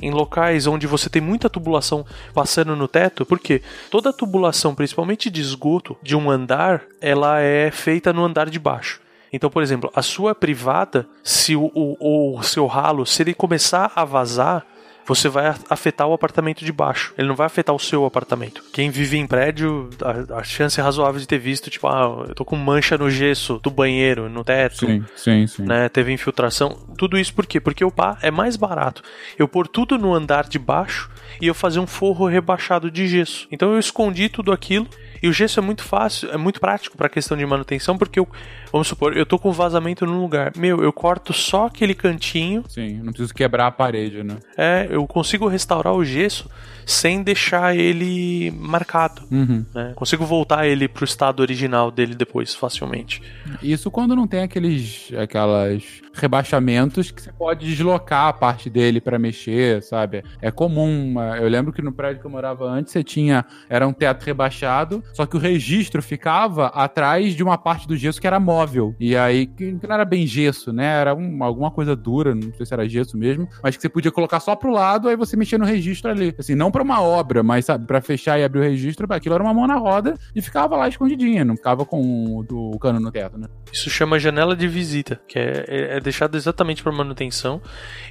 em 0.00 0.10
locais 0.10 0.66
onde 0.66 0.86
você 0.86 1.10
tem 1.10 1.20
muita 1.20 1.50
tubulação 1.50 2.04
passando 2.32 2.74
no 2.74 2.88
teto, 2.88 3.26
porque 3.26 3.62
toda 3.90 4.12
tubulação, 4.12 4.74
principalmente 4.74 5.28
de 5.30 5.40
esgoto 5.40 5.96
de 6.02 6.16
um 6.16 6.30
andar, 6.30 6.82
ela 7.00 7.40
é 7.40 7.70
feita 7.70 8.12
no 8.12 8.24
andar 8.24 8.48
de 8.48 8.58
baixo. 8.58 9.03
Então, 9.34 9.50
por 9.50 9.62
exemplo, 9.62 9.90
a 9.94 10.00
sua 10.02 10.34
privada, 10.34 11.06
se 11.22 11.56
o, 11.56 11.70
o, 11.74 12.38
o 12.38 12.42
seu 12.42 12.66
ralo, 12.66 13.04
se 13.04 13.22
ele 13.22 13.34
começar 13.34 13.90
a 13.96 14.04
vazar, 14.04 14.64
você 15.06 15.28
vai 15.28 15.48
a- 15.48 15.56
afetar 15.68 16.06
o 16.06 16.14
apartamento 16.14 16.64
de 16.64 16.72
baixo. 16.72 17.12
Ele 17.18 17.28
não 17.28 17.34
vai 17.34 17.46
afetar 17.46 17.74
o 17.76 17.78
seu 17.78 18.06
apartamento. 18.06 18.62
Quem 18.72 18.88
vive 18.90 19.18
em 19.18 19.26
prédio, 19.26 19.90
a, 20.02 20.38
a 20.38 20.42
chance 20.44 20.80
é 20.80 20.82
razoável 20.82 21.20
de 21.20 21.26
ter 21.28 21.38
visto, 21.38 21.68
tipo, 21.68 21.86
ah, 21.88 22.24
eu 22.28 22.34
tô 22.34 22.42
com 22.42 22.56
mancha 22.56 22.96
no 22.96 23.10
gesso 23.10 23.58
do 23.62 23.70
banheiro, 23.70 24.30
no 24.30 24.42
teto 24.42 24.86
Sim, 24.86 25.04
sim, 25.14 25.46
sim. 25.46 25.62
né? 25.64 25.88
Teve 25.90 26.10
infiltração. 26.12 26.70
Tudo 26.96 27.18
isso 27.18 27.34
por 27.34 27.44
quê? 27.44 27.60
Porque 27.60 27.84
o 27.84 27.90
pá 27.90 28.16
é 28.22 28.30
mais 28.30 28.56
barato. 28.56 29.02
Eu 29.38 29.46
pôr 29.46 29.68
tudo 29.68 29.98
no 29.98 30.14
andar 30.14 30.48
de 30.48 30.58
baixo 30.58 31.10
e 31.38 31.46
eu 31.48 31.54
fazer 31.54 31.80
um 31.80 31.86
forro 31.86 32.26
rebaixado 32.26 32.90
de 32.90 33.06
gesso. 33.06 33.46
Então 33.52 33.72
eu 33.74 33.78
escondi 33.78 34.28
tudo 34.30 34.52
aquilo 34.52 34.86
E 35.22 35.28
o 35.28 35.32
gesso 35.32 35.58
é 35.58 35.62
muito 35.62 35.82
fácil, 35.82 36.30
é 36.30 36.36
muito 36.36 36.60
prático 36.60 36.96
para 36.98 37.08
questão 37.08 37.34
de 37.36 37.44
manutenção, 37.46 37.96
porque 37.98 38.18
eu, 38.18 38.28
vamos 38.74 38.88
supor, 38.88 39.16
eu 39.16 39.24
tô 39.24 39.38
com 39.38 39.52
vazamento 39.52 40.04
num 40.04 40.20
lugar. 40.20 40.52
Meu, 40.56 40.82
eu 40.82 40.92
corto 40.92 41.32
só 41.32 41.66
aquele 41.66 41.94
cantinho. 41.94 42.64
Sim, 42.68 42.94
não 43.04 43.12
preciso 43.12 43.32
quebrar 43.32 43.68
a 43.68 43.70
parede, 43.70 44.24
né? 44.24 44.38
É, 44.56 44.88
eu 44.90 45.06
consigo 45.06 45.46
restaurar 45.46 45.94
o 45.94 46.04
gesso 46.04 46.50
sem 46.84 47.22
deixar 47.22 47.76
ele 47.76 48.50
marcado. 48.50 49.22
Uhum. 49.30 49.64
Né? 49.72 49.92
Consigo 49.94 50.26
voltar 50.26 50.66
ele 50.66 50.88
pro 50.88 51.04
estado 51.04 51.38
original 51.40 51.90
dele 51.90 52.16
depois 52.16 52.52
facilmente. 52.52 53.22
Isso 53.62 53.92
quando 53.92 54.16
não 54.16 54.26
tem 54.26 54.42
aqueles 54.42 55.10
aquelas 55.16 55.82
rebaixamentos 56.12 57.10
que 57.10 57.22
você 57.22 57.32
pode 57.32 57.66
deslocar 57.66 58.28
a 58.28 58.32
parte 58.32 58.68
dele 58.68 59.00
para 59.00 59.18
mexer, 59.18 59.82
sabe? 59.82 60.24
É 60.42 60.50
comum. 60.50 61.14
Eu 61.40 61.48
lembro 61.48 61.72
que 61.72 61.80
no 61.80 61.92
prédio 61.92 62.20
que 62.20 62.26
eu 62.26 62.30
morava 62.30 62.66
antes 62.66 62.92
você 62.92 63.02
tinha 63.02 63.44
era 63.68 63.86
um 63.86 63.92
teto 63.92 64.24
rebaixado, 64.24 65.02
só 65.12 65.26
que 65.26 65.36
o 65.36 65.40
registro 65.40 66.02
ficava 66.02 66.66
atrás 66.66 67.34
de 67.34 67.42
uma 67.42 67.56
parte 67.56 67.88
do 67.88 67.96
gesso 67.96 68.20
que 68.20 68.26
era 68.26 68.38
móvel. 68.38 68.63
E 68.98 69.16
aí 69.16 69.46
que 69.46 69.72
não 69.72 69.94
era 69.94 70.04
bem 70.04 70.26
gesso, 70.26 70.72
né? 70.72 70.86
Era 70.86 71.14
um, 71.14 71.42
alguma 71.42 71.70
coisa 71.70 71.94
dura, 71.96 72.34
não 72.34 72.52
sei 72.54 72.66
se 72.66 72.72
era 72.72 72.88
gesso 72.88 73.16
mesmo, 73.16 73.48
mas 73.62 73.76
que 73.76 73.82
você 73.82 73.88
podia 73.88 74.10
colocar 74.10 74.40
só 74.40 74.54
pro 74.54 74.70
lado, 74.70 75.08
aí 75.08 75.16
você 75.16 75.36
mexia 75.36 75.58
no 75.58 75.64
registro 75.64 76.10
ali. 76.10 76.34
Assim, 76.38 76.54
não 76.54 76.70
para 76.70 76.82
uma 76.82 77.00
obra, 77.02 77.42
mas 77.42 77.64
sabe, 77.66 77.86
para 77.86 78.00
fechar 78.00 78.38
e 78.38 78.44
abrir 78.44 78.60
o 78.60 78.62
registro, 78.62 79.06
aquilo 79.10 79.34
era 79.34 79.44
uma 79.44 79.54
mão 79.54 79.66
na 79.66 79.76
roda 79.76 80.14
e 80.34 80.42
ficava 80.42 80.76
lá 80.76 80.88
escondidinha, 80.88 81.44
não 81.44 81.56
ficava 81.56 81.84
com 81.84 82.44
o, 82.48 82.78
cano 82.78 83.00
no 83.00 83.10
teto, 83.10 83.38
né? 83.38 83.48
Isso 83.72 83.88
chama 83.90 84.18
janela 84.18 84.54
de 84.54 84.68
visita, 84.68 85.20
que 85.26 85.38
é, 85.38 85.64
é, 85.68 85.96
é 85.96 86.00
deixado 86.00 86.36
exatamente 86.36 86.82
para 86.82 86.92
manutenção. 86.92 87.60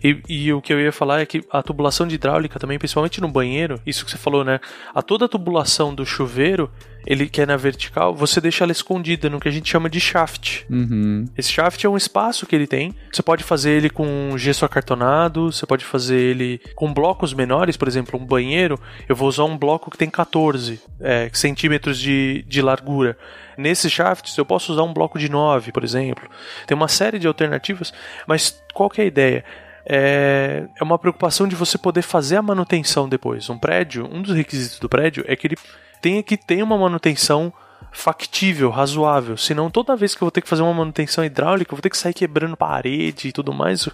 E, 0.04 0.22
e, 0.28 0.54
o 0.54 0.62
que 0.62 0.74
eu 0.74 0.80
ia 0.80 0.92
falar 0.92 1.22
é 1.22 1.26
que 1.26 1.44
a 1.52 1.62
tubulação 1.62 2.08
de 2.08 2.16
hidráulica 2.16 2.60
também, 2.60 2.78
principalmente 2.78 3.22
no 3.22 3.28
banheiro, 3.28 3.80
isso 3.86 4.06
que 4.06 4.12
você 4.12 4.18
falou, 4.18 4.44
né? 4.44 4.60
A 4.94 5.02
toda 5.02 5.26
a 5.26 5.30
tubulação 5.30 5.94
do 5.94 6.06
chuveiro 6.06 6.70
ele 7.06 7.28
que 7.28 7.42
é 7.42 7.46
na 7.46 7.58
vertical, 7.58 8.16
você 8.16 8.40
deixa 8.40 8.64
ela 8.64 8.72
escondida 8.72 9.30
no 9.30 9.40
que 9.40 9.48
a 9.48 9.52
gente 9.52 9.70
chama 9.70 9.90
de 9.90 10.00
shaft. 10.00 10.66
Uhum. 10.70 11.26
Esse 11.38 11.52
shaft 11.52 11.84
é 11.84 11.90
um 11.90 11.98
espaço 11.98 12.46
que 12.46 12.56
ele 12.56 12.68
tem. 12.68 12.94
Você 13.12 13.22
pode 13.22 13.44
fazer 13.44 13.72
ele 13.72 13.90
com 13.90 14.38
gesso 14.38 14.66
acartonado, 14.66 15.52
você 15.52 15.66
pode 15.66 15.86
fazer 15.86 16.18
ele 16.18 16.62
com 16.76 16.94
blocos 16.94 17.34
menores, 17.34 17.78
por 17.78 17.88
exemplo, 17.88 18.20
um 18.20 18.26
banheiro. 18.26 18.80
Eu 19.08 19.16
vou 19.16 19.28
usar 19.28 19.44
um 19.44 19.58
bloco 19.58 19.92
que 19.92 19.98
tem 19.98 20.10
14 20.10 20.82
é, 21.00 21.30
centímetros 21.34 22.00
de, 22.00 22.44
de 22.48 22.62
largura. 22.62 23.18
Nesses 23.58 23.92
shafts 23.92 24.38
eu 24.38 24.46
posso 24.46 24.74
usar 24.74 24.84
um 24.84 24.94
bloco 24.94 25.20
de 25.20 25.30
9, 25.30 25.72
por 25.72 25.84
exemplo. 25.84 26.28
Tem 26.66 26.76
uma 26.76 26.88
série 26.88 27.20
de 27.20 27.28
alternativas, 27.28 27.94
mas 28.28 28.62
qual 28.74 28.90
que 28.90 29.02
é 29.02 29.04
a 29.04 29.08
ideia? 29.08 29.46
É, 29.86 30.66
é 30.80 30.84
uma 30.84 30.98
preocupação 30.98 31.48
de 31.48 31.56
você 31.56 31.78
poder 31.78 32.02
fazer 32.02 32.38
a 32.38 32.42
manutenção 32.42 33.08
depois. 33.08 33.50
Um 33.50 33.58
prédio, 33.58 34.08
um 34.12 34.22
dos 34.22 34.36
requisitos 34.36 34.80
do 34.80 34.88
prédio 34.88 35.24
é 35.28 35.36
que 35.36 35.48
ele 35.48 35.58
tenha 36.02 36.24
que 36.24 36.38
ter 36.38 36.64
uma 36.64 36.78
manutenção 36.78 37.52
factível, 37.92 38.70
razoável. 38.70 39.38
Senão, 39.38 39.70
toda 39.70 39.96
vez 39.96 40.16
que 40.16 40.24
eu 40.24 40.26
vou 40.26 40.32
ter 40.32 40.42
que 40.42 40.50
fazer 40.50 40.64
uma 40.64 40.74
manutenção 40.74 41.24
hidráulica, 41.24 41.74
eu 41.74 41.76
vou 41.78 41.82
ter 41.82 41.90
que 41.90 41.98
sair 41.98 42.14
quebrando 42.14 42.58
parede 42.58 43.28
e 43.28 43.32
tudo 43.32 43.54
mais 43.54 43.88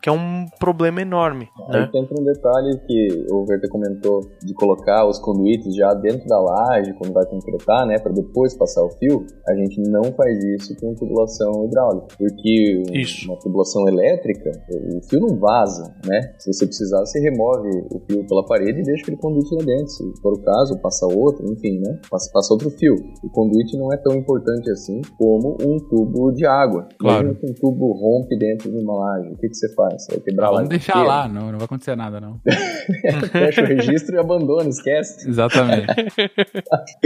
que 0.00 0.08
é 0.08 0.12
um 0.12 0.46
problema 0.58 1.00
enorme. 1.02 1.48
Aí 1.68 1.80
Né? 1.80 1.90
entra 1.94 2.20
um 2.20 2.24
detalhe 2.24 2.78
que 2.86 3.26
o 3.30 3.44
Verter 3.44 3.68
comentou 3.70 4.20
de 4.42 4.54
colocar 4.54 5.06
os 5.06 5.18
conduítes 5.18 5.74
já 5.74 5.92
dentro 5.94 6.26
da 6.26 6.38
laje 6.40 6.92
quando 6.94 7.12
vai 7.12 7.24
concretar, 7.26 7.86
né, 7.86 7.98
para 7.98 8.12
depois 8.12 8.54
passar 8.54 8.84
o 8.84 8.90
fio. 8.98 9.24
A 9.48 9.54
gente 9.54 9.80
não 9.88 10.04
faz 10.12 10.42
isso 10.44 10.76
com 10.80 10.94
tubulação 10.94 11.64
hidráulica, 11.64 12.06
porque 12.18 12.82
Isso. 12.92 13.30
uma 13.30 13.38
tubulação 13.38 13.86
elétrica, 13.88 14.50
o 14.96 15.02
fio 15.08 15.20
não 15.20 15.36
vaza, 15.38 15.94
né? 16.06 16.20
Se 16.38 16.52
você 16.52 16.66
precisar, 16.66 17.00
você 17.00 17.20
remove 17.20 17.68
o 17.90 18.00
fio 18.08 18.26
pela 18.26 18.44
parede 18.46 18.80
e 18.80 18.82
deixa 18.82 19.02
aquele 19.02 19.16
conduíte 19.16 19.54
lá 19.54 19.64
dentro. 19.64 19.88
Se 19.88 20.04
for 20.22 20.32
o 20.34 20.42
caso, 20.42 20.78
passa 20.80 21.06
outro, 21.06 21.44
enfim, 21.50 21.78
né? 21.80 21.98
Passa, 22.10 22.30
passa 22.32 22.52
outro 22.52 22.70
fio. 22.70 22.94
O 23.22 23.30
conduíte 23.30 23.76
não 23.78 23.92
é 23.92 23.96
tão 23.98 24.14
importante 24.14 24.70
assim 24.70 25.00
como 25.18 25.56
um 25.62 25.78
tubo 25.88 26.32
de 26.32 26.46
água. 26.46 26.86
Claro. 26.98 27.22
Imagina 27.28 27.40
que 27.40 27.50
um 27.50 27.54
tubo 27.54 27.92
rompe 27.92 28.36
dentro 28.38 28.70
de 28.70 28.78
uma 28.78 28.94
laje. 28.94 29.30
O 29.32 29.36
que, 29.36 29.48
que 29.48 29.56
você 29.56 29.72
faz? 29.74 29.85
Você 29.90 30.12
vai 30.12 30.20
quebrar 30.20 30.46
Vamos 30.46 30.58
laje 30.60 30.70
deixar 30.70 31.02
lá, 31.02 31.28
não, 31.28 31.50
não 31.52 31.58
vai 31.58 31.64
acontecer 31.64 31.96
nada, 31.96 32.20
não. 32.20 32.40
Fecha 33.32 33.62
o 33.62 33.66
registro 33.66 34.16
e 34.16 34.18
abandona, 34.18 34.68
esquece. 34.68 35.28
Exatamente. 35.28 35.86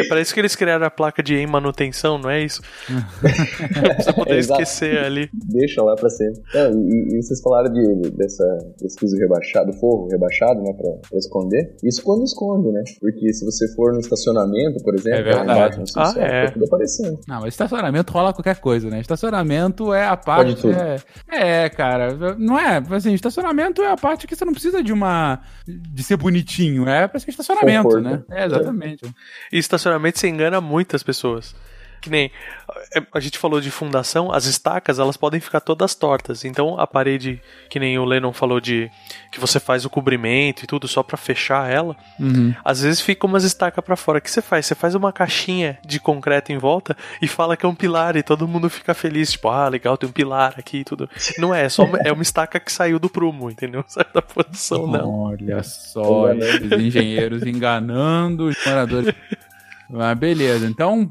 Parece 0.08 0.34
que 0.34 0.40
eles 0.40 0.54
criaram 0.56 0.86
a 0.86 0.90
placa 0.90 1.22
de 1.22 1.34
em 1.36 1.46
manutenção, 1.46 2.18
não 2.18 2.30
é 2.30 2.42
isso? 2.42 2.62
você 3.98 4.12
poder 4.12 4.38
Exato. 4.38 4.62
esquecer 4.62 4.98
ali. 5.04 5.28
Deixa 5.32 5.82
lá 5.82 5.94
pra 5.94 6.08
sempre. 6.10 6.40
Não, 6.54 6.70
e, 6.88 7.18
e 7.18 7.22
vocês 7.22 7.40
falaram 7.40 7.72
de, 7.72 8.10
dessa, 8.10 8.44
desse 8.80 8.96
piso 8.98 9.16
rebaixado, 9.16 9.72
forro 9.74 10.08
rebaixado, 10.10 10.60
né, 10.62 10.72
pra, 10.72 10.90
pra 11.08 11.18
esconder. 11.18 11.74
Isso 11.84 12.02
quando 12.02 12.24
esconde, 12.24 12.70
né? 12.70 12.82
Porque 13.00 13.32
se 13.32 13.44
você 13.44 13.66
for 13.74 13.92
no 13.92 14.00
estacionamento, 14.00 14.82
por 14.82 14.94
exemplo, 14.94 15.18
É 15.20 15.22
verdade. 15.22 15.46
lá 15.46 15.54
embaixo 15.54 15.78
no 15.78 16.02
Ah, 16.02 16.14
é. 16.16 16.46
tá 16.46 16.52
tudo 16.52 16.64
aparecendo. 16.66 17.18
Não, 17.26 17.40
mas 17.40 17.54
estacionamento 17.54 18.12
rola 18.12 18.32
qualquer 18.32 18.56
coisa, 18.60 18.88
né? 18.88 19.00
Estacionamento 19.00 19.92
é 19.92 20.06
a 20.06 20.16
parte. 20.16 20.56
tudo. 20.60 20.74
É, 20.74 20.96
é, 21.64 21.68
cara. 21.68 22.14
Não 22.38 22.58
é. 22.58 22.69
Assim, 22.78 23.12
estacionamento 23.12 23.82
é 23.82 23.90
a 23.90 23.96
parte 23.96 24.26
que 24.26 24.34
você 24.36 24.44
não 24.44 24.52
precisa 24.52 24.82
de 24.82 24.92
uma. 24.92 25.40
de 25.66 26.02
ser 26.02 26.16
bonitinho. 26.16 26.88
É 26.88 27.06
pra 27.08 27.18
ser 27.20 27.30
estacionamento, 27.30 27.84
Conforto. 27.84 28.04
né? 28.04 28.22
É, 28.30 28.46
exatamente. 28.46 29.04
E 29.52 29.58
estacionamento 29.58 30.18
você 30.18 30.28
engana 30.28 30.60
muitas 30.60 31.02
pessoas. 31.02 31.54
Que 32.00 32.08
nem 32.10 32.30
é, 32.94 33.02
a 33.14 33.20
gente 33.20 33.38
falou 33.38 33.60
de 33.60 33.70
fundação, 33.70 34.32
as 34.32 34.44
estacas 34.46 34.98
elas 34.98 35.16
podem 35.16 35.40
ficar 35.40 35.60
todas 35.60 35.94
tortas. 35.94 36.44
Então 36.44 36.78
a 36.78 36.86
parede, 36.86 37.40
que 37.68 37.78
nem 37.78 37.98
o 37.98 38.04
Lennon 38.04 38.32
falou 38.32 38.60
de 38.60 38.90
que 39.30 39.38
você 39.40 39.60
faz 39.60 39.84
o 39.84 39.90
cobrimento 39.90 40.64
e 40.64 40.66
tudo 40.66 40.88
só 40.88 41.02
pra 41.02 41.16
fechar 41.16 41.70
ela, 41.70 41.96
Uhum. 42.18 42.54
às 42.64 42.82
vezes 42.82 43.00
fica 43.00 43.26
umas 43.26 43.44
estacas 43.44 43.84
pra 43.84 43.96
fora. 43.96 44.18
O 44.18 44.20
que 44.22 44.30
você 44.30 44.40
faz? 44.42 44.66
Você 44.66 44.74
faz 44.74 44.94
uma 44.94 45.12
caixinha 45.12 45.78
de 45.84 46.00
concreto 46.00 46.52
em 46.52 46.58
volta 46.58 46.96
e 47.20 47.28
fala 47.28 47.56
que 47.56 47.66
é 47.66 47.68
um 47.68 47.74
pilar 47.74 48.16
e 48.16 48.22
todo 48.22 48.48
mundo 48.48 48.68
fica 48.70 48.94
feliz, 48.94 49.32
tipo, 49.32 49.48
ah, 49.48 49.68
legal, 49.68 49.96
tem 49.96 50.08
um 50.08 50.12
pilar 50.12 50.54
aqui 50.58 50.78
e 50.78 50.84
tudo. 50.84 51.08
Não 51.38 51.54
é, 51.54 51.64
é 51.64 51.68
só 51.68 51.84
uma, 51.84 51.98
é 51.98 52.12
uma 52.12 52.22
estaca 52.22 52.58
que 52.58 52.72
saiu 52.72 52.98
do 52.98 53.08
prumo, 53.10 53.50
entendeu? 53.50 53.84
Saiu 53.88 54.06
da 54.14 54.22
posição, 54.22 54.86
não. 54.86 55.10
Olha 55.24 55.62
só, 55.62 56.32
esses 56.32 56.70
engenheiros 56.72 57.42
enganando 57.44 58.46
os 58.46 58.56
moradores. 58.64 59.14
Mas 59.92 60.18
beleza, 60.18 60.66
então 60.66 61.10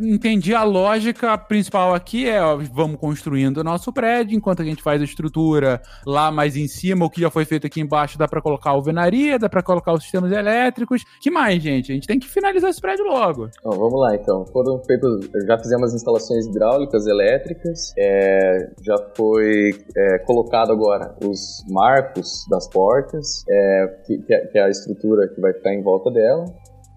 entendi 0.00 0.54
a 0.54 0.64
lógica 0.64 1.36
principal 1.36 1.94
aqui 1.94 2.26
é, 2.26 2.42
ó, 2.42 2.56
vamos 2.72 2.98
construindo 2.98 3.58
o 3.58 3.64
nosso 3.64 3.92
prédio, 3.92 4.36
enquanto 4.36 4.62
a 4.62 4.64
gente 4.64 4.82
faz 4.82 5.00
a 5.00 5.04
estrutura 5.04 5.80
lá 6.06 6.30
mais 6.30 6.56
em 6.56 6.66
cima, 6.66 7.04
o 7.04 7.10
que 7.10 7.20
já 7.20 7.30
foi 7.30 7.44
feito 7.44 7.66
aqui 7.66 7.80
embaixo, 7.80 8.18
dá 8.18 8.26
pra 8.26 8.40
colocar 8.40 8.70
a 8.70 8.72
alvenaria, 8.72 9.38
dá 9.38 9.48
pra 9.48 9.62
colocar 9.62 9.92
os 9.92 10.02
sistemas 10.02 10.32
elétricos. 10.32 11.04
Que 11.20 11.30
mais, 11.30 11.62
gente? 11.62 11.92
A 11.92 11.94
gente 11.94 12.06
tem 12.06 12.18
que 12.18 12.28
finalizar 12.28 12.70
esse 12.70 12.80
prédio 12.80 13.04
logo. 13.04 13.50
Então, 13.58 13.72
vamos 13.72 14.00
lá 14.00 14.14
então. 14.14 14.46
Foram 14.46 14.82
feitos, 14.84 15.28
já 15.46 15.58
fizemos 15.58 15.94
instalações 15.94 16.46
hidráulicas, 16.46 17.06
elétricas, 17.06 17.92
é, 17.98 18.70
já 18.82 18.96
foi 19.16 19.70
é, 19.96 20.18
colocado 20.20 20.72
agora 20.72 21.14
os 21.22 21.64
marcos 21.68 22.46
das 22.48 22.68
portas, 22.68 23.44
é, 23.48 23.86
que, 24.06 24.18
que 24.18 24.58
é 24.58 24.62
a 24.62 24.70
estrutura 24.70 25.28
que 25.28 25.40
vai 25.40 25.52
ficar 25.52 25.74
em 25.74 25.82
volta 25.82 26.10
dela. 26.10 26.44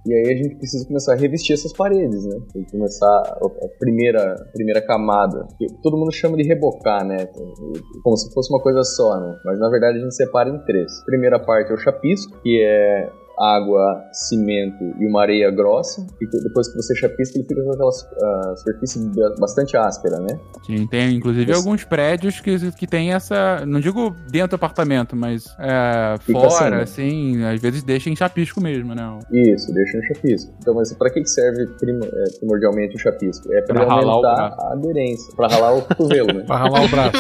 E 0.06 0.14
aí 0.14 0.34
a 0.34 0.36
gente 0.36 0.56
precisa 0.56 0.86
começar 0.88 1.14
a 1.14 1.16
revestir 1.16 1.54
essas 1.54 1.74
paredes, 1.74 2.26
né? 2.26 2.40
Tem 2.54 2.64
que 2.64 2.72
começar 2.72 3.06
a 3.08 3.68
primeira, 3.80 4.34
a 4.34 4.52
primeira 4.52 4.82
camada. 4.82 5.48
Que 5.58 5.68
todo 5.82 5.98
mundo 5.98 6.12
chama 6.12 6.38
de 6.38 6.44
rebocar, 6.44 7.06
né? 7.06 7.28
Como 8.04 8.18
se 8.18 8.34
fosse 8.34 8.52
uma 8.52 8.62
coisa 8.62 8.84
só, 8.84 9.20
né? 9.20 9.38
Mas 9.46 9.60
na 9.60 9.70
verdade 9.70 10.00
a 10.00 10.02
gente 10.02 10.16
separa 10.16 10.50
em 10.50 10.58
três. 10.66 10.92
A 11.02 11.06
primeira 11.06 11.40
parte 11.40 11.72
é 11.72 11.76
o 11.76 11.78
chapisco, 11.78 12.40
que 12.42 12.62
é 12.64 13.10
água, 13.42 14.04
cimento 14.12 14.84
e 15.00 15.08
uma 15.08 15.22
areia 15.22 15.50
grossa. 15.52 16.06
E 16.22 16.28
que 16.28 16.40
depois 16.44 16.68
que 16.70 16.76
você 16.76 16.96
chapisca, 16.96 17.38
ele 17.38 17.48
fica 17.48 17.64
com 17.64 17.72
aquela 17.72 17.90
ah, 17.90 18.56
superfície 18.56 19.00
ba- 19.10 19.36
bastante 19.40 19.76
áspera, 19.78 20.18
né? 20.20 20.40
Sim, 20.66 20.88
tem 20.88 21.16
inclusive 21.16 21.52
Isso. 21.52 21.60
alguns 21.60 21.84
prédios 21.84 22.40
que, 22.40 22.72
que 22.74 22.88
tem 22.88 23.14
essa. 23.14 23.66
Não 23.66 23.80
digo 23.80 24.16
dentro 24.30 24.50
do 24.50 24.56
apartamento, 24.56 25.16
mas 25.16 25.46
é, 25.60 26.16
fora, 26.32 26.84
assim, 26.84 27.32
assim, 27.32 27.44
às 27.44 27.60
vezes 27.62 27.84
deixa 27.84 28.10
em 28.10 28.16
chapisco 28.16 28.62
mesmo, 28.62 28.94
né? 28.94 29.20
Isso, 29.32 29.74
deixa 29.74 29.98
no 29.98 30.04
chapisco. 30.04 30.54
Então, 30.60 30.74
mas 30.74 30.94
para 30.94 31.10
que 31.10 31.22
que 31.22 31.30
serve 31.30 31.68
prim- 31.80 32.00
é, 32.04 32.24
primordialmente 32.40 32.96
o 32.96 33.00
chapisco? 33.00 33.52
É 33.54 33.62
Pra 33.62 33.76
para 33.76 33.86
ralar 33.86 34.06
o 34.06 34.10
aumentar 34.10 34.56
a 34.60 34.74
aderência, 34.74 35.34
para 35.36 35.48
ralar 35.48 35.74
o 35.74 35.82
cotovelo, 35.84 36.34
né? 36.34 36.44
Pra 36.52 36.58
ralar 36.58 36.86
o 36.86 36.90
braço. 36.90 37.18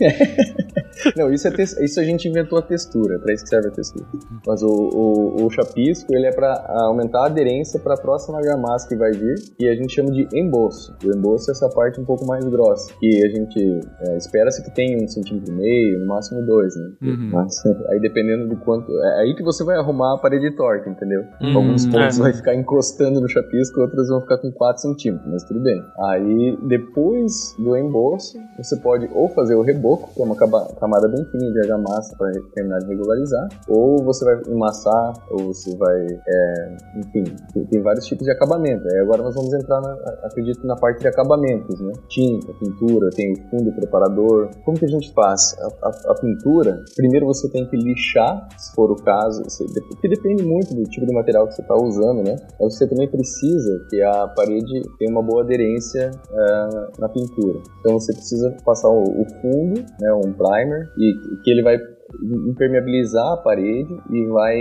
É. 0.00 0.62
Não, 1.16 1.32
isso, 1.32 1.48
é 1.48 1.52
isso 1.62 1.98
a 2.00 2.04
gente 2.04 2.28
inventou 2.28 2.58
a 2.58 2.62
textura, 2.62 3.18
para 3.18 3.32
isso 3.34 3.44
que 3.44 3.50
serve 3.50 3.68
a 3.68 3.70
textura. 3.72 4.06
Mas 4.46 4.62
o, 4.62 4.68
o, 4.68 5.41
o 5.46 5.50
chapisco, 5.50 6.14
ele 6.14 6.26
é 6.26 6.32
para 6.32 6.64
aumentar 6.86 7.22
a 7.22 7.26
aderência 7.26 7.80
para 7.80 7.94
a 7.94 7.96
próxima 7.96 8.38
argamassa 8.38 8.88
que 8.88 8.96
vai 8.96 9.12
vir, 9.12 9.34
e 9.58 9.68
a 9.68 9.74
gente 9.74 9.92
chama 9.92 10.10
de 10.10 10.28
emboço. 10.34 10.94
O 11.04 11.16
emboço 11.16 11.50
é 11.50 11.52
essa 11.52 11.68
parte 11.68 12.00
um 12.00 12.04
pouco 12.04 12.26
mais 12.26 12.44
grossa, 12.44 12.92
que 12.98 13.24
a 13.24 13.28
gente 13.28 13.80
é, 14.00 14.16
espera-se 14.16 14.62
que 14.62 14.70
tenha 14.74 15.02
um 15.02 15.08
centímetro 15.08 15.52
e 15.52 15.56
meio, 15.56 16.00
no 16.00 16.06
máximo 16.06 16.44
dois, 16.44 16.74
né? 16.76 16.92
Uhum. 17.02 17.30
Mas 17.32 17.62
aí 17.90 18.00
dependendo 18.00 18.48
do 18.48 18.56
quanto... 18.56 18.92
É 18.92 19.22
aí 19.22 19.34
que 19.34 19.42
você 19.42 19.64
vai 19.64 19.76
arrumar 19.76 20.14
a 20.14 20.18
parede 20.18 20.54
torta, 20.56 20.88
entendeu? 20.88 21.22
Uhum, 21.40 21.56
Alguns 21.56 21.86
pontos 21.86 22.18
é. 22.18 22.22
vai 22.22 22.32
ficar 22.32 22.54
encostando 22.54 23.20
no 23.20 23.28
chapisco, 23.28 23.80
outros 23.80 24.08
vão 24.08 24.20
ficar 24.20 24.38
com 24.38 24.50
4 24.50 24.82
centímetros, 24.82 25.30
mas 25.30 25.44
tudo 25.44 25.60
bem. 25.60 25.82
Aí, 26.10 26.58
depois 26.68 27.54
do 27.58 27.76
emboço, 27.76 28.38
você 28.56 28.76
pode 28.76 29.08
ou 29.14 29.28
fazer 29.28 29.54
o 29.54 29.62
reboco, 29.62 30.10
que 30.14 30.22
é 30.22 30.24
uma 30.24 30.36
camada 30.36 31.08
bem 31.08 31.24
fininha 31.26 31.52
de 31.52 31.60
argamassa 31.60 32.16
para 32.16 32.30
terminar 32.54 32.78
de 32.80 32.86
regularizar, 32.86 33.48
ou 33.68 34.02
você 34.04 34.24
vai 34.24 34.40
emassar, 34.48 35.12
ou 35.32 35.52
você 35.52 35.76
vai, 35.76 36.06
é, 36.28 36.76
enfim, 36.98 37.24
tem, 37.52 37.64
tem, 37.66 37.82
vários 37.82 38.06
tipos 38.06 38.24
de 38.24 38.32
acabamento. 38.32 38.86
Aí 38.92 39.00
agora 39.00 39.22
nós 39.22 39.34
vamos 39.34 39.52
entrar, 39.54 39.80
na, 39.80 39.92
acredito, 40.24 40.66
na 40.66 40.76
parte 40.76 41.00
de 41.00 41.08
acabamentos, 41.08 41.80
né? 41.80 41.92
Tinta, 42.08 42.52
pintura, 42.54 43.10
tem 43.10 43.32
o 43.32 43.50
fundo 43.50 43.72
preparador. 43.72 44.50
Como 44.64 44.78
que 44.78 44.84
a 44.84 44.88
gente 44.88 45.12
faz? 45.12 45.56
A, 45.58 45.88
a, 45.88 46.12
a 46.12 46.14
pintura, 46.20 46.84
primeiro 46.94 47.26
você 47.26 47.50
tem 47.50 47.66
que 47.66 47.76
lixar, 47.76 48.48
se 48.58 48.74
for 48.74 48.90
o 48.90 48.96
caso, 48.96 49.42
você, 49.44 49.64
porque 49.64 50.08
depende 50.08 50.44
muito 50.44 50.74
do 50.74 50.82
tipo 50.84 51.06
de 51.06 51.14
material 51.14 51.46
que 51.48 51.54
você 51.54 51.62
está 51.62 51.74
usando, 51.74 52.22
né? 52.22 52.36
Mas 52.60 52.74
você 52.74 52.86
também 52.86 53.08
precisa 53.08 53.86
que 53.88 54.02
a 54.02 54.28
parede 54.28 54.82
tenha 54.98 55.10
uma 55.10 55.22
boa 55.22 55.42
aderência 55.42 56.10
uh, 56.30 57.00
na 57.00 57.08
pintura. 57.08 57.60
Então 57.80 57.98
você 57.98 58.12
precisa 58.12 58.54
passar 58.64 58.88
o, 58.88 59.02
o 59.02 59.24
fundo, 59.40 59.80
né, 60.00 60.12
um 60.14 60.32
primer, 60.32 60.90
e 60.98 61.42
que 61.42 61.50
ele 61.50 61.62
vai 61.62 61.78
impermeabilizar 62.22 63.32
a 63.32 63.36
parede 63.36 63.96
e 64.10 64.26
vai 64.26 64.56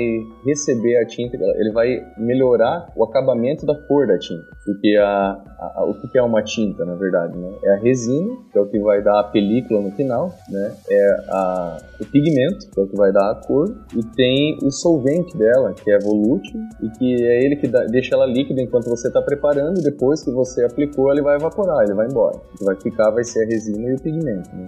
receber 0.46 0.98
a 0.98 1.06
tinta, 1.06 1.38
ele 1.38 1.72
vai 1.72 2.02
melhorar 2.18 2.92
o 2.96 3.04
acabamento 3.04 3.66
da 3.66 3.76
cor 3.88 4.08
da 4.08 4.18
tinta. 4.18 4.46
Porque 4.66 4.96
a, 4.98 5.42
a, 5.60 5.86
o 5.86 5.94
que 5.94 6.18
é 6.18 6.24
uma 6.24 6.44
tinta, 6.44 6.86
na 6.86 6.96
verdade? 6.96 7.38
Né? 7.38 7.52
É 7.64 7.74
a 7.74 7.78
resina, 7.78 8.36
que 8.52 8.58
é 8.58 8.62
o 8.62 8.68
que 8.68 8.80
vai 8.80 9.02
dar 9.04 9.20
a 9.20 9.24
película 9.24 9.82
no 9.82 9.92
final, 9.92 10.34
né? 10.50 10.76
é 10.90 11.12
a, 11.30 11.78
o 12.00 12.06
pigmento, 12.06 12.70
que 12.70 12.80
é 12.80 12.84
o 12.84 12.88
que 12.88 12.96
vai 12.96 13.12
dar 13.12 13.32
a 13.32 13.36
cor, 13.36 13.76
e 13.96 14.04
tem 14.16 14.58
o 14.64 14.72
solvente 14.72 15.38
dela, 15.38 15.74
que 15.74 15.92
é 15.92 16.00
volútil, 16.00 16.60
e 16.82 16.90
que 16.90 17.24
é 17.24 17.44
ele 17.44 17.56
que 17.56 17.68
dá, 17.68 17.84
deixa 17.86 18.16
ela 18.16 18.26
líquida 18.26 18.62
enquanto 18.62 18.90
você 18.90 19.08
está 19.08 19.22
preparando, 19.22 19.80
e 19.80 19.84
depois 19.84 20.24
que 20.24 20.32
você 20.32 20.64
aplicou, 20.64 21.12
ele 21.12 21.22
vai 21.22 21.36
evaporar, 21.36 21.84
ele 21.84 21.94
vai 21.94 22.08
embora. 22.08 22.38
O 22.38 22.58
que 22.58 22.66
vai 22.66 22.76
ficar 22.76 23.10
vai 23.12 23.24
ser 23.24 23.44
a 23.44 23.48
resina 23.48 23.90
e 23.90 23.96
o 23.96 24.02
pigmento. 24.02 24.50
Né? 24.56 24.66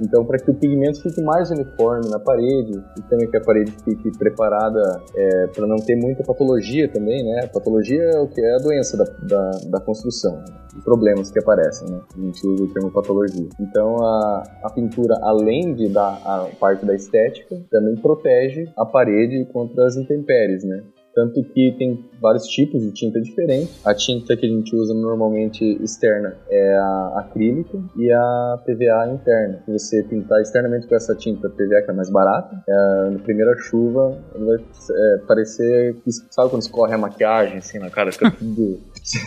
Então, 0.00 0.24
para 0.24 0.38
que 0.38 0.50
o 0.50 0.54
pigmento 0.54 1.02
fique 1.02 1.20
mais 1.22 1.50
uniforme 1.50 2.08
na 2.08 2.18
parede 2.18 2.82
e 2.98 3.02
também 3.02 3.28
que 3.28 3.36
a 3.36 3.40
parede 3.40 3.72
fique 3.84 4.16
preparada 4.16 5.02
é, 5.14 5.46
para 5.48 5.66
não 5.66 5.76
ter 5.76 5.96
muita 5.96 6.22
patologia 6.22 6.88
também, 6.88 7.24
né? 7.24 7.46
patologia 7.52 8.02
é 8.02 8.18
o 8.20 8.28
que 8.28 8.40
é 8.40 8.54
a 8.54 8.58
doença 8.58 8.96
da, 8.96 9.04
da, 9.04 9.50
da 9.70 9.80
construção, 9.80 10.36
né? 10.36 10.44
os 10.76 10.84
problemas 10.84 11.30
que 11.30 11.38
aparecem, 11.38 11.90
né? 11.90 12.00
A 12.16 12.20
gente 12.20 12.46
usa 12.46 12.64
o 12.64 12.72
termo 12.72 12.90
patologia. 12.90 13.48
Então, 13.60 13.96
a, 14.04 14.42
a 14.62 14.70
pintura, 14.70 15.18
além 15.22 15.74
de 15.74 15.88
dar 15.88 16.20
a 16.24 16.48
parte 16.60 16.86
da 16.86 16.94
estética, 16.94 17.60
também 17.70 17.96
protege 17.96 18.70
a 18.76 18.84
parede 18.84 19.44
contra 19.52 19.86
as 19.86 19.96
intempéries, 19.96 20.64
né? 20.64 20.82
Tanto 21.14 21.42
que 21.52 21.74
tem 21.78 22.08
vários 22.20 22.46
tipos 22.46 22.80
de 22.82 22.92
tinta 22.92 23.20
diferentes. 23.20 23.84
A 23.84 23.94
tinta 23.94 24.36
que 24.36 24.46
a 24.46 24.48
gente 24.48 24.74
usa 24.76 24.94
normalmente 24.94 25.64
externa 25.82 26.36
é 26.48 26.76
a 26.76 27.20
acrílica 27.20 27.78
e 27.96 28.10
a 28.12 28.58
PVA 28.64 29.12
interna. 29.12 29.62
Se 29.64 29.72
você 29.72 30.02
pintar 30.02 30.40
externamente 30.40 30.86
com 30.86 30.94
essa 30.94 31.14
tinta 31.14 31.48
PVA, 31.48 31.82
que 31.84 31.90
é 31.90 31.94
mais 31.94 32.10
barata, 32.10 32.62
é, 32.68 33.10
na 33.10 33.18
primeira 33.18 33.56
chuva 33.58 34.16
vai 34.34 34.56
é, 34.56 35.18
parecer 35.26 35.96
sabe 36.30 36.50
quando 36.50 36.62
escorre 36.62 36.94
a 36.94 36.98
maquiagem 36.98 37.58
assim 37.58 37.78
na 37.78 37.90
cara, 37.90 38.12
fica 38.12 38.30
tudo 38.30 38.78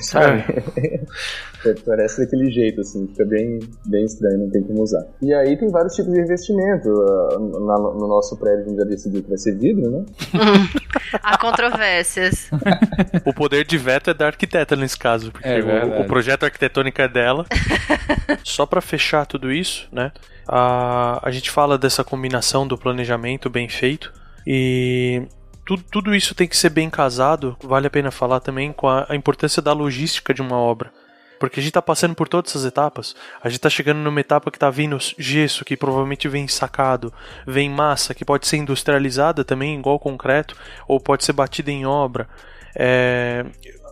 sabe? 0.01 0.43
É. 0.77 1.01
Parece 1.85 2.23
daquele 2.23 2.49
jeito, 2.51 2.81
assim, 2.81 3.07
fica 3.07 3.23
bem, 3.25 3.59
bem 3.85 4.03
estranho, 4.03 4.39
não 4.39 4.49
tem 4.49 4.63
como 4.63 4.81
usar. 4.81 5.05
E 5.21 5.31
aí 5.33 5.55
tem 5.57 5.69
vários 5.69 5.93
tipos 5.93 6.11
de 6.11 6.19
investimento. 6.19 6.89
Uh, 6.89 7.39
no, 7.39 7.99
no 7.99 8.07
nosso 8.07 8.35
prédio 8.37 8.65
a 8.65 8.69
gente 8.69 8.77
já 8.77 8.83
decidiu 8.83 9.21
que 9.21 9.29
vai 9.29 9.37
ser 9.37 9.55
vidro, 9.55 9.91
né? 9.91 10.05
Há 11.21 11.37
controvérsias. 11.37 12.49
o 13.25 13.33
poder 13.33 13.65
de 13.65 13.77
veto 13.77 14.09
é 14.09 14.13
da 14.13 14.27
arquiteta 14.27 14.75
nesse 14.75 14.97
caso, 14.97 15.31
porque 15.31 15.47
é 15.47 15.59
o, 15.61 16.01
o, 16.01 16.05
projeto 16.05 16.45
arquitetônico 16.45 17.01
é 17.01 17.07
dela. 17.07 17.45
Só 18.43 18.65
para 18.65 18.81
fechar 18.81 19.25
tudo 19.25 19.51
isso, 19.51 19.87
né? 19.91 20.11
A, 20.47 21.19
a 21.27 21.31
gente 21.31 21.51
fala 21.51 21.77
dessa 21.77 22.03
combinação 22.03 22.67
do 22.67 22.77
planejamento 22.77 23.49
bem 23.49 23.69
feito 23.69 24.11
e 24.45 25.27
tudo, 25.71 25.83
tudo 25.89 26.15
isso 26.15 26.35
tem 26.35 26.47
que 26.49 26.57
ser 26.57 26.69
bem 26.69 26.89
casado. 26.89 27.55
Vale 27.63 27.87
a 27.87 27.89
pena 27.89 28.11
falar 28.11 28.41
também 28.41 28.73
com 28.73 28.89
a, 28.89 29.05
a 29.07 29.15
importância 29.15 29.61
da 29.61 29.71
logística 29.71 30.33
de 30.33 30.41
uma 30.41 30.57
obra. 30.57 30.91
Porque 31.39 31.59
a 31.59 31.63
gente 31.63 31.69
está 31.69 31.81
passando 31.81 32.13
por 32.13 32.27
todas 32.27 32.51
essas 32.51 32.65
etapas. 32.65 33.15
A 33.41 33.47
gente 33.47 33.59
está 33.59 33.69
chegando 33.69 33.99
numa 33.99 34.19
etapa 34.19 34.51
que 34.51 34.57
está 34.57 34.69
vindo 34.69 34.97
gesso, 35.17 35.63
que 35.63 35.77
provavelmente 35.77 36.27
vem 36.27 36.45
sacado, 36.45 37.13
vem 37.47 37.69
massa, 37.69 38.13
que 38.13 38.25
pode 38.25 38.47
ser 38.47 38.57
industrializada 38.57 39.45
também, 39.45 39.79
igual 39.79 39.97
concreto, 39.97 40.57
ou 40.89 40.99
pode 40.99 41.23
ser 41.23 41.33
batida 41.33 41.71
em 41.71 41.85
obra. 41.85 42.27
É, 42.75 43.45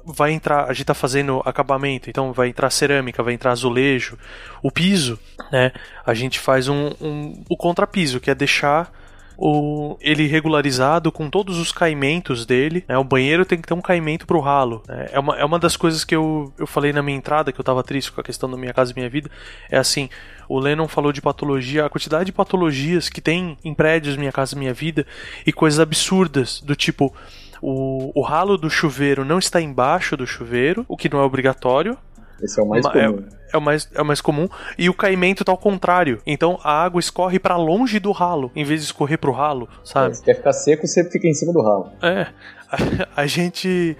vai 0.06 0.34
entrar, 0.34 0.66
a 0.66 0.74
gente 0.74 0.82
está 0.82 0.94
fazendo 0.94 1.42
acabamento, 1.46 2.10
então 2.10 2.34
vai 2.34 2.50
entrar 2.50 2.70
cerâmica, 2.72 3.24
vai 3.24 3.34
entrar 3.34 3.52
azulejo, 3.52 4.18
o 4.62 4.70
piso, 4.70 5.18
né? 5.50 5.72
A 6.06 6.14
gente 6.14 6.40
faz 6.40 6.68
um, 6.68 6.92
um 7.00 7.44
o 7.50 7.56
contrapiso, 7.56 8.20
que 8.20 8.30
é 8.30 8.36
deixar 8.36 8.99
o, 9.42 9.98
ele 10.02 10.28
regularizado 10.28 11.14
com 11.14 11.30
todos 11.30 11.58
os 11.58 11.72
caimentos 11.72 12.46
dele. 12.46 12.84
Né? 12.88 12.98
O 12.98 13.06
banheiro 13.06 13.46
tem 13.46 13.58
que 13.58 13.68
ter 13.68 13.74
um 13.74 13.82
caimento 13.82 14.28
pro 14.28 14.42
ralo. 14.42 14.84
Né? 14.86 15.08
É, 15.14 15.20
uma, 15.20 15.38
é 15.38 15.46
uma 15.46 15.58
das 15.58 15.78
coisas 15.78 16.04
que 16.04 16.14
eu, 16.14 16.52
eu 16.58 16.68
falei 16.68 16.92
na 16.92 17.02
minha 17.02 17.18
entrada, 17.18 17.54
que 17.54 17.60
eu 17.60 17.64
tava 17.64 17.82
triste 17.82 18.12
com 18.12 18.20
a 18.20 18.24
questão 18.24 18.52
da 18.52 18.58
minha 18.58 18.74
casa 18.74 18.92
e 18.92 18.96
minha 18.96 19.10
vida. 19.10 19.32
É 19.72 19.78
assim, 19.78 20.10
o 20.50 20.60
Lennon 20.60 20.90
falou 20.90 21.14
de 21.14 21.22
patologia, 21.22 21.86
a 21.86 21.90
quantidade 21.90 22.26
de 22.26 22.32
patologias 22.34 23.08
que 23.08 23.22
tem 23.22 23.58
em 23.64 23.74
prédios 23.74 24.18
Minha 24.18 24.32
Casa 24.32 24.58
Minha 24.58 24.74
Vida 24.74 25.08
e 25.48 25.54
coisas 25.54 25.80
absurdas, 25.80 26.60
do 26.60 26.76
tipo. 26.76 27.16
O, 27.62 28.12
o 28.18 28.22
ralo 28.22 28.58
do 28.58 28.70
chuveiro 28.70 29.26
não 29.26 29.38
está 29.38 29.62
embaixo 29.62 30.16
do 30.16 30.26
chuveiro, 30.26 30.86
o 30.88 30.96
que 30.96 31.10
não 31.10 31.20
é 31.20 31.24
obrigatório, 31.24 31.98
esse 32.42 32.60
é 32.60 32.64
o 32.64 32.68
mais 32.68 32.86
é, 32.86 32.90
comum. 32.90 33.24
É, 33.52 33.56
é, 33.56 33.58
o 33.58 33.62
mais, 33.62 33.90
é 33.94 34.02
o 34.02 34.06
mais 34.06 34.22
comum. 34.22 34.50
E 34.78 34.90
o 34.90 34.94
caimento 34.94 35.44
tá 35.44 35.52
ao 35.52 35.58
contrário. 35.58 36.22
Então 36.26 36.60
a 36.64 36.84
água 36.84 37.00
escorre 37.00 37.40
para 37.40 37.56
longe 37.58 38.00
do 38.00 38.12
ralo, 38.12 38.52
em 38.56 38.64
vez 38.64 38.82
de 38.82 38.88
escorrer 38.88 39.18
pro 39.18 39.32
ralo, 39.32 39.68
sabe? 39.84 40.12
É, 40.12 40.14
se 40.14 40.24
quer 40.24 40.36
ficar 40.36 40.54
seco, 40.54 40.88
você 40.88 41.10
fica 41.10 41.28
em 41.28 41.34
cima 41.34 41.54
do 41.54 41.62
ralo. 41.62 41.92
É. 42.02 42.28
A, 42.72 42.78
a 43.24 43.28
gente 43.28 43.98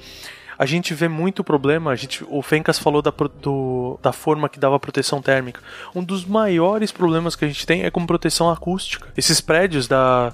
a 0.60 0.66
gente 0.66 0.94
vê 0.94 1.08
muito 1.08 1.42
problema. 1.42 1.92
A 1.92 1.96
gente, 1.96 2.26
o 2.30 2.42
Fencas 2.42 2.78
falou 2.78 3.02
da, 3.02 3.14
do, 3.42 3.98
da 4.02 4.12
forma 4.12 4.50
que 4.50 4.60
dava 4.60 4.78
proteção 4.78 5.22
térmica. 5.22 5.62
Um 5.96 6.04
dos 6.04 6.26
maiores 6.26 6.92
problemas 6.92 7.34
que 7.34 7.46
a 7.46 7.48
gente 7.48 7.66
tem 7.66 7.84
é 7.84 7.90
com 7.90 8.06
proteção 8.06 8.50
acústica. 8.50 9.08
Esses 9.16 9.40
prédios 9.40 9.88
da, 9.88 10.34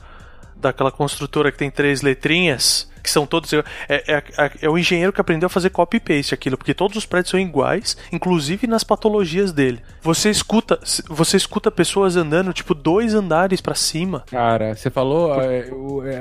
daquela 0.55 0.91
construtora 0.91 1.51
que 1.51 1.59
tem 1.59 1.69
três 1.69 2.01
letrinhas 2.01 2.89
que 3.05 3.11
são 3.11 3.25
todos. 3.25 3.53
É, 3.53 3.63
é, 3.87 4.01
é, 4.15 4.51
é 4.63 4.69
o 4.69 4.77
engenheiro 4.77 5.13
que 5.13 5.21
aprendeu 5.21 5.47
a 5.47 5.49
fazer 5.49 5.69
copy-paste 5.69 6.33
aquilo, 6.33 6.57
porque 6.57 6.73
todos 6.73 6.97
os 6.97 7.05
prédios 7.05 7.31
são 7.31 7.39
iguais, 7.39 7.95
inclusive 8.11 8.67
nas 8.67 8.83
patologias 8.83 9.53
dele. 9.53 9.79
Você 10.01 10.29
escuta, 10.29 10.79
você 11.07 11.37
escuta 11.37 11.71
pessoas 11.71 12.15
andando, 12.15 12.51
tipo, 12.51 12.73
dois 12.73 13.13
andares 13.13 13.61
para 13.61 13.75
cima. 13.75 14.23
Cara, 14.29 14.75
você 14.75 14.89
falou 14.89 15.41
é, 15.41 15.69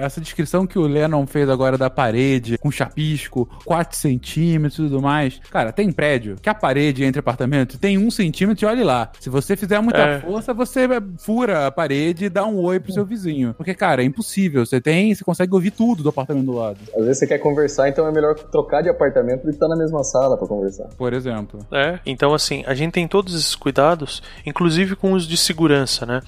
essa 0.02 0.20
descrição 0.20 0.66
que 0.66 0.78
o 0.78 0.86
Lennon 0.86 1.26
fez 1.26 1.48
agora 1.48 1.78
da 1.78 1.90
parede, 1.90 2.58
com 2.58 2.70
chapisco, 2.70 3.48
4 3.64 3.96
centímetros 3.96 4.78
e 4.78 4.82
tudo 4.82 5.00
mais. 5.00 5.40
Cara, 5.50 5.72
tem 5.72 5.90
prédio 5.90 6.36
que 6.40 6.48
a 6.48 6.54
parede 6.54 7.04
entre 7.04 7.20
apartamentos 7.20 7.78
tem 7.78 7.96
um 7.98 8.10
centímetro 8.10 8.64
e 8.64 8.68
olhe 8.68 8.84
lá. 8.84 9.10
Se 9.18 9.30
você 9.30 9.56
fizer 9.56 9.80
muita 9.80 10.00
é. 10.00 10.20
força, 10.20 10.52
você 10.52 10.86
fura 11.18 11.66
a 11.66 11.72
parede 11.72 12.26
e 12.26 12.28
dá 12.28 12.44
um 12.44 12.58
oi 12.58 12.78
pro 12.78 12.92
seu 12.92 13.04
vizinho. 13.04 13.54
Porque, 13.54 13.74
cara, 13.74 14.02
é 14.02 14.04
impossível. 14.04 14.66
Você 14.66 14.80
tem, 14.80 15.14
você 15.14 15.24
consegue 15.24 15.54
ouvir 15.54 15.70
tudo 15.70 16.02
do 16.02 16.08
apartamento 16.10 16.44
do 16.46 16.52
lado 16.52 16.73
lado. 16.74 16.90
Às 16.96 17.04
vezes 17.04 17.18
você 17.18 17.26
quer 17.26 17.38
conversar, 17.38 17.88
então 17.88 18.06
é 18.06 18.12
melhor 18.12 18.34
trocar 18.34 18.82
de 18.82 18.88
apartamento 18.88 19.42
do 19.42 19.48
que 19.48 19.54
estar 19.54 19.68
na 19.68 19.76
mesma 19.76 20.02
sala 20.04 20.36
para 20.36 20.46
conversar. 20.46 20.88
Por 20.96 21.12
exemplo. 21.12 21.60
É, 21.72 21.98
então 22.04 22.34
assim, 22.34 22.62
a 22.66 22.74
gente 22.74 22.92
tem 22.92 23.08
todos 23.08 23.34
esses 23.34 23.54
cuidados, 23.54 24.22
inclusive 24.44 24.96
com 24.96 25.12
os 25.12 25.26
de 25.26 25.36
segurança, 25.36 26.04
né? 26.04 26.20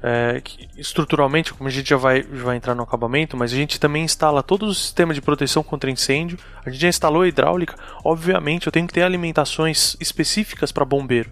É, 0.00 0.40
estruturalmente, 0.76 1.52
como 1.52 1.68
a 1.68 1.72
gente 1.72 1.90
já 1.90 1.96
vai, 1.96 2.22
já 2.22 2.44
vai 2.44 2.56
entrar 2.56 2.74
no 2.74 2.82
acabamento, 2.82 3.36
mas 3.36 3.52
a 3.52 3.56
gente 3.56 3.80
também 3.80 4.04
instala 4.04 4.42
todo 4.42 4.66
o 4.66 4.74
sistema 4.74 5.12
de 5.12 5.20
proteção 5.20 5.62
contra 5.62 5.90
incêndio. 5.90 6.38
A 6.64 6.70
gente 6.70 6.80
já 6.80 6.88
instalou 6.88 7.22
a 7.22 7.28
hidráulica. 7.28 7.74
Obviamente, 8.04 8.66
eu 8.66 8.72
tenho 8.72 8.86
que 8.86 8.94
ter 8.94 9.02
alimentações 9.02 9.96
específicas 10.00 10.70
para 10.70 10.84
bombeiro. 10.84 11.30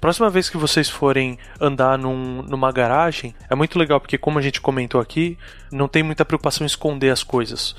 Próxima 0.00 0.30
vez 0.30 0.48
que 0.48 0.56
vocês 0.56 0.88
forem 0.88 1.38
andar 1.60 1.98
num, 1.98 2.42
numa 2.42 2.72
garagem, 2.72 3.34
é 3.50 3.54
muito 3.54 3.78
legal 3.78 4.00
porque, 4.00 4.16
como 4.16 4.38
a 4.38 4.42
gente 4.42 4.60
comentou 4.60 5.00
aqui, 5.00 5.36
não 5.70 5.86
tem 5.86 6.02
muita 6.02 6.24
preocupação 6.24 6.64
em 6.64 6.66
esconder 6.66 7.10
as 7.10 7.22
coisas. 7.22 7.76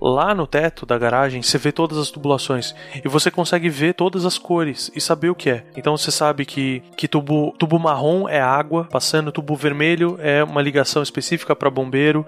Lá 0.00 0.34
no 0.34 0.46
teto 0.46 0.86
da 0.86 0.98
garagem, 0.98 1.42
você 1.42 1.58
vê 1.58 1.70
todas 1.70 1.98
as 1.98 2.10
tubulações 2.10 2.74
e 3.04 3.06
você 3.06 3.30
consegue 3.30 3.68
ver 3.68 3.94
todas 3.94 4.24
as 4.24 4.38
cores 4.38 4.90
e 4.96 5.00
saber 5.00 5.28
o 5.28 5.34
que 5.34 5.50
é. 5.50 5.64
Então 5.76 5.96
você 5.96 6.10
sabe 6.10 6.46
que, 6.46 6.82
que 6.96 7.06
tubo, 7.06 7.54
tubo 7.58 7.78
marrom 7.78 8.26
é 8.26 8.40
água 8.40 8.84
passando, 8.90 9.30
tubo 9.30 9.54
vermelho 9.54 10.18
é 10.20 10.42
uma 10.42 10.62
ligação 10.62 11.02
específica 11.02 11.54
para 11.54 11.70
bombeiro 11.70 12.26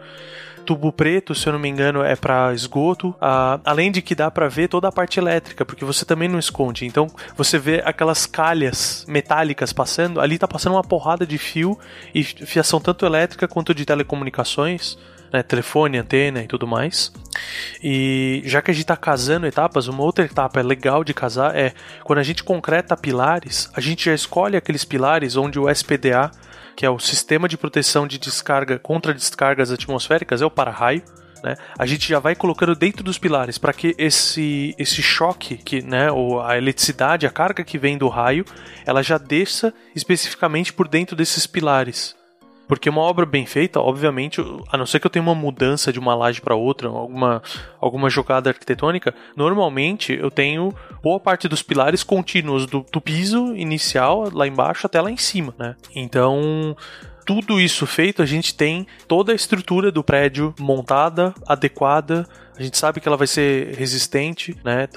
tubo 0.64 0.92
preto, 0.92 1.34
se 1.34 1.46
eu 1.46 1.52
não 1.52 1.60
me 1.60 1.68
engano, 1.68 2.02
é 2.02 2.16
para 2.16 2.52
esgoto. 2.52 3.14
Ah, 3.20 3.60
além 3.64 3.90
de 3.90 4.00
que 4.02 4.14
dá 4.14 4.30
para 4.30 4.48
ver 4.48 4.68
toda 4.68 4.88
a 4.88 4.92
parte 4.92 5.18
elétrica, 5.18 5.64
porque 5.64 5.84
você 5.84 6.04
também 6.04 6.28
não 6.28 6.38
esconde. 6.38 6.86
Então 6.86 7.06
você 7.36 7.58
vê 7.58 7.82
aquelas 7.84 8.26
calhas 8.26 9.04
metálicas 9.08 9.72
passando, 9.72 10.20
ali 10.20 10.38
tá 10.38 10.48
passando 10.48 10.74
uma 10.74 10.84
porrada 10.84 11.26
de 11.26 11.38
fio 11.38 11.78
e 12.14 12.22
fiação 12.24 12.80
tanto 12.80 13.04
elétrica 13.04 13.46
quanto 13.48 13.74
de 13.74 13.84
telecomunicações 13.84 14.96
né, 15.32 15.42
telefone, 15.42 15.98
antena 15.98 16.42
e 16.42 16.46
tudo 16.46 16.66
mais. 16.66 17.10
E 17.82 18.42
já 18.44 18.60
que 18.60 18.70
a 18.70 18.74
gente 18.74 18.84
está 18.84 18.96
casando 18.96 19.46
etapas, 19.46 19.88
uma 19.88 20.02
outra 20.02 20.24
etapa 20.24 20.60
legal 20.60 21.02
de 21.02 21.14
casar 21.14 21.56
é 21.56 21.72
quando 22.04 22.18
a 22.18 22.22
gente 22.22 22.44
concreta 22.44 22.96
pilares, 22.96 23.70
a 23.74 23.80
gente 23.80 24.04
já 24.04 24.14
escolhe 24.14 24.56
aqueles 24.56 24.84
pilares 24.84 25.36
onde 25.36 25.58
o 25.58 25.70
SPDA, 25.70 26.30
que 26.76 26.86
é 26.86 26.90
o 26.90 26.98
Sistema 26.98 27.48
de 27.48 27.56
Proteção 27.56 28.06
de 28.06 28.18
Descarga 28.18 28.78
contra 28.78 29.14
Descargas 29.14 29.70
Atmosféricas, 29.70 30.42
é 30.42 30.46
o 30.46 30.50
para-raio. 30.50 31.02
Né? 31.42 31.56
A 31.76 31.84
gente 31.86 32.08
já 32.08 32.18
vai 32.18 32.34
colocando 32.34 32.74
dentro 32.74 33.02
dos 33.02 33.18
pilares 33.18 33.58
para 33.58 33.72
que 33.72 33.94
esse, 33.98 34.74
esse 34.78 35.02
choque, 35.02 35.56
que, 35.56 35.82
né, 35.82 36.10
ou 36.10 36.40
a 36.40 36.56
eletricidade, 36.56 37.26
a 37.26 37.30
carga 37.30 37.64
que 37.64 37.78
vem 37.78 37.98
do 37.98 38.08
raio, 38.08 38.44
ela 38.86 39.02
já 39.02 39.18
desça 39.18 39.74
especificamente 39.94 40.72
por 40.72 40.86
dentro 40.86 41.16
desses 41.16 41.46
pilares. 41.46 42.14
Porque 42.66 42.88
uma 42.88 43.02
obra 43.02 43.26
bem 43.26 43.44
feita, 43.44 43.80
obviamente, 43.80 44.40
a 44.70 44.78
não 44.78 44.86
ser 44.86 45.00
que 45.00 45.06
eu 45.06 45.10
tenha 45.10 45.22
uma 45.22 45.34
mudança 45.34 45.92
de 45.92 45.98
uma 45.98 46.14
laje 46.14 46.40
para 46.40 46.54
outra, 46.54 46.88
alguma, 46.88 47.42
alguma 47.80 48.08
jogada 48.08 48.50
arquitetônica, 48.50 49.14
normalmente 49.36 50.12
eu 50.12 50.30
tenho 50.30 50.74
boa 51.02 51.20
parte 51.20 51.48
dos 51.48 51.62
pilares 51.62 52.02
contínuos 52.02 52.66
do, 52.66 52.84
do 52.90 53.00
piso 53.00 53.54
inicial 53.54 54.30
lá 54.32 54.46
embaixo 54.46 54.86
até 54.86 55.00
lá 55.00 55.10
em 55.10 55.16
cima, 55.16 55.54
né? 55.58 55.76
Então, 55.94 56.76
tudo 57.24 57.60
isso 57.60 57.86
feito, 57.86 58.22
a 58.22 58.26
gente 58.26 58.54
tem 58.54 58.86
toda 59.06 59.32
a 59.32 59.34
estrutura 59.34 59.90
do 59.92 60.02
prédio 60.02 60.54
montada, 60.58 61.34
adequada. 61.46 62.26
A 62.56 62.62
gente 62.62 62.76
sabe 62.76 63.00
que 63.00 63.08
ela 63.08 63.16
vai 63.16 63.26
ser 63.26 63.74
resistente, 63.74 64.56
né? 64.64 64.88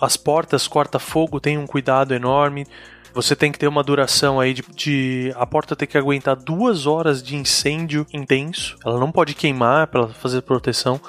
As 0.00 0.16
portas 0.16 0.68
corta-fogo 0.68 1.40
têm 1.40 1.58
um 1.58 1.66
cuidado 1.66 2.14
enorme. 2.14 2.66
Você 3.12 3.34
tem 3.34 3.50
que 3.50 3.58
ter 3.58 3.68
uma 3.68 3.82
duração 3.82 4.38
aí 4.38 4.54
de, 4.54 4.62
de, 4.74 5.32
A 5.36 5.46
porta 5.46 5.74
tem 5.74 5.88
que 5.88 5.98
aguentar 5.98 6.36
duas 6.36 6.86
horas 6.86 7.22
de 7.22 7.36
incêndio 7.36 8.06
intenso. 8.12 8.76
Ela 8.84 8.98
não 8.98 9.10
pode 9.10 9.34
queimar 9.34 9.88
para 9.88 10.08
fazer 10.08 10.42
proteção. 10.42 11.00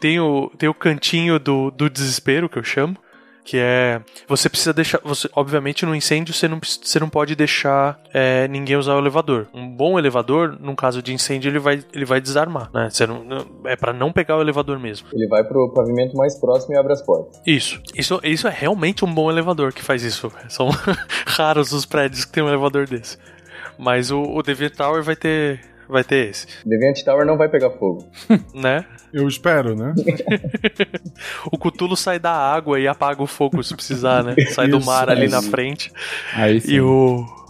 Tem 0.00 0.20
o, 0.20 0.50
tem 0.58 0.68
o 0.68 0.74
cantinho 0.74 1.38
do, 1.38 1.70
do 1.70 1.90
desespero, 1.90 2.48
que 2.48 2.58
eu 2.58 2.64
chamo 2.64 2.96
que 3.44 3.58
é 3.58 4.00
você 4.26 4.48
precisa 4.48 4.72
deixar 4.72 5.00
você 5.04 5.28
obviamente 5.34 5.84
no 5.84 5.94
incêndio 5.94 6.32
você 6.32 6.48
não, 6.48 6.58
você 6.60 6.98
não 6.98 7.08
pode 7.08 7.36
deixar 7.36 8.00
é, 8.12 8.48
ninguém 8.48 8.76
usar 8.76 8.94
o 8.94 8.98
elevador. 8.98 9.46
Um 9.52 9.68
bom 9.68 9.98
elevador 9.98 10.56
num 10.58 10.74
caso 10.74 11.02
de 11.02 11.12
incêndio 11.12 11.50
ele 11.50 11.58
vai 11.58 11.84
ele 11.92 12.04
vai 12.04 12.20
desarmar 12.20 12.70
né? 12.72 12.88
Você 12.90 13.06
não, 13.06 13.24
é 13.66 13.76
para 13.76 13.92
não 13.92 14.12
pegar 14.12 14.38
o 14.38 14.40
elevador 14.40 14.78
mesmo. 14.78 15.08
Ele 15.12 15.26
vai 15.26 15.44
pro 15.44 15.68
pavimento 15.72 16.16
mais 16.16 16.38
próximo 16.40 16.74
e 16.74 16.78
abre 16.78 16.92
as 16.92 17.02
portas. 17.02 17.40
Isso. 17.46 17.80
Isso 17.94 18.18
isso 18.24 18.48
é 18.48 18.50
realmente 18.50 19.04
um 19.04 19.12
bom 19.12 19.30
elevador 19.30 19.72
que 19.72 19.82
faz 19.82 20.02
isso. 20.02 20.32
São 20.48 20.70
raros 21.26 21.72
os 21.72 21.84
prédios 21.84 22.24
que 22.24 22.32
tem 22.32 22.42
um 22.42 22.48
elevador 22.48 22.88
desse. 22.88 23.18
Mas 23.78 24.10
o, 24.10 24.22
o 24.22 24.42
Deviant 24.42 24.74
Tower 24.74 25.02
vai 25.02 25.16
ter 25.16 25.73
vai 25.88 26.04
ter 26.04 26.30
esse. 26.30 26.46
Deviant 26.64 27.02
Tower 27.04 27.26
não 27.26 27.36
vai 27.36 27.48
pegar 27.48 27.70
fogo. 27.70 28.08
né? 28.54 28.84
Eu 29.12 29.28
espero, 29.28 29.76
né? 29.76 29.94
o 31.50 31.56
Cutulo 31.56 31.96
sai 31.96 32.18
da 32.18 32.32
água 32.32 32.80
e 32.80 32.88
apaga 32.88 33.22
o 33.22 33.26
fogo 33.26 33.62
se 33.62 33.74
precisar, 33.74 34.24
né? 34.24 34.34
Sai 34.50 34.68
do 34.68 34.80
mar 34.84 35.08
ali 35.08 35.28
na 35.28 35.40
frente. 35.42 35.92
Aí 36.34 36.60
sim. 36.60 36.74
E 36.74 36.80
o 36.80 37.43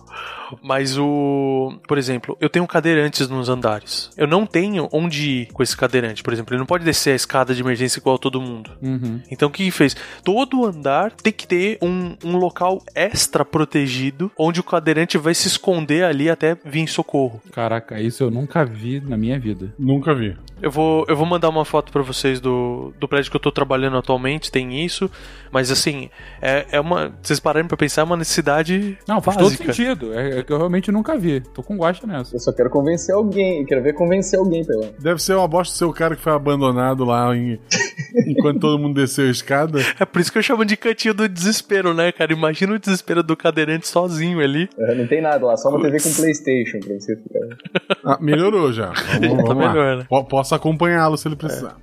mas 0.62 0.98
o. 0.98 1.78
Por 1.86 1.98
exemplo, 1.98 2.36
eu 2.40 2.48
tenho 2.48 2.66
cadeirantes 2.66 3.28
nos 3.28 3.48
andares. 3.48 4.10
Eu 4.16 4.26
não 4.26 4.46
tenho 4.46 4.88
onde 4.92 5.28
ir 5.28 5.52
com 5.52 5.62
esse 5.62 5.76
cadeirante. 5.76 6.22
Por 6.22 6.32
exemplo, 6.32 6.54
ele 6.54 6.60
não 6.60 6.66
pode 6.66 6.84
descer 6.84 7.10
a 7.10 7.16
escada 7.16 7.54
de 7.54 7.60
emergência 7.60 7.98
igual 7.98 8.18
todo 8.18 8.40
mundo. 8.40 8.70
Uhum. 8.82 9.20
Então 9.30 9.48
o 9.48 9.50
que, 9.50 9.64
que 9.64 9.70
fez? 9.70 9.96
Todo 10.22 10.64
andar 10.64 11.12
tem 11.12 11.32
que 11.32 11.46
ter 11.46 11.78
um, 11.82 12.16
um 12.24 12.36
local 12.36 12.82
extra 12.94 13.44
protegido 13.44 14.30
onde 14.38 14.60
o 14.60 14.64
cadeirante 14.64 15.18
vai 15.18 15.34
se 15.34 15.48
esconder 15.48 16.04
ali 16.04 16.30
até 16.30 16.56
vir 16.64 16.88
socorro. 16.88 17.40
Caraca, 17.52 18.00
isso 18.00 18.22
eu 18.22 18.30
nunca 18.30 18.64
vi 18.64 19.00
na 19.00 19.16
minha 19.16 19.38
vida. 19.38 19.72
Nunca 19.78 20.14
vi. 20.14 20.36
Eu 20.62 20.70
vou, 20.70 21.04
eu 21.08 21.16
vou 21.16 21.26
mandar 21.26 21.48
uma 21.48 21.64
foto 21.64 21.92
para 21.92 22.02
vocês 22.02 22.40
do, 22.40 22.92
do 22.98 23.08
prédio 23.08 23.30
que 23.30 23.36
eu 23.36 23.40
tô 23.40 23.52
trabalhando 23.52 23.96
atualmente, 23.96 24.50
tem 24.50 24.84
isso. 24.84 25.10
Mas 25.50 25.70
assim, 25.70 26.08
é, 26.40 26.66
é 26.72 26.80
uma. 26.80 27.12
Vocês 27.22 27.38
pararem 27.38 27.68
pra 27.68 27.76
pensar, 27.76 28.00
é 28.00 28.04
uma 28.04 28.16
necessidade. 28.16 28.98
Não, 29.06 29.20
faz 29.20 29.36
básica. 29.36 29.64
todo 29.64 29.74
sentido. 29.74 30.14
É, 30.14 30.38
é 30.38 30.42
que 30.44 30.52
eu 30.52 30.56
realmente 30.58 30.92
nunca 30.92 31.16
vi. 31.16 31.40
Tô 31.40 31.62
com 31.62 31.76
gosto 31.76 32.06
nessa. 32.06 32.34
Eu 32.36 32.40
só 32.40 32.52
quero 32.52 32.70
convencer 32.70 33.14
alguém. 33.14 33.60
Eu 33.60 33.66
quero 33.66 33.82
ver 33.82 33.94
convencer 33.94 34.38
alguém 34.38 34.64
pela. 34.64 34.90
Deve 34.98 35.20
ser 35.22 35.34
uma 35.34 35.48
bosta 35.48 35.74
ser 35.76 35.84
o 35.84 35.92
cara 35.92 36.14
que 36.16 36.22
foi 36.22 36.32
abandonado 36.32 37.04
lá 37.04 37.34
em... 37.36 37.58
enquanto 38.28 38.60
todo 38.60 38.78
mundo 38.78 38.94
desceu 38.94 39.26
a 39.26 39.30
escada. 39.30 39.80
É 39.98 40.04
por 40.04 40.20
isso 40.20 40.30
que 40.30 40.38
eu 40.38 40.42
chamo 40.42 40.64
de 40.64 40.76
cantinho 40.76 41.14
do 41.14 41.28
desespero, 41.28 41.92
né, 41.94 42.12
cara? 42.12 42.32
Imagina 42.32 42.74
o 42.74 42.78
desespero 42.78 43.22
do 43.22 43.36
cadeirante 43.36 43.88
sozinho 43.88 44.40
ali. 44.40 44.68
É, 44.78 44.94
não 44.94 45.06
tem 45.06 45.20
nada 45.20 45.44
lá, 45.44 45.56
só 45.56 45.68
uma 45.70 45.80
TV 45.80 46.00
com 46.00 46.12
Playstation 46.12 46.78
pra 46.80 46.94
você 46.94 47.16
ficar. 47.16 47.94
Ah, 48.06 48.18
melhorou 48.20 48.70
já. 48.70 48.92
Vamos, 48.92 49.28
vamos 49.28 49.44
tá 49.48 49.54
melhor, 49.54 49.96
né? 49.96 50.06
Po- 50.08 50.24
Posso 50.24 50.54
acompanhá-lo 50.54 51.16
se 51.16 51.26
ele 51.26 51.36
precisar. 51.36 51.74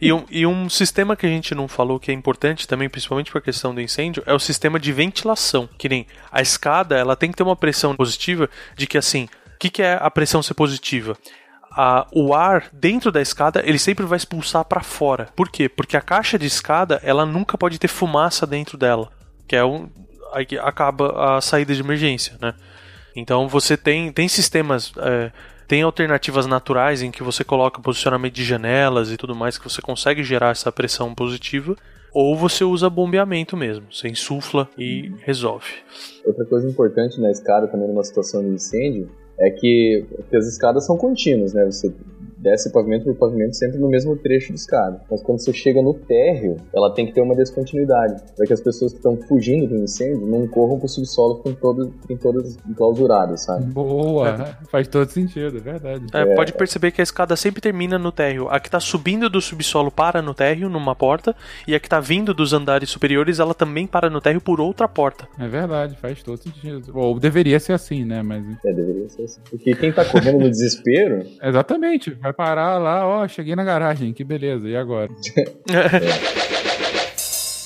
E 0.00 0.10
um, 0.10 0.24
e 0.30 0.46
um 0.46 0.66
sistema 0.70 1.14
que 1.14 1.26
a 1.26 1.28
gente 1.28 1.54
não 1.54 1.68
falou 1.68 2.00
que 2.00 2.10
é 2.10 2.14
importante 2.14 2.66
também, 2.66 2.88
principalmente 2.88 3.30
para 3.30 3.38
a 3.40 3.42
questão 3.42 3.74
do 3.74 3.80
incêndio, 3.80 4.22
é 4.24 4.32
o 4.32 4.38
sistema 4.38 4.80
de 4.80 4.90
ventilação. 4.92 5.68
Que 5.76 5.86
nem 5.86 6.06
a 6.32 6.40
escada, 6.40 6.96
ela 6.96 7.14
tem 7.14 7.30
que 7.30 7.36
ter 7.36 7.42
uma 7.42 7.54
pressão 7.56 7.87
positiva 7.96 8.48
de 8.76 8.86
que 8.86 8.98
assim, 8.98 9.28
o 9.54 9.58
que, 9.58 9.70
que 9.70 9.82
é 9.82 9.98
a 10.00 10.10
pressão 10.10 10.42
ser 10.42 10.54
positiva? 10.54 11.16
A, 11.70 12.06
o 12.12 12.34
ar 12.34 12.68
dentro 12.72 13.12
da 13.12 13.20
escada 13.20 13.62
ele 13.64 13.78
sempre 13.78 14.04
vai 14.04 14.16
expulsar 14.16 14.64
para 14.64 14.82
fora. 14.82 15.28
Por 15.36 15.48
quê? 15.48 15.68
Porque 15.68 15.96
a 15.96 16.00
caixa 16.00 16.38
de 16.38 16.46
escada 16.46 17.00
ela 17.02 17.26
nunca 17.26 17.58
pode 17.58 17.78
ter 17.78 17.88
fumaça 17.88 18.46
dentro 18.46 18.78
dela, 18.78 19.10
que 19.46 19.54
é 19.54 19.64
um 19.64 19.88
aí 20.32 20.46
acaba 20.60 21.36
a 21.36 21.40
saída 21.40 21.74
de 21.74 21.80
emergência, 21.80 22.36
né? 22.40 22.54
Então 23.16 23.48
você 23.48 23.76
tem 23.76 24.12
tem 24.12 24.28
sistemas 24.28 24.92
é, 24.98 25.30
tem 25.66 25.82
alternativas 25.82 26.46
naturais 26.46 27.02
em 27.02 27.10
que 27.10 27.22
você 27.22 27.44
coloca 27.44 27.80
posicionamento 27.80 28.34
de 28.34 28.44
janelas 28.44 29.10
e 29.10 29.16
tudo 29.16 29.34
mais 29.34 29.58
que 29.58 29.68
você 29.68 29.82
consegue 29.82 30.24
gerar 30.24 30.50
essa 30.50 30.72
pressão 30.72 31.14
positiva, 31.14 31.76
ou 32.20 32.34
você 32.34 32.64
usa 32.64 32.90
bombeamento 32.90 33.56
mesmo, 33.56 33.86
você 33.92 34.08
insufla 34.08 34.68
e 34.76 35.12
resolve. 35.20 35.66
Outra 36.26 36.44
coisa 36.46 36.68
importante 36.68 37.20
na 37.20 37.30
escada 37.30 37.68
também 37.68 37.86
numa 37.86 38.02
situação 38.02 38.42
de 38.42 38.48
incêndio 38.48 39.08
é 39.38 39.48
que, 39.50 40.04
que 40.28 40.36
as 40.36 40.48
escadas 40.48 40.84
são 40.84 40.96
contínuas, 40.96 41.54
né? 41.54 41.64
Você 41.66 41.94
desce 42.38 42.72
pavimento 42.72 43.04
por 43.04 43.14
pavimento 43.16 43.56
sempre 43.56 43.78
no 43.78 43.88
mesmo 43.88 44.16
trecho 44.16 44.52
de 44.52 44.58
escada. 44.58 45.00
Mas 45.10 45.22
quando 45.22 45.40
você 45.40 45.52
chega 45.52 45.82
no 45.82 45.94
térreo, 45.94 46.56
ela 46.74 46.92
tem 46.94 47.06
que 47.06 47.12
ter 47.12 47.20
uma 47.20 47.34
descontinuidade, 47.34 48.22
para 48.36 48.46
que 48.46 48.52
as 48.52 48.60
pessoas 48.60 48.92
que 48.92 48.98
estão 48.98 49.16
fugindo 49.16 49.66
do 49.66 49.76
incêndio 49.76 50.26
não 50.26 50.46
corram 50.46 50.78
para 50.78 50.86
o 50.86 50.88
subsolo 50.88 51.36
fiquem 51.38 51.54
todas, 51.54 51.88
fiquem 52.02 52.16
todas 52.16 52.58
enclausuradas, 52.68 53.44
sabe? 53.44 53.64
Boa, 53.66 54.56
faz 54.70 54.88
todo 54.88 55.08
sentido, 55.10 55.58
é 55.58 55.60
verdade. 55.60 56.06
É, 56.12 56.34
Pode 56.34 56.52
perceber 56.52 56.92
que 56.92 57.00
a 57.00 57.04
escada 57.04 57.36
sempre 57.36 57.60
termina 57.60 57.98
no 57.98 58.12
térreo. 58.12 58.48
A 58.48 58.60
que 58.60 58.68
está 58.68 58.80
subindo 58.80 59.28
do 59.28 59.40
subsolo 59.40 59.90
para 59.90 60.22
no 60.22 60.34
térreo, 60.34 60.68
numa 60.68 60.94
porta, 60.94 61.34
e 61.66 61.74
a 61.74 61.80
que 61.80 61.86
está 61.86 62.00
vindo 62.00 62.32
dos 62.32 62.52
andares 62.52 62.88
superiores, 62.90 63.40
ela 63.40 63.54
também 63.54 63.86
para 63.86 64.08
no 64.08 64.20
térreo 64.20 64.40
por 64.40 64.60
outra 64.60 64.86
porta. 64.86 65.28
É 65.38 65.48
verdade, 65.48 65.96
faz 65.96 66.22
todo 66.22 66.38
sentido. 66.38 66.92
Ou 66.94 67.18
deveria 67.18 67.58
ser 67.58 67.72
assim, 67.72 68.04
né? 68.04 68.22
Mas. 68.22 68.44
É, 68.64 68.72
deveria 68.72 69.08
ser 69.08 69.22
assim. 69.22 69.40
Porque 69.50 69.74
quem 69.74 69.92
tá 69.92 70.04
correndo 70.04 70.38
no 70.38 70.50
desespero, 70.50 71.26
Exatamente. 71.42 72.16
Vai 72.28 72.34
parar 72.34 72.76
lá, 72.76 73.06
ó, 73.06 73.26
cheguei 73.26 73.56
na 73.56 73.64
garagem, 73.64 74.12
que 74.12 74.22
beleza, 74.22 74.68
e 74.68 74.76
agora? 74.76 75.08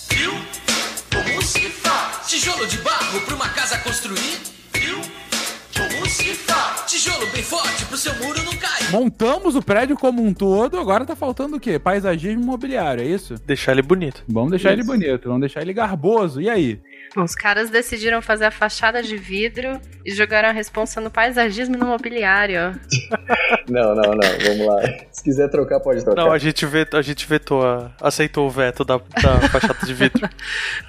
Viu? 0.08 0.30
Como 1.12 1.42
se 1.42 1.68
faz? 1.68 2.28
Tijolo 2.28 2.64
de 2.68 2.78
barro 2.78 3.20
pra 3.22 3.34
uma 3.34 3.48
casa 3.48 3.76
construir? 3.78 4.38
Viu? 4.72 5.00
Como 5.76 6.06
se 6.06 6.32
faz? 6.34 6.84
Tijolo 6.88 7.26
bem 7.32 7.42
forte 7.42 7.84
pro 7.86 7.96
seu 7.96 8.14
muro 8.22 8.40
não 8.44 8.52
cair. 8.52 8.92
Montamos 8.92 9.56
o 9.56 9.62
prédio 9.62 9.96
como 9.96 10.22
um 10.22 10.32
todo, 10.32 10.78
agora 10.78 11.04
tá 11.04 11.16
faltando 11.16 11.56
o 11.56 11.60
quê? 11.60 11.80
Paisagismo 11.80 12.40
imobiliário, 12.40 13.02
é 13.02 13.06
isso? 13.06 13.34
Deixar 13.44 13.72
ele 13.72 13.82
bonito. 13.82 14.22
Vamos 14.28 14.50
deixar 14.50 14.72
ele 14.72 14.84
bonito, 14.84 15.24
vamos 15.24 15.40
deixar 15.40 15.62
ele 15.62 15.72
garboso. 15.72 16.40
E 16.40 16.48
aí? 16.48 16.80
Os 17.16 17.34
caras 17.34 17.68
decidiram 17.70 18.22
fazer 18.22 18.46
a 18.46 18.50
fachada 18.50 19.02
de 19.02 19.16
vidro 19.16 19.80
e 20.04 20.12
jogaram 20.14 20.48
a 20.48 20.52
responsa 20.52 21.00
no 21.00 21.10
paisagismo 21.10 21.74
e 21.74 21.78
no 21.78 21.86
mobiliário. 21.86 22.58
ó. 22.58 23.62
não, 23.68 23.94
não, 23.94 24.12
não, 24.12 24.38
vamos 24.46 24.66
lá. 24.66 24.82
Se 25.12 25.22
quiser 25.22 25.48
trocar, 25.48 25.78
pode 25.80 26.02
trocar. 26.04 26.20
Não, 26.24 26.32
a 26.32 26.38
gente, 26.38 26.64
vetou, 26.66 26.98
a 26.98 27.02
gente 27.02 27.26
vetou, 27.26 27.64
a- 27.66 27.90
aceitou 28.00 28.46
o 28.46 28.50
veto 28.50 28.84
da, 28.84 28.96
da 28.98 29.40
fachada 29.50 29.84
de 29.86 29.92
vidro. 29.94 30.28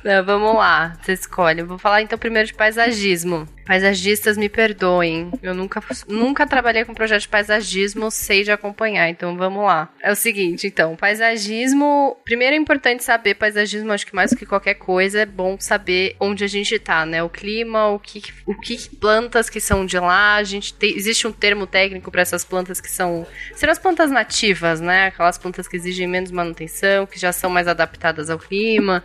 Não, 0.04 0.24
vamos 0.26 0.56
lá, 0.56 0.94
você 1.02 1.14
escolhe. 1.14 1.62
Vou 1.64 1.78
falar 1.78 2.02
então 2.02 2.18
primeiro 2.18 2.48
de 2.48 2.54
paisagismo. 2.54 3.48
Paisagistas 3.66 4.36
me 4.38 4.50
perdoem. 4.50 5.32
Eu 5.42 5.54
nunca, 5.54 5.82
nunca 6.08 6.46
trabalhei 6.46 6.84
com 6.84 6.94
projeto 6.94 7.22
de 7.22 7.28
paisagismo, 7.30 8.12
sei 8.12 8.44
de 8.44 8.52
acompanhar, 8.52 9.08
então 9.10 9.38
vamos 9.38 9.64
lá. 9.64 9.90
É 10.02 10.12
o 10.12 10.16
seguinte, 10.16 10.68
então, 10.68 10.96
paisagismo. 10.98 12.18
Primeiro 12.26 12.56
é 12.56 12.58
importante 12.58 13.04
saber 13.04 13.36
paisagismo, 13.36 13.92
acho 13.94 14.06
que 14.06 14.14
mais 14.16 14.32
do 14.32 14.38
que 14.38 14.46
qualquer 14.46 14.74
coisa, 14.76 15.22
é 15.22 15.26
bom 15.26 15.56
saber 15.60 16.13
onde 16.20 16.44
a 16.44 16.48
gente 16.48 16.78
tá, 16.80 17.06
né? 17.06 17.24
O 17.24 17.30
clima, 17.30 17.88
o 17.90 18.00
que, 18.00 18.22
o 18.46 18.56
que 18.56 18.90
plantas 18.98 19.50
que 19.50 19.60
são 19.60 19.86
de 19.86 19.98
lá. 19.98 20.36
A 20.36 20.44
gente 20.44 20.74
tem, 20.74 20.96
existe 20.96 21.28
um 21.28 21.32
termo 21.32 21.68
técnico 21.68 22.12
para 22.12 22.22
essas 22.22 22.44
plantas 22.44 22.80
que 22.80 22.90
são. 22.90 23.26
Serão 23.56 23.72
as 23.72 23.80
plantas 23.80 24.12
nativas, 24.12 24.80
né? 24.80 25.08
Aquelas 25.08 25.38
plantas 25.38 25.68
que 25.68 25.76
exigem 25.76 26.08
menos 26.08 26.32
manutenção, 26.32 27.06
que 27.06 27.20
já 27.20 27.32
são 27.32 27.50
mais 27.50 27.68
adaptadas 27.68 28.30
ao 28.30 28.40
clima. 28.40 29.04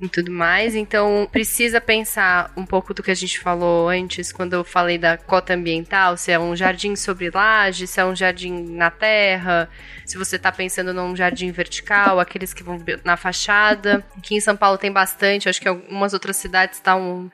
E 0.00 0.08
tudo 0.08 0.30
mais. 0.30 0.74
Então, 0.74 1.28
precisa 1.30 1.80
pensar 1.80 2.52
um 2.56 2.64
pouco 2.64 2.92
do 2.94 3.02
que 3.02 3.10
a 3.10 3.14
gente 3.14 3.38
falou 3.38 3.88
antes, 3.88 4.32
quando 4.32 4.54
eu 4.54 4.64
falei 4.64 4.98
da 4.98 5.16
cota 5.16 5.54
ambiental, 5.54 6.16
se 6.16 6.30
é 6.32 6.38
um 6.38 6.54
jardim 6.54 6.96
sobre 6.96 7.30
laje, 7.30 7.86
se 7.86 8.00
é 8.00 8.04
um 8.04 8.14
jardim 8.14 8.52
na 8.70 8.90
terra, 8.90 9.68
se 10.04 10.16
você 10.16 10.36
está 10.36 10.52
pensando 10.52 10.92
num 10.92 11.16
jardim 11.16 11.50
vertical, 11.50 12.20
aqueles 12.20 12.52
que 12.52 12.62
vão 12.62 12.82
na 13.04 13.16
fachada. 13.16 14.04
Aqui 14.16 14.34
em 14.36 14.40
São 14.40 14.56
Paulo 14.56 14.78
tem 14.78 14.92
bastante, 14.92 15.48
acho 15.48 15.60
que 15.60 15.68
algumas 15.68 16.12
outras 16.12 16.36
cidades 16.36 16.76
estão 16.76 17.02
um, 17.02 17.30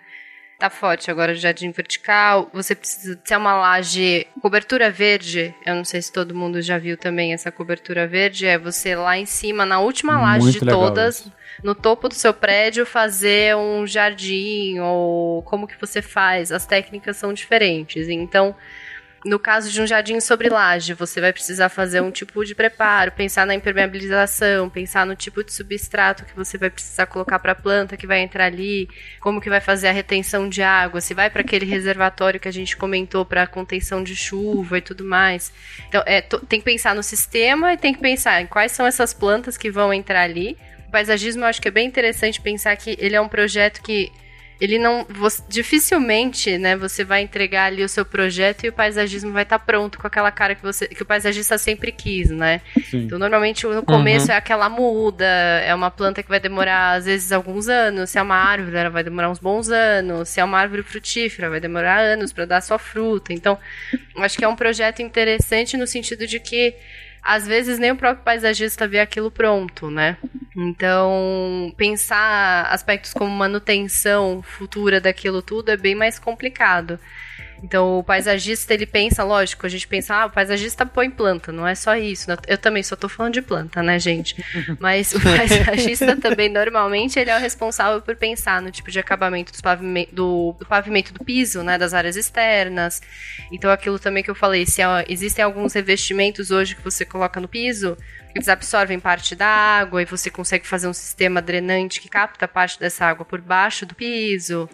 tá 0.62 0.70
forte 0.70 1.10
agora 1.10 1.34
jardim 1.34 1.72
vertical. 1.72 2.48
Você 2.52 2.74
precisa 2.74 3.20
se 3.24 3.34
é 3.34 3.36
uma 3.36 3.54
laje 3.54 4.26
cobertura 4.40 4.90
verde. 4.90 5.52
Eu 5.66 5.74
não 5.74 5.84
sei 5.84 6.00
se 6.00 6.12
todo 6.12 6.36
mundo 6.36 6.62
já 6.62 6.78
viu 6.78 6.96
também 6.96 7.32
essa 7.32 7.50
cobertura 7.50 8.06
verde. 8.06 8.46
É 8.46 8.56
você 8.56 8.94
lá 8.94 9.18
em 9.18 9.26
cima, 9.26 9.66
na 9.66 9.80
última 9.80 10.20
laje 10.20 10.44
Muito 10.44 10.60
de 10.60 10.64
legal 10.64 10.80
todas, 10.80 11.18
isso. 11.18 11.32
No 11.62 11.74
topo 11.74 12.08
do 12.08 12.14
seu 12.14 12.32
prédio, 12.32 12.86
fazer 12.86 13.56
um 13.56 13.86
jardim 13.86 14.78
ou 14.80 15.42
como 15.42 15.66
que 15.66 15.80
você 15.80 16.00
faz. 16.00 16.52
As 16.52 16.66
técnicas 16.66 17.16
são 17.16 17.32
diferentes. 17.32 18.08
Então 18.08 18.54
no 19.24 19.38
caso 19.38 19.70
de 19.70 19.80
um 19.80 19.86
jardim 19.86 20.18
sobre 20.18 20.48
laje, 20.48 20.94
você 20.94 21.20
vai 21.20 21.32
precisar 21.32 21.68
fazer 21.68 22.00
um 22.00 22.10
tipo 22.10 22.44
de 22.44 22.54
preparo, 22.54 23.12
pensar 23.12 23.46
na 23.46 23.54
impermeabilização, 23.54 24.68
pensar 24.68 25.06
no 25.06 25.14
tipo 25.14 25.44
de 25.44 25.52
substrato 25.52 26.24
que 26.24 26.34
você 26.34 26.58
vai 26.58 26.70
precisar 26.70 27.06
colocar 27.06 27.38
para 27.38 27.52
a 27.52 27.54
planta 27.54 27.96
que 27.96 28.06
vai 28.06 28.20
entrar 28.20 28.46
ali, 28.46 28.88
como 29.20 29.40
que 29.40 29.48
vai 29.48 29.60
fazer 29.60 29.88
a 29.88 29.92
retenção 29.92 30.48
de 30.48 30.60
água, 30.60 31.00
se 31.00 31.14
vai 31.14 31.30
para 31.30 31.42
aquele 31.42 31.64
reservatório 31.64 32.40
que 32.40 32.48
a 32.48 32.52
gente 32.52 32.76
comentou 32.76 33.24
para 33.24 33.46
contenção 33.46 34.02
de 34.02 34.16
chuva 34.16 34.78
e 34.78 34.82
tudo 34.82 35.04
mais. 35.04 35.52
Então, 35.88 36.02
é, 36.04 36.20
tem 36.20 36.58
que 36.58 36.64
pensar 36.64 36.94
no 36.94 37.02
sistema 37.02 37.72
e 37.72 37.76
tem 37.76 37.94
que 37.94 38.00
pensar 38.00 38.42
em 38.42 38.46
quais 38.46 38.72
são 38.72 38.86
essas 38.86 39.14
plantas 39.14 39.56
que 39.56 39.70
vão 39.70 39.94
entrar 39.94 40.22
ali. 40.22 40.58
O 40.92 40.98
paisagismo 41.00 41.42
eu 41.42 41.46
acho 41.46 41.62
que 41.62 41.68
é 41.68 41.70
bem 41.70 41.86
interessante 41.88 42.38
pensar 42.38 42.76
que 42.76 42.94
ele 43.00 43.16
é 43.16 43.20
um 43.20 43.26
projeto 43.26 43.82
que 43.82 44.12
ele 44.60 44.78
não. 44.78 45.06
você- 45.08 45.42
dificilmente, 45.48 46.58
né, 46.58 46.76
você 46.76 47.02
vai 47.02 47.22
entregar 47.22 47.64
ali 47.64 47.82
o 47.82 47.88
seu 47.88 48.04
projeto 48.04 48.64
e 48.64 48.68
o 48.68 48.72
paisagismo 48.74 49.32
vai 49.32 49.42
estar 49.42 49.58
pronto 49.58 49.98
com 49.98 50.06
aquela 50.06 50.30
cara 50.30 50.54
que 50.54 50.62
você. 50.62 50.86
que 50.86 51.02
o 51.02 51.06
paisagista 51.06 51.56
sempre 51.56 51.92
quis, 51.92 52.28
né? 52.28 52.60
Sim. 52.90 53.04
Então, 53.04 53.18
normalmente, 53.18 53.66
no 53.66 53.82
começo 53.82 54.30
é 54.30 54.36
aquela 54.36 54.68
muda, 54.68 55.24
é 55.64 55.74
uma 55.74 55.90
planta 55.90 56.22
que 56.22 56.28
vai 56.28 56.38
demorar, 56.38 56.92
às 56.92 57.06
vezes, 57.06 57.32
alguns 57.32 57.68
anos. 57.68 58.10
Se 58.10 58.18
é 58.18 58.22
uma 58.22 58.36
árvore, 58.36 58.76
ela 58.76 58.90
vai 58.90 59.02
demorar 59.02 59.30
uns 59.30 59.38
bons 59.38 59.70
anos. 59.70 60.28
Se 60.28 60.40
é 60.40 60.44
uma 60.44 60.58
árvore 60.58 60.82
frutífera, 60.82 61.48
vai 61.48 61.58
demorar 61.58 62.00
anos 62.00 62.34
para 62.34 62.44
dar 62.44 62.60
sua 62.60 62.78
fruta. 62.78 63.32
Então, 63.32 63.58
acho 64.18 64.36
que 64.36 64.44
é 64.44 64.48
um 64.48 64.54
projeto 64.56 65.00
interessante 65.00 65.74
no 65.78 65.86
sentido 65.86 66.26
de 66.26 66.38
que 66.38 66.74
às 67.22 67.46
vezes 67.46 67.78
nem 67.78 67.92
o 67.92 67.96
próprio 67.96 68.24
paisagista 68.24 68.88
vê 68.88 68.98
aquilo 68.98 69.30
pronto, 69.30 69.90
né? 69.90 70.16
Então, 70.56 71.72
pensar 71.76 72.66
aspectos 72.66 73.12
como 73.14 73.30
manutenção 73.30 74.42
futura 74.42 75.00
daquilo 75.00 75.40
tudo 75.40 75.70
é 75.70 75.76
bem 75.76 75.94
mais 75.94 76.18
complicado. 76.18 76.98
Então, 77.62 77.98
o 77.98 78.02
paisagista, 78.02 78.74
ele 78.74 78.84
pensa, 78.86 79.22
lógico, 79.22 79.64
a 79.64 79.68
gente 79.68 79.86
pensa, 79.86 80.14
ah, 80.16 80.26
o 80.26 80.30
paisagista 80.30 80.84
põe 80.84 81.08
planta, 81.08 81.52
não 81.52 81.66
é 81.66 81.74
só 81.74 81.94
isso. 81.96 82.28
né? 82.28 82.36
Eu 82.48 82.58
também 82.58 82.82
só 82.82 82.96
tô 82.96 83.08
falando 83.08 83.34
de 83.34 83.42
planta, 83.42 83.82
né, 83.82 83.98
gente? 84.00 84.44
Mas 84.80 85.12
o 85.12 85.20
paisagista 85.22 86.16
também, 86.16 86.48
normalmente, 86.48 87.18
ele 87.18 87.30
é 87.30 87.36
o 87.36 87.40
responsável 87.40 88.02
por 88.02 88.16
pensar 88.16 88.60
no 88.60 88.70
tipo 88.70 88.90
de 88.90 88.98
acabamento 88.98 89.52
dos 89.52 89.60
pavimen- 89.60 90.08
do, 90.10 90.56
do 90.58 90.66
pavimento 90.66 91.12
do 91.12 91.24
piso, 91.24 91.62
né, 91.62 91.78
das 91.78 91.94
áreas 91.94 92.16
externas. 92.16 93.00
Então, 93.52 93.70
aquilo 93.70 93.98
também 93.98 94.22
que 94.24 94.30
eu 94.30 94.34
falei, 94.34 94.66
se 94.66 94.82
ó, 94.84 95.02
existem 95.08 95.44
alguns 95.44 95.72
revestimentos 95.72 96.50
hoje 96.50 96.74
que 96.74 96.82
você 96.82 97.04
coloca 97.04 97.40
no 97.40 97.46
piso, 97.46 97.96
eles 98.34 98.48
absorvem 98.48 98.98
parte 98.98 99.36
da 99.36 99.46
água 99.46 100.02
e 100.02 100.04
você 100.04 100.30
consegue 100.30 100.66
fazer 100.66 100.88
um 100.88 100.92
sistema 100.92 101.40
drenante 101.40 102.00
que 102.00 102.08
capta 102.08 102.48
parte 102.48 102.80
dessa 102.80 103.04
água 103.06 103.24
por 103.24 103.40
baixo 103.40 103.84
do 103.86 103.94
piso. 103.94 104.68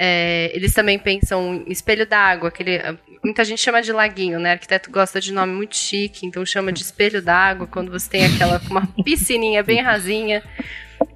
É, 0.00 0.52
eles 0.54 0.72
também 0.72 0.96
pensam 0.96 1.64
em 1.66 1.72
espelho 1.72 2.06
d'água, 2.06 2.50
aquele. 2.50 2.78
Muita 3.24 3.44
gente 3.44 3.60
chama 3.60 3.82
de 3.82 3.92
laguinho, 3.92 4.38
né? 4.38 4.52
Arquiteto 4.52 4.92
gosta 4.92 5.20
de 5.20 5.32
nome 5.32 5.52
muito 5.52 5.74
chique, 5.74 6.24
então 6.24 6.46
chama 6.46 6.72
de 6.72 6.82
espelho 6.82 7.20
d'água 7.20 7.66
quando 7.66 7.90
você 7.90 8.08
tem 8.08 8.24
aquela 8.26 8.62
uma 8.70 8.86
piscininha 9.04 9.60
bem 9.60 9.82
rasinha. 9.82 10.40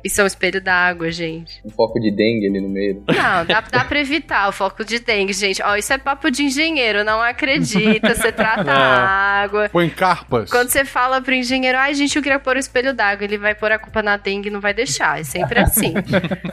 Isso 0.05 0.21
é 0.21 0.25
um 0.25 0.27
espelho 0.27 0.61
d'água, 0.61 1.11
gente. 1.13 1.61
Um 1.65 1.71
foco 1.71 2.01
de 2.01 2.11
dengue 2.11 2.49
ali 2.49 2.61
no 2.61 2.69
meio. 2.69 3.05
Não, 3.07 3.45
dá, 3.47 3.61
dá 3.61 3.85
pra 3.85 4.01
evitar 4.01 4.49
o 4.49 4.53
foco 4.53 4.85
de 4.85 4.99
dengue, 4.99 5.33
gente. 5.33 5.63
Ó, 5.63 5.77
isso 5.77 5.93
é 5.93 5.99
papo 5.99 6.29
de 6.31 6.43
engenheiro, 6.43 7.05
não 7.05 7.23
acredita. 7.23 8.15
Você 8.15 8.33
trata 8.33 8.71
a 8.73 9.43
água. 9.43 9.69
Põe 9.69 9.89
carpas. 9.89 10.51
Quando 10.51 10.71
você 10.71 10.85
fala 10.85 11.21
pro 11.21 11.33
engenheiro, 11.35 11.79
ai, 11.79 11.95
gente, 11.95 12.17
eu 12.17 12.23
queria 12.23 12.39
pôr 12.41 12.57
o 12.57 12.59
espelho 12.59 12.93
d'água, 12.93 13.25
ele 13.25 13.39
vai 13.39 13.55
pôr 13.55 13.71
a 13.71 13.79
culpa 13.79 14.03
na 14.03 14.17
dengue 14.17 14.49
e 14.49 14.53
não 14.53 14.61
vai 14.61 14.75
deixar. 14.75 15.21
É 15.21 15.25
sempre 15.25 15.61
assim. 15.61 15.95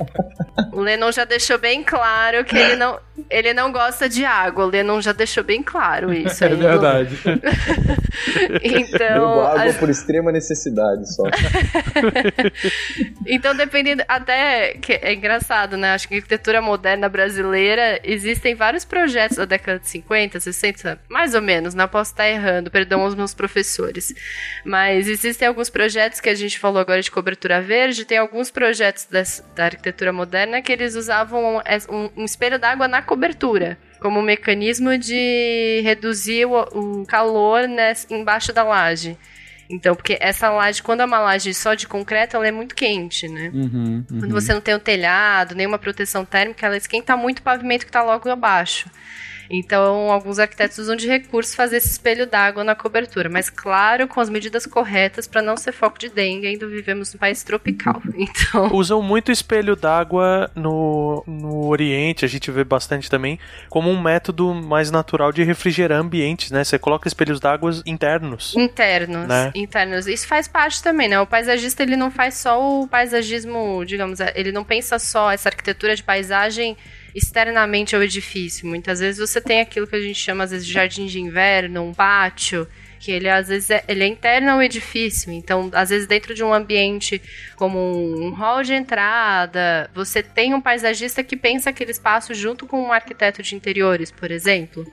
o 0.72 0.80
Lennon 0.82 1.12
já 1.12 1.26
deixou 1.26 1.58
bem 1.58 1.84
claro 1.84 2.46
que 2.46 2.56
ele 2.56 2.76
não, 2.76 3.00
ele 3.32 3.52
não 3.54 3.72
gosta 3.72 4.08
de 4.08 4.24
água. 4.26 4.66
O 4.66 4.70
Lennon 4.70 5.02
já 5.02 5.12
deixou 5.12 5.44
bem 5.44 5.64
claro 5.64 6.14
isso. 6.14 6.44
É 6.44 6.48
aí. 6.50 6.56
verdade. 6.56 7.16
Então, 8.62 8.98
Bebo 9.00 9.42
água 9.42 9.64
as- 9.64 9.78
por 9.78 9.90
extrema 9.90 10.32
necessidade 10.32 11.14
só. 11.16 11.24
Então, 13.26 13.56
dependendo. 13.56 14.04
Até. 14.08 14.74
Que 14.76 14.94
é 14.94 15.14
engraçado, 15.14 15.76
né? 15.78 15.92
Acho 15.94 16.08
que 16.08 16.14
a 16.16 16.18
arquitetura 16.18 16.62
moderna 16.62 17.08
brasileira 17.10 18.00
existem 18.04 18.56
vários 18.56 18.86
projetos 18.86 19.38
da 19.38 19.46
década 19.46 19.80
de 19.80 19.88
50, 19.90 20.40
60, 20.40 21.00
mais 21.10 21.36
ou 21.36 21.42
menos, 21.42 21.74
não 21.74 21.88
posso 21.88 22.12
estar 22.12 22.28
errando, 22.30 22.72
perdão 22.72 23.02
aos 23.02 23.16
meus 23.16 23.34
professores. 23.34 24.14
Mas 24.66 25.08
existem 25.08 25.48
alguns 25.48 25.70
projetos 25.70 26.20
que 26.20 26.30
a 26.30 26.36
gente 26.36 26.58
falou 26.58 26.80
agora 26.80 27.02
de 27.02 27.12
cobertura 27.12 27.62
verde, 27.62 28.06
tem 28.06 28.18
alguns 28.18 28.50
projetos 28.50 29.06
das- 29.06 29.44
da 29.56 29.66
arquitetura 29.66 30.14
moderna 30.14 30.62
que 30.62 30.72
eles 30.72 30.96
usavam 30.96 31.58
um, 31.90 32.10
um 32.22 32.26
espelho 32.26 32.58
d'água 32.58 32.88
na 32.88 33.02
cobertura. 33.02 33.78
Como 34.00 34.20
um 34.20 34.24
mecanismo 34.24 34.98
de 34.98 35.82
reduzir 35.84 36.46
o, 36.46 37.06
calor 37.06 37.68
ness- 37.68 38.08
embaixo 38.10 38.54
da 38.54 38.64
laje. 38.64 39.18
Então, 39.70 39.96
porque 39.96 40.18
essa 40.20 40.50
laje, 40.50 40.82
quando 40.82 41.02
é 41.02 41.06
uma 41.06 41.20
laje 41.20 41.54
só 41.54 41.76
de 41.76 41.88
concreto, 41.88 42.36
ela 42.36 42.48
é 42.48 42.52
muito 42.52 42.74
quente, 42.74 43.28
né? 43.28 43.52
Uhum, 43.54 44.04
uhum. 44.10 44.20
Quando 44.20 44.32
você 44.32 44.52
não 44.52 44.62
tem 44.62 44.74
o 44.74 44.80
telhado, 44.80 45.54
nenhuma 45.54 45.78
proteção 45.78 46.26
térmica, 46.26 46.66
ela 46.66 46.76
esquenta 46.76 47.16
muito 47.16 47.40
o 47.40 47.44
pavimento 47.44 47.86
que 47.86 47.90
está 47.90 48.02
logo 48.02 48.28
abaixo. 48.30 48.90
Então, 49.50 50.12
alguns 50.12 50.38
arquitetos 50.38 50.78
usam 50.78 50.96
de 50.96 51.08
recurso 51.08 51.56
fazer 51.56 51.78
esse 51.78 51.90
espelho 51.90 52.28
d'água 52.28 52.64
na 52.64 52.76
cobertura, 52.76 53.30
mas 53.30 53.50
claro, 53.50 54.08
com 54.08 54.20
as 54.20 54.30
medidas 54.30 54.66
corretas 54.66 55.26
para 55.28 55.42
não 55.42 55.58
ser 55.58 55.72
foco 55.72 55.98
de 55.98 56.10
dengue, 56.10 56.48
ainda 56.48 56.68
vivemos 56.68 57.14
num 57.14 57.20
país 57.20 57.44
tropical. 57.44 58.02
Então, 58.16 58.70
Usam 58.76 59.02
muito 59.02 59.32
espelho 59.32 59.76
d'água 59.76 60.52
no, 60.56 61.24
no 61.26 61.68
Oriente, 61.68 62.26
a 62.26 62.28
gente 62.28 62.52
vê 62.52 62.64
bastante 62.64 63.10
também, 63.10 63.40
como 63.70 63.90
um 63.90 64.00
método 64.00 64.54
mais 64.54 64.92
natural 64.92 65.32
de 65.32 65.44
refrigerar 65.44 66.00
ambientes, 66.00 66.52
né? 66.52 66.64
Você 66.64 66.78
coloca 66.78 67.08
espelhos 67.08 67.40
d'água 67.40 67.72
internos. 67.86 68.56
internos, 68.56 69.28
Né? 69.28 69.52
internos. 69.56 70.08
Isso 70.08 70.28
faz 70.28 70.48
parte 70.48 70.82
também, 70.84 71.08
né? 71.08 71.20
O 71.20 71.26
paisagista 71.28 71.84
ele 71.84 71.96
não 71.96 72.12
faz 72.12 72.36
só 72.36 72.82
o 72.82 72.88
paisagismo, 72.88 73.84
digamos, 73.86 74.20
ele 74.36 74.52
não 74.52 74.64
pensa 74.64 75.00
só 75.00 75.32
essa 75.32 75.50
arquitetura 75.50 75.96
de 75.96 76.04
paisagem 76.04 76.78
externamente 77.14 77.96
ao 77.96 78.04
edifício. 78.04 78.68
Muitas 78.68 79.00
vezes 79.00 79.20
você 79.20 79.42
tem 79.42 79.62
aquilo 79.62 79.88
que 79.88 79.96
a 79.96 80.02
gente 80.02 80.20
chama 80.20 80.44
às 80.44 80.52
vezes 80.52 80.66
de 80.66 80.74
jardim 80.74 81.06
de 81.06 81.20
inverno, 81.20 81.84
um 81.84 81.94
pátio, 81.94 82.68
que 83.00 83.12
ele 83.12 83.30
às 83.30 83.48
vezes 83.48 83.70
é, 83.70 83.84
ele 83.88 84.04
é 84.04 84.08
interno 84.08 84.52
ao 84.52 84.62
edifício. 84.62 85.32
Então, 85.32 85.70
às 85.74 85.90
vezes 85.90 86.08
dentro 86.08 86.34
de 86.34 86.44
um 86.44 86.54
ambiente 86.54 87.22
como 87.56 87.80
um 87.80 88.32
hall 88.32 88.62
de 88.62 88.74
entrada, 88.74 89.90
você 89.94 90.22
tem 90.22 90.54
um 90.54 90.62
paisagista 90.62 91.24
que 91.24 91.38
pensa 91.38 91.70
aquele 91.70 91.92
espaço 91.92 92.34
junto 92.34 92.68
com 92.68 92.82
um 92.82 92.92
arquiteto 92.92 93.42
de 93.42 93.56
interiores, 93.56 94.12
por 94.12 94.30
exemplo. 94.30 94.86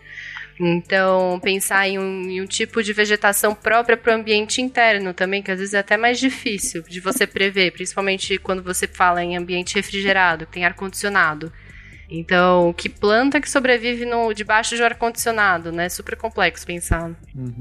Então, 0.59 1.39
pensar 1.43 1.87
em 1.87 1.99
um, 1.99 2.31
em 2.31 2.41
um 2.41 2.47
tipo 2.47 2.83
de 2.83 2.93
vegetação 2.93 3.55
própria 3.55 3.97
para 3.97 4.13
o 4.13 4.19
ambiente 4.19 4.63
interno 4.63 5.13
também, 5.13 5.43
que 5.43 5.51
às 5.51 5.59
vezes 5.59 5.75
é 5.75 5.79
até 5.79 5.99
mais 5.99 6.19
difícil 6.19 6.83
de 6.83 6.99
você 6.99 7.27
prever, 7.27 7.73
principalmente 7.73 8.39
quando 8.39 8.63
você 8.63 8.87
fala 8.87 9.23
em 9.23 9.37
ambiente 9.37 9.75
refrigerado, 9.75 10.47
que 10.47 10.53
tem 10.53 10.65
ar-condicionado. 10.65 11.53
Então, 12.09 12.73
que 12.73 12.89
planta 12.89 13.41
que 13.41 13.51
sobrevive 13.51 14.05
no, 14.05 14.33
debaixo 14.33 14.77
de 14.77 14.83
um 14.83 14.85
ar-condicionado, 14.85 15.73
né? 15.73 15.89
Super 15.89 16.16
complexo 16.16 16.66
pensar. 16.66 17.11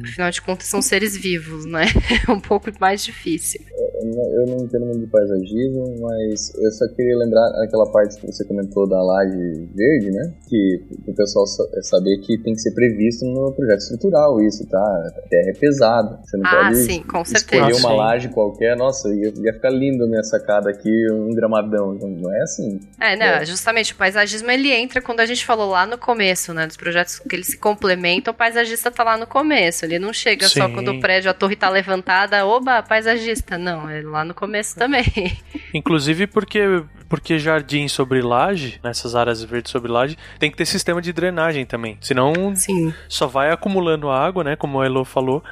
Afinal 0.03 0.29
de 0.29 0.41
contas, 0.41 0.67
são 0.67 0.81
seres 0.81 1.17
vivos, 1.17 1.65
né? 1.65 1.85
É 2.27 2.31
um 2.31 2.39
pouco 2.39 2.71
mais 2.79 3.03
difícil. 3.03 3.61
Eu 4.01 4.45
não, 4.47 4.63
entendo 4.65 4.85
muito 4.85 4.99
de 4.99 5.07
paisagismo, 5.07 5.95
mas 6.01 6.53
eu 6.55 6.71
só 6.71 6.87
queria 6.95 7.17
lembrar 7.17 7.47
aquela 7.63 7.89
parte 7.91 8.19
que 8.19 8.25
você 8.27 8.43
comentou 8.45 8.87
da 8.87 9.01
laje 9.01 9.67
verde, 9.75 10.11
né? 10.11 10.33
Que 10.47 10.81
o 11.07 11.13
pessoal 11.13 11.45
sa- 11.47 11.63
saber 11.83 12.17
que 12.19 12.37
tem 12.39 12.53
que 12.53 12.59
ser 12.61 12.73
previsto 12.73 13.25
no 13.25 13.51
projeto 13.53 13.79
estrutural 13.79 14.41
isso, 14.41 14.65
tá? 14.67 14.79
A 14.79 15.29
terra 15.29 15.49
é 15.49 15.53
pesada. 15.53 16.19
Você 16.23 16.37
não 16.37 16.45
Ah, 16.45 16.63
pode 16.65 16.77
sim, 16.77 17.01
com 17.03 17.21
escolher 17.21 17.39
certeza. 17.39 17.79
uma 17.79 17.89
Sim. 17.91 17.97
laje 17.97 18.29
qualquer. 18.29 18.75
Nossa, 18.77 19.07
ia, 19.09 19.33
ia 19.43 19.53
ficar 19.53 19.69
lindo 19.69 20.03
a 20.03 20.07
minha 20.07 20.23
sacada 20.23 20.69
aqui, 20.69 20.91
um 21.11 21.33
gramadão. 21.33 21.93
Não- 21.93 22.15
Não 22.15 22.33
é 22.33 22.41
assim. 22.43 22.79
É, 22.99 23.15
não, 23.15 23.25
É. 23.25 23.45
justamente 23.45 23.93
o 23.93 23.95
paisagismo 23.95 24.49
ele 24.49 24.71
entra 24.71 25.01
quando 25.01 25.19
a 25.19 25.25
gente 25.25 25.45
falou 25.45 25.69
lá 25.69 25.85
no 25.85 25.97
começo, 25.97 26.53
né, 26.53 26.65
dos 26.65 26.77
projetos 26.77 27.19
que 27.19 27.35
eles 27.35 27.47
se 27.47 27.57
complementam, 27.57 28.33
o 28.33 28.37
paisagista 28.37 28.89
tá 28.89 29.03
lá 29.03 29.17
no 29.17 29.27
começo, 29.27 29.85
ele 29.85 29.99
não 29.99 30.11
chega 30.13 30.47
só 30.47 30.67
Sim. 30.67 30.73
quando 30.73 30.89
o 30.91 30.99
prédio, 30.99 31.29
a 31.29 31.33
torre 31.33 31.55
tá 31.55 31.69
levantada, 31.69 32.45
oba, 32.45 32.81
paisagista, 32.81 33.57
não, 33.57 33.84
é 33.89 34.01
lá 34.01 34.23
no 34.23 34.33
começo 34.33 34.75
também. 34.75 35.05
Inclusive 35.73 36.27
porque, 36.27 36.83
porque 37.07 37.39
jardim 37.39 37.87
sobre 37.87 38.21
laje, 38.21 38.79
nessas 38.83 39.15
áreas 39.15 39.43
verdes 39.43 39.71
sobre 39.71 39.91
laje, 39.91 40.17
tem 40.39 40.51
que 40.51 40.57
ter 40.57 40.65
sistema 40.65 41.01
de 41.01 41.11
drenagem 41.11 41.65
também. 41.65 41.97
Senão 42.01 42.55
Sim. 42.55 42.93
só 43.07 43.27
vai 43.27 43.51
acumulando 43.51 44.09
água, 44.09 44.43
né? 44.43 44.55
Como 44.55 44.81
a 44.81 44.85
Elo 44.85 45.05
falou. 45.05 45.43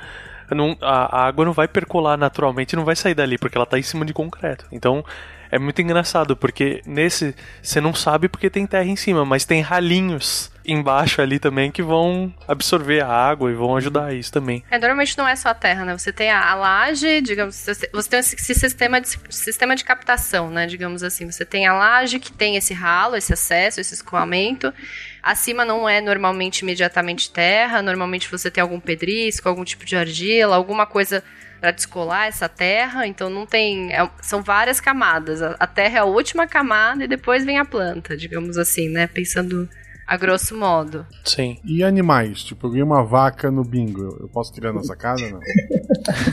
Não, 0.51 0.77
a, 0.81 1.21
a 1.21 1.27
água 1.27 1.45
não 1.45 1.53
vai 1.53 1.67
percolar 1.67 2.17
naturalmente, 2.17 2.75
não 2.75 2.85
vai 2.85 2.95
sair 2.95 3.15
dali, 3.15 3.37
porque 3.37 3.57
ela 3.57 3.65
tá 3.65 3.79
em 3.79 3.83
cima 3.83 4.05
de 4.05 4.13
concreto. 4.13 4.65
Então 4.71 5.03
é 5.49 5.57
muito 5.57 5.81
engraçado, 5.81 6.35
porque 6.35 6.81
nesse 6.85 7.35
você 7.61 7.79
não 7.79 7.93
sabe 7.93 8.27
porque 8.27 8.49
tem 8.49 8.65
terra 8.65 8.85
em 8.85 8.95
cima, 8.95 9.25
mas 9.25 9.45
tem 9.45 9.61
ralinhos 9.61 10.52
embaixo 10.65 11.21
ali 11.21 11.39
também 11.39 11.71
que 11.71 11.81
vão 11.81 12.33
absorver 12.47 13.01
a 13.01 13.07
água 13.07 13.51
e 13.51 13.53
vão 13.53 13.75
ajudar 13.77 14.13
isso 14.13 14.31
também. 14.31 14.63
É, 14.69 14.77
normalmente 14.77 15.17
não 15.17 15.27
é 15.27 15.35
só 15.35 15.49
a 15.49 15.53
terra, 15.53 15.85
né? 15.85 15.97
Você 15.97 16.11
tem 16.11 16.31
a, 16.31 16.51
a 16.51 16.55
laje, 16.55 17.21
digamos, 17.21 17.55
você 17.91 18.09
tem 18.09 18.19
esse, 18.19 18.35
esse 18.35 18.55
sistema, 18.55 19.01
de, 19.01 19.09
sistema 19.29 19.75
de 19.75 19.83
captação, 19.83 20.49
né? 20.49 20.65
Digamos 20.65 21.03
assim. 21.03 21.29
Você 21.29 21.45
tem 21.45 21.67
a 21.67 21.73
laje 21.73 22.19
que 22.19 22.31
tem 22.31 22.55
esse 22.55 22.73
ralo, 22.73 23.15
esse 23.15 23.33
acesso, 23.33 23.79
esse 23.79 23.93
escoamento. 23.93 24.73
Acima 25.21 25.63
não 25.63 25.87
é 25.87 26.01
normalmente 26.01 26.59
imediatamente 26.59 27.31
terra, 27.31 27.81
normalmente 27.81 28.29
você 28.29 28.51
tem 28.51 28.61
algum 28.61 28.79
pedrisco, 28.79 29.47
algum 29.47 29.63
tipo 29.63 29.85
de 29.85 29.95
argila, 29.95 30.55
alguma 30.55 30.85
coisa 30.85 31.23
para 31.61 31.71
descolar 31.71 32.27
essa 32.27 32.49
terra, 32.49 33.07
então 33.07 33.29
não 33.29 33.45
tem. 33.45 33.93
é- 33.93 34.09
são 34.21 34.43
várias 34.43 34.81
camadas. 34.81 35.41
A, 35.41 35.55
a 35.57 35.65
terra 35.65 35.97
é 35.97 36.01
a 36.01 36.05
última 36.05 36.45
camada 36.45 37.05
e 37.05 37.07
depois 37.07 37.45
vem 37.45 37.57
a 37.57 37.63
planta, 37.63 38.17
digamos 38.17 38.57
assim, 38.57 38.89
né? 38.89 39.07
Pensando 39.07 39.69
a 40.07 40.17
grosso 40.17 40.55
modo. 40.57 41.05
Sim. 41.25 41.57
E 41.63 41.83
animais? 41.83 42.43
Tipo, 42.43 42.67
eu 42.67 42.71
ganhei 42.71 42.83
uma 42.83 43.03
vaca 43.03 43.49
no 43.51 43.63
bingo. 43.63 44.01
Eu- 44.01 44.17
Eu 44.23 44.27
posso 44.29 44.53
criar 44.53 44.73
na 44.73 44.83
sacada? 44.83 45.21
Não. 45.29 45.39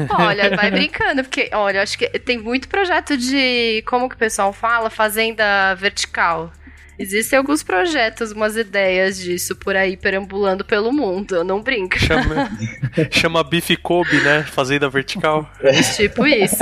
Olha, 0.19 0.55
vai 0.57 0.71
brincando, 0.71 1.23
porque, 1.23 1.51
olha, 1.53 1.83
acho 1.83 1.97
que 1.99 2.09
tem 2.19 2.39
muito 2.39 2.69
projeto 2.69 3.17
de, 3.17 3.83
como 3.87 4.09
que 4.09 4.15
o 4.15 4.19
pessoal 4.19 4.53
fala, 4.53 4.91
fazenda 4.91 5.75
vertical. 5.75 6.53
Existem 6.99 7.39
alguns 7.39 7.63
projetos, 7.63 8.31
umas 8.33 8.57
ideias 8.57 9.19
disso 9.19 9.57
por 9.57 9.75
aí 9.75 9.97
perambulando 9.97 10.65
pelo 10.65 10.93
mundo, 10.93 11.43
não 11.45 11.63
brinca. 11.63 11.99
Chama, 11.99 12.51
chama 13.11 13.43
Beef 13.43 13.71
Kobe, 13.83 14.21
né? 14.23 14.43
Fazenda 14.43 14.89
vertical. 14.89 15.51
tipo 15.97 16.27
isso. 16.27 16.57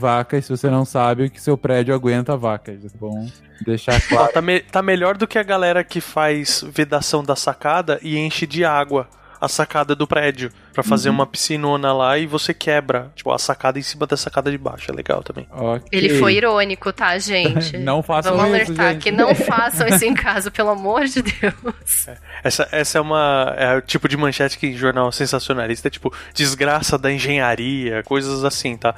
Vacas, 0.00 0.46
se 0.46 0.50
você 0.56 0.70
não 0.70 0.84
sabe 0.84 1.28
que 1.28 1.40
seu 1.40 1.56
prédio 1.58 1.94
aguenta 1.94 2.36
vacas. 2.36 2.84
É 2.84 2.88
bom 2.98 3.28
deixar 3.64 4.00
claro. 4.08 4.32
Tá, 4.32 4.40
me- 4.40 4.60
tá 4.60 4.82
melhor 4.82 5.16
do 5.18 5.26
que 5.26 5.38
a 5.38 5.42
galera 5.42 5.84
que 5.84 6.00
faz 6.00 6.64
vedação 6.72 7.22
da 7.22 7.36
sacada 7.36 7.98
e 8.02 8.16
enche 8.16 8.46
de 8.46 8.64
água 8.64 9.06
a 9.40 9.48
sacada 9.48 9.94
do 9.94 10.06
prédio 10.06 10.50
pra 10.72 10.82
fazer 10.82 11.08
Uhum. 11.08 11.14
uma 11.16 11.26
piscinona 11.26 11.92
lá 11.92 12.18
e 12.18 12.26
você 12.26 12.52
quebra, 12.52 13.10
tipo, 13.16 13.32
a 13.32 13.38
sacada 13.38 13.78
em 13.78 13.82
cima 13.82 14.06
da 14.06 14.16
sacada 14.16 14.50
de 14.50 14.58
baixo. 14.58 14.90
É 14.90 14.94
legal 14.94 15.22
também. 15.22 15.46
Ok. 15.50 15.88
Ele 15.90 16.18
foi 16.18 16.34
irônico, 16.40 16.92
tá, 16.92 17.16
gente? 17.18 17.76
Não 17.78 18.02
façam 18.02 18.36
Vamos 18.36 18.54
isso, 18.60 18.72
alertar 18.72 18.92
gente. 18.92 19.02
que 19.02 19.10
não 19.10 19.34
façam 19.34 19.86
isso 19.88 20.04
em 20.04 20.14
casa, 20.14 20.50
pelo 20.50 20.70
amor 20.70 21.04
de 21.06 21.22
Deus. 21.22 22.06
Essa, 22.44 22.68
essa 22.70 22.98
é 22.98 23.00
uma. 23.00 23.54
É 23.56 23.76
o 23.76 23.82
tipo 23.82 24.08
de 24.08 24.16
manchete 24.16 24.58
que 24.58 24.66
em 24.68 24.76
jornal 24.76 25.10
sensacionalista 25.12 25.88
é 25.88 25.90
tipo 25.90 26.12
desgraça 26.34 26.98
da 26.98 27.10
engenharia, 27.12 28.02
coisas 28.04 28.44
assim, 28.44 28.76
tá? 28.76 28.94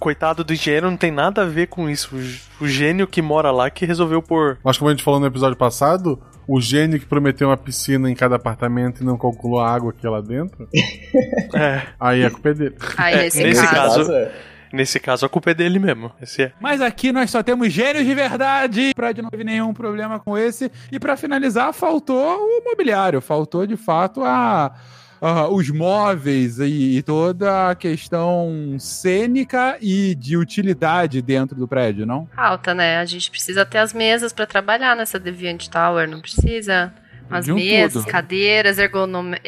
Coitado 0.00 0.42
do 0.44 0.52
engenheiro 0.52 0.90
não 0.90 0.96
tem 0.96 1.10
nada 1.10 1.42
a 1.42 1.46
ver 1.46 1.66
com 1.68 1.88
isso. 1.88 2.14
O, 2.60 2.64
o 2.64 2.68
gênio 2.68 3.06
que 3.06 3.20
mora 3.22 3.50
lá 3.50 3.70
que 3.70 3.84
resolveu 3.84 4.22
pôr. 4.22 4.58
Mas 4.64 4.78
como 4.78 4.88
a 4.90 4.92
gente 4.92 5.02
falou 5.04 5.20
no 5.20 5.26
episódio 5.26 5.56
passado, 5.56 6.20
o 6.46 6.60
gênio 6.60 6.98
que 7.00 7.06
prometeu 7.06 7.48
uma 7.48 7.56
piscina 7.56 8.10
em 8.10 8.14
cada 8.14 8.36
apartamento 8.36 9.02
e 9.02 9.04
não 9.04 9.16
calculou 9.18 9.60
a 9.60 9.70
água 9.72 9.92
que 9.92 10.06
é 10.06 10.10
lá 10.10 10.20
dentro, 10.20 10.68
É, 11.54 11.82
aí 11.98 12.24
a 12.24 12.30
culpa 12.30 12.48
é 12.50 12.54
dele. 12.54 12.74
Aí, 12.96 13.14
É, 13.14 13.22
nesse, 13.24 13.42
nesse 13.42 13.62
caso, 13.66 13.96
caso- 13.98 14.12
é. 14.12 14.32
nesse 14.72 15.00
caso 15.00 15.24
a 15.24 15.28
culpa 15.28 15.50
é 15.52 15.54
dele 15.54 15.78
mesmo. 15.78 16.10
Esse 16.20 16.42
é. 16.42 16.52
Mas 16.60 16.80
aqui 16.80 17.12
nós 17.12 17.30
só 17.30 17.42
temos 17.42 17.72
gênios 17.72 18.04
de 18.04 18.14
verdade. 18.14 18.92
Pra 18.94 19.12
não 19.14 19.30
teve 19.30 19.44
nenhum 19.44 19.72
problema 19.72 20.18
com 20.18 20.36
esse. 20.36 20.70
E 20.90 20.98
pra 20.98 21.16
finalizar, 21.16 21.72
faltou 21.72 22.38
o 22.38 22.64
mobiliário. 22.64 23.20
Faltou, 23.20 23.66
de 23.66 23.76
fato, 23.76 24.22
a, 24.24 24.74
a- 25.24 25.48
os 25.48 25.70
móveis 25.70 26.58
e, 26.58 26.98
e 26.98 27.02
toda 27.02 27.70
a 27.70 27.74
questão 27.74 28.76
cênica 28.78 29.76
e 29.80 30.14
de 30.14 30.36
utilidade 30.36 31.20
dentro 31.22 31.56
do 31.56 31.66
prédio, 31.66 32.04
não? 32.06 32.28
falta, 32.34 32.74
né? 32.74 32.98
A 32.98 33.04
gente 33.04 33.30
precisa 33.30 33.64
ter 33.64 33.78
as 33.78 33.92
mesas 33.92 34.32
pra 34.32 34.46
trabalhar 34.46 34.94
nessa 34.96 35.18
Deviant 35.18 35.66
Tower, 35.68 36.08
não 36.08 36.20
precisa? 36.20 36.92
As 37.30 37.46
De 37.46 37.52
um 37.52 37.56
mesas, 37.56 38.04
tudo. 38.04 38.12
cadeiras, 38.12 38.78
ergonomia, 38.78 39.40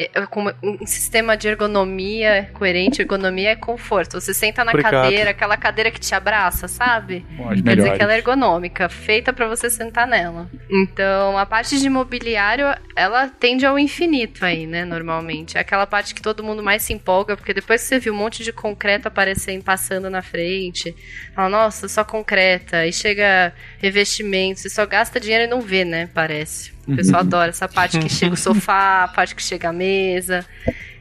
um 0.63 0.85
sistema 0.85 1.37
de 1.37 1.47
ergonomia 1.47 2.49
coerente. 2.53 3.01
Ergonomia 3.01 3.51
é 3.51 3.55
conforto. 3.55 4.19
Você 4.19 4.33
senta 4.33 4.65
na 4.65 4.73
cadeira, 4.73 5.29
aquela 5.29 5.55
cadeira 5.55 5.91
que 5.91 5.99
te 5.99 6.13
abraça, 6.13 6.67
sabe? 6.67 7.25
Bom, 7.31 7.49
Quer 7.49 7.75
dizer 7.75 7.95
que 7.95 8.01
ela 8.01 8.13
é 8.13 8.17
ergonômica, 8.17 8.89
feita 8.89 9.31
pra 9.31 9.47
você 9.47 9.69
sentar 9.69 10.07
nela. 10.07 10.49
Então, 10.69 11.37
a 11.37 11.45
parte 11.45 11.79
de 11.79 11.89
mobiliário, 11.89 12.65
ela 12.95 13.27
tende 13.27 13.65
ao 13.65 13.77
infinito 13.77 14.43
aí, 14.43 14.65
né, 14.65 14.83
normalmente. 14.83 15.57
É 15.57 15.61
aquela 15.61 15.85
parte 15.85 16.15
que 16.15 16.21
todo 16.21 16.43
mundo 16.43 16.63
mais 16.63 16.81
se 16.81 16.93
empolga, 16.93 17.37
porque 17.37 17.53
depois 17.53 17.81
que 17.81 17.87
você 17.87 17.99
viu 17.99 18.13
um 18.13 18.17
monte 18.17 18.43
de 18.43 18.51
concreto 18.51 19.07
aparecendo, 19.07 19.63
passando 19.63 20.09
na 20.09 20.21
frente, 20.21 20.95
fala, 21.35 21.49
nossa, 21.49 21.87
só 21.87 22.03
concreta, 22.03 22.77
aí 22.77 22.91
chega 22.91 23.53
revestimento, 23.77 24.59
você 24.59 24.69
só 24.69 24.85
gasta 24.85 25.19
dinheiro 25.19 25.45
e 25.45 25.47
não 25.47 25.61
vê, 25.61 25.85
né, 25.85 26.09
parece. 26.13 26.76
O 26.87 26.95
pessoal 26.95 27.19
adora 27.21 27.49
essa 27.49 27.67
parte 27.67 27.99
que 27.99 28.09
chega 28.09 28.33
o 28.33 28.37
sofá, 28.37 29.03
a 29.03 29.07
parte 29.07 29.35
que 29.35 29.43
chega 29.43 29.69
a 29.69 29.73
mesa. 29.73 30.45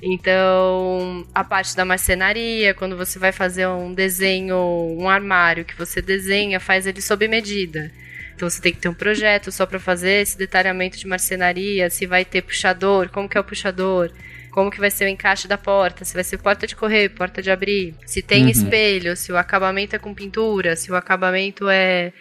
Então, 0.03 1.27
a 1.35 1.45
parte 1.45 1.77
da 1.77 1.85
marcenaria, 1.85 2.75
quando 2.75 2.97
você 2.97 3.19
vai 3.19 3.33
fazer 3.33 3.67
um 3.67 3.93
desenho, 3.95 4.57
um 4.99 5.09
armário 5.09 5.65
que 5.65 5.77
você 5.77 6.03
desenha, 6.03 6.59
faz 6.61 6.87
ele 6.87 7.01
sob 7.01 7.27
medida. 7.29 7.91
Então 8.35 8.49
você 8.51 8.61
tem 8.61 8.73
que 8.73 8.79
ter 8.79 8.89
um 8.89 8.95
projeto 8.95 9.51
só 9.51 9.65
para 9.65 9.79
fazer 9.81 10.21
esse 10.23 10.37
detalhamento 10.37 10.99
de 10.99 11.07
marcenaria, 11.07 11.89
se 11.89 12.07
vai 12.07 12.25
ter 12.25 12.43
puxador, 12.43 13.09
como 13.09 13.29
que 13.29 13.39
é 13.39 13.41
o 13.41 13.45
puxador, 13.45 14.11
como 14.51 14.71
que 14.71 14.79
vai 14.79 14.91
ser 14.91 15.07
o 15.07 15.09
encaixe 15.09 15.49
da 15.49 15.57
porta, 15.57 16.05
se 16.05 16.13
vai 16.13 16.23
ser 16.23 16.37
porta 16.39 16.67
de 16.67 16.77
correr, 16.77 17.09
porta 17.09 17.41
de 17.41 17.51
abrir, 17.51 17.95
se 18.05 18.21
tem 18.21 18.45
Uhum. 18.45 18.51
espelho, 18.51 19.17
se 19.17 19.33
o 19.33 19.39
acabamento 19.39 19.97
é 19.97 19.99
com 19.99 20.13
pintura, 20.15 20.77
se 20.77 20.93
o 20.93 20.97
acabamento 20.97 21.67
é 21.69 22.13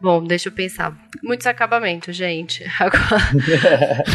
Bom, 0.00 0.22
deixa 0.22 0.48
eu 0.48 0.52
pensar. 0.52 0.96
Muitos 1.22 1.46
acabamentos, 1.46 2.14
gente. 2.14 2.64
Agora. 2.78 4.14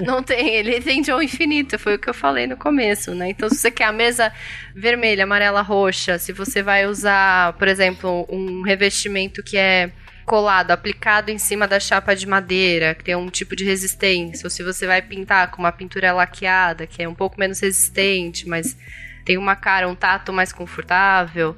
não 0.04 0.22
tem, 0.22 0.54
ele 0.54 0.80
tende 0.80 1.10
ao 1.10 1.22
infinito, 1.22 1.78
foi 1.78 1.94
o 1.94 1.98
que 1.98 2.08
eu 2.08 2.14
falei 2.14 2.46
no 2.46 2.56
começo, 2.56 3.14
né? 3.14 3.30
Então, 3.30 3.48
se 3.48 3.56
você 3.56 3.70
quer 3.70 3.84
a 3.84 3.92
mesa 3.92 4.32
vermelha, 4.74 5.24
amarela, 5.24 5.62
roxa, 5.62 6.18
se 6.18 6.32
você 6.32 6.62
vai 6.62 6.86
usar, 6.86 7.54
por 7.54 7.68
exemplo, 7.68 8.26
um 8.30 8.62
revestimento 8.62 9.42
que 9.42 9.56
é 9.56 9.90
colado, 10.24 10.70
aplicado 10.70 11.30
em 11.30 11.38
cima 11.38 11.68
da 11.68 11.78
chapa 11.78 12.14
de 12.14 12.26
madeira, 12.26 12.94
que 12.94 13.04
tem 13.04 13.14
um 13.14 13.28
tipo 13.28 13.54
de 13.54 13.64
resistência, 13.64 14.46
ou 14.46 14.50
se 14.50 14.62
você 14.62 14.86
vai 14.86 15.02
pintar 15.02 15.50
com 15.50 15.58
uma 15.58 15.72
pintura 15.72 16.12
laqueada, 16.12 16.86
que 16.86 17.02
é 17.02 17.08
um 17.08 17.14
pouco 17.14 17.38
menos 17.38 17.60
resistente, 17.60 18.48
mas 18.48 18.76
tem 19.24 19.38
uma 19.38 19.56
cara, 19.56 19.88
um 19.88 19.94
tato 19.94 20.32
mais 20.32 20.52
confortável. 20.52 21.56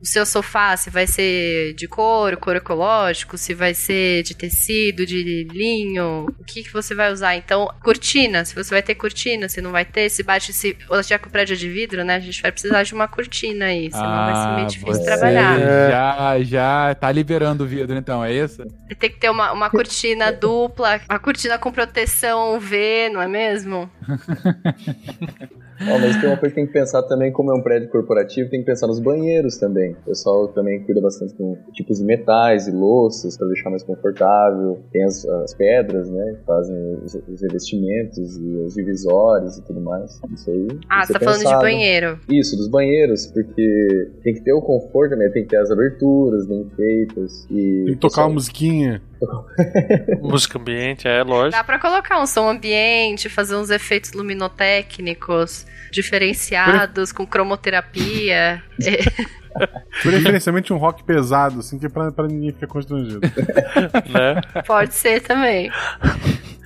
O 0.00 0.06
seu 0.06 0.26
sofá, 0.26 0.76
se 0.76 0.90
vai 0.90 1.06
ser 1.06 1.72
de 1.74 1.88
couro, 1.88 2.36
couro 2.36 2.58
ecológico, 2.58 3.38
se 3.38 3.54
vai 3.54 3.72
ser 3.74 4.22
de 4.22 4.34
tecido, 4.34 5.06
de 5.06 5.44
linho, 5.50 6.26
o 6.38 6.44
que, 6.44 6.62
que 6.62 6.72
você 6.72 6.94
vai 6.94 7.12
usar? 7.12 7.34
Então, 7.36 7.68
cortina, 7.82 8.44
se 8.44 8.54
você 8.54 8.70
vai 8.70 8.82
ter 8.82 8.94
cortina, 8.94 9.48
se 9.48 9.60
não 9.60 9.72
vai 9.72 9.84
ter, 9.84 10.08
se 10.10 10.22
bate, 10.22 10.52
se 10.52 10.76
já 11.06 11.18
que 11.18 11.28
o 11.28 11.30
prédio 11.30 11.54
é 11.54 11.56
de 11.56 11.68
vidro, 11.68 12.04
né, 12.04 12.16
a 12.16 12.20
gente 12.20 12.42
vai 12.42 12.52
precisar 12.52 12.82
de 12.82 12.94
uma 12.94 13.08
cortina 13.08 13.66
aí, 13.66 13.90
senão 13.90 14.06
vai 14.06 14.34
ser 14.34 14.54
meio 14.54 14.66
difícil 14.68 14.90
Ah, 14.90 14.94
você 14.94 15.04
trabalhar. 15.04 15.58
Já, 15.90 16.42
já 16.42 16.94
tá 16.94 17.10
liberando 17.10 17.64
o 17.64 17.66
vidro, 17.66 17.96
então, 17.96 18.24
é 18.24 18.32
isso? 18.32 18.64
Tem 18.98 19.10
que 19.10 19.18
ter 19.18 19.30
uma, 19.30 19.52
uma 19.52 19.70
cortina 19.70 20.30
dupla, 20.32 21.00
uma 21.08 21.18
cortina 21.18 21.58
com 21.58 21.72
proteção 21.72 22.56
UV, 22.56 23.10
não 23.12 23.20
é 23.20 23.28
mesmo? 23.28 23.90
Ó, 25.80 25.98
mas 25.98 26.16
tem 26.20 26.28
uma 26.28 26.36
coisa 26.36 26.54
que 26.54 26.60
tem 26.60 26.66
que 26.66 26.72
pensar 26.72 27.02
também, 27.02 27.30
como 27.30 27.50
é 27.50 27.54
um 27.54 27.62
prédio 27.62 27.88
corporativo, 27.90 28.48
tem 28.48 28.60
que 28.60 28.66
pensar 28.66 28.86
nos 28.86 28.98
banheiros 28.98 29.56
também. 29.58 29.92
O 29.92 30.06
pessoal 30.06 30.48
também 30.48 30.82
cuida 30.84 31.00
bastante 31.00 31.34
com 31.34 31.56
tipos 31.72 31.98
de 31.98 32.04
metais 32.04 32.66
e 32.66 32.70
louças 32.70 33.36
para 33.36 33.46
deixar 33.48 33.70
mais 33.70 33.82
confortável. 33.82 34.82
Tem 34.90 35.04
as, 35.04 35.24
as 35.24 35.54
pedras, 35.54 36.08
né? 36.10 36.36
que 36.38 36.46
Fazem 36.46 36.76
os, 37.04 37.14
os 37.14 37.42
revestimentos 37.42 38.38
e 38.38 38.56
os 38.56 38.74
divisórios 38.74 39.58
e 39.58 39.64
tudo 39.64 39.80
mais. 39.80 40.20
Isso 40.34 40.50
aí. 40.50 40.68
Ah, 40.88 41.04
você 41.04 41.12
tá 41.12 41.20
falando 41.20 41.38
de 41.38 41.44
pensado. 41.44 41.62
banheiro. 41.62 42.18
Isso, 42.30 42.56
dos 42.56 42.68
banheiros, 42.68 43.26
porque 43.26 44.10
tem 44.22 44.34
que 44.34 44.40
ter 44.42 44.52
o 44.52 44.62
conforto, 44.62 45.14
né? 45.16 45.28
Tem 45.28 45.42
que 45.42 45.50
ter 45.50 45.58
as 45.58 45.70
aberturas 45.70 46.46
bem 46.46 46.66
feitas. 46.74 47.46
E 47.50 47.84
Tem 47.84 47.94
que 47.94 48.00
tocar 48.00 48.22
uma 48.22 48.34
musiquinha. 48.34 49.02
Música 50.20 50.58
ambiente, 50.58 51.08
é 51.08 51.22
lógico. 51.22 51.52
Dá 51.52 51.64
pra 51.64 51.78
colocar 51.78 52.20
um 52.20 52.26
som 52.26 52.48
ambiente, 52.48 53.28
fazer 53.28 53.56
uns 53.56 53.70
efeitos 53.70 54.12
luminotécnicos 54.12 55.65
diferenciados, 55.90 57.12
com 57.12 57.26
cromoterapia. 57.26 58.62
É, 58.82 59.26
Preferencialmente 60.02 60.72
um 60.72 60.76
rock 60.76 61.02
pesado, 61.04 61.60
assim, 61.60 61.78
que 61.78 61.86
é 61.86 61.88
pra, 61.88 62.12
pra 62.12 62.26
ninguém 62.26 62.52
ficar 62.52 62.66
constrangido. 62.66 63.20
né? 64.10 64.62
pode 64.66 64.94
ser 64.94 65.20
também. 65.22 65.70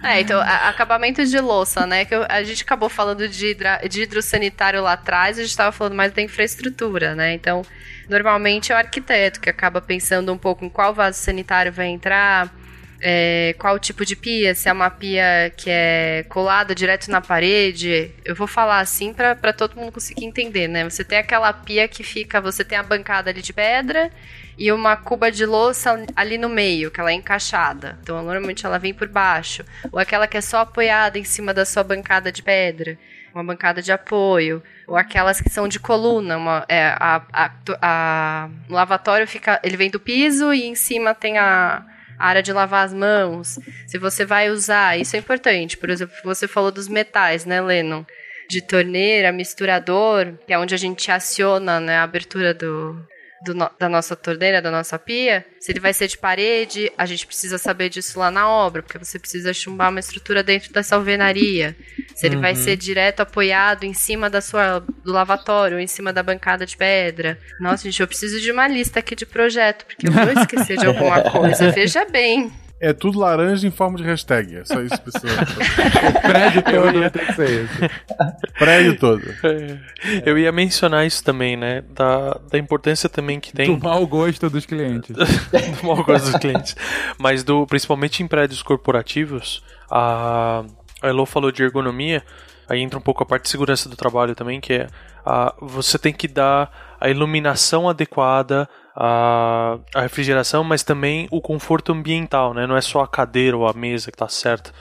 É, 0.03 0.21
então, 0.21 0.41
a- 0.41 0.69
acabamento 0.69 1.25
de 1.25 1.39
louça, 1.39 1.87
né? 1.87 2.05
Que 2.05 2.15
eu- 2.15 2.27
a 2.29 2.43
gente 2.43 2.63
acabou 2.63 2.89
falando 2.89 3.29
de, 3.29 3.47
hidra, 3.49 3.81
de 3.89 4.03
hidrossanitário 4.03 4.83
lá 4.83 4.95
atrás, 4.95 5.39
a 5.39 5.43
gente 5.43 5.57
tava 5.57 5.71
falando 5.73 5.95
mais 5.95 6.13
da 6.13 6.23
infraestrutura, 6.23 7.15
né? 7.15 7.33
Então, 7.35 7.63
normalmente 8.09 8.73
é 8.73 8.75
o 8.75 8.79
arquiteto 8.79 9.41
que 9.41 9.49
acaba 9.51 9.81
pensando 9.81 10.33
um 10.33 10.39
pouco 10.39 10.65
em 10.65 10.69
qual 10.71 10.93
vaso 10.95 11.19
sanitário 11.19 11.71
vai 11.73 11.87
entrar, 11.89 12.53
é, 13.01 13.55
qual 13.59 13.79
tipo 13.79 14.05
de 14.05 14.15
pia, 14.15 14.55
se 14.55 14.69
é 14.69 14.73
uma 14.73 14.91
pia 14.91 15.53
que 15.57 15.71
é 15.71 16.25
colada 16.29 16.75
direto 16.75 17.11
na 17.11 17.21
parede. 17.21 18.11
Eu 18.25 18.35
vou 18.35 18.47
falar 18.47 18.81
assim 18.81 19.13
pra 19.15 19.53
todo 19.53 19.77
mundo 19.77 19.93
conseguir 19.93 20.25
entender, 20.27 20.69
né? 20.69 20.85
Você 20.89 21.03
tem 21.05 21.19
aquela 21.19 21.53
pia 21.53 21.89
que 21.89 22.03
fica, 22.03 22.41
você 22.41 22.65
tem 22.65 22.77
a 22.79 22.83
bancada 22.83 23.31
ali 23.31 23.41
de 23.43 23.53
pedra 23.53 24.11
e 24.59 24.71
uma 24.71 24.97
cuba 24.97 25.31
de 25.31 25.47
louça 25.47 26.05
ali 26.15 26.37
no 26.37 26.49
meio, 26.49 26.91
que 26.91 27.01
ela 27.01 27.11
é 27.11 27.15
encaixada. 27.15 27.99
Então, 28.03 28.17
normalmente 28.23 28.67
ela 28.67 28.79
vem 28.79 28.93
por 28.93 29.09
baixo. 29.09 29.65
Ou 29.91 29.99
aquela 29.99 30.27
que 30.27 30.37
é 30.37 30.41
só 30.43 30.59
apoiada 30.61 31.19
em 31.19 31.25
cima 31.25 31.55
da 31.55 31.65
sua 31.65 31.83
bancada 31.83 32.31
de 32.31 32.43
pedra. 32.43 32.99
Uma 33.35 33.43
bancada 33.45 33.81
de 33.81 33.91
apoio. 33.91 34.63
Ou 34.87 34.97
aquelas 34.97 35.41
que 35.41 35.49
são 35.49 35.67
de 35.67 35.81
coluna. 35.81 36.37
Uma, 36.37 36.65
é, 36.69 36.89
a, 36.99 37.23
a, 37.33 37.51
a- 37.81 38.49
o 38.69 38.73
lavatório 38.75 39.27
fica. 39.27 39.59
Ele 39.63 39.77
vem 39.79 39.89
do 39.91 39.99
piso 40.01 40.53
e 40.53 40.65
em 40.67 40.75
cima 40.75 41.15
tem 41.15 41.39
a, 41.39 41.83
a 42.21 42.27
área 42.29 42.43
de 42.43 42.53
lavar 42.53 42.85
as 42.85 42.93
mãos. 42.93 43.59
Se 43.87 43.97
você 43.97 44.27
vai 44.27 44.51
usar, 44.51 44.99
isso 44.99 45.17
é 45.17 45.19
importante. 45.19 45.79
Por 45.79 45.89
exemplo, 45.89 46.15
você 46.23 46.47
falou 46.47 46.71
dos 46.71 46.87
metais, 46.87 47.47
né, 47.47 47.63
Lennon? 47.63 48.05
De 48.47 48.61
torneira, 48.61 49.33
misturador, 49.33 50.35
que 50.47 50.53
é 50.53 50.59
onde 50.59 50.75
a 50.75 50.79
gente 50.79 51.11
aciona 51.11 51.81
né, 51.81 51.97
a 51.97 52.03
abertura 52.03 52.53
do, 52.53 53.03
do 53.45 53.55
da 53.55 53.89
nossa 53.89 54.15
torneira, 54.15 54.61
da 54.61 54.71
nossa 54.71 54.99
pia. 54.99 55.45
Se 55.61 55.73
ele 55.73 55.81
vai 55.81 55.93
ser 55.93 56.09
de 56.09 56.19
parede, 56.19 56.93
a 56.99 57.07
gente 57.07 57.27
precisa 57.27 57.57
saber 57.59 57.89
disso 57.89 58.19
lá 58.19 58.31
na 58.31 58.49
obra, 58.49 58.83
porque 58.83 58.99
você 58.99 59.19
precisa 59.19 59.53
chumbar 59.55 59.91
uma 59.91 60.01
estrutura 60.01 60.43
dentro 60.43 60.73
dessa 60.73 60.97
alvenaria. 60.97 61.75
Se 62.15 62.27
ele 62.27 62.37
vai 62.37 62.53
Uhum. 62.53 62.57
ser 62.57 62.77
direto 62.77 63.21
apoiado 63.21 63.85
em 63.85 63.95
cima 63.95 64.29
da 64.29 64.41
sua 64.41 64.81
do 64.81 65.13
lavatório, 65.13 65.77
ou 65.77 65.83
em 65.83 65.87
cima 65.87 66.13
da 66.13 66.23
bancada 66.23 66.67
de 66.67 66.77
pedra. 66.77 67.39
Nossa, 67.59 67.85
gente, 67.85 68.01
eu 68.01 68.07
preciso 68.07 68.41
de 68.41 68.53
uma 68.53 68.69
lista 68.69 68.99
aqui 69.01 69.15
de 69.17 69.25
projeto, 69.25 69.87
porque 69.87 70.07
eu 70.09 70.13
vou 70.13 70.33
esquecer 70.33 70.77
de 70.77 70.87
alguma 70.87 71.21
coisa. 71.31 71.71
Veja 71.71 72.05
bem. 72.05 72.53
É 72.81 72.95
tudo 72.95 73.19
laranja 73.19 73.69
em 73.69 73.71
forma 73.71 73.99
de 73.99 74.05
hashtag. 74.05 74.57
É 74.57 74.65
só 74.65 74.81
isso 74.81 74.97
que 74.97 75.11
precisa. 75.11 75.35
O 75.43 76.21
prédio 76.23 76.63
todo 76.63 77.11
tem 77.11 77.27
que 77.27 77.33
ser 77.35 77.65
isso. 77.65 78.55
Prédio 78.59 78.99
todo. 78.99 79.23
É, 79.45 80.23
Eu 80.25 80.39
ia 80.39 80.51
mencionar 80.51 81.07
isso 81.07 81.23
também, 81.23 81.59
né? 81.59 81.83
Da, 81.91 82.41
da 82.51 82.59
importância 82.59 83.07
também 83.07 83.39
que 83.39 83.53
tem. 83.53 83.67
Do 83.67 83.85
mau 83.85 84.07
gosto 84.07 84.49
dos 84.49 84.65
clientes. 84.65 85.15
do 85.15 85.87
mau 85.87 86.03
gosto 86.03 86.31
dos 86.31 86.41
clientes. 86.41 86.75
Mas 87.19 87.45
do, 87.45 87.67
principalmente 87.67 88.23
em 88.23 88.27
prédios 88.27 88.63
corporativos, 88.63 89.63
a, 89.91 90.65
a 91.03 91.09
Elo 91.09 91.27
falou 91.27 91.53
de 91.53 91.63
ergonomia, 91.63 92.23
aí 92.67 92.81
entra 92.81 92.99
um 92.99 93.03
pouco 93.03 93.23
a 93.23 93.27
parte 93.27 93.43
de 93.43 93.51
segurança 93.51 93.91
do 93.91 93.97
trabalho 93.97 94.35
também, 94.35 94.59
que 94.59 94.73
é 94.73 94.87
a, 95.25 95.55
você 95.61 95.99
tem 95.99 96.15
que 96.15 96.27
dar 96.27 96.97
a 96.99 97.11
iluminação 97.11 97.89
adequada, 97.89 98.67
a, 98.95 99.79
a 99.95 100.01
refrigeração, 100.03 100.65
mas 100.65 100.83
também 100.83 101.29
o 101.31 101.41
conforto 101.41 101.93
ambiental, 101.93 102.55
né? 102.55 102.67
Não 102.67 102.77
é 102.77 102.81
só 102.81 103.01
a 103.01 103.09
cadeira 103.09 103.57
ou 103.57 103.67
a 103.67 103.73
mesa 103.73 104.11
que 104.11 104.17
tá 104.17 104.29
certa. 104.29 104.73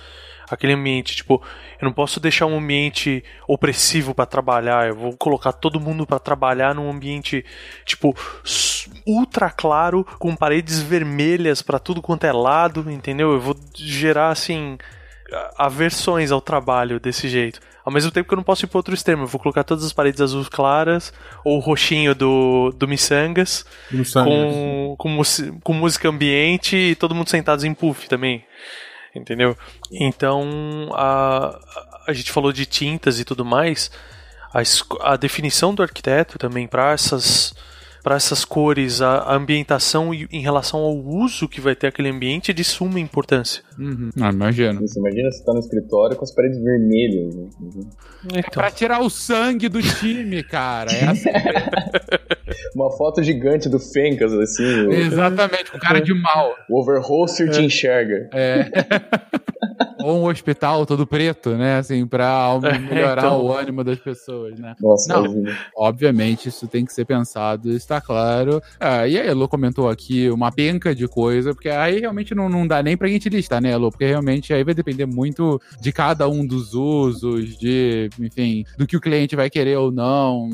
Aquele 0.50 0.74
ambiente, 0.74 1.16
tipo, 1.16 1.44
eu 1.80 1.86
não 1.86 1.94
posso 1.94 2.20
deixar 2.20 2.48
um 2.48 2.58
ambiente 2.58 3.24
opressivo 3.48 4.16
para 4.16 4.26
trabalhar. 4.26 4.88
Eu 4.88 4.96
vou 4.96 5.16
colocar 5.16 5.54
todo 5.54 5.80
mundo 5.80 6.08
para 6.08 6.18
trabalhar 6.18 6.74
num 6.74 6.90
ambiente, 6.90 7.46
tipo, 7.86 8.16
ultra 9.06 9.52
claro, 9.52 10.04
com 10.18 10.36
paredes 10.36 10.82
vermelhas 10.82 11.62
para 11.62 11.78
tudo 11.78 12.02
quanto 12.02 12.24
é 12.24 12.32
lado, 12.32 12.90
entendeu? 12.90 13.32
Eu 13.34 13.40
vou 13.40 13.56
gerar, 13.76 14.30
assim, 14.30 14.76
aversões 15.58 16.32
ao 16.32 16.42
trabalho 16.42 17.00
desse 17.00 17.28
jeito. 17.28 17.60
Ao 17.84 17.92
mesmo 17.92 18.12
tempo 18.12 18.28
que 18.28 18.34
eu 18.34 18.38
não 18.38 18.44
posso 18.44 18.66
ir 18.66 18.68
para 18.68 18.78
outro 18.78 18.94
extremo. 18.94 19.24
Eu 19.24 19.28
vou 19.28 19.40
colocar 19.40 19.64
todas 19.64 19.84
as 19.84 19.94
paredes 19.94 20.22
azuis 20.22 20.48
claras, 20.50 21.12
ou 21.44 21.58
o 21.58 21.60
roxinho 21.60 22.14
do, 22.14 22.72
do 22.78 22.88
Missangas, 22.88 23.66
com, 24.14 24.96
com, 24.98 25.22
com 25.64 25.74
música 25.74 26.08
ambiente 26.08 26.76
e 26.76 26.96
todo 26.96 27.16
mundo 27.16 27.30
sentados 27.30 27.64
em 27.64 27.74
puff 27.74 28.08
também. 28.08 28.46
Entendeu? 29.16 29.58
Então, 29.92 30.90
a, 30.94 31.60
a 32.08 32.14
gente 32.14 32.32
falou 32.32 32.52
de 32.52 32.66
tintas 32.66 33.20
e 33.20 33.26
tudo 33.26 33.44
mais. 33.44 33.90
A, 34.54 34.62
a 35.14 35.16
definição 35.16 35.74
do 35.74 35.82
arquiteto 35.82 36.38
também 36.38 36.68
para 36.68 36.92
essas 36.92 37.56
para 38.04 38.16
essas 38.16 38.46
cores, 38.46 39.02
a, 39.02 39.34
ambientação 39.36 40.14
e- 40.14 40.28
em 40.32 40.42
relação 40.42 40.80
ao 40.80 40.96
uso 40.98 41.48
que 41.48 41.60
vai 41.62 41.76
ter 41.76 41.88
aquele 41.88 42.10
ambiente 42.10 42.52
é 42.52 42.54
de 42.54 42.64
suma 42.64 43.00
importância. 43.00 43.64
Uhum. 43.78 44.10
Ah, 44.22 44.30
imagino. 44.32 44.84
Isso, 44.84 45.00
imagina 45.00 45.32
você 45.32 45.44
tá 45.44 45.54
no 45.54 45.60
escritório 45.60 46.16
com 46.16 46.24
as 46.24 46.34
paredes 46.34 46.62
vermelhas. 46.62 47.36
Né? 47.36 47.50
Uhum. 47.62 47.90
É 48.34 48.42
pra 48.42 48.72
tirar 48.72 49.02
o 49.02 49.10
sangue 49.10 49.70
do 49.70 49.82
time, 49.82 50.44
cara. 50.44 50.92
É 50.92 51.06
assim. 51.08 51.30
Uma 52.76 52.92
foto 52.92 53.22
gigante 53.24 53.68
do 53.70 53.80
Fencas, 53.80 54.34
assim. 54.34 54.64
o- 54.88 54.92
Exatamente, 54.94 55.72
com 55.72 55.80
cara 55.80 56.00
de 56.02 56.14
mal. 56.14 56.56
O 56.70 56.80
overholster 56.82 57.50
te 57.50 57.62
enxerga. 57.62 58.30
É. 58.34 58.70
Ou 60.04 60.22
um 60.22 60.26
hospital 60.30 60.86
todo 60.86 61.06
preto, 61.06 61.52
né? 61.52 61.78
Assim, 61.78 62.08
pra 62.08 62.58
melhorar 62.90 63.26
então. 63.26 63.44
o 63.46 63.52
ânimo 63.54 63.84
das 63.84 64.00
pessoas, 64.00 64.58
né? 64.58 64.74
Nossa, 64.80 65.14
Não, 65.14 65.26
imagina. 65.26 65.58
obviamente 65.76 66.48
isso 66.48 66.68
tem 66.68 66.86
que 66.86 66.94
ser 66.94 67.04
pensado, 67.06 67.70
está 67.72 68.00
claro. 68.00 68.62
Ah, 68.80 69.06
e 69.08 69.20
a 69.20 69.26
Elo 69.26 69.48
comentou 69.48 69.90
aqui 69.90 70.30
uma 70.30 70.52
penca 70.52 70.96
de 70.96 71.06
coisa, 71.08 71.54
porque 71.54 71.68
aí 71.70 72.00
realmente 72.00 72.34
não, 72.34 72.48
não 72.48 72.66
dá 72.66 72.82
nem 72.82 72.96
pra 72.96 73.10
gente 73.10 73.28
listar, 73.28 73.62
né, 73.62 73.72
Elo? 73.72 73.90
Porque 73.92 74.06
realmente 74.06 74.54
aí 74.54 74.64
vai 74.64 74.74
depender 74.74 75.06
muito 75.06 75.62
de 75.82 75.92
cada 75.92 76.30
um 76.30 76.48
dos 76.48 76.74
usos, 76.74 77.58
de, 77.58 78.10
enfim, 78.20 78.64
do 78.78 78.88
que 78.88 78.96
o 78.96 79.02
cliente 79.02 79.36
vai 79.36 79.50
querer 79.50 79.78
ou 79.78 79.92
não. 79.92 80.50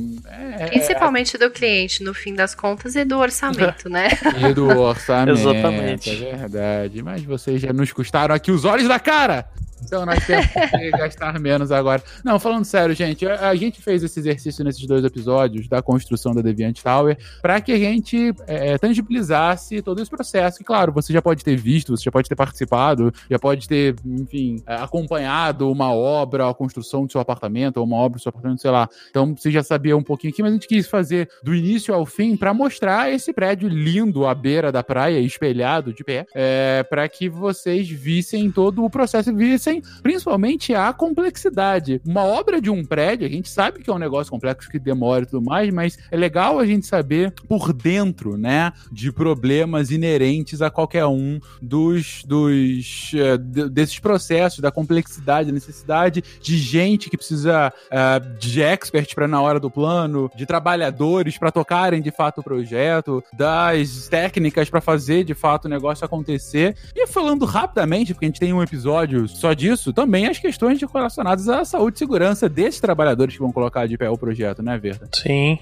É, 0.60 0.65
Principalmente 0.68 1.38
do 1.38 1.52
cliente, 1.52 1.95
no 2.04 2.14
fim 2.14 2.34
das 2.34 2.56
contas, 2.56 2.96
e 2.96 3.04
do 3.06 3.18
orçamento, 3.18 3.90
né? 3.90 4.10
E 4.50 4.54
do 4.54 4.68
orçamento. 4.68 5.40
Exatamente. 5.40 6.26
É 6.26 6.36
verdade. 6.36 7.02
Mas 7.02 7.24
vocês 7.24 7.62
já 7.62 7.72
nos 7.72 7.92
custaram 7.92 8.34
aqui 8.34 8.52
os 8.52 8.66
olhos 8.66 8.88
da 8.88 9.00
cara. 9.00 9.48
Então 9.86 10.06
nós 10.06 10.26
temos 10.26 10.45
que 10.48 10.91
gastar 10.98 11.40
menos 11.40 11.72
agora. 11.72 12.03
Não, 12.24 12.40
falando 12.40 12.66
sério, 12.66 12.95
gente, 12.95 13.26
a, 13.28 13.49
a 13.49 13.56
gente 13.56 13.82
fez 13.82 14.03
esse 14.03 14.20
exercício 14.20 14.64
nesses 14.64 14.86
dois 14.86 15.03
episódios 15.03 15.68
da 15.68 15.82
construção 15.82 16.34
da 16.34 16.41
Deviant 16.41 16.82
Tower 16.82 17.18
para 17.41 17.62
que 17.62 17.72
a 17.72 17.78
gente 17.78 18.34
é, 18.48 18.78
tangibilizasse 18.78 19.82
todo 19.82 20.02
esse 20.02 20.10
processo. 20.10 20.62
E 20.62 20.66
claro, 20.66 20.91
você 20.91 21.14
já 21.14 21.22
pode 21.22 21.44
ter 21.44 21.56
visto, 21.56 21.95
você 21.95 22.03
já 22.03 22.12
pode 22.12 22.28
ter 22.28 22.36
participado, 22.36 23.14
já 23.30 23.40
pode 23.40 23.68
ter, 23.68 23.95
enfim, 24.06 24.62
é, 24.66 24.76
acompanhado 24.76 25.72
uma 25.72 25.94
obra, 25.94 26.49
a 26.49 26.53
construção 26.53 27.06
do 27.06 27.12
seu 27.12 27.22
apartamento, 27.22 27.78
ou 27.78 27.86
uma 27.86 27.98
obra 27.98 28.18
do 28.18 28.22
seu 28.22 28.30
apartamento, 28.30 28.62
sei 28.62 28.72
lá. 28.72 28.90
Então 29.10 29.36
você 29.36 29.52
já 29.52 29.64
sabia 29.64 29.95
um 29.95 30.03
pouquinho 30.03 30.34
aqui, 30.34 30.41
mas 30.41 30.52
a 30.52 30.53
gente 30.56 30.68
quis 30.68 30.88
fazer 30.88 31.30
do 31.44 31.53
início 31.53 31.94
ao 31.94 32.06
fim 32.06 32.36
para 32.36 32.53
mostrar 32.53 33.12
esse 33.12 33.32
prédio 33.34 33.68
lindo 33.68 34.26
à 34.26 34.34
beira 34.34 34.72
da 34.72 34.84
praia, 34.84 35.20
espelhado 35.20 35.94
de 35.94 36.03
pé, 36.03 36.26
é, 36.34 36.84
para 36.90 37.07
que 37.07 37.30
vocês 37.30 37.90
vissem 37.90 38.52
todo 38.52 38.84
o 38.84 38.90
processo 38.90 39.30
e 39.30 39.34
vissem 39.34 39.75
principalmente 40.02 40.74
a 40.74 40.92
complexidade. 40.94 42.02
Uma 42.06 42.24
obra 42.24 42.62
de 42.62 42.70
um 42.70 42.84
prédio, 42.84 43.28
a 43.28 43.30
gente 43.30 43.50
sabe 43.50 43.82
que 43.82 43.90
é 43.90 43.94
um 43.94 43.98
negócio 44.00 44.32
complexo 44.32 44.70
que 44.70 44.80
demora 44.80 45.24
e 45.24 45.26
tudo 45.26 45.44
mais, 45.44 45.74
mas 45.74 45.98
é 46.12 46.18
legal 46.18 46.60
a 46.60 46.66
gente 46.66 46.86
saber 46.86 47.32
por 47.48 47.74
dentro, 47.74 48.38
né, 48.38 48.72
de 48.92 49.12
problemas 49.12 49.92
inerentes 49.92 50.62
a 50.62 50.70
qualquer 50.70 51.06
um 51.06 51.40
dos, 51.62 52.24
dos 52.26 53.12
eh, 53.16 53.38
de- 53.38 53.70
desses 53.70 54.00
processos, 54.00 54.60
da 54.60 54.72
complexidade, 54.72 55.48
da 55.48 55.54
necessidade 55.54 56.24
de 56.42 56.58
gente 56.58 57.10
que 57.10 57.18
precisa 57.18 57.72
eh, 57.92 58.20
de 58.40 58.62
expert 58.62 59.14
para 59.16 59.28
na 59.28 59.42
hora 59.42 59.60
do 59.60 59.70
plano, 59.70 60.30
de 60.36 60.46
trabalhadores 60.46 61.38
para 61.38 61.52
tocarem 61.52 62.02
de 62.02 62.12
fato 62.12 62.42
o 62.42 62.44
projeto, 62.44 63.24
das 63.34 64.08
técnicas 64.08 64.70
para 64.70 64.82
fazer 64.82 65.24
de 65.24 65.34
fato 65.34 65.66
o 65.66 65.70
negócio 65.70 66.06
acontecer. 66.06 66.76
E 66.96 67.08
falando 67.08 67.46
rapidamente, 67.46 68.14
porque 68.14 68.26
a 68.26 68.30
gente 68.30 68.40
tem 68.40 68.54
um 68.54 68.62
episódio 68.62 69.28
só 69.28 69.54
disso, 69.56 69.94
também 69.94 70.27
as 70.27 70.38
questões 70.38 70.80
relacionadas 70.82 71.48
à 71.49 71.64
saúde 71.64 71.95
e 71.95 71.99
segurança 71.99 72.49
desses 72.49 72.80
trabalhadores 72.80 73.34
que 73.34 73.40
vão 73.40 73.52
colocar 73.52 73.88
de 73.88 73.98
pé 73.98 74.10
o 74.10 74.18
projeto, 74.18 74.61
né, 74.61 74.77
Verda? 74.77 75.07
Sim, 75.14 75.57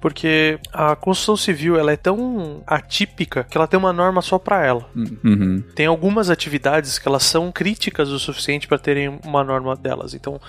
porque 0.00 0.58
a 0.72 0.94
construção 0.96 1.36
civil 1.36 1.78
ela 1.78 1.92
é 1.92 1.96
tão 1.96 2.62
atípica 2.66 3.44
que 3.44 3.56
ela 3.56 3.66
tem 3.66 3.78
uma 3.78 3.92
norma 3.92 4.22
só 4.22 4.38
para 4.38 4.64
ela. 4.64 4.88
Uhum. 4.94 5.62
Tem 5.74 5.86
algumas 5.86 6.30
atividades 6.30 6.98
que 6.98 7.08
elas 7.08 7.24
são 7.24 7.50
críticas 7.50 8.08
o 8.08 8.18
suficiente 8.18 8.68
para 8.68 8.78
terem 8.78 9.20
uma 9.24 9.42
norma 9.44 9.76
delas. 9.76 10.14
Então, 10.14 10.40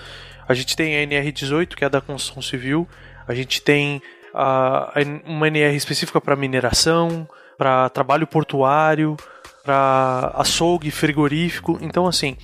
a 0.48 0.54
gente 0.54 0.76
tem 0.76 0.96
a 0.96 1.06
NR18, 1.06 1.74
que 1.74 1.84
é 1.84 1.86
a 1.86 1.90
da 1.90 2.00
construção 2.00 2.42
civil, 2.42 2.88
a 3.26 3.34
gente 3.34 3.62
tem 3.62 4.02
a, 4.34 4.92
uma 5.24 5.48
NR 5.48 5.74
específica 5.76 6.20
para 6.20 6.36
mineração, 6.36 7.26
para 7.56 7.88
trabalho 7.88 8.26
portuário, 8.26 9.16
para 9.64 10.32
açougue, 10.34 10.90
frigorífico. 10.90 11.78
Então, 11.80 12.06
assim, 12.06 12.36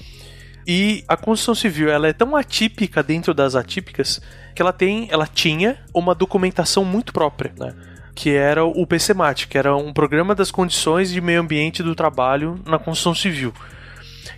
e 0.66 1.05
a 1.09 1.16
construção 1.16 1.55
civil 1.55 1.91
ela 1.91 2.09
é 2.09 2.12
tão 2.12 2.37
atípica 2.37 3.03
dentro 3.03 3.32
das 3.32 3.55
atípicas 3.55 4.20
que 4.55 4.61
ela 4.61 4.73
tem, 4.73 5.09
ela 5.11 5.27
tinha 5.27 5.78
uma 5.95 6.15
documentação 6.15 6.85
muito 6.85 7.12
própria, 7.12 7.53
né? 7.59 7.74
Que 8.15 8.31
era 8.31 8.65
o 8.65 8.87
PCMAT, 8.87 9.47
que 9.47 9.57
era 9.57 9.74
um 9.74 9.93
programa 9.93 10.35
das 10.35 10.51
condições 10.51 11.11
de 11.11 11.20
meio 11.20 11.41
ambiente 11.41 11.82
do 11.82 11.95
trabalho 11.95 12.61
na 12.66 12.78
construção 12.78 13.15
civil. 13.15 13.53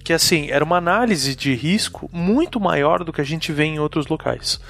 que 0.05 0.13
assim, 0.13 0.51
era 0.51 0.65
uma 0.65 0.77
análise 0.77 1.35
de 1.35 1.55
risco 1.55 2.11
muito 2.13 2.59
maior 2.59 3.05
do 3.05 3.13
que 3.13 3.21
a 3.21 3.25
gente 3.25 3.53
vê 3.53 3.65
em 3.65 3.79
outros 3.79 4.07
locais. 4.07 4.61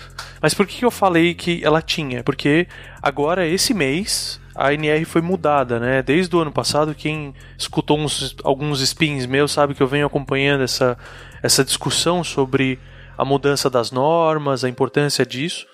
Mas 0.40 0.52
por 0.54 0.66
que 0.66 0.84
eu 0.84 0.90
falei 0.90 1.34
que 1.34 1.62
ela 1.64 1.80
tinha? 1.80 2.22
Porque 2.22 2.66
agora, 3.02 3.46
esse 3.46 3.72
mês, 3.72 4.40
a 4.54 4.72
NR 4.74 5.04
foi 5.04 5.22
mudada, 5.22 5.80
né? 5.80 6.02
Desde 6.02 6.34
o 6.36 6.40
ano 6.40 6.52
passado, 6.52 6.94
quem 6.94 7.34
escutou 7.56 7.98
uns, 7.98 8.36
alguns 8.44 8.80
spins 8.80 9.26
meus 9.26 9.52
sabe 9.52 9.74
que 9.74 9.82
eu 9.82 9.86
venho 9.86 10.06
acompanhando 10.06 10.64
essa, 10.64 10.98
essa 11.42 11.64
discussão 11.64 12.22
sobre 12.22 12.78
a 13.16 13.24
mudança 13.24 13.68
das 13.68 13.90
normas, 13.90 14.64
a 14.64 14.68
importância 14.68 15.24
disso. 15.26 15.66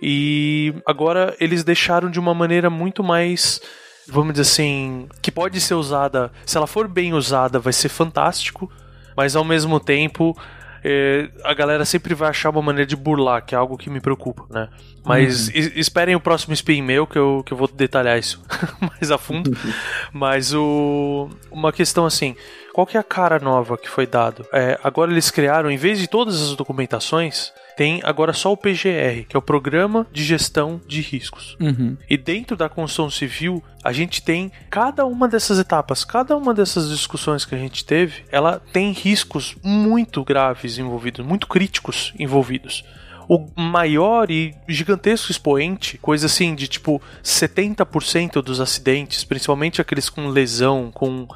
E 0.00 0.74
agora 0.84 1.34
eles 1.40 1.64
deixaram 1.64 2.10
de 2.10 2.20
uma 2.20 2.34
maneira 2.34 2.68
muito 2.68 3.02
mais, 3.02 3.60
vamos 4.06 4.34
dizer 4.34 4.42
assim, 4.42 5.08
que 5.22 5.30
pode 5.30 5.60
ser 5.60 5.74
usada, 5.74 6.30
se 6.44 6.56
ela 6.56 6.66
for 6.66 6.86
bem 6.86 7.14
usada, 7.14 7.58
vai 7.58 7.72
ser 7.72 7.88
fantástico, 7.88 8.70
mas 9.16 9.34
ao 9.34 9.44
mesmo 9.44 9.80
tempo 9.80 10.36
é, 10.84 11.28
a 11.44 11.52
galera 11.54 11.84
sempre 11.84 12.14
vai 12.14 12.28
achar 12.30 12.50
uma 12.50 12.62
maneira 12.62 12.86
de 12.86 12.96
burlar, 12.96 13.44
que 13.44 13.54
é 13.54 13.58
algo 13.58 13.76
que 13.76 13.90
me 13.90 14.00
preocupa, 14.00 14.44
né? 14.50 14.68
Mas 15.04 15.48
es- 15.54 15.76
esperem 15.76 16.14
o 16.16 16.20
próximo 16.20 16.52
spin 16.54 16.82
meu 16.82 17.06
que 17.06 17.18
eu, 17.18 17.42
que 17.46 17.52
eu 17.52 17.56
vou 17.56 17.68
detalhar 17.68 18.18
isso 18.18 18.42
mais 18.80 19.10
a 19.10 19.18
fundo. 19.18 19.50
Mas 20.12 20.52
o, 20.54 21.28
uma 21.50 21.72
questão 21.72 22.04
assim, 22.06 22.34
qual 22.72 22.86
que 22.86 22.96
é 22.96 23.00
a 23.00 23.04
cara 23.04 23.38
nova 23.38 23.76
que 23.78 23.88
foi 23.88 24.06
dado? 24.06 24.44
É, 24.52 24.78
agora 24.82 25.10
eles 25.10 25.30
criaram, 25.30 25.70
em 25.70 25.76
vez 25.76 25.98
de 25.98 26.06
todas 26.08 26.40
as 26.42 26.56
documentações, 26.56 27.52
tem 27.76 28.00
agora 28.02 28.32
só 28.32 28.52
o 28.52 28.56
PGR, 28.56 29.26
que 29.28 29.36
é 29.36 29.38
o 29.38 29.42
Programa 29.42 30.06
de 30.10 30.24
Gestão 30.24 30.80
de 30.86 31.02
Riscos. 31.02 31.56
Uhum. 31.60 31.96
E 32.08 32.16
dentro 32.16 32.56
da 32.56 32.68
construção 32.68 33.10
civil, 33.10 33.62
a 33.84 33.92
gente 33.92 34.22
tem 34.22 34.50
cada 34.70 35.04
uma 35.04 35.28
dessas 35.28 35.58
etapas, 35.58 36.04
cada 36.04 36.36
uma 36.36 36.54
dessas 36.54 36.88
discussões 36.88 37.44
que 37.44 37.54
a 37.54 37.58
gente 37.58 37.84
teve, 37.84 38.24
ela 38.32 38.60
tem 38.72 38.92
riscos 38.92 39.56
muito 39.62 40.24
graves 40.24 40.78
envolvidos, 40.78 41.24
muito 41.24 41.46
críticos 41.46 42.14
envolvidos. 42.18 42.82
O 43.28 43.44
maior 43.60 44.30
e 44.30 44.54
gigantesco 44.68 45.32
expoente, 45.32 45.98
coisa 45.98 46.26
assim 46.26 46.54
de 46.54 46.68
tipo 46.68 47.02
70% 47.22 48.40
dos 48.40 48.60
acidentes, 48.60 49.24
principalmente 49.24 49.80
aqueles 49.80 50.08
com 50.08 50.28
lesão, 50.28 50.90
com 50.94 51.26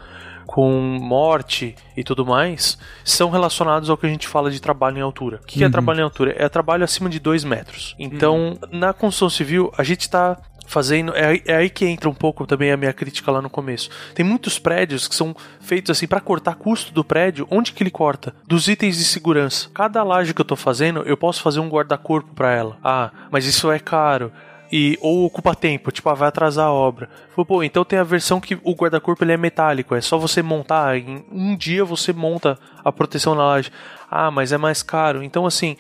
com 0.53 0.99
morte 1.01 1.77
e 1.97 2.03
tudo 2.03 2.27
mais, 2.27 2.77
são 3.05 3.31
relacionados 3.31 3.89
ao 3.89 3.97
que 3.97 4.05
a 4.05 4.09
gente 4.09 4.27
fala 4.27 4.51
de 4.51 4.61
trabalho 4.61 4.99
em 4.99 5.01
altura. 5.01 5.39
O 5.41 5.47
que 5.47 5.63
é 5.63 5.67
Uhum. 5.67 5.71
trabalho 5.71 6.01
em 6.01 6.03
altura? 6.03 6.35
É 6.37 6.49
trabalho 6.49 6.83
acima 6.83 7.09
de 7.09 7.21
2 7.21 7.45
metros. 7.45 7.95
Então, 8.01 8.59
na 8.73 8.93
construção 8.93 9.31
civil, 9.31 9.73
a 9.79 9.85
gente 9.85 10.01
está 10.01 10.37
fazendo. 10.67 11.15
É, 11.15 11.25
aí- 11.27 11.43
é 11.47 11.55
aí 11.55 11.71
que 11.71 11.87
entra 11.87 12.09
um 12.09 12.15
pouco 12.15 12.47
também 12.49 12.73
a 12.73 12.77
minha 12.77 12.93
crítica 12.93 13.31
lá 13.31 13.41
no 13.41 13.49
começo. 13.49 13.91
Tem 14.13 14.25
muitos 14.27 14.59
prédios 14.59 15.07
que 15.07 15.15
são 15.15 15.37
feitos 15.61 15.91
assim 15.93 16.09
para 16.09 16.21
cortar 16.21 16.57
custo 16.57 16.93
do 16.93 17.05
prédio. 17.05 17.47
Onde 17.49 17.73
que 17.73 17.83
ele 17.85 17.91
corta? 17.91 18.35
Dos 18.45 18.67
itens 18.67 18.99
de 18.99 19.05
segurança. 19.05 19.69
Cada 19.73 20.03
laje 20.03 20.35
que 20.35 20.41
eu 20.41 20.45
tô 20.45 20.57
fazendo, 20.57 21.03
eu 21.03 21.17
posso 21.17 21.43
fazer 21.43 21.61
um 21.61 21.69
guarda-corpo 21.69 22.35
para 22.35 22.53
ela. 22.53 22.77
Ah, 22.83 23.11
mas 23.31 23.47
isso 23.47 23.71
é 23.71 23.79
caro 23.79 24.33
e 24.73 24.99
ou 25.01 25.25
ocupa 25.25 25.55
tempo, 25.55 25.91
tipo, 25.91 26.09
ah, 26.09 26.15
vai 26.15 26.29
atrasar 26.29 26.67
a 26.67 26.73
obra. 26.73 27.09
Falei, 27.35 27.47
pô, 27.47 27.63
então 27.63 27.85
tem 27.85 27.99
a 27.99 28.05
versão 28.05 28.41
que 28.41 28.59
o 28.63 28.75
guarda-corpo 28.75 29.25
ele 29.25 29.33
é 29.33 29.37
metálico, 29.37 29.95
é 29.95 30.01
só 30.01 30.19
você 30.19 30.43
montar, 30.43 30.97
em 30.97 31.25
um 31.31 31.57
dia 31.57 31.85
você 31.85 32.13
monta 32.13 32.59
a 32.85 32.93
proteção 32.93 33.35
na 33.35 33.45
laje. 33.45 33.73
Ah, 34.11 34.31
mas 34.31 34.53
é 34.53 34.59
mais 34.59 34.83
caro. 34.83 35.23
Então 35.23 35.47
assim, 35.47 35.77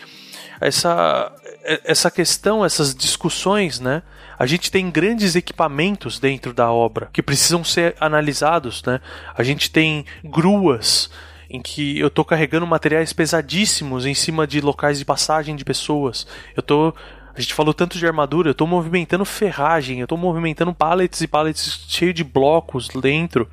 essa 0.60 1.32
essa 1.84 2.10
questão, 2.10 2.64
essas 2.64 2.94
discussões, 2.94 3.80
né? 3.80 4.02
A 4.38 4.46
gente 4.46 4.70
tem 4.70 4.90
grandes 4.90 5.36
equipamentos 5.36 6.18
dentro 6.18 6.54
da 6.54 6.70
obra 6.72 7.10
que 7.12 7.22
precisam 7.22 7.62
ser 7.62 7.94
analisados, 8.00 8.82
né? 8.84 9.00
A 9.36 9.42
gente 9.42 9.70
tem 9.70 10.04
gruas 10.24 11.10
em 11.50 11.60
que 11.60 11.98
eu 11.98 12.08
tô 12.08 12.24
carregando 12.24 12.66
materiais 12.66 13.12
pesadíssimos 13.12 14.06
em 14.06 14.14
cima 14.14 14.46
de 14.46 14.60
locais 14.60 14.98
de 14.98 15.04
passagem 15.04 15.56
de 15.56 15.64
pessoas. 15.64 16.26
Eu 16.56 16.62
tô 16.62 16.94
a 17.34 17.40
gente 17.40 17.54
falou 17.54 17.72
tanto 17.72 17.98
de 17.98 18.06
armadura, 18.06 18.50
eu 18.50 18.54
tô 18.54 18.66
movimentando 18.66 19.24
ferragem, 19.24 20.00
eu 20.00 20.06
tô 20.06 20.16
movimentando 20.16 20.74
pallets 20.74 21.20
e 21.20 21.28
pallets 21.28 21.84
cheios 21.88 22.14
de 22.14 22.24
blocos 22.24 22.88
dentro. 22.88 23.48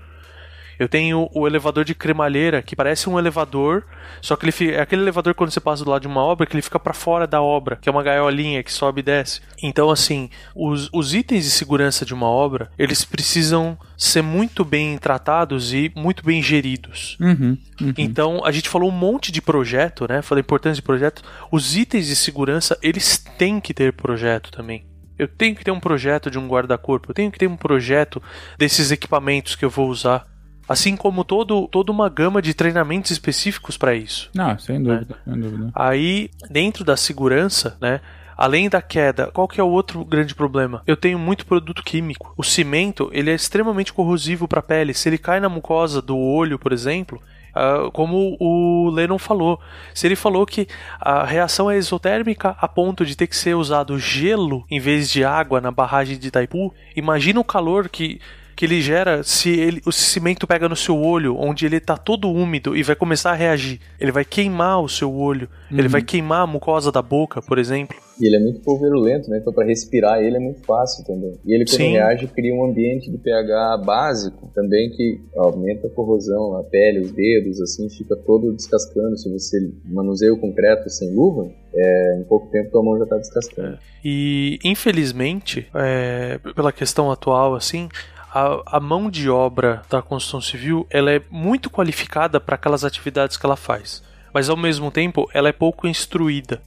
Eu 0.80 0.88
tenho 0.88 1.30
o 1.34 1.48
elevador 1.48 1.84
de 1.84 1.96
cremalheira, 1.96 2.62
que 2.62 2.76
parece 2.76 3.10
um 3.10 3.18
elevador, 3.18 3.86
só 4.22 4.36
que 4.36 4.46
ele 4.46 4.52
fica, 4.52 4.74
é 4.74 4.82
aquele 4.82 5.02
elevador 5.02 5.34
quando 5.34 5.52
você 5.52 5.60
passa 5.60 5.84
do 5.84 5.90
lado 5.90 6.02
de 6.02 6.08
uma 6.08 6.22
obra 6.22 6.46
que 6.46 6.54
ele 6.54 6.62
fica 6.62 6.80
para 6.80 6.94
fora 6.94 7.26
da 7.26 7.42
obra, 7.42 7.76
que 7.76 7.90
é 7.90 7.92
uma 7.92 8.04
gaiolinha 8.04 8.64
que 8.64 8.72
sobe 8.72 9.02
e 9.02 9.04
desce. 9.04 9.42
Então, 9.62 9.90
assim, 9.90 10.30
os, 10.56 10.90
os 10.94 11.14
itens 11.14 11.46
de 11.46 11.52
segurança 11.52 12.06
de 12.06 12.14
uma 12.14 12.28
obra, 12.28 12.70
eles 12.78 13.04
precisam 13.04 13.78
ser 13.98 14.22
muito 14.22 14.64
bem 14.64 14.98
tratados 14.98 15.74
e 15.74 15.92
muito 15.96 16.24
bem 16.24 16.42
geridos. 16.42 17.18
Uhum. 17.20 17.58
uhum. 17.82 17.94
Então, 17.98 18.46
a 18.46 18.52
gente 18.52 18.70
falou 18.70 18.90
um 18.90 18.94
monte 18.94 19.32
de 19.32 19.42
projeto, 19.42 20.08
né? 20.08 20.22
Falei 20.22 20.42
a 20.42 20.46
importância 20.46 20.76
de 20.76 20.82
projeto. 20.82 21.24
Os 21.52 21.76
itens 21.76 22.08
de 22.08 22.16
segurança, 22.16 22.78
eles 22.82 23.18
têm 23.38 23.60
que 23.60 23.74
ter 23.74 23.94
projeto 23.94 24.52
também. 24.52 24.86
Eu 25.18 25.28
tenho 25.28 25.56
que 25.56 25.64
ter 25.64 25.72
um 25.72 25.80
projeto 25.80 26.30
de 26.30 26.38
um 26.38 26.48
guarda-corpo, 26.48 27.10
eu 27.10 27.16
tenho 27.16 27.32
que 27.32 27.40
ter 27.40 27.48
um 27.48 27.58
projeto 27.58 28.22
desses 28.58 28.92
equipamentos 28.92 29.56
que 29.56 29.66
eu 29.66 29.70
vou 29.70 29.90
usar. 29.90 30.26
Assim 30.68 30.96
como 30.96 31.24
todo, 31.24 31.68
toda 31.68 31.92
uma 31.92 32.10
gama 32.10 32.42
de 32.42 32.54
treinamentos 32.54 33.12
específicos 33.12 33.78
para 33.78 33.96
isso. 33.96 34.30
Não, 34.34 34.58
sem 34.60 34.82
dúvida, 34.82 35.18
sem 35.24 35.40
dúvida. 35.40 35.72
Aí, 35.74 36.30
dentro 36.50 36.84
da 36.84 36.98
segurança, 36.98 37.78
né? 37.82 38.02
Além 38.38 38.70
da 38.70 38.84
queda, 38.84 39.32
qual 39.34 39.48
que 39.48 39.60
é 39.60 39.64
o 39.64 39.70
outro 39.70 40.06
grande 40.06 40.36
problema? 40.36 40.84
Eu 40.86 40.96
tenho 40.96 41.18
muito 41.18 41.44
produto 41.44 41.82
químico. 41.84 42.34
O 42.38 42.44
cimento, 42.44 43.10
ele 43.12 43.32
é 43.32 43.34
extremamente 43.34 43.92
corrosivo 43.92 44.48
para 44.48 44.60
a 44.60 44.64
pele. 44.64 44.94
Se 44.94 45.10
ele 45.10 45.18
cai 45.18 45.40
na 45.40 45.50
mucosa 45.50 46.04
do 46.04 46.16
olho, 46.16 46.60
por 46.60 46.72
exemplo, 46.72 47.20
ah, 47.58 47.90
como 47.92 48.38
o 48.40 48.92
Lennon 48.92 49.18
falou, 49.18 49.60
se 49.92 50.06
ele 50.06 50.16
falou 50.16 50.46
que 50.46 50.68
a 51.00 51.26
reação 51.26 51.72
é 51.72 51.76
exotérmica 51.76 52.56
a 52.62 52.68
ponto 52.68 53.04
de 53.04 53.18
ter 53.18 53.26
que 53.26 53.36
ser 53.36 53.56
usado 53.56 53.98
gelo 53.98 54.64
em 54.70 54.80
vez 54.80 55.10
de 55.10 55.24
água 55.24 55.60
na 55.60 55.72
barragem 55.72 56.20
de 56.20 56.28
Itaipu, 56.28 56.72
imagina 56.96 57.40
o 57.40 57.44
calor 57.44 57.90
que 57.90 58.22
que 58.58 58.66
ele 58.66 58.82
gera 58.82 59.22
se 59.22 59.52
ele, 59.52 59.80
o 59.86 59.92
cimento 59.92 60.48
pega 60.48 60.68
no 60.68 60.76
seu 60.76 61.00
olho, 61.00 61.38
onde 61.38 61.64
ele 61.64 61.80
tá 61.80 61.96
todo 61.96 62.28
úmido 62.28 62.76
e 62.76 62.82
vai 62.82 62.96
começar 62.96 63.32
a 63.32 63.36
reagir. 63.36 63.80
Ele 64.00 64.12
vai 64.12 64.26
queimar 64.26 64.82
o 64.82 64.90
seu 64.90 65.14
olho, 65.14 65.48
ele 65.72 65.88
vai 65.88 66.02
queimar 66.02 66.42
a 66.42 66.48
mucosa 66.48 66.92
da 66.92 67.02
boca, 67.02 67.40
por 67.40 67.60
exemplo. 67.60 67.96
E 68.20 68.26
ele 68.26 68.36
é 68.36 68.40
muito 68.40 68.62
pulverulento, 68.62 69.30
né? 69.30 69.38
Então 69.38 69.54
para 69.54 69.64
respirar 69.64 70.24
ele 70.24 70.38
é 70.38 70.40
muito 70.40 70.66
fácil 70.66 71.06
também. 71.06 71.36
E 71.46 71.54
ele 71.54 71.66
quando 71.66 71.78
Sim. 71.78 71.92
reage 71.92 72.26
cria 72.30 72.52
um 72.52 72.66
ambiente 72.66 73.12
de 73.12 73.18
pH 73.20 73.78
básico 73.86 74.52
também 74.56 74.90
que 74.90 75.22
aumenta 75.38 75.86
a 75.86 75.90
corrosão, 75.92 76.58
a 76.58 76.64
pele, 76.64 77.02
os 77.02 77.12
dedos, 77.12 77.62
assim, 77.62 77.88
fica 77.92 78.16
todo 78.16 78.52
descascando. 78.54 79.16
Se 79.20 79.32
você 79.32 79.72
manuseia 79.86 80.34
o 80.34 80.40
concreto 80.40 80.90
sem 80.90 81.14
luva, 81.14 81.48
é, 81.76 82.20
em 82.20 82.24
pouco 82.24 82.50
tempo 82.50 82.72
tua 82.72 82.82
mão 82.82 82.98
já 82.98 83.06
tá 83.06 83.18
descascando. 83.18 83.78
E 84.04 84.58
infelizmente, 84.64 85.68
é, 85.76 86.40
pela 86.56 86.72
questão 86.72 87.12
atual, 87.12 87.54
assim, 87.54 87.88
a, 88.34 88.78
a 88.78 88.80
mão 88.80 89.10
de 89.10 89.30
obra 89.30 89.82
da 89.90 90.02
construção 90.02 90.42
civil 90.42 90.86
ela 90.90 91.12
é 91.12 91.22
muito 91.30 91.70
qualificada 91.70 92.40
para 92.40 92.56
aquelas 92.56 92.84
atividades 92.84 93.38
que 93.38 93.46
ela 93.46 93.56
faz, 93.56 94.04
mas 94.34 94.50
ao 94.50 94.58
mesmo 94.58 94.92
tempo 94.92 95.30
ela 95.34 95.50
é 95.50 95.54
pouco 95.54 95.88
instruída. 95.88 96.62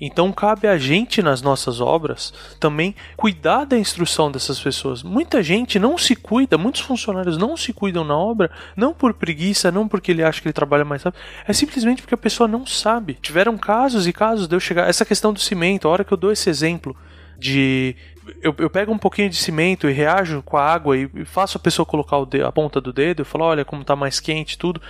Então 0.00 0.32
cabe 0.32 0.66
a 0.66 0.78
gente 0.78 1.20
nas 1.20 1.42
nossas 1.42 1.78
obras 1.78 2.32
também 2.58 2.94
cuidar 3.16 3.64
da 3.66 3.76
instrução 3.78 4.30
dessas 4.30 4.58
pessoas. 4.58 5.02
Muita 5.02 5.42
gente 5.42 5.78
não 5.78 5.98
se 5.98 6.16
cuida, 6.16 6.56
muitos 6.56 6.80
funcionários 6.80 7.36
não 7.36 7.54
se 7.54 7.72
cuidam 7.72 8.02
na 8.02 8.16
obra, 8.16 8.50
não 8.74 8.94
por 8.94 9.12
preguiça, 9.12 9.70
não 9.70 9.86
porque 9.86 10.10
ele 10.10 10.22
acha 10.22 10.40
que 10.40 10.48
ele 10.48 10.54
trabalha 10.54 10.86
mais 10.86 11.02
rápido, 11.02 11.20
é 11.46 11.52
simplesmente 11.52 12.00
porque 12.00 12.14
a 12.14 12.18
pessoa 12.18 12.48
não 12.48 12.64
sabe. 12.64 13.18
Tiveram 13.20 13.58
casos 13.58 14.06
e 14.06 14.12
casos 14.12 14.48
de 14.48 14.56
eu 14.56 14.60
chegar. 14.60 14.88
Essa 14.88 15.04
questão 15.04 15.34
do 15.34 15.40
cimento, 15.40 15.86
a 15.86 15.90
hora 15.90 16.04
que 16.04 16.12
eu 16.12 16.18
dou 16.18 16.32
esse 16.32 16.48
exemplo 16.48 16.96
de. 17.38 17.94
Eu, 18.42 18.54
eu 18.58 18.70
pego 18.70 18.92
um 18.92 18.98
pouquinho 18.98 19.28
de 19.30 19.36
cimento 19.36 19.88
e 19.88 19.92
reajo 19.92 20.42
com 20.42 20.56
a 20.56 20.64
água 20.64 20.96
e 20.96 21.08
e 21.14 21.24
faço 21.24 21.56
a 21.58 21.60
pessoa 21.60 21.86
colocar 21.86 22.18
o 22.18 22.26
de- 22.26 22.42
a 22.42 22.52
ponta 22.52 22.80
do 22.80 22.92
dedo, 22.92 23.20
eu 23.22 23.26
falo, 23.26 23.44
olha 23.44 23.64
como 23.64 23.84
tá 23.84 23.94
mais 23.96 24.20
quente 24.20 24.58
tudo. 24.58 24.80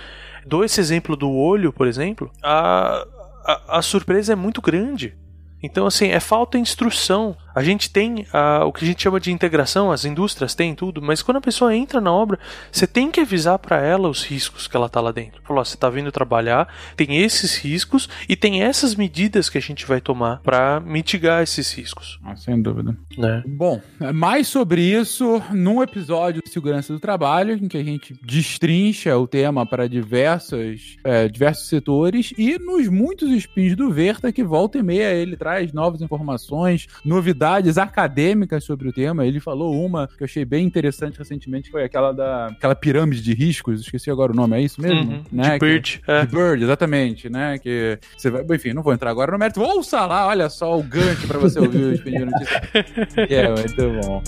Dou 0.45 0.63
esse 0.63 0.79
exemplo 0.79 1.15
do 1.15 1.29
olho, 1.31 1.71
por 1.71 1.87
exemplo, 1.87 2.31
a, 2.41 3.05
a, 3.45 3.77
a 3.77 3.81
surpresa 3.81 4.33
é 4.33 4.35
muito 4.35 4.61
grande. 4.61 5.15
Então, 5.63 5.85
assim, 5.85 6.07
é 6.09 6.19
falta 6.19 6.57
de 6.57 6.61
instrução. 6.63 7.35
A 7.53 7.63
gente 7.63 7.89
tem 7.89 8.25
ah, 8.31 8.63
o 8.65 8.71
que 8.71 8.83
a 8.85 8.87
gente 8.87 9.01
chama 9.03 9.19
de 9.19 9.31
integração, 9.31 9.91
as 9.91 10.05
indústrias 10.05 10.55
têm 10.55 10.73
tudo, 10.73 11.01
mas 11.01 11.21
quando 11.21 11.37
a 11.37 11.41
pessoa 11.41 11.75
entra 11.75 11.99
na 11.99 12.11
obra, 12.11 12.39
você 12.71 12.87
tem 12.87 13.11
que 13.11 13.19
avisar 13.19 13.59
para 13.59 13.81
ela 13.81 14.07
os 14.07 14.23
riscos 14.23 14.67
que 14.67 14.75
ela 14.77 14.87
tá 14.87 15.01
lá 15.01 15.11
dentro. 15.11 15.41
Falou, 15.43 15.61
ó, 15.61 15.65
você 15.65 15.75
tá 15.75 15.89
vindo 15.89 16.11
trabalhar, 16.11 16.67
tem 16.95 17.17
esses 17.17 17.57
riscos 17.57 18.07
e 18.29 18.35
tem 18.35 18.63
essas 18.63 18.95
medidas 18.95 19.49
que 19.49 19.57
a 19.57 19.61
gente 19.61 19.85
vai 19.85 19.99
tomar 19.99 20.39
para 20.41 20.79
mitigar 20.79 21.43
esses 21.43 21.71
riscos, 21.73 22.19
Ah, 22.23 22.35
sem 22.35 22.61
dúvida. 22.61 22.95
né? 23.17 23.43
Bom, 23.45 23.81
mais 24.13 24.47
sobre 24.47 24.81
isso 24.81 25.41
num 25.51 25.83
episódio 25.83 26.41
de 26.43 26.49
Segurança 26.49 26.93
do 26.93 26.99
Trabalho, 26.99 27.53
em 27.53 27.67
que 27.67 27.77
a 27.77 27.83
gente 27.83 28.13
destrincha 28.23 29.17
o 29.17 29.27
tema 29.27 29.65
para 29.65 29.87
diversos, 29.89 30.97
é, 31.03 31.27
diversos 31.27 31.67
setores 31.67 32.33
e 32.37 32.57
nos 32.57 32.87
muitos 32.87 33.29
spins 33.31 33.75
do 33.75 33.91
Verta, 33.91 34.31
que 34.31 34.43
volta 34.43 34.77
e 34.77 34.83
meia 34.83 35.11
ele 35.13 35.35
traz 35.35 35.73
novas 35.73 36.01
informações, 36.01 36.87
novidades 37.03 37.40
curiosidades 37.41 37.77
acadêmicas 37.77 38.63
sobre 38.63 38.87
o 38.87 38.93
tema. 38.93 39.25
Ele 39.25 39.39
falou 39.39 39.83
uma 39.83 40.07
que 40.07 40.21
eu 40.21 40.25
achei 40.25 40.45
bem 40.45 40.65
interessante 40.65 41.17
recentemente, 41.17 41.65
que 41.65 41.71
foi 41.71 41.83
aquela 41.83 42.11
da 42.11 42.47
aquela 42.47 42.75
pirâmide 42.75 43.21
de 43.21 43.33
riscos, 43.33 43.81
esqueci 43.81 44.11
agora 44.11 44.31
o 44.31 44.35
nome, 44.35 44.57
é 44.57 44.61
isso 44.61 44.81
mesmo? 44.81 45.11
Uhum, 45.11 45.23
né? 45.31 45.53
de 45.53 45.59
Bird, 45.59 46.01
Que, 46.05 46.11
é. 46.11 46.25
De 46.25 46.35
Bird, 46.35 46.63
exatamente, 46.63 47.29
né? 47.29 47.57
Que 47.57 47.97
você 48.15 48.29
vai, 48.29 48.45
enfim, 48.55 48.73
não 48.73 48.83
vou 48.83 48.93
entrar 48.93 49.09
agora 49.09 49.31
no 49.31 49.39
mérito. 49.39 49.61
Ouça 49.61 50.05
lá, 50.05 50.27
olha 50.27 50.49
só 50.49 50.77
o 50.77 50.83
gancho 50.83 51.27
pra 51.27 51.39
você 51.39 51.59
ouvir 51.59 51.77
o 51.77 51.93
Spin 51.93 52.11
de 52.11 52.25
Notícias. 52.25 53.27
Que 53.27 53.33
é 53.35 53.49
muito 53.49 54.01
bom. 54.01 54.21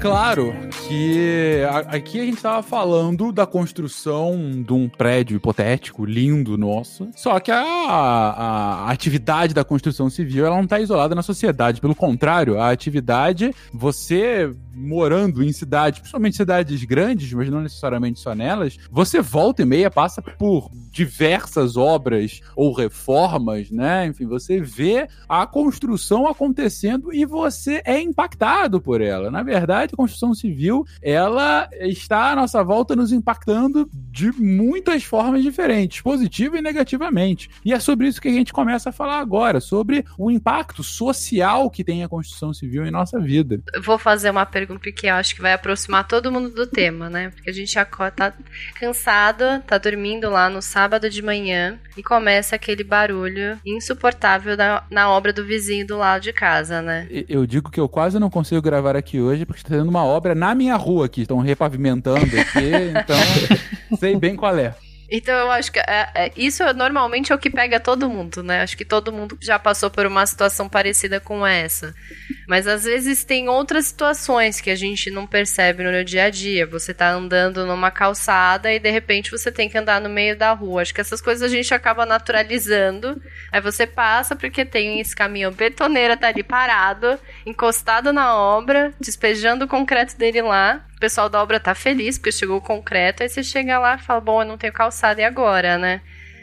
Claro 0.00 0.54
que 0.88 1.62
aqui 1.88 2.20
a 2.20 2.24
gente 2.24 2.36
estava 2.36 2.62
falando 2.62 3.30
da 3.30 3.46
construção 3.46 4.62
de 4.66 4.72
um 4.72 4.88
prédio 4.88 5.36
hipotético, 5.36 6.04
lindo, 6.04 6.56
nosso. 6.56 7.08
Só 7.14 7.38
que 7.38 7.50
a, 7.50 7.60
a- 7.62 8.84
a 8.86 8.90
atividade 8.90 9.52
da 9.54 9.62
construção 9.64 10.08
civil 10.08 10.46
ela 10.46 10.56
não 10.56 10.64
está 10.64 10.80
isolada 10.80 11.14
na 11.14 11.22
sociedade. 11.22 11.80
Pelo 11.80 11.94
contrário, 11.94 12.58
a 12.58 12.70
atividade, 12.70 13.54
você 13.72 14.52
morando 14.74 15.42
em 15.42 15.52
cidades, 15.52 16.00
principalmente 16.00 16.36
cidades 16.36 16.82
grandes, 16.84 17.32
mas 17.32 17.50
não 17.50 17.60
necessariamente 17.60 18.20
só 18.20 18.34
nelas, 18.34 18.78
você 18.90 19.20
volta 19.20 19.62
e 19.62 19.64
meia 19.64 19.90
passa 19.90 20.22
por 20.22 20.70
diversas 20.90 21.76
obras 21.76 22.40
ou 22.56 22.72
reformas, 22.72 23.70
né? 23.70 24.06
Enfim, 24.06 24.26
você 24.26 24.60
vê 24.60 25.08
a 25.28 25.46
construção 25.46 26.26
acontecendo 26.26 27.12
e 27.12 27.24
você 27.24 27.82
é 27.84 28.00
impactado 28.00 28.80
por 28.80 29.00
ela. 29.00 29.30
Na 29.30 29.42
verdade, 29.42 29.92
a 29.92 29.96
construção 29.96 30.34
civil, 30.34 30.84
ela 31.02 31.68
está 31.80 32.32
à 32.32 32.36
nossa 32.36 32.62
volta 32.62 32.96
nos 32.96 33.12
impactando 33.12 33.88
de 33.92 34.32
muitas 34.32 35.04
formas 35.04 35.42
diferentes, 35.42 36.00
positiva 36.00 36.58
e 36.58 36.62
negativamente. 36.62 37.50
E 37.64 37.72
é 37.72 37.78
sobre 37.78 38.08
isso 38.08 38.20
que 38.20 38.28
a 38.28 38.32
gente 38.32 38.52
começa 38.52 38.90
a 38.90 38.92
falar 38.92 39.18
agora, 39.18 39.60
sobre 39.60 40.04
o 40.18 40.30
impacto 40.30 40.82
social 40.82 41.70
que 41.70 41.84
tem 41.84 42.02
a 42.02 42.08
construção 42.08 42.52
civil 42.52 42.84
em 42.86 42.90
nossa 42.90 43.18
vida. 43.18 43.60
Vou 43.84 43.98
fazer 43.98 44.30
uma 44.30 44.46
pergunta 44.46 44.59
que 44.66 45.06
eu 45.06 45.14
acho 45.14 45.34
que 45.34 45.42
vai 45.42 45.52
aproximar 45.52 46.06
todo 46.06 46.30
mundo 46.30 46.50
do 46.50 46.66
tema, 46.66 47.08
né? 47.08 47.30
Porque 47.30 47.50
a 47.50 47.52
gente 47.52 47.78
acorda, 47.78 48.30
tá 48.30 48.34
cansado, 48.74 49.44
tá 49.66 49.78
dormindo 49.78 50.28
lá 50.30 50.48
no 50.48 50.60
sábado 50.60 51.08
de 51.08 51.22
manhã 51.22 51.78
e 51.96 52.02
começa 52.02 52.56
aquele 52.56 52.84
barulho 52.84 53.58
insuportável 53.64 54.56
na, 54.56 54.82
na 54.90 55.10
obra 55.10 55.32
do 55.32 55.44
vizinho 55.44 55.86
do 55.86 55.96
lado 55.96 56.22
de 56.22 56.32
casa, 56.32 56.82
né? 56.82 57.08
Eu 57.28 57.46
digo 57.46 57.70
que 57.70 57.80
eu 57.80 57.88
quase 57.88 58.18
não 58.18 58.30
consigo 58.30 58.62
gravar 58.62 58.96
aqui 58.96 59.20
hoje 59.20 59.44
porque 59.44 59.60
está 59.60 59.76
tendo 59.76 59.88
uma 59.88 60.04
obra 60.04 60.34
na 60.34 60.54
minha 60.54 60.76
rua 60.76 61.06
aqui, 61.06 61.22
estão 61.22 61.38
repavimentando 61.38 62.20
aqui, 62.20 62.70
então 62.96 63.96
sei 63.98 64.16
bem 64.16 64.36
qual 64.36 64.56
é. 64.56 64.74
Então 65.10 65.34
eu 65.34 65.50
acho 65.50 65.72
que 65.72 65.80
é, 65.80 66.08
é, 66.14 66.32
isso 66.36 66.62
normalmente 66.72 67.32
é 67.32 67.34
o 67.34 67.38
que 67.38 67.50
pega 67.50 67.80
todo 67.80 68.08
mundo, 68.08 68.44
né? 68.44 68.62
Acho 68.62 68.76
que 68.76 68.84
todo 68.84 69.12
mundo 69.12 69.36
já 69.40 69.58
passou 69.58 69.90
por 69.90 70.06
uma 70.06 70.24
situação 70.24 70.68
parecida 70.68 71.18
com 71.18 71.44
essa. 71.44 71.92
Mas 72.50 72.66
às 72.66 72.82
vezes 72.82 73.22
tem 73.22 73.48
outras 73.48 73.86
situações 73.86 74.60
que 74.60 74.70
a 74.70 74.74
gente 74.74 75.08
não 75.08 75.24
percebe 75.24 75.84
no 75.84 76.04
dia 76.04 76.24
a 76.24 76.30
dia. 76.30 76.66
Você 76.66 76.92
tá 76.92 77.08
andando 77.08 77.64
numa 77.64 77.92
calçada 77.92 78.72
e 78.72 78.80
de 78.80 78.90
repente 78.90 79.30
você 79.30 79.52
tem 79.52 79.68
que 79.68 79.78
andar 79.78 80.00
no 80.00 80.08
meio 80.08 80.36
da 80.36 80.50
rua. 80.52 80.82
Acho 80.82 80.92
que 80.92 81.00
essas 81.00 81.20
coisas 81.20 81.44
a 81.44 81.54
gente 81.54 81.72
acaba 81.72 82.04
naturalizando. 82.04 83.22
Aí 83.52 83.60
você 83.60 83.86
passa 83.86 84.34
porque 84.34 84.64
tem 84.64 84.98
esse 84.98 85.14
caminhão 85.14 85.52
betoneira 85.52 86.16
tá 86.16 86.26
ali 86.26 86.42
parado, 86.42 87.16
encostado 87.46 88.12
na 88.12 88.34
obra, 88.34 88.92
despejando 88.98 89.66
o 89.66 89.68
concreto 89.68 90.18
dele 90.18 90.42
lá. 90.42 90.84
O 90.96 90.98
pessoal 90.98 91.28
da 91.28 91.40
obra 91.40 91.60
tá 91.60 91.72
feliz 91.72 92.18
porque 92.18 92.32
chegou 92.32 92.56
o 92.56 92.60
concreto. 92.60 93.22
Aí 93.22 93.28
você 93.28 93.44
chega 93.44 93.78
lá 93.78 93.94
e 93.94 94.02
fala: 94.02 94.20
Bom, 94.20 94.42
eu 94.42 94.48
não 94.48 94.58
tenho 94.58 94.72
calçada 94.72 95.20
e 95.20 95.24
agora, 95.24 95.78
né? 95.78 96.00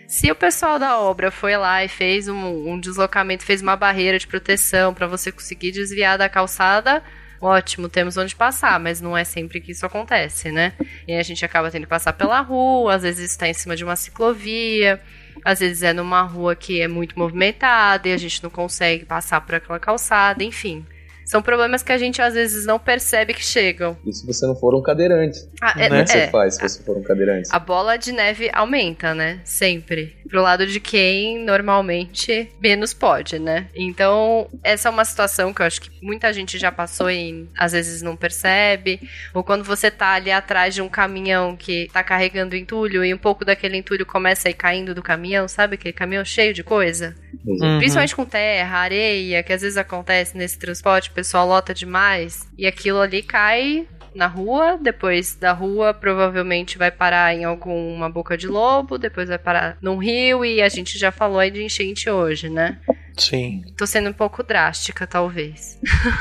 Se 0.07 0.31
o 0.31 0.35
pessoal 0.35 0.79
da 0.79 0.97
obra 1.01 1.29
foi 1.29 1.57
lá 1.57 1.83
e 1.83 1.89
fez 1.89 2.29
um, 2.29 2.71
um 2.71 2.79
deslocamento, 2.79 3.43
fez 3.43 3.61
uma 3.61 3.75
barreira 3.75 4.17
de 4.17 4.25
proteção 4.25 4.93
para 4.93 5.05
você 5.05 5.33
conseguir 5.33 5.71
desviar 5.71 6.17
da 6.17 6.29
calçada, 6.29 7.03
ótimo, 7.41 7.89
temos 7.89 8.15
onde 8.15 8.33
passar, 8.33 8.79
mas 8.79 9.01
não 9.01 9.17
é 9.17 9.25
sempre 9.25 9.59
que 9.59 9.73
isso 9.73 9.85
acontece, 9.85 10.49
né? 10.49 10.71
E 11.05 11.13
a 11.13 11.23
gente 11.23 11.43
acaba 11.43 11.69
tendo 11.69 11.83
que 11.83 11.89
passar 11.89 12.13
pela 12.13 12.39
rua, 12.39 12.95
às 12.95 13.03
vezes 13.03 13.31
está 13.31 13.49
em 13.49 13.53
cima 13.53 13.75
de 13.75 13.83
uma 13.83 13.97
ciclovia, 13.97 15.01
às 15.43 15.59
vezes 15.59 15.83
é 15.83 15.91
numa 15.91 16.21
rua 16.21 16.55
que 16.55 16.79
é 16.79 16.87
muito 16.87 17.19
movimentada 17.19 18.07
e 18.07 18.13
a 18.13 18.17
gente 18.17 18.41
não 18.41 18.49
consegue 18.49 19.03
passar 19.03 19.41
por 19.41 19.55
aquela 19.55 19.77
calçada, 19.77 20.41
enfim. 20.41 20.85
São 21.27 21.41
problemas 21.41 21.83
que 21.83 21.91
a 21.91 21.97
gente 21.97 22.21
às 22.21 22.33
vezes 22.35 22.65
não 22.65 22.79
percebe 22.79 23.33
que 23.33 23.43
chegam. 23.43 23.97
E 24.05 24.13
se 24.13 24.25
você 24.25 24.47
não 24.47 24.55
for 24.55 24.73
um 24.73 24.81
cadeirante? 24.81 25.39
Ah, 25.61 25.73
é, 25.77 25.87
O 25.87 26.05
que 26.05 26.09
você 26.09 26.17
é. 26.19 26.27
faz 26.27 26.55
se 26.55 26.61
você 26.61 26.81
for 26.81 26.95
um 26.95 27.03
cadeirante? 27.03 27.49
A 27.51 27.59
bola 27.59 27.97
de 27.97 28.13
neve 28.13 28.49
aumenta, 28.53 29.13
né? 29.13 29.41
Sempre. 29.43 30.15
Pro 30.29 30.41
lado 30.41 30.65
de 30.65 30.79
quem 30.79 31.43
normalmente 31.43 32.49
menos 32.61 32.93
pode, 32.93 33.39
né? 33.39 33.67
Então, 33.75 34.49
essa 34.63 34.87
é 34.87 34.91
uma 34.91 35.03
situação 35.03 35.53
que 35.53 35.61
eu 35.61 35.65
acho 35.65 35.81
que 35.81 35.91
muita 36.01 36.31
gente 36.31 36.57
já 36.57 36.71
passou 36.71 37.11
e 37.11 37.49
às 37.57 37.73
vezes 37.73 38.01
não 38.01 38.15
percebe. 38.15 39.01
Ou 39.33 39.43
quando 39.43 39.65
você 39.65 39.91
tá 39.91 40.13
ali 40.13 40.31
atrás 40.31 40.73
de 40.73 40.81
um 40.81 40.87
caminhão 40.87 41.57
que 41.57 41.89
tá 41.91 42.05
carregando 42.05 42.55
entulho 42.55 43.03
e 43.03 43.13
um 43.13 43.17
pouco 43.17 43.43
daquele 43.43 43.75
entulho 43.75 44.05
começa 44.05 44.47
a 44.47 44.51
ir 44.51 44.53
caindo 44.53 44.95
do 44.95 45.03
caminhão, 45.03 45.45
sabe? 45.49 45.75
Aquele 45.75 45.93
caminhão 45.93 46.23
cheio 46.23 46.53
de 46.53 46.63
coisa. 46.63 47.13
Uhum. 47.45 47.79
Principalmente 47.79 48.15
com 48.15 48.25
terra, 48.25 48.77
areia, 48.77 49.43
que 49.43 49.51
às 49.51 49.61
vezes 49.61 49.77
acontece 49.77 50.37
nesse 50.37 50.57
transporte, 50.57 51.11
pessoal 51.17 51.47
lota 51.47 51.73
demais 51.73 52.47
e 52.55 52.67
aquilo 52.67 53.01
ali 53.01 53.23
cai 53.23 53.87
na 54.13 54.27
rua, 54.27 54.77
depois 54.79 55.35
da 55.35 55.51
rua 55.51 55.91
provavelmente 55.91 56.77
vai 56.77 56.91
parar 56.91 57.33
em 57.33 57.43
alguma 57.43 58.07
boca 58.07 58.37
de 58.37 58.45
lobo, 58.45 58.99
depois 58.99 59.27
vai 59.27 59.39
parar 59.39 59.79
num 59.81 59.97
rio 59.97 60.45
e 60.45 60.61
a 60.61 60.69
gente 60.69 60.95
já 60.95 61.11
falou 61.11 61.39
aí 61.39 61.49
de 61.49 61.63
enchente 61.63 62.07
hoje, 62.07 62.49
né? 62.49 62.77
Sim. 63.17 63.63
Tô 63.75 63.87
sendo 63.87 64.11
um 64.11 64.13
pouco 64.13 64.43
drástica, 64.43 65.07
talvez. 65.07 65.79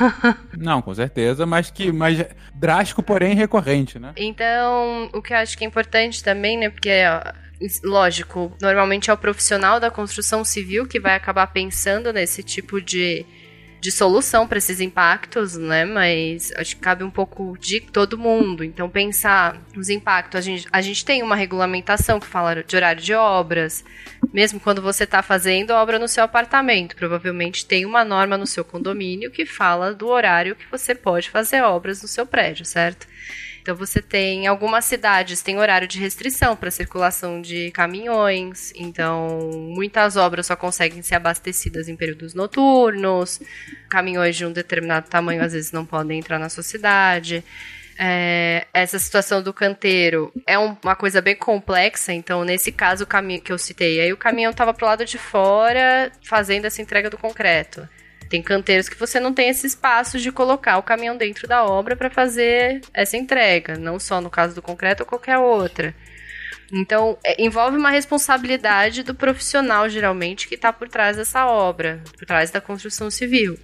Não, 0.57 0.81
com 0.81 0.95
certeza, 0.95 1.45
mas 1.45 1.71
que 1.71 1.93
mas 1.93 2.25
drástico, 2.55 3.03
porém 3.03 3.35
recorrente, 3.35 3.99
né? 3.99 4.15
Então, 4.17 5.11
o 5.13 5.21
que 5.21 5.35
eu 5.35 5.37
acho 5.37 5.59
que 5.59 5.65
é 5.65 5.67
importante 5.67 6.25
também, 6.25 6.57
né? 6.57 6.71
Porque, 6.71 6.91
ó, 7.07 7.33
lógico, 7.85 8.57
normalmente 8.63 9.11
é 9.11 9.13
o 9.13 9.19
profissional 9.19 9.79
da 9.79 9.91
construção 9.91 10.43
civil 10.43 10.87
que 10.87 10.99
vai 10.99 11.15
acabar 11.15 11.47
pensando 11.49 12.15
nesse 12.15 12.43
tipo 12.43 12.81
de, 12.81 13.27
de 13.81 13.93
solução 13.93 14.47
para 14.47 14.59
esses 14.59 14.81
impactos, 14.81 15.57
né? 15.57 15.85
Mas 15.85 16.53
acho 16.57 16.77
que 16.77 16.83
cabe 16.83 17.05
um 17.05 17.11
pouco 17.11 17.57
de 17.59 17.81
todo 17.81 18.19
mundo. 18.19 18.65
Então, 18.65 18.89
pensar 18.89 19.61
nos 19.75 19.89
impactos. 19.89 20.39
A 20.39 20.41
gente, 20.41 20.67
a 20.73 20.81
gente 20.81 21.05
tem 21.05 21.23
uma 21.23 21.37
regulamentação 21.37 22.19
que 22.19 22.27
fala 22.27 22.63
de 22.63 22.77
horário 22.77 23.03
de 23.03 23.15
obras. 23.15 23.85
Mesmo 24.33 24.59
quando 24.59 24.83
você 24.83 25.05
está 25.05 25.23
fazendo 25.23 25.71
obra 25.71 25.99
no 25.99 26.09
seu 26.09 26.25
apartamento, 26.25 26.97
provavelmente 26.97 27.67
tem 27.67 27.85
uma 27.85 28.05
norma 28.05 28.37
no 28.37 28.47
seu 28.47 28.65
condomínio 28.65 29.31
que 29.31 29.47
fala 29.47 29.95
do 29.95 30.09
horário 30.09 30.57
que 30.57 30.67
você 30.71 30.95
pode 30.95 31.31
fazer 31.31 31.63
obras 31.63 32.03
no 32.03 32.09
seu 32.09 32.27
prédio, 32.27 32.65
certo? 32.65 33.07
Então 33.67 33.75
você 33.75 34.01
tem 34.01 34.47
algumas 34.47 34.85
cidades 34.85 35.43
tem 35.43 35.59
horário 35.59 35.89
de 35.89 35.99
restrição 35.99 36.55
para 36.55 36.71
circulação 36.71 37.43
de 37.43 37.73
caminhões. 37.73 38.73
Então 38.77 39.51
muitas 39.75 40.17
obras 40.17 40.47
só 40.47 40.55
conseguem 40.55 41.03
ser 41.03 41.17
abastecidas 41.17 41.89
em 41.89 41.97
períodos 41.97 42.33
noturnos. 42.33 43.41
Caminhões 43.89 44.37
de 44.37 44.47
um 44.47 44.53
determinado 44.53 45.09
tamanho 45.09 45.43
às 45.43 45.53
vezes 45.53 45.73
não 45.73 45.85
podem 45.85 46.21
entrar 46.21 46.39
na 46.39 46.49
sua 46.49 46.63
cidade. 46.63 47.43
É, 47.99 48.69
essa 48.73 49.01
situação 49.01 49.43
do 49.43 49.53
canteiro 49.53 50.33
é 50.47 50.57
um- 50.57 50.77
uma 50.85 50.95
coisa 50.95 51.21
bem 51.21 51.35
complexa, 51.35 52.13
então 52.13 52.45
nesse 52.45 52.71
caso 52.71 53.03
o 53.03 53.07
caminho 53.07 53.41
que 53.41 53.51
eu 53.51 53.59
citei, 53.59 54.01
aí 54.01 54.13
o 54.13 54.17
caminhão 54.17 54.53
estava 54.53 54.73
pro 54.73 54.87
lado 54.87 55.05
de 55.05 55.19
fora 55.19 56.13
fazendo 56.23 56.67
essa 56.67 56.81
entrega 56.81 57.11
do 57.11 57.19
concreto. 57.19 57.89
Tem 58.29 58.43
canteiros 58.43 58.89
que 58.89 58.99
você 58.99 59.21
não 59.21 59.33
tem 59.33 59.49
esse 59.49 59.67
espaço 59.67 60.19
de 60.19 60.33
colocar 60.33 60.79
o 60.79 60.83
caminhão 60.83 61.17
dentro 61.17 61.47
da 61.47 61.65
obra 61.65 61.97
para 61.97 62.11
fazer 62.11 62.81
essa 62.93 63.17
entrega, 63.17 63.77
não 63.77 63.99
só 63.99 64.21
no 64.21 64.31
caso 64.31 64.55
do 64.55 64.63
concreto 64.63 65.03
ou 65.03 65.09
qualquer 65.09 65.39
outra. 65.39 65.95
Então, 66.73 67.17
é, 67.25 67.43
envolve 67.43 67.77
uma 67.77 67.91
responsabilidade 67.91 69.03
do 69.03 69.15
profissional, 69.15 69.89
geralmente, 69.89 70.49
que 70.49 70.57
está 70.57 70.73
por 70.73 70.89
trás 70.89 71.17
dessa 71.17 71.47
obra, 71.47 72.03
por 72.19 72.27
trás 72.27 72.51
da 72.51 72.61
construção 72.61 73.11
civil. 73.11 73.57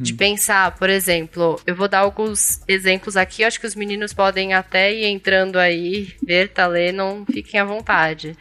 De 0.00 0.12
pensar, 0.12 0.74
por 0.76 0.90
exemplo, 0.90 1.60
eu 1.64 1.74
vou 1.76 1.86
dar 1.86 2.00
alguns 2.00 2.60
exemplos 2.66 3.16
aqui, 3.16 3.44
acho 3.44 3.60
que 3.60 3.66
os 3.66 3.76
meninos 3.76 4.12
podem 4.12 4.52
até 4.52 4.92
ir 4.92 5.04
entrando 5.04 5.56
aí, 5.56 6.14
ver, 6.20 6.48
tá 6.48 6.66
ler, 6.66 6.92
não 6.92 7.24
fiquem 7.24 7.60
à 7.60 7.64
vontade. 7.64 8.36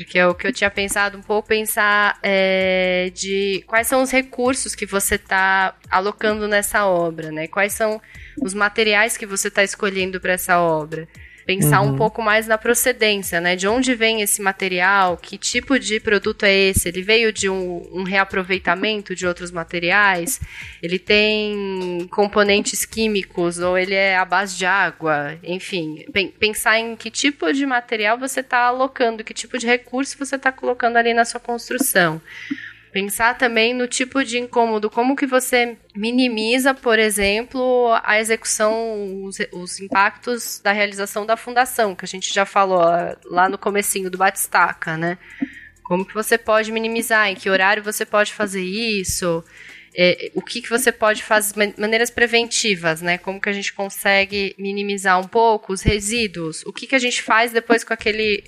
Porque 0.00 0.18
é 0.18 0.26
o 0.26 0.34
que 0.34 0.46
eu 0.46 0.52
tinha 0.52 0.70
pensado 0.70 1.18
um 1.18 1.20
pouco, 1.20 1.46
pensar 1.48 2.18
é, 2.22 3.12
de 3.14 3.62
quais 3.66 3.86
são 3.86 4.02
os 4.02 4.10
recursos 4.10 4.74
que 4.74 4.86
você 4.86 5.16
está 5.16 5.76
alocando 5.90 6.48
nessa 6.48 6.86
obra, 6.86 7.30
né? 7.30 7.46
Quais 7.46 7.74
são 7.74 8.00
os 8.40 8.54
materiais 8.54 9.18
que 9.18 9.26
você 9.26 9.48
está 9.48 9.62
escolhendo 9.62 10.18
para 10.18 10.32
essa 10.32 10.58
obra. 10.58 11.06
Pensar 11.50 11.80
Uhum. 11.82 11.94
um 11.94 11.96
pouco 11.96 12.22
mais 12.22 12.46
na 12.46 12.56
procedência, 12.56 13.40
né? 13.40 13.56
De 13.56 13.66
onde 13.66 13.92
vem 13.94 14.22
esse 14.22 14.40
material, 14.40 15.16
que 15.16 15.36
tipo 15.36 15.78
de 15.80 15.98
produto 15.98 16.44
é 16.44 16.54
esse? 16.54 16.88
Ele 16.88 17.02
veio 17.02 17.32
de 17.32 17.48
um, 17.50 17.88
um 17.92 18.02
reaproveitamento 18.04 19.16
de 19.16 19.26
outros 19.26 19.50
materiais? 19.50 20.40
Ele 20.80 20.96
tem 20.98 22.06
componentes 22.12 22.84
químicos 22.84 23.58
ou 23.58 23.76
ele 23.76 23.94
é 23.94 24.16
à 24.16 24.24
base 24.24 24.56
de 24.56 24.64
água? 24.64 25.36
Enfim, 25.42 26.04
pen- 26.12 26.32
pensar 26.38 26.78
em 26.78 26.94
que 26.94 27.10
tipo 27.10 27.52
de 27.52 27.66
material 27.66 28.16
você 28.16 28.40
está 28.40 28.58
alocando, 28.66 29.24
que 29.24 29.34
tipo 29.34 29.58
de 29.58 29.66
recurso 29.66 30.16
você 30.16 30.36
está 30.36 30.52
colocando 30.52 30.96
ali 30.98 31.12
na 31.12 31.24
sua 31.24 31.40
construção. 31.40 32.20
Pensar 32.92 33.38
também 33.38 33.72
no 33.72 33.86
tipo 33.86 34.24
de 34.24 34.38
incômodo, 34.38 34.90
como 34.90 35.14
que 35.14 35.26
você 35.26 35.76
minimiza, 35.94 36.74
por 36.74 36.98
exemplo, 36.98 37.88
a 38.02 38.18
execução, 38.18 39.24
os, 39.24 39.38
os 39.52 39.78
impactos 39.78 40.60
da 40.62 40.72
realização 40.72 41.24
da 41.24 41.36
fundação, 41.36 41.94
que 41.94 42.04
a 42.04 42.08
gente 42.08 42.34
já 42.34 42.44
falou 42.44 42.80
lá 43.26 43.48
no 43.48 43.56
comecinho 43.56 44.10
do 44.10 44.18
Batistaca, 44.18 44.96
né? 44.96 45.18
Como 45.84 46.04
que 46.04 46.14
você 46.14 46.36
pode 46.36 46.72
minimizar, 46.72 47.28
em 47.28 47.36
que 47.36 47.48
horário 47.48 47.82
você 47.82 48.04
pode 48.04 48.32
fazer 48.32 48.62
isso, 48.62 49.44
é, 49.96 50.30
o 50.34 50.42
que, 50.42 50.60
que 50.60 50.70
você 50.70 50.90
pode 50.90 51.22
fazer, 51.22 51.56
man- 51.56 51.74
maneiras 51.76 52.10
preventivas, 52.10 53.00
né? 53.02 53.18
Como 53.18 53.40
que 53.40 53.48
a 53.48 53.52
gente 53.52 53.72
consegue 53.72 54.54
minimizar 54.58 55.18
um 55.20 55.26
pouco 55.28 55.72
os 55.72 55.82
resíduos, 55.82 56.64
o 56.66 56.72
que, 56.72 56.86
que 56.88 56.94
a 56.94 56.98
gente 57.00 57.22
faz 57.22 57.52
depois 57.52 57.84
com 57.84 57.92
aquele 57.92 58.42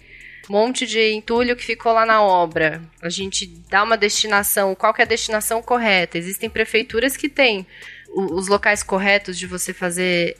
monte 0.49 0.87
de 0.87 1.13
entulho 1.13 1.57
que 1.57 1.65
ficou 1.65 1.93
lá 1.93 2.05
na 2.05 2.23
obra. 2.23 2.83
A 3.01 3.09
gente 3.09 3.47
dá 3.69 3.83
uma 3.83 3.97
destinação, 3.97 4.75
qual 4.75 4.95
é 4.99 5.03
a 5.03 5.07
destinação 5.07 5.63
correta? 5.63 6.19
Existem 6.19 6.51
prefeituras 6.51 7.17
que 7.17 7.29
têm 7.29 7.67
os 8.15 8.47
locais 8.47 8.83
corretos 8.83 9.39
de 9.39 9.47
você 9.47 9.73
fazer 9.73 10.37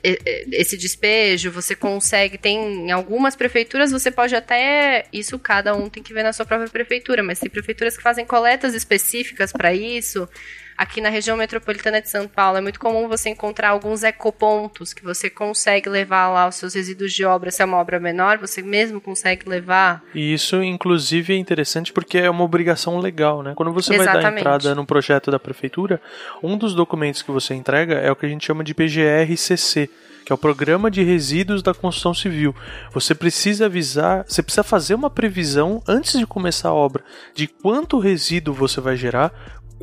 esse 0.51 0.77
despejo, 0.77 1.51
você 1.51 1.75
consegue, 1.75 2.37
tem 2.37 2.87
em 2.87 2.91
algumas 2.91 3.35
prefeituras 3.35 3.91
você 3.91 4.11
pode 4.11 4.35
até, 4.35 5.05
isso 5.11 5.39
cada 5.39 5.75
um 5.75 5.89
tem 5.89 6.03
que 6.03 6.13
ver 6.13 6.21
na 6.21 6.31
sua 6.31 6.45
própria 6.45 6.69
prefeitura, 6.69 7.23
mas 7.23 7.39
tem 7.39 7.49
prefeituras 7.49 7.97
que 7.97 8.03
fazem 8.03 8.25
coletas 8.25 8.75
específicas 8.75 9.51
para 9.51 9.73
isso. 9.73 10.29
Aqui 10.77 11.01
na 11.01 11.09
região 11.09 11.37
metropolitana 11.37 12.01
de 12.01 12.09
São 12.09 12.27
Paulo 12.27 12.57
é 12.57 12.61
muito 12.61 12.79
comum 12.79 13.07
você 13.07 13.29
encontrar 13.29 13.69
alguns 13.69 14.03
ecopontos 14.03 14.93
que 14.93 15.03
você 15.03 15.29
consegue 15.29 15.87
levar 15.87 16.29
lá 16.29 16.47
os 16.47 16.55
seus 16.55 16.73
resíduos 16.73 17.13
de 17.13 17.23
obra, 17.23 17.51
se 17.51 17.61
é 17.61 17.65
uma 17.65 17.77
obra 17.77 17.99
menor, 17.99 18.37
você 18.37 18.61
mesmo 18.61 18.99
consegue 18.99 19.47
levar. 19.47 20.03
E 20.15 20.33
isso, 20.33 20.63
inclusive, 20.63 21.33
é 21.33 21.37
interessante 21.37 21.93
porque 21.93 22.17
é 22.17 22.29
uma 22.29 22.43
obrigação 22.43 22.99
legal, 22.99 23.43
né? 23.43 23.53
Quando 23.55 23.71
você 23.71 23.95
vai 23.95 24.05
dar 24.05 24.13
Exatamente. 24.13 24.41
entrada 24.41 24.75
no 24.75 24.85
projeto 24.85 25.29
da 25.29 25.39
prefeitura, 25.39 26.01
um 26.41 26.57
dos 26.57 26.73
documentos 26.73 27.21
que 27.21 27.31
você 27.31 27.53
entrega 27.53 27.95
é 27.95 28.11
o 28.11 28.15
que 28.15 28.25
a 28.25 28.29
gente 28.29 28.45
chama 28.45 28.63
de 28.63 28.73
PGR-CC, 28.73 29.89
que 30.25 30.31
é 30.31 30.35
o 30.35 30.37
Programa 30.37 30.89
de 30.89 31.03
Resíduos 31.03 31.61
da 31.61 31.73
Construção 31.73 32.13
Civil. 32.13 32.55
Você 32.91 33.13
precisa 33.13 33.65
avisar, 33.65 34.23
você 34.27 34.41
precisa 34.41 34.63
fazer 34.63 34.95
uma 34.95 35.09
previsão 35.09 35.83
antes 35.87 36.17
de 36.17 36.25
começar 36.25 36.69
a 36.69 36.73
obra 36.73 37.03
de 37.35 37.47
quanto 37.47 37.99
resíduo 37.99 38.53
você 38.53 38.79
vai 38.79 38.95
gerar, 38.95 39.33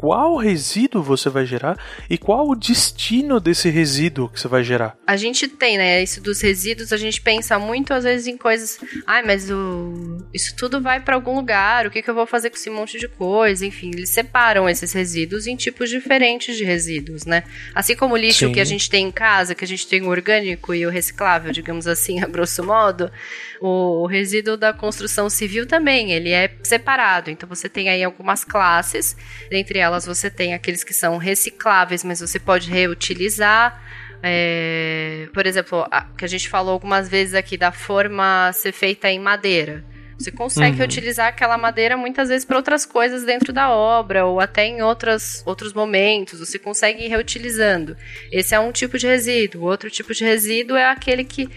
qual 0.00 0.38
resíduo 0.38 1.02
você 1.02 1.28
vai 1.28 1.44
gerar 1.44 1.76
e 2.08 2.16
qual 2.16 2.48
o 2.48 2.56
destino 2.56 3.38
desse 3.38 3.68
resíduo 3.68 4.30
que 4.30 4.40
você 4.40 4.48
vai 4.48 4.64
gerar. 4.64 4.96
A 5.06 5.14
gente 5.14 5.46
tem, 5.46 5.76
né, 5.76 6.02
isso 6.02 6.22
dos 6.22 6.40
resíduos, 6.40 6.90
a 6.90 6.96
gente 6.96 7.20
pensa 7.20 7.58
muito 7.58 7.92
às 7.92 8.04
vezes 8.04 8.26
em 8.26 8.38
coisas, 8.38 8.80
ai, 9.06 9.22
mas 9.22 9.50
o 9.50 10.16
isso 10.32 10.56
tudo 10.56 10.80
vai 10.80 11.00
para 11.00 11.14
algum 11.14 11.36
lugar, 11.36 11.86
o 11.86 11.90
que, 11.90 12.00
que 12.00 12.08
eu 12.08 12.14
vou 12.14 12.24
fazer 12.24 12.48
com 12.48 12.56
esse 12.56 12.70
monte 12.70 12.98
de 12.98 13.08
coisa? 13.08 13.66
Enfim, 13.66 13.90
eles 13.92 14.08
separam 14.08 14.66
esses 14.66 14.90
resíduos 14.94 15.46
em 15.46 15.54
tipos 15.54 15.90
diferentes 15.90 16.56
de 16.56 16.64
resíduos, 16.64 17.26
né? 17.26 17.42
Assim 17.74 17.94
como 17.94 18.14
o 18.14 18.16
lixo 18.16 18.46
Sim. 18.46 18.52
que 18.52 18.60
a 18.60 18.64
gente 18.64 18.88
tem 18.88 19.08
em 19.08 19.12
casa, 19.12 19.54
que 19.54 19.66
a 19.66 19.68
gente 19.68 19.86
tem 19.86 20.00
o 20.00 20.08
orgânico 20.08 20.74
e 20.74 20.86
o 20.86 20.90
reciclável, 20.90 21.52
digamos 21.52 21.86
assim, 21.86 22.20
a 22.24 22.26
grosso 22.26 22.64
modo, 22.64 23.12
o 23.60 24.06
resíduo 24.06 24.56
da 24.56 24.72
construção 24.72 25.28
civil 25.28 25.66
também, 25.66 26.12
ele 26.12 26.30
é 26.30 26.50
separado. 26.62 27.30
Então 27.30 27.48
você 27.48 27.68
tem 27.68 27.88
aí 27.88 28.02
algumas 28.02 28.44
classes, 28.44 29.16
dentre 29.50 29.78
elas 29.78 30.06
você 30.06 30.30
tem 30.30 30.54
aqueles 30.54 30.82
que 30.82 30.94
são 30.94 31.16
recicláveis, 31.18 32.02
mas 32.02 32.20
você 32.20 32.38
pode 32.38 32.70
reutilizar. 32.70 33.80
É, 34.22 35.28
por 35.32 35.46
exemplo, 35.46 35.86
a, 35.90 36.02
que 36.16 36.24
a 36.24 36.28
gente 36.28 36.48
falou 36.48 36.72
algumas 36.72 37.08
vezes 37.08 37.34
aqui 37.34 37.56
da 37.56 37.72
forma 37.72 38.50
ser 38.52 38.72
feita 38.72 39.10
em 39.10 39.18
madeira. 39.18 39.84
Você 40.18 40.30
consegue 40.30 40.72
Uhum. 40.72 40.76
reutilizar 40.80 41.28
aquela 41.28 41.56
madeira 41.56 41.96
muitas 41.96 42.28
vezes 42.28 42.44
para 42.44 42.58
outras 42.58 42.84
coisas 42.84 43.24
dentro 43.24 43.54
da 43.54 43.70
obra 43.70 44.26
ou 44.26 44.38
até 44.38 44.66
em 44.66 44.82
outras, 44.82 45.42
outros 45.46 45.72
momentos. 45.72 46.38
Você 46.40 46.58
consegue 46.58 47.04
ir 47.04 47.08
reutilizando. 47.08 47.96
Esse 48.30 48.54
é 48.54 48.60
um 48.60 48.70
tipo 48.70 48.98
de 48.98 49.06
resíduo. 49.06 49.62
Outro 49.62 49.88
tipo 49.90 50.12
de 50.12 50.22
resíduo 50.22 50.76
é 50.76 50.90
aquele 50.90 51.24
que 51.24 51.48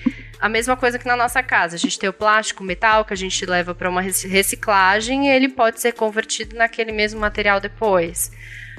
a 0.44 0.50
mesma 0.50 0.76
coisa 0.76 1.00
que 1.00 1.08
na 1.08 1.16
nossa 1.16 1.42
casa. 1.42 1.76
A 1.78 1.80
gente 1.80 1.98
tem 1.98 2.10
o 2.10 2.14
plástico, 2.14 2.64
o 2.64 2.66
metal 2.66 3.06
que 3.06 3.14
a 3.14 3.18
gente 3.18 3.46
leva 3.46 3.74
para 3.74 3.90
uma 3.90 4.02
rec- 4.02 4.26
reciclagem 4.28 5.28
e 5.28 5.30
ele 5.30 5.48
pode 5.48 5.80
ser 5.80 5.94
convertido 5.94 6.56
naquele 6.58 6.92
mesmo 6.92 7.20
material 7.20 7.62
depois. 7.62 8.30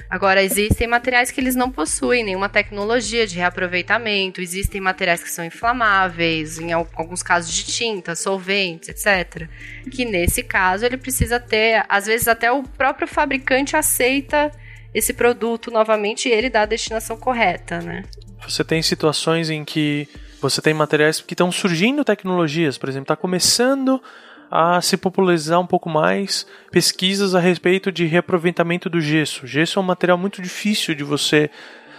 Agora, 0.07 0.43
existem 0.43 0.87
materiais 0.87 1.31
que 1.31 1.41
eles 1.41 1.55
não 1.55 1.71
possuem 1.71 2.23
nenhuma 2.23 2.47
tecnologia 2.47 3.25
de 3.25 3.37
reaproveitamento, 3.37 4.39
existem 4.39 4.79
materiais 4.79 5.23
que 5.23 5.31
são 5.31 5.43
inflamáveis, 5.43 6.59
em 6.59 6.71
al- 6.71 6.87
alguns 6.95 7.23
casos 7.23 7.51
de 7.51 7.63
tinta, 7.65 8.15
solventes, 8.15 8.89
etc. 8.89 9.49
Que 9.91 10.05
nesse 10.05 10.43
caso 10.43 10.85
ele 10.85 10.97
precisa 10.97 11.39
ter, 11.39 11.83
às 11.89 12.05
vezes 12.05 12.27
até 12.27 12.51
o 12.51 12.61
próprio 12.61 13.07
fabricante 13.07 13.75
aceita 13.75 14.51
esse 14.93 15.13
produto 15.13 15.71
novamente 15.71 16.29
e 16.29 16.31
ele 16.31 16.49
dá 16.51 16.61
a 16.61 16.65
destinação 16.67 17.17
correta, 17.17 17.81
né? 17.81 18.03
Você 18.47 18.63
tem 18.63 18.83
situações 18.83 19.49
em 19.49 19.65
que 19.65 20.07
você 20.49 20.61
tem 20.61 20.73
materiais 20.73 21.21
que 21.21 21.33
estão 21.33 21.51
surgindo 21.51 22.03
tecnologias, 22.03 22.77
por 22.77 22.87
exemplo, 22.87 23.05
está 23.05 23.15
começando 23.15 24.01
a 24.49 24.79
se 24.79 24.95
popularizar 24.95 25.59
um 25.59 25.65
pouco 25.65 25.89
mais 25.89 26.45
pesquisas 26.71 27.33
a 27.33 27.39
respeito 27.39 27.91
de 27.91 28.05
reaproveitamento 28.05 28.89
do 28.89 29.01
gesso. 29.01 29.47
Gesso 29.47 29.79
é 29.79 29.81
um 29.81 29.85
material 29.85 30.17
muito 30.17 30.41
difícil 30.41 30.93
de 30.93 31.03
você 31.03 31.49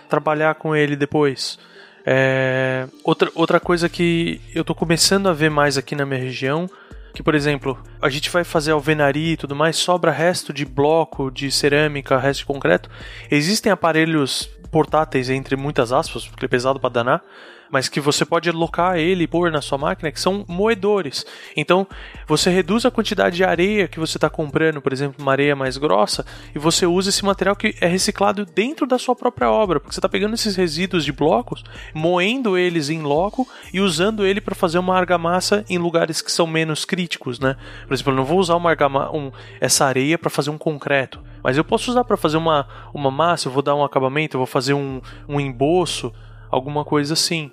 trabalhar 0.09 0.55
com 0.55 0.75
ele 0.75 0.95
depois. 0.95 1.59
É, 2.05 2.87
outra, 3.03 3.31
outra 3.35 3.59
coisa 3.59 3.89
que 3.89 4.41
eu 4.55 4.61
estou 4.61 4.77
começando 4.77 5.29
a 5.29 5.33
ver 5.33 5.51
mais 5.51 5.77
aqui 5.77 5.97
na 5.97 6.07
minha 6.07 6.21
região 6.21 6.71
que, 7.17 7.23
por 7.23 7.35
exemplo, 7.35 7.83
a 8.01 8.11
gente 8.11 8.29
vai 8.29 8.45
fazer 8.45 8.73
alvenaria 8.73 9.33
e 9.33 9.37
tudo 9.39 9.57
mais, 9.57 9.77
sobra 9.77 10.13
resto 10.13 10.53
de 10.53 10.67
bloco, 10.67 11.31
de 11.31 11.51
cerâmica, 11.51 12.19
resto 12.19 12.41
de 12.41 12.47
concreto. 12.47 12.91
Existem 13.31 13.73
aparelhos 13.73 14.51
portáteis, 14.71 15.31
entre 15.31 15.57
muitas 15.57 15.93
aspas, 15.93 16.29
porque 16.29 16.45
é 16.45 16.49
pesado 16.49 16.79
para 16.79 16.91
danar, 16.91 17.25
mas 17.71 17.89
que 17.89 18.01
você 18.01 18.25
pode 18.25 18.49
alocar 18.49 18.97
ele 18.97 19.25
e 19.25 19.27
pôr 19.27 19.51
na 19.51 19.61
sua 19.61 19.79
máquina, 19.79 20.11
que 20.11 20.21
são 20.21 20.45
moedores. 20.49 21.25
Então, 21.57 21.87
você 22.27 22.51
reduz 22.51 22.85
a 22.85 22.91
quantidade 22.91 23.37
de 23.37 23.45
areia 23.45 23.89
que 23.89 23.99
você 23.99 24.17
está 24.17 24.31
comprando, 24.31 24.81
por 24.81 24.93
exemplo, 24.93 25.23
uma 25.23 25.33
areia 25.33 25.57
mais 25.57 25.77
grossa, 25.77 26.25
e 26.55 26.59
você 26.59 26.87
usa 26.87 27.11
esse 27.11 27.25
material 27.25 27.57
que 27.57 27.75
é 27.81 27.87
reciclado 27.87 28.45
dentro 28.45 28.87
da 28.87 28.99
sua 28.99 29.15
própria 29.15 29.51
obra, 29.51 29.81
porque 29.81 29.95
você 29.95 30.01
está 30.01 30.09
pegando 30.09 30.35
esses 30.35 30.57
resíduos 30.57 31.05
de 31.05 31.13
blocos, 31.13 31.65
moendo 31.95 32.57
eles 32.57 32.91
em 32.91 33.03
loco 33.03 33.47
e 33.73 33.81
usando 33.81 34.25
ele 34.25 34.41
para 34.41 34.55
fazer 34.55 34.79
uma 34.79 34.97
argamassa 34.97 35.65
em 35.69 35.79
lugares 35.79 36.21
que 36.21 36.31
são 36.31 36.47
menos 36.47 36.85
críticos, 36.85 37.39
né? 37.39 37.57
Por 37.87 37.95
exemplo, 37.95 38.13
eu 38.13 38.17
não 38.17 38.25
vou 38.25 38.39
usar 38.39 38.57
uma 38.57 38.77
um, 39.13 39.33
essa 39.61 39.85
areia 39.87 40.19
para 40.19 40.31
fazer 40.31 40.51
um 40.51 40.59
concreto, 40.59 41.21
mas 41.43 41.57
eu 41.57 41.65
posso 41.65 41.91
usar 41.91 42.05
para 42.05 42.17
fazer 42.17 42.37
uma, 42.37 42.67
uma 42.93 43.11
massa, 43.11 43.49
eu 43.49 43.53
vou 43.53 43.63
dar 43.63 43.75
um 43.75 43.85
acabamento, 43.85 44.37
eu 44.37 44.41
vou 44.41 44.47
fazer 44.47 44.75
um, 44.75 45.01
um 45.29 45.41
emboço, 45.41 46.13
alguma 46.51 46.85
coisa 46.85 47.15
assim. 47.15 47.51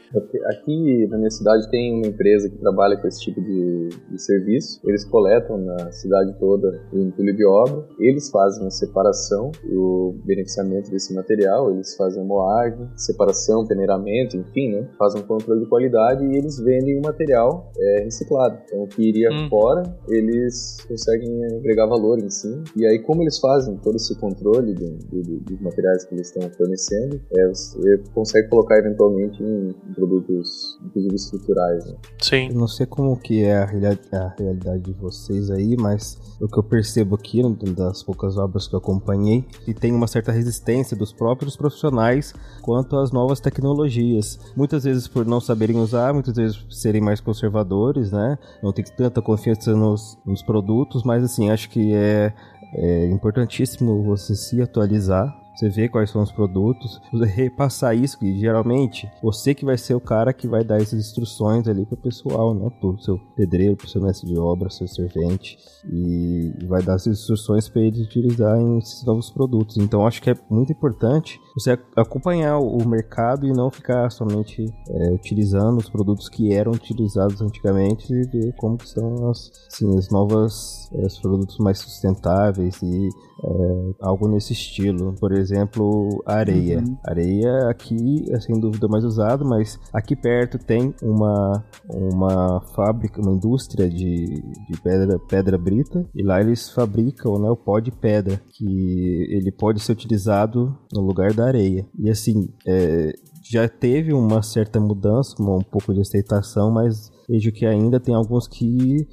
Aqui 0.49 1.07
na 1.09 1.17
minha 1.17 1.29
cidade 1.31 1.69
tem 1.69 1.93
uma 1.95 2.07
empresa 2.07 2.49
que 2.49 2.57
trabalha 2.57 2.97
com 2.97 3.07
esse 3.07 3.21
tipo 3.21 3.41
de, 3.41 3.89
de 4.11 4.21
serviço. 4.21 4.79
Eles 4.85 5.03
coletam 5.05 5.57
na 5.57 5.91
cidade 5.91 6.33
toda 6.39 6.81
o 6.91 6.99
entulho 6.99 7.35
de 7.35 7.45
obra. 7.45 7.85
Eles 7.99 8.29
fazem 8.29 8.65
a 8.67 8.69
separação 8.69 9.51
e 9.65 9.75
o 9.75 10.15
beneficiamento 10.25 10.89
desse 10.91 11.13
material. 11.13 11.71
Eles 11.71 11.95
fazem 11.95 12.21
a 12.21 12.25
moagem, 12.25 12.87
separação, 12.95 13.65
peneiramento, 13.65 14.37
enfim, 14.37 14.71
né? 14.71 14.87
Fazem 14.97 15.21
um 15.21 15.25
controle 15.25 15.61
de 15.61 15.67
qualidade 15.67 16.23
e 16.25 16.37
eles 16.37 16.57
vendem 16.59 16.99
o 16.99 17.01
material 17.01 17.71
é, 17.77 18.03
reciclado. 18.03 18.57
Então, 18.65 18.83
o 18.83 18.87
que 18.87 19.01
iria 19.01 19.29
Hum. 19.31 19.47
fora, 19.49 19.83
eles 20.09 20.77
conseguem 20.87 21.43
agregar 21.57 21.85
valor 21.87 22.19
em 22.19 22.29
cima. 22.29 22.63
E 22.75 22.85
aí, 22.85 22.99
como 22.99 23.21
eles 23.23 23.39
fazem 23.39 23.77
todo 23.77 23.95
esse 23.95 24.15
controle 24.19 24.73
do, 24.73 24.97
do, 24.97 25.39
dos 25.39 25.59
materiais 25.61 26.05
que 26.05 26.13
eles 26.13 26.27
estão 26.27 26.47
fornecendo, 26.51 27.19
é, 27.35 27.47
você 27.47 27.97
consegue 28.13 28.49
colocar 28.49 28.77
eventualmente 28.83 29.41
em, 29.41 29.69
em 29.69 29.93
produtos, 29.93 30.79
inclusive 30.85 31.15
estruturais. 31.15 31.85
Né? 31.85 31.95
Sim. 32.21 32.49
Eu 32.49 32.55
não 32.55 32.67
sei 32.67 32.85
como 32.85 33.17
que 33.17 33.43
é 33.43 33.57
a 33.57 33.65
realidade, 33.65 34.01
a 34.11 34.33
realidade 34.37 34.83
de 34.83 34.93
vocês 34.93 35.49
aí, 35.49 35.75
mas 35.77 36.19
o 36.41 36.47
que 36.47 36.57
eu 36.57 36.63
percebo 36.63 37.15
aqui, 37.15 37.41
das 37.75 38.03
poucas 38.03 38.37
obras 38.37 38.67
que 38.67 38.75
eu 38.75 38.79
acompanhei, 38.79 39.41
que 39.65 39.73
tem 39.73 39.93
uma 39.93 40.07
certa 40.07 40.31
resistência 40.31 40.95
dos 40.95 41.13
próprios 41.13 41.55
profissionais 41.55 42.33
quanto 42.61 42.97
às 42.97 43.11
novas 43.11 43.39
tecnologias. 43.39 44.39
Muitas 44.55 44.83
vezes 44.83 45.07
por 45.07 45.25
não 45.25 45.39
saberem 45.39 45.77
usar, 45.77 46.13
muitas 46.13 46.35
vezes 46.35 46.57
por 46.57 46.71
serem 46.71 47.01
mais 47.01 47.21
conservadores, 47.21 48.11
né? 48.11 48.37
Não 48.61 48.71
tem 48.71 48.83
tanta 48.83 49.21
confiança 49.21 49.73
nos, 49.75 50.17
nos 50.25 50.43
produtos, 50.43 51.03
mas 51.03 51.23
assim, 51.23 51.49
acho 51.49 51.69
que 51.69 51.93
é, 51.93 52.33
é 52.75 53.07
importantíssimo 53.07 54.03
você 54.03 54.35
se 54.35 54.61
atualizar 54.61 55.42
você 55.55 55.69
vê 55.69 55.87
quais 55.87 56.09
são 56.09 56.21
os 56.21 56.31
produtos, 56.31 56.99
repassar 57.11 57.95
isso, 57.95 58.17
que 58.17 58.39
geralmente 58.39 59.09
você 59.21 59.53
que 59.53 59.65
vai 59.65 59.77
ser 59.77 59.93
o 59.93 60.01
cara 60.01 60.33
que 60.33 60.47
vai 60.47 60.63
dar 60.63 60.81
essas 60.81 60.99
instruções 60.99 61.67
ali 61.67 61.85
pro 61.85 61.95
pessoal, 61.95 62.53
né? 62.53 62.69
Pro 62.79 62.99
seu 62.99 63.17
pedreiro, 63.35 63.87
seu 63.87 64.01
mestre 64.01 64.27
de 64.27 64.37
obra, 64.37 64.69
seu 64.69 64.87
servente, 64.87 65.57
e 65.91 66.51
vai 66.67 66.81
dar 66.81 66.95
essas 66.95 67.19
instruções 67.19 67.69
para 67.69 67.81
eles 67.81 67.99
utilizarem 67.99 68.79
esses 68.79 69.05
novos 69.05 69.29
produtos. 69.29 69.77
Então 69.77 70.07
acho 70.07 70.21
que 70.21 70.29
é 70.29 70.35
muito 70.49 70.71
importante 70.71 71.39
você 71.55 71.77
acompanhar 71.95 72.57
o 72.57 72.87
mercado 72.87 73.45
e 73.45 73.53
não 73.53 73.69
ficar 73.69 74.09
somente 74.09 74.65
é, 74.89 75.11
utilizando 75.11 75.77
os 75.77 75.89
produtos 75.89 76.27
que 76.27 76.53
eram 76.53 76.71
utilizados 76.71 77.41
antigamente 77.41 78.11
e 78.11 78.27
ver 78.27 78.53
como 78.55 78.77
que 78.77 78.89
são 78.89 79.29
as, 79.29 79.51
assim, 79.67 79.97
as 79.97 80.09
novas 80.09 80.89
é, 80.93 81.05
os 81.05 81.19
produtos 81.19 81.57
mais 81.59 81.79
sustentáveis 81.79 82.81
e 82.81 83.09
é, 83.43 83.93
algo 84.01 84.27
nesse 84.27 84.53
estilo. 84.53 85.13
Por 85.19 85.31
exemplo, 85.31 86.23
areia. 86.25 86.79
Uhum. 86.79 86.97
Areia 87.05 87.69
aqui 87.69 88.25
é 88.29 88.39
sem 88.39 88.59
dúvida 88.59 88.87
mais 88.87 89.03
usado, 89.03 89.45
mas 89.45 89.79
aqui 89.93 90.15
perto 90.15 90.57
tem 90.57 90.93
uma, 91.01 91.63
uma 91.89 92.61
fábrica, 92.75 93.21
uma 93.21 93.33
indústria 93.33 93.89
de, 93.89 94.25
de 94.69 94.81
pedra, 94.81 95.19
pedra 95.19 95.57
brita 95.57 96.05
e 96.15 96.23
lá 96.23 96.39
eles 96.39 96.69
fabricam 96.71 97.39
né, 97.39 97.49
o 97.49 97.55
pó 97.55 97.79
de 97.79 97.91
pedra, 97.91 98.41
que 98.49 99.27
ele 99.29 99.51
pode 99.51 99.79
ser 99.79 99.91
utilizado 99.91 100.77
no 100.91 101.01
lugar 101.01 101.33
da 101.33 101.42
areia. 101.45 101.85
E 101.97 102.09
assim, 102.09 102.49
é, 102.65 103.13
já 103.43 103.67
teve 103.67 104.13
uma 104.13 104.41
certa 104.41 104.79
mudança, 104.79 105.35
um 105.39 105.59
pouco 105.59 105.93
de 105.93 106.01
aceitação, 106.01 106.71
mas 106.71 107.11
vejo 107.27 107.51
que 107.51 107.65
ainda 107.65 107.99
tem 107.99 108.15
alguns 108.15 108.47
que 108.47 109.07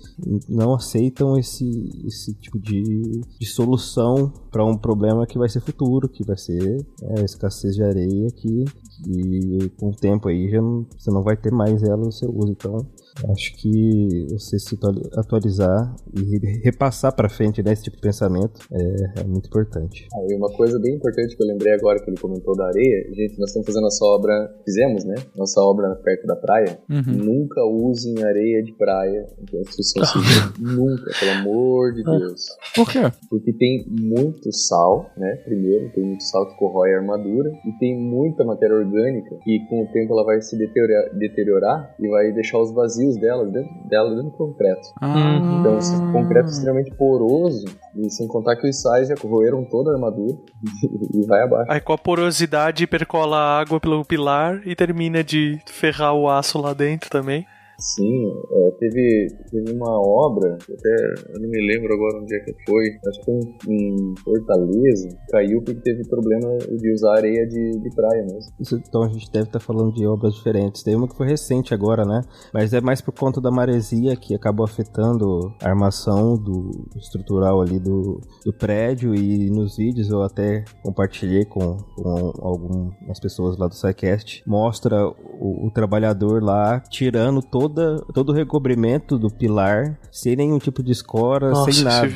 não 0.49 0.75
aceitam 0.75 1.37
esse, 1.37 1.67
esse 2.07 2.35
tipo 2.35 2.59
de, 2.59 3.21
de 3.39 3.47
solução 3.47 4.33
para 4.51 4.65
um 4.65 4.77
problema 4.77 5.27
que 5.27 5.39
vai 5.39 5.49
ser 5.49 5.61
futuro, 5.61 6.09
que 6.09 6.25
vai 6.25 6.37
ser 6.37 6.85
é, 7.03 7.21
a 7.21 7.25
escassez 7.25 7.75
de 7.75 7.83
areia, 7.83 8.29
que, 8.31 8.65
que 9.05 9.69
com 9.77 9.91
o 9.91 9.97
tempo 9.97 10.29
aí 10.29 10.49
já 10.49 10.61
não, 10.61 10.87
você 10.97 11.11
não 11.11 11.23
vai 11.23 11.37
ter 11.37 11.53
mais 11.53 11.83
ela 11.83 11.97
no 11.97 12.13
seu 12.13 12.31
uso. 12.31 12.53
Então, 12.53 12.87
acho 13.29 13.55
que 13.57 14.27
você 14.31 14.59
se 14.59 14.79
atualizar 15.17 15.95
e 16.15 16.61
repassar 16.65 17.15
para 17.15 17.29
frente 17.29 17.63
né, 17.63 17.73
esse 17.73 17.85
tipo 17.85 17.97
de 17.97 18.03
pensamento 18.03 18.61
é, 18.73 19.21
é 19.21 19.25
muito 19.25 19.47
importante. 19.47 20.07
Ah, 20.15 20.27
e 20.29 20.35
uma 20.37 20.51
coisa 20.53 20.79
bem 20.79 20.95
importante 20.95 21.37
que 21.37 21.43
eu 21.43 21.47
lembrei 21.47 21.73
agora 21.75 22.03
que 22.03 22.11
ele 22.11 22.19
comentou 22.19 22.57
da 22.57 22.67
areia, 22.67 23.05
gente, 23.13 23.39
nós 23.39 23.51
estamos 23.51 23.67
fazendo 23.67 23.83
nossa 23.83 24.05
obra, 24.05 24.55
fizemos, 24.65 25.05
né? 25.05 25.15
Nossa 25.37 25.61
obra 25.61 25.95
perto 25.97 26.27
da 26.27 26.37
praia. 26.37 26.79
Uhum. 26.89 27.25
Nunca 27.25 27.65
usem 27.65 28.23
areia 28.23 28.63
de 28.63 28.73
praia 28.73 29.27
em 29.41 29.47
construção 29.47 30.05
civil. 30.05 30.53
Nunca, 30.77 31.11
pelo 31.19 31.33
amor 31.33 31.93
de 31.95 32.03
Deus. 32.05 32.47
Por 32.75 32.91
quê? 32.91 33.01
Porque 33.29 33.53
tem 33.53 33.87
muito 33.89 34.53
sal, 34.53 35.11
né? 35.17 35.37
Primeiro, 35.45 35.91
tem 35.93 36.05
muito 36.05 36.23
sal 36.25 36.49
que 36.49 36.57
corrói 36.57 36.95
a 36.95 36.99
armadura 36.99 37.51
e 37.67 37.79
tem 37.79 37.99
muita 37.99 38.45
matéria 38.45 38.77
orgânica 38.77 39.37
que 39.43 39.67
com 39.69 39.83
o 39.83 39.87
tempo 39.93 40.13
ela 40.13 40.25
vai 40.25 40.41
se 40.41 40.57
deteriorar, 40.57 41.15
deteriorar 41.17 41.95
e 41.99 42.09
vai 42.09 42.33
deixar 42.33 42.59
os 42.59 42.73
vazios 42.73 43.10
dela 43.19 43.47
dentro, 43.47 43.89
dela 43.89 44.11
dentro 44.11 44.31
do 44.31 44.37
concreto. 44.37 44.89
Ah. 45.01 45.59
Então, 45.59 45.79
esse 45.79 45.97
concreto 46.13 46.49
é 46.49 46.51
extremamente 46.51 46.95
poroso 46.95 47.65
e 47.97 48.11
sem 48.11 48.27
contar 48.29 48.57
que 48.57 48.69
os 48.69 48.81
sais 48.81 49.09
já 49.09 49.15
corroeram 49.15 49.65
toda 49.65 49.91
a 49.91 49.95
armadura 49.95 50.37
e 51.15 51.27
vai 51.27 51.43
abaixo. 51.43 51.73
Aí 51.73 51.81
com 51.81 51.93
a 51.93 51.99
porosidade 51.99 52.87
percola 52.87 53.37
a 53.37 53.61
água 53.61 53.81
pelo 53.81 54.05
pilar 54.05 54.61
e 54.67 54.75
termina 54.75 55.23
de 55.25 55.59
ferrar 55.67 56.15
o 56.15 56.29
aço 56.29 56.61
lá 56.61 56.73
dentro 56.73 57.11
também. 57.11 57.47
Sim, 57.81 58.29
é, 58.29 58.71
teve, 58.79 59.29
teve 59.51 59.73
uma 59.73 59.99
obra, 59.99 60.55
até 60.55 61.35
eu 61.35 61.41
não 61.41 61.49
me 61.49 61.67
lembro 61.67 61.95
agora 61.95 62.21
onde 62.21 62.37
é 62.37 62.41
que 62.41 62.55
foi, 62.69 62.85
acho 63.09 63.19
que 63.21 63.25
foi 63.25 63.41
em, 63.69 64.15
Fortaleza, 64.23 65.09
caiu 65.31 65.63
porque 65.63 65.81
teve 65.81 66.07
problema 66.09 66.59
de 66.59 66.93
usar 66.93 67.17
areia 67.17 67.47
de, 67.47 67.81
de 67.81 67.95
praia 67.95 68.23
mesmo. 68.23 68.53
Isso, 68.61 68.77
então 68.77 69.03
a 69.03 69.09
gente 69.09 69.31
deve 69.31 69.47
estar 69.47 69.61
falando 69.61 69.93
de 69.93 70.07
obras 70.07 70.35
diferentes. 70.35 70.83
Tem 70.83 70.95
uma 70.95 71.09
que 71.09 71.17
foi 71.17 71.27
recente 71.27 71.73
agora, 71.73 72.05
né? 72.05 72.21
Mas 72.53 72.73
é 72.73 72.81
mais 72.81 73.01
por 73.01 73.13
conta 73.13 73.41
da 73.41 73.51
maresia 73.51 74.17
que 74.17 74.35
acabou 74.35 74.65
afetando 74.65 75.55
a 75.63 75.69
armação 75.69 76.37
do 76.37 76.71
estrutural 76.97 77.61
ali 77.61 77.79
do, 77.79 78.21
do 78.45 78.53
prédio 78.53 79.15
e 79.15 79.51
nos 79.51 79.77
vídeos 79.77 80.11
eu 80.11 80.23
até 80.23 80.65
compartilhei 80.83 81.45
com, 81.45 81.77
com 81.97 82.33
algumas 82.43 83.21
pessoas 83.21 83.57
lá 83.57 83.67
do 83.67 83.75
SciCast, 83.75 84.43
mostra 84.47 85.13
o, 85.41 85.67
o 85.67 85.71
trabalhador 85.71 86.43
lá 86.43 86.81
tirando 86.81 87.41
todo 87.41 87.71
toda, 87.71 88.05
todo 88.13 88.31
o 88.31 88.35
recobrimento 88.35 89.19
do 89.19 89.31
pilar 89.31 89.99
sem 90.11 90.37
nenhum 90.37 90.59
tipo 90.59 90.83
de 90.83 90.93
escora, 90.93 91.51
Nossa, 91.51 91.73
sem 91.73 91.85
nada. 91.85 92.09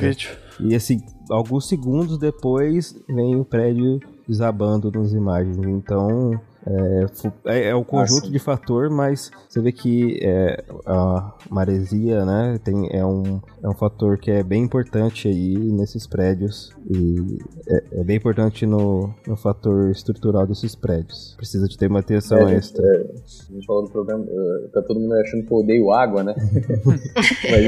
E 0.59 0.75
assim, 0.75 1.01
alguns 1.29 1.67
segundos 1.67 2.17
depois 2.17 2.95
vem 3.07 3.35
o 3.35 3.43
prédio 3.45 3.99
desabando 4.27 4.91
nas 4.91 5.11
imagens. 5.11 5.57
Então, 5.57 6.39
é, 6.67 7.05
é, 7.45 7.69
é 7.69 7.75
um 7.75 7.83
conjunto 7.83 8.31
de 8.31 8.39
fator, 8.39 8.89
mas 8.89 9.31
você 9.47 9.61
vê 9.61 9.71
que 9.71 10.19
é, 10.21 10.63
a 10.85 11.33
maresia, 11.49 12.25
né, 12.25 12.59
tem, 12.63 12.89
é, 12.91 13.05
um, 13.05 13.39
é 13.63 13.69
um 13.69 13.75
fator 13.75 14.17
que 14.17 14.31
é 14.31 14.43
bem 14.43 14.63
importante 14.63 15.27
aí 15.27 15.55
nesses 15.55 16.07
prédios 16.07 16.71
e 16.89 17.37
é, 17.67 18.01
é 18.01 18.03
bem 18.03 18.17
importante 18.17 18.65
no, 18.65 19.13
no 19.27 19.35
fator 19.35 19.91
estrutural 19.91 20.47
desses 20.47 20.75
prédios. 20.75 21.35
Precisa 21.37 21.67
de 21.67 21.77
ter 21.77 21.87
uma 21.87 21.99
atenção 21.99 22.37
É, 22.47 22.55
extra. 22.55 22.85
é, 22.85 23.01
a 23.49 23.53
gente 23.53 23.65
falou 23.65 23.83
do 23.83 23.91
problema, 23.91 24.25
eh, 24.27 24.67
tá 24.73 24.81
todo 24.81 24.99
mundo 24.99 25.13
achando 25.13 25.45
que 25.45 25.53
eu 25.53 25.57
odeio 25.57 25.91
água, 25.91 26.23
né? 26.23 26.35
mas, 27.15 27.65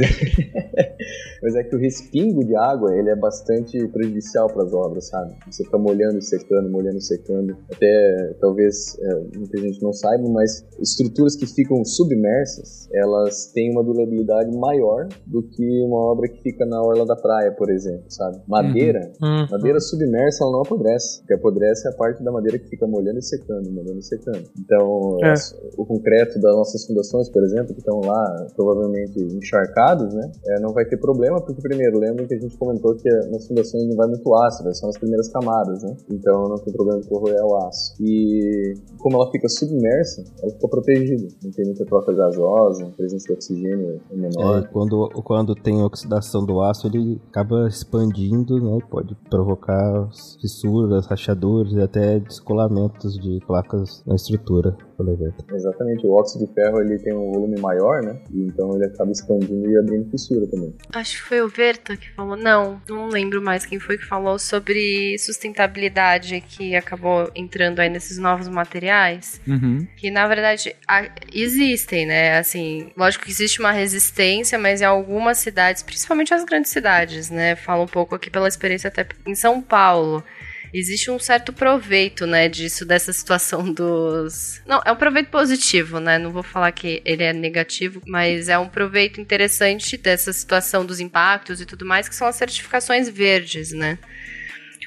mas 1.43 1.55
é 1.55 1.63
que 1.63 1.75
o 1.75 1.79
respingo 1.79 2.43
de 2.45 2.55
água, 2.55 2.95
ele 2.95 3.09
é 3.09 3.15
bastante 3.15 3.87
prejudicial 3.87 4.47
para 4.47 4.63
as 4.63 4.73
obras, 4.73 5.07
sabe? 5.07 5.35
Você 5.49 5.63
fica 5.63 5.77
molhando 5.77 6.17
e 6.17 6.21
secando, 6.21 6.69
molhando 6.69 6.97
e 6.97 7.01
secando. 7.01 7.57
Até, 7.71 8.35
talvez, 8.39 8.86
eh, 8.99 9.37
muita 9.37 9.57
gente 9.59 9.81
não 9.81 9.91
saiba, 9.93 10.27
mas 10.29 10.63
estruturas 10.79 11.35
que 11.35 11.45
ficam 11.47 11.83
submersas, 11.83 12.87
elas 12.93 13.51
têm 13.53 13.71
uma 13.71 13.83
durabilidade 13.83 14.55
maior 14.57 15.07
do 15.25 15.41
que 15.43 15.81
uma 15.85 16.11
obra 16.11 16.27
que 16.29 16.41
fica 16.41 16.65
na 16.65 16.81
orla 16.81 17.05
da 17.05 17.15
praia, 17.15 17.51
por 17.51 17.69
exemplo, 17.69 18.05
sabe? 18.09 18.37
Madeira, 18.47 19.11
Hum. 19.21 19.45
Madeira 19.49 19.79
submersa, 19.79 20.43
ela 20.43 20.51
não 20.53 20.61
apodrece. 20.61 21.21
O 21.23 21.27
que 21.27 21.33
apodrece 21.33 21.87
é 21.87 21.91
a 21.91 21.95
parte 21.95 22.23
da 22.23 22.31
madeira 22.31 22.59
que 22.59 22.67
fica 22.69 22.85
molhando 22.87 23.19
e 23.19 23.23
secando, 23.23 23.71
molhando 23.71 23.99
e 23.99 24.03
secando. 24.03 24.43
Então, 24.59 25.17
É. 25.23 25.31
as- 25.31 25.55
o 25.77 25.85
concreto 25.85 26.39
das 26.39 26.55
nossas 26.55 26.85
fundações, 26.85 27.29
por 27.29 27.43
exemplo, 27.43 27.73
que 27.73 27.79
estão 27.79 27.99
lá 28.01 28.47
provavelmente 28.55 29.19
encharcados, 29.21 30.13
né? 30.13 30.31
é, 30.47 30.59
não 30.59 30.73
vai 30.73 30.85
ter 30.85 30.97
problema, 30.97 31.41
porque, 31.41 31.61
primeiro, 31.61 31.99
lembra 31.99 32.25
que 32.25 32.33
a 32.33 32.39
gente 32.39 32.57
comentou 32.57 32.95
que 32.95 33.09
nas 33.31 33.47
fundações 33.47 33.87
não 33.87 33.95
vai 33.95 34.07
muito 34.07 34.33
ácido, 34.35 34.73
são 34.75 34.89
as 34.89 34.97
primeiras 34.97 35.27
camadas, 35.29 35.83
né? 35.83 35.95
Então, 36.11 36.47
não 36.49 36.55
tem 36.57 36.73
problema 36.73 37.01
de 37.01 37.07
corroer 37.07 37.41
o 37.43 37.55
aço. 37.57 37.93
E, 37.99 38.73
como 38.97 39.15
ela 39.17 39.31
fica 39.31 39.47
submersa, 39.47 40.23
ela 40.41 40.51
fica 40.51 40.67
protegida. 40.67 41.27
Não 41.43 41.51
tem 41.51 41.65
muita 41.65 41.85
troca 41.85 42.13
gasosa, 42.13 42.85
a 42.85 42.89
presença 42.89 43.27
de 43.27 43.33
oxigênio 43.33 44.01
é 44.11 44.15
menor. 44.15 44.59
É, 44.59 44.67
quando, 44.67 45.09
quando 45.23 45.55
tem 45.55 45.81
oxidação 45.81 46.45
do 46.45 46.61
aço, 46.61 46.87
ele 46.87 47.21
acaba 47.29 47.67
expandindo, 47.67 48.59
né? 48.59 48.79
Pode 48.89 49.15
provocar 49.29 50.09
fissuras, 50.41 51.05
rachaduras 51.07 51.73
e 51.73 51.81
até 51.81 52.19
descolamentos 52.19 53.13
de 53.19 53.39
placas 53.45 54.03
na 54.05 54.15
estrutura. 54.15 54.77
Coleveta. 54.97 55.45
Exatamente, 55.53 56.07
o 56.07 56.11
óxido 56.13 56.47
de 56.47 56.53
ferro 56.53 56.81
ele 56.81 56.97
tem 56.97 57.13
um 57.13 57.31
volume 57.31 57.59
maior, 57.61 58.01
né? 58.01 58.19
E 58.33 58.41
então 58.41 58.75
ele 58.75 58.85
acaba 58.85 59.11
expandindo 59.11 59.69
e 59.69 59.77
abrindo 59.77 60.09
fissura 60.09 60.47
também. 60.47 60.73
Acho 60.91 61.17
que 61.17 61.21
foi 61.29 61.41
o 61.41 61.47
Verta 61.47 61.95
que 61.95 62.09
falou. 62.13 62.35
Não, 62.35 62.81
não 62.89 63.07
lembro 63.07 63.39
mais 63.41 63.63
quem 63.65 63.79
foi 63.79 63.97
que 63.97 64.05
falou 64.05 64.39
sobre 64.39 65.15
sustentabilidade 65.19 66.41
que 66.41 66.75
acabou 66.75 67.29
entrando 67.35 67.79
aí 67.79 67.89
nesses 67.89 68.17
novos 68.17 68.47
materiais. 68.47 69.39
Uhum. 69.47 69.85
Que 69.97 70.09
na 70.09 70.27
verdade 70.27 70.75
a- 70.87 71.09
existem, 71.31 72.05
né? 72.07 72.37
Assim, 72.39 72.89
lógico 72.97 73.25
que 73.25 73.31
existe 73.31 73.59
uma 73.59 73.71
resistência, 73.71 74.57
mas 74.57 74.81
em 74.81 74.85
algumas 74.85 75.37
cidades, 75.37 75.83
principalmente 75.83 76.33
as 76.33 76.43
grandes 76.43 76.71
cidades, 76.71 77.29
né? 77.29 77.55
Falo 77.55 77.83
um 77.83 77.87
pouco 77.87 78.15
aqui 78.15 78.29
pela 78.31 78.47
experiência 78.47 78.87
até 78.87 79.05
em 79.27 79.35
São 79.35 79.61
Paulo. 79.61 80.23
Existe 80.77 81.09
um 81.09 81.17
certo 81.17 81.51
proveito, 81.51 82.27
né, 82.27 82.47
disso, 82.47 82.85
dessa 82.85 83.11
situação 83.11 83.63
dos. 83.73 84.61
Não, 84.65 84.79
é 84.85 84.91
um 84.91 84.95
proveito 84.95 85.29
positivo, 85.31 85.99
né? 85.99 86.19
Não 86.19 86.31
vou 86.31 86.43
falar 86.43 86.71
que 86.71 87.01
ele 87.03 87.23
é 87.23 87.33
negativo, 87.33 87.99
mas 88.05 88.47
é 88.47 88.59
um 88.59 88.69
proveito 88.69 89.19
interessante 89.19 89.97
dessa 89.97 90.31
situação 90.31 90.85
dos 90.85 90.99
impactos 90.99 91.59
e 91.59 91.65
tudo 91.65 91.83
mais, 91.83 92.07
que 92.07 92.15
são 92.15 92.27
as 92.27 92.35
certificações 92.35 93.09
verdes, 93.09 93.71
né? 93.71 93.97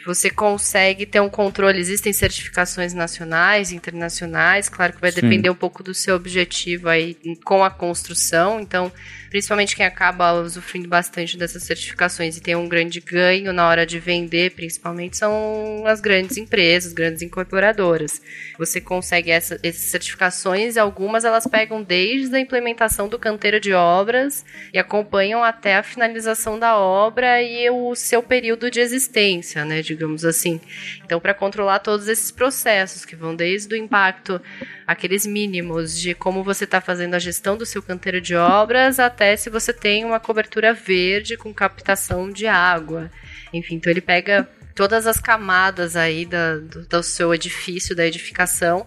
Você 0.05 0.31
consegue 0.31 1.07
ter 1.07 1.21
um 1.21 1.29
controle. 1.29 1.79
Existem 1.79 2.13
certificações 2.13 2.95
nacionais, 2.95 3.73
internacionais, 3.73 4.69
claro 4.69 4.93
que 4.93 5.01
vai 5.01 5.13
Sim. 5.13 5.21
depender 5.21 5.51
um 5.51 5.55
pouco 5.55 5.83
do 5.83 5.95
seu 5.95 6.17
objetivo 6.17 6.89
aí 6.89 7.17
com 7.45 7.63
a 7.63 7.71
construção. 7.71 8.61
Então, 8.61 8.93
principalmente 9.31 9.77
quem 9.77 9.87
acaba 9.87 10.33
usufruindo 10.33 10.89
bastante 10.89 11.39
dessas 11.39 11.63
certificações 11.63 12.37
e 12.37 12.41
tem 12.41 12.57
um 12.57 12.69
grande 12.69 13.01
ganho 13.01 13.53
na 13.53 13.67
hora 13.69 13.87
de 13.87 13.99
vender, 13.99 14.51
principalmente, 14.51 15.17
são 15.17 15.85
as 15.87 16.01
grandes 16.01 16.37
empresas, 16.37 16.93
grandes 16.93 17.23
incorporadoras. 17.23 18.21
Você 18.59 18.81
consegue 18.81 19.31
essa, 19.31 19.59
essas 19.63 19.83
certificações, 19.83 20.77
algumas 20.77 21.25
elas 21.25 21.47
pegam 21.47 21.83
desde 21.83 22.35
a 22.35 22.41
implementação 22.41 23.09
do 23.09 23.19
canteiro 23.19 23.61
de 23.61 23.73
obras 23.73 24.45
e 24.75 24.79
acompanham 24.79 25.45
até 25.45 25.77
a 25.77 25.83
finalização 25.83 26.59
da 26.59 26.77
obra 26.77 27.41
e 27.41 27.71
o 27.71 27.95
seu 27.95 28.23
período 28.23 28.71
de 28.71 28.81
existência, 28.81 29.65
né, 29.65 29.81
digamos 29.91 30.25
assim. 30.25 30.61
Então, 31.05 31.19
para 31.19 31.35
controlar 31.35 31.81
todos 31.81 32.07
esses 32.07 32.31
processos 32.31 33.05
que 33.05 33.17
vão 33.17 33.35
desde 33.35 33.75
o 33.75 33.77
impacto, 33.77 34.41
aqueles 34.87 35.27
mínimos 35.27 35.99
de 35.99 36.15
como 36.15 36.45
você 36.45 36.65
está 36.65 36.81
fazendo 36.81 37.15
a 37.15 37.19
gestão 37.19 37.57
do 37.57 37.67
seu 37.67 37.83
canteiro 37.83 38.21
de 38.21 38.37
obras, 38.37 39.01
até 39.01 39.37
se 39.37 39.51
você 39.51 39.73
tem 39.73 40.05
uma 40.05 40.21
cobertura 40.21 40.73
verde 40.73 41.37
com 41.37 41.53
captação 41.53 42.31
de 42.31 42.47
água. 42.47 43.11
Enfim, 43.53 43.75
então 43.75 43.91
ele 43.91 44.01
pega 44.01 44.49
todas 44.77 45.07
as 45.07 45.19
camadas 45.19 45.97
aí 45.97 46.25
da, 46.25 46.57
do, 46.57 46.87
do 46.87 47.03
seu 47.03 47.35
edifício, 47.35 47.97
da 47.97 48.07
edificação, 48.07 48.87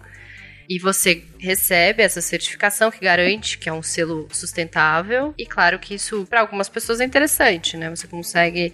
e 0.66 0.78
você 0.78 1.22
recebe 1.38 2.02
essa 2.02 2.22
certificação 2.22 2.90
que 2.90 3.00
garante 3.00 3.58
que 3.58 3.68
é 3.68 3.72
um 3.72 3.82
selo 3.82 4.26
sustentável. 4.32 5.34
E 5.36 5.44
claro 5.44 5.78
que 5.78 5.94
isso 5.94 6.26
para 6.26 6.40
algumas 6.40 6.70
pessoas 6.70 7.00
é 7.00 7.04
interessante, 7.04 7.76
né? 7.76 7.90
Você 7.90 8.06
consegue 8.06 8.72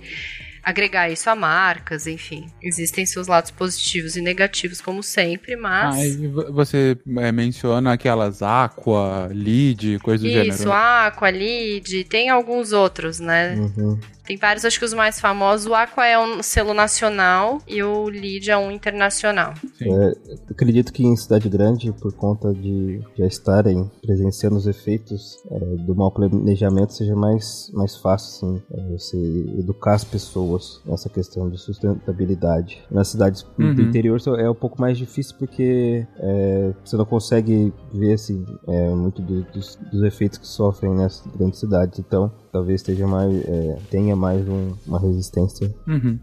agregar 0.63 1.11
isso 1.11 1.29
a 1.31 1.35
marcas, 1.35 2.07
enfim. 2.07 2.47
Existem 2.63 3.05
seus 3.07 3.27
lados 3.27 3.51
positivos 3.51 4.17
e 4.17 4.21
negativos, 4.21 4.81
como 4.81 5.03
sempre, 5.03 5.57
mas. 5.57 5.97
Ah, 5.97 6.07
e 6.07 6.27
vo- 6.29 6.53
você 6.53 6.97
é, 7.19 7.33
menciona 7.33 7.93
aquelas 7.93 8.43
Aqua, 8.43 9.29
Lead, 9.33 9.99
coisa 10.01 10.25
do 10.25 10.29
Isso, 10.31 10.59
gênero. 10.59 10.73
Aqua, 10.73 11.31
Lead, 11.31 12.05
tem 12.05 12.29
alguns 12.31 12.73
outros, 12.73 13.19
né? 13.21 13.55
Uhum. 13.57 13.99
Tem 14.31 14.37
vários, 14.37 14.65
acho 14.65 14.79
que 14.79 14.85
os 14.85 14.95
mais 14.95 15.19
famosos. 15.19 15.67
O 15.67 15.75
Aqua 15.75 16.07
é 16.07 16.17
um 16.17 16.41
selo 16.41 16.73
nacional 16.73 17.59
e 17.67 17.83
o 17.83 18.05
Lead 18.05 18.49
é 18.49 18.57
um 18.57 18.71
internacional. 18.71 19.55
Eu 19.81 20.13
acredito 20.49 20.93
que 20.93 21.05
em 21.05 21.17
cidade 21.17 21.49
grande, 21.49 21.93
por 22.01 22.13
conta 22.15 22.55
de 22.55 23.01
já 23.19 23.27
estarem 23.27 23.91
presenciando 24.01 24.55
os 24.55 24.69
efeitos 24.69 25.37
é, 25.51 25.59
do 25.85 25.97
mau 25.97 26.13
planejamento, 26.13 26.93
seja 26.93 27.17
mais, 27.17 27.73
mais 27.75 27.97
fácil 27.97 28.31
assim, 28.51 28.63
é, 28.73 28.93
você 28.97 29.17
educar 29.59 29.95
as 29.95 30.05
pessoas 30.05 30.81
nessa 30.87 31.09
questão 31.09 31.51
de 31.51 31.59
sustentabilidade. 31.59 32.85
Nas 32.89 33.09
cidades 33.09 33.45
Uhum. 33.59 33.75
do 33.75 33.83
interior 33.83 34.21
é 34.39 34.49
um 34.49 34.55
pouco 34.55 34.81
mais 34.81 34.97
difícil 34.97 35.35
porque 35.41 36.07
é, 36.21 36.73
você 36.85 36.97
não 36.97 37.05
consegue 37.05 37.73
ver 37.93 38.13
assim, 38.13 38.47
é, 38.69 38.91
muito 38.91 39.21
do- 39.21 39.43
dos, 39.51 39.75
dos 39.91 40.05
efeitos 40.05 40.39
que 40.39 40.47
sofrem 40.47 40.95
nas 40.95 41.21
grandes 41.37 41.59
cidades. 41.59 41.99
Então, 41.99 42.31
talvez 42.53 42.81
esteja 42.81 43.07
mais, 43.07 43.35
é, 43.47 43.79
tenha 43.91 44.15
mais 44.17 44.47
um- 44.49 44.75
uma 44.87 44.99
resistência 44.99 45.73
Uhum. 45.87 46.19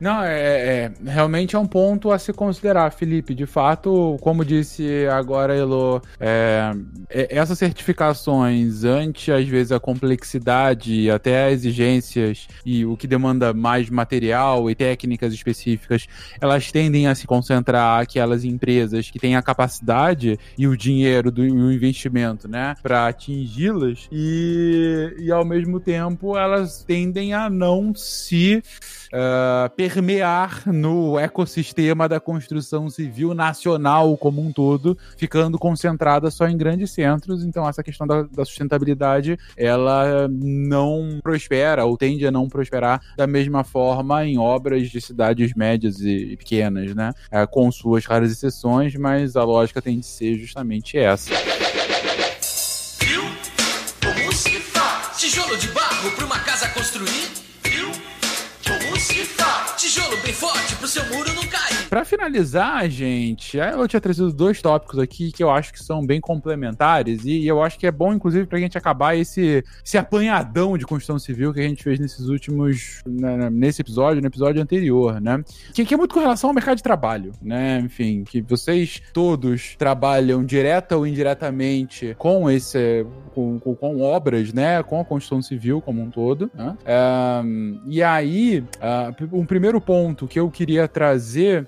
Não, 0.00 0.22
é, 0.22 0.36
é- 0.36 0.92
realmente 1.04 1.56
é 1.56 1.58
um 1.58 1.66
ponto 1.66 2.10
a 2.10 2.18
se 2.18 2.32
considerar, 2.32 2.90
Felipe. 2.92 3.34
De 3.34 3.46
fato, 3.46 4.16
como 4.20 4.44
disse 4.44 5.06
agora 5.08 5.54
Elo, 5.54 6.02
é, 6.20 6.72
é- 7.08 7.38
essas 7.38 7.58
certificações, 7.58 8.84
ante 8.84 9.32
às 9.32 9.46
vezes 9.46 9.72
a 9.72 9.80
complexidade 9.80 11.10
até 11.10 11.50
exigências 11.50 12.46
e 12.64 12.84
o 12.84 12.96
que 12.96 13.06
demanda 13.06 13.52
mais 13.52 13.88
material 13.88 14.70
e 14.70 14.74
técnicas 14.74 15.32
específicas, 15.32 16.06
elas 16.40 16.70
tendem 16.70 17.06
a 17.06 17.14
se 17.14 17.26
concentrar 17.26 18.00
aquelas 18.00 18.44
empresas 18.44 19.10
que 19.10 19.18
têm 19.18 19.36
a 19.36 19.42
capacidade 19.42 20.38
e 20.58 20.66
o 20.66 20.76
dinheiro 20.76 21.30
do 21.30 21.44
e 21.44 21.50
o 21.50 21.72
investimento, 21.72 22.48
né, 22.48 22.74
para 22.82 23.06
atingi-las 23.08 24.08
e, 24.10 25.14
e 25.18 25.30
ao 25.30 25.44
mesmo 25.44 25.80
tempo 25.80 26.36
elas 26.36 26.82
tendem 26.84 27.32
a 27.32 27.48
não 27.48 27.94
se 27.94 28.62
ah, 29.12 29.70
permear 29.76 30.62
no 30.66 31.18
ecossistema 31.18 32.08
da 32.08 32.20
construção 32.20 32.88
civil 32.88 33.34
nacional 33.34 34.16
como 34.16 34.40
um 34.40 34.52
todo, 34.52 34.96
ficando 35.16 35.58
concentrada 35.58 36.30
só 36.30 36.46
em 36.48 36.56
grandes 36.56 36.90
centros. 36.90 37.44
Então, 37.44 37.68
essa 37.68 37.82
questão 37.82 38.06
da, 38.06 38.22
da 38.22 38.44
sustentabilidade 38.44 39.38
ela 39.56 40.28
não 40.28 41.20
prospera 41.22 41.84
ou 41.84 41.96
tende 41.96 42.26
a 42.26 42.30
não 42.30 42.48
prosperar 42.48 43.00
da 43.16 43.26
mesma 43.26 43.64
forma 43.64 44.24
em 44.24 44.38
obras 44.38 44.90
de 44.90 45.00
cidades 45.00 45.54
médias 45.54 46.00
e, 46.00 46.36
pequenas, 46.36 46.94
né? 46.94 47.12
Ah, 47.30 47.46
com 47.46 47.70
suas 47.70 48.04
raras 48.04 48.30
exceções, 48.30 48.94
mas 48.94 49.36
a 49.36 49.44
lógica 49.44 49.82
tem 49.82 49.98
de 49.98 50.06
ser 50.06 50.36
justamente 50.36 50.96
essa. 50.96 51.65
Bem 60.26 60.34
forte 60.34 60.74
pro 60.74 60.88
seu 60.88 61.04
muro 61.06 61.32
não 61.34 61.46
Pra 61.88 62.04
finalizar, 62.04 62.88
gente, 62.88 63.56
eu 63.56 63.86
tinha 63.86 64.00
trazido 64.00 64.32
dois 64.32 64.60
tópicos 64.60 64.98
aqui 64.98 65.30
que 65.30 65.42
eu 65.42 65.50
acho 65.50 65.72
que 65.72 65.82
são 65.82 66.04
bem 66.04 66.20
complementares 66.20 67.24
e 67.24 67.46
eu 67.46 67.62
acho 67.62 67.78
que 67.78 67.86
é 67.86 67.90
bom, 67.90 68.12
inclusive, 68.12 68.46
pra 68.46 68.58
gente 68.58 68.76
acabar 68.76 69.16
esse, 69.16 69.64
esse 69.84 69.96
apanhadão 69.96 70.76
de 70.76 70.84
construção 70.84 71.18
civil 71.18 71.52
que 71.52 71.60
a 71.60 71.68
gente 71.68 71.82
fez 71.82 71.98
nesses 71.98 72.28
últimos. 72.28 73.02
né, 73.06 73.50
nesse 73.50 73.80
episódio, 73.82 74.20
no 74.20 74.28
episódio 74.28 74.60
anterior, 74.62 75.20
né? 75.20 75.42
Que, 75.72 75.84
que 75.84 75.94
é 75.94 75.96
muito 75.96 76.14
com 76.14 76.20
relação 76.20 76.50
ao 76.50 76.54
mercado 76.54 76.76
de 76.76 76.82
trabalho, 76.82 77.32
né? 77.40 77.80
Enfim, 77.80 78.24
que 78.24 78.40
vocês 78.40 79.02
todos 79.12 79.74
trabalham 79.76 80.44
direta 80.44 80.96
ou 80.96 81.06
indiretamente 81.06 82.14
com 82.18 82.50
esse. 82.50 83.06
com, 83.34 83.58
com, 83.58 83.74
com 83.74 84.00
obras, 84.02 84.52
né? 84.52 84.82
Com 84.82 85.00
a 85.00 85.04
construção 85.04 85.42
civil 85.42 85.80
como 85.80 86.02
um 86.02 86.10
todo. 86.10 86.50
Né? 86.54 86.76
É, 86.84 87.42
e 87.86 88.02
aí, 88.02 88.64
ah, 88.80 89.12
um 89.32 89.44
primeiro 89.44 89.80
ponto 89.80 90.26
que 90.26 90.38
eu 90.38 90.50
queria 90.50 90.88
trazer, 90.88 91.66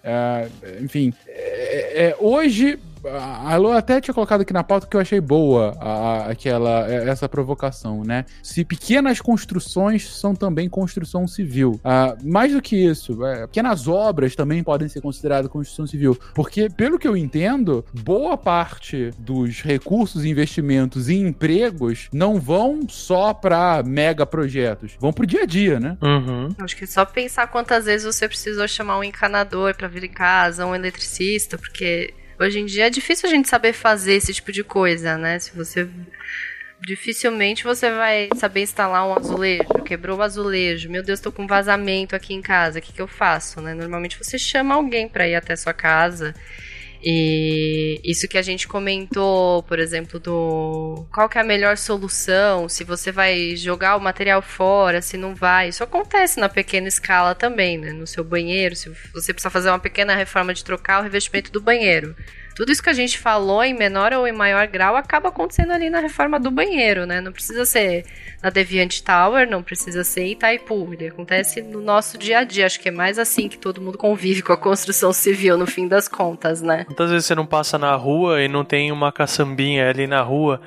enfim, 0.80 1.12
é, 1.26 2.09
é, 2.09 2.16
hoje. 2.18 2.78
A 3.06 3.52
Alô 3.54 3.72
até 3.72 4.00
tinha 4.00 4.14
colocado 4.14 4.42
aqui 4.42 4.52
na 4.52 4.62
pauta 4.64 4.86
que 4.86 4.96
eu 4.96 5.00
achei 5.00 5.20
boa 5.20 5.76
a- 5.80 5.88
a- 5.88 6.30
aquela, 6.30 6.86
essa 6.90 7.28
provocação, 7.28 8.02
né? 8.04 8.24
Se 8.42 8.64
pequenas 8.64 9.20
construções 9.20 10.08
são 10.08 10.34
também 10.34 10.68
construção 10.68 11.26
civil. 11.26 11.80
Ah, 11.84 12.16
mais 12.24 12.52
do 12.52 12.60
que 12.62 12.76
isso, 12.76 13.24
é, 13.24 13.46
pequenas 13.46 13.86
obras 13.88 14.34
também 14.34 14.62
podem 14.62 14.88
ser 14.88 15.00
consideradas 15.00 15.50
construção 15.50 15.86
civil. 15.86 16.18
Porque, 16.34 16.68
pelo 16.68 16.98
que 16.98 17.06
eu 17.08 17.16
entendo, 17.16 17.84
boa 18.02 18.36
parte 18.36 19.10
dos 19.18 19.60
recursos, 19.62 20.24
investimentos 20.24 21.08
e 21.08 21.14
empregos 21.14 22.08
não 22.12 22.38
vão 22.40 22.80
só 22.88 23.32
para 23.34 23.82
mega 23.82 24.26
projetos, 24.26 24.96
vão 25.00 25.12
pro 25.12 25.26
dia 25.26 25.42
a 25.42 25.46
dia, 25.46 25.80
né? 25.80 25.96
Uhum. 26.02 26.48
Acho 26.58 26.76
que 26.76 26.84
é 26.84 26.86
só 26.86 27.04
pensar 27.04 27.46
quantas 27.48 27.84
vezes 27.86 28.06
você 28.06 28.28
precisou 28.28 28.66
chamar 28.68 28.98
um 28.98 29.04
encanador 29.04 29.74
pra 29.76 29.88
vir 29.88 30.04
em 30.04 30.10
casa, 30.10 30.66
um 30.66 30.74
eletricista, 30.74 31.56
porque 31.58 32.12
hoje 32.39 32.60
em 32.60 32.66
dia 32.66 32.86
é 32.86 32.90
difícil 32.90 33.28
a 33.28 33.32
gente 33.32 33.48
saber 33.48 33.73
fazer 33.73 34.15
esse 34.15 34.32
tipo 34.32 34.52
de 34.52 34.62
coisa, 34.62 35.16
né? 35.19 35.39
Se 35.39 35.55
você 35.55 35.89
dificilmente 36.81 37.65
você 37.65 37.90
vai 37.90 38.28
saber 38.36 38.62
instalar 38.62 39.06
um 39.06 39.15
azulejo, 39.15 39.82
quebrou 39.85 40.19
o 40.19 40.23
azulejo, 40.23 40.89
meu 40.89 41.02
Deus, 41.02 41.20
tô 41.20 41.32
com 41.32 41.47
vazamento 41.47 42.15
aqui 42.15 42.35
em 42.35 42.40
casa, 42.40 42.78
o 42.78 42.82
que 42.82 42.93
que 42.93 43.02
eu 43.02 43.09
faço, 43.09 43.60
né? 43.60 43.74
Normalmente 43.74 44.16
você 44.16 44.39
chama 44.39 44.74
alguém 44.74 45.09
pra 45.09 45.27
ir 45.27 45.35
até 45.35 45.56
sua 45.56 45.73
casa. 45.73 46.35
E 47.02 48.00
isso 48.04 48.28
que 48.28 48.36
a 48.36 48.42
gente 48.42 48.66
comentou, 48.66 49.62
por 49.62 49.78
exemplo, 49.78 50.18
do 50.18 51.06
qual 51.12 51.28
que 51.28 51.38
é 51.38 51.40
a 51.40 51.44
melhor 51.44 51.76
solução, 51.76 52.68
se 52.68 52.82
você 52.82 53.12
vai 53.12 53.54
jogar 53.56 53.96
o 53.96 54.00
material 54.00 54.42
fora, 54.42 55.00
se 55.00 55.16
não 55.16 55.34
vai. 55.34 55.68
Isso 55.68 55.84
acontece 55.84 56.40
na 56.40 56.48
pequena 56.48 56.88
escala 56.88 57.34
também, 57.34 57.78
né? 57.78 57.92
No 57.92 58.06
seu 58.06 58.24
banheiro, 58.24 58.74
se 58.74 58.90
você 59.14 59.32
precisar 59.32 59.50
fazer 59.50 59.68
uma 59.68 59.78
pequena 59.78 60.14
reforma 60.14 60.52
de 60.52 60.64
trocar 60.64 61.00
o 61.00 61.02
revestimento 61.02 61.52
do 61.52 61.60
banheiro. 61.60 62.16
Tudo 62.59 62.72
isso 62.72 62.82
que 62.82 62.90
a 62.90 62.93
gente 62.93 63.20
falou 63.20 63.62
em 63.62 63.72
menor 63.72 64.12
ou 64.12 64.26
em 64.26 64.32
maior 64.32 64.66
grau 64.66 64.97
acaba 64.97 65.28
acontecendo 65.28 65.70
ali 65.70 65.89
na 65.89 66.01
reforma 66.01 66.40
do 66.40 66.51
banheiro, 66.51 67.06
né? 67.06 67.20
Não 67.20 67.30
precisa 67.30 67.64
ser 67.64 68.05
na 68.43 68.51
Deviant 68.51 69.01
Tower, 69.01 69.48
não 69.48 69.62
precisa 69.62 70.02
ser 70.02 70.22
em 70.22 70.32
Itaipu. 70.32 70.93
Ele 70.93 71.06
acontece 71.06 71.62
no 71.62 71.80
nosso 71.80 72.18
dia 72.18 72.40
a 72.40 72.44
dia. 72.44 72.66
Acho 72.66 72.80
que 72.80 72.89
é 72.89 72.90
mais 72.90 73.16
assim 73.16 73.48
que 73.48 73.56
todo 73.56 73.80
mundo 73.80 73.97
convive 73.97 74.43
com 74.43 74.52
a 74.52 74.56
construção 74.56 75.12
civil, 75.12 75.56
no 75.56 75.68
fim 75.68 75.86
das 75.86 76.09
contas, 76.09 76.60
né? 76.60 76.82
Quantas 76.85 77.12
vezes 77.12 77.26
você 77.26 77.35
não 77.36 77.47
passa 77.47 77.78
na 77.78 77.94
rua 77.94 78.43
e 78.43 78.48
não 78.48 78.64
tem 78.64 78.90
uma 78.90 79.12
caçambinha 79.12 79.89
ali 79.89 80.09
na 80.09 80.20
rua 80.20 80.60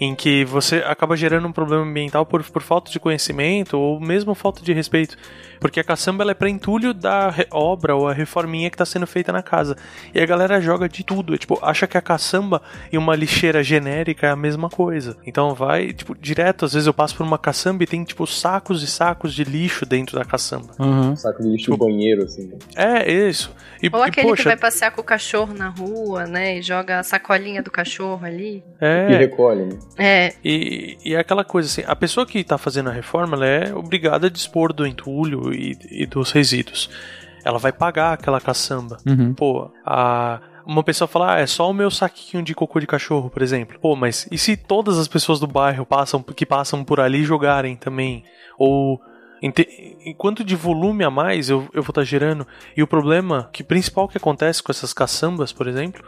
em 0.00 0.14
que 0.14 0.46
você 0.46 0.76
acaba 0.76 1.14
gerando 1.14 1.46
um 1.46 1.52
problema 1.52 1.84
ambiental 1.84 2.24
por, 2.24 2.42
por 2.42 2.62
falta 2.62 2.90
de 2.90 2.98
conhecimento 2.98 3.78
ou 3.78 4.00
mesmo 4.00 4.34
falta 4.34 4.62
de 4.62 4.72
respeito? 4.72 5.18
Porque 5.64 5.80
a 5.80 5.84
caçamba 5.84 6.22
ela 6.22 6.32
é 6.32 6.34
para 6.34 6.50
entulho 6.50 6.92
da 6.92 7.34
obra 7.50 7.96
ou 7.96 8.06
a 8.06 8.12
reforminha 8.12 8.68
que 8.68 8.74
está 8.74 8.84
sendo 8.84 9.06
feita 9.06 9.32
na 9.32 9.42
casa. 9.42 9.74
E 10.14 10.20
a 10.20 10.26
galera 10.26 10.60
joga 10.60 10.86
de 10.86 11.02
tudo. 11.02 11.34
é, 11.34 11.38
Tipo, 11.38 11.58
acha 11.62 11.86
que 11.86 11.96
a 11.96 12.02
caçamba 12.02 12.60
e 12.92 12.98
uma 12.98 13.16
lixeira 13.16 13.62
genérica 13.62 14.26
é 14.26 14.30
a 14.30 14.36
mesma 14.36 14.68
coisa. 14.68 15.16
Então 15.26 15.54
vai, 15.54 15.94
tipo, 15.94 16.14
direto. 16.14 16.66
Às 16.66 16.74
vezes 16.74 16.86
eu 16.86 16.92
passo 16.92 17.16
por 17.16 17.26
uma 17.26 17.38
caçamba 17.38 17.82
e 17.82 17.86
tem, 17.86 18.04
tipo, 18.04 18.26
sacos 18.26 18.82
e 18.82 18.86
sacos 18.86 19.32
de 19.32 19.42
lixo 19.42 19.86
dentro 19.86 20.18
da 20.18 20.24
caçamba. 20.26 20.68
Uhum. 20.78 21.16
Saco 21.16 21.42
de 21.42 21.48
lixo 21.48 21.70
do 21.70 21.78
banheiro, 21.78 22.24
assim. 22.24 22.52
É, 22.76 23.10
isso. 23.10 23.50
E, 23.82 23.88
Ou 23.90 24.00
e, 24.04 24.08
aquele 24.08 24.26
que 24.26 24.30
poxa, 24.32 24.50
vai 24.50 24.58
passear 24.58 24.90
com 24.90 25.00
o 25.00 25.04
cachorro 25.04 25.54
na 25.54 25.70
rua, 25.70 26.26
né? 26.26 26.58
E 26.58 26.62
joga 26.62 26.98
a 26.98 27.02
sacolinha 27.02 27.62
do 27.62 27.70
cachorro 27.70 28.26
ali. 28.26 28.62
é, 28.78 29.12
E 29.12 29.16
recolhe, 29.16 29.64
né? 29.64 29.78
É, 29.96 30.34
E, 30.44 30.98
e 31.02 31.14
é 31.14 31.18
aquela 31.18 31.42
coisa 31.42 31.70
assim, 31.70 31.82
a 31.86 31.96
pessoa 31.96 32.26
que 32.26 32.38
está 32.40 32.58
fazendo 32.58 32.90
a 32.90 32.92
reforma, 32.92 33.34
ela 33.34 33.46
é 33.46 33.74
obrigada 33.74 34.26
a 34.26 34.30
dispor 34.30 34.70
do 34.70 34.86
entulho 34.86 35.53
e, 35.54 35.78
e 36.02 36.06
dos 36.06 36.30
resíduos. 36.32 36.90
Ela 37.44 37.58
vai 37.58 37.72
pagar 37.72 38.12
aquela 38.14 38.40
caçamba. 38.40 38.96
Uhum. 39.06 39.34
Pô, 39.34 39.70
a, 39.84 40.40
uma 40.66 40.82
pessoa 40.82 41.06
fala, 41.06 41.34
ah, 41.34 41.40
é 41.40 41.46
só 41.46 41.70
o 41.70 41.74
meu 41.74 41.90
saquinho 41.90 42.42
de 42.42 42.54
cocô 42.54 42.80
de 42.80 42.86
cachorro, 42.86 43.28
por 43.30 43.42
exemplo. 43.42 43.78
Pô, 43.80 43.94
mas 43.94 44.26
e 44.30 44.38
se 44.38 44.56
todas 44.56 44.98
as 44.98 45.06
pessoas 45.08 45.38
do 45.38 45.46
bairro 45.46 45.84
passam, 45.84 46.22
que 46.22 46.46
passam 46.46 46.82
por 46.82 47.00
ali 47.00 47.22
jogarem 47.22 47.76
também? 47.76 48.24
Ou 48.58 49.00
Em, 49.42 49.50
te- 49.50 49.68
em 50.06 50.14
quanto 50.14 50.42
de 50.42 50.56
volume 50.56 51.04
a 51.04 51.10
mais 51.10 51.50
eu, 51.50 51.68
eu 51.74 51.82
vou 51.82 51.90
estar 51.90 52.02
gerando. 52.04 52.46
E 52.74 52.82
o 52.82 52.86
problema 52.86 53.50
que 53.52 53.62
principal 53.62 54.08
que 54.08 54.16
acontece 54.16 54.62
com 54.62 54.72
essas 54.72 54.94
caçambas, 54.94 55.52
por 55.52 55.66
exemplo, 55.68 56.02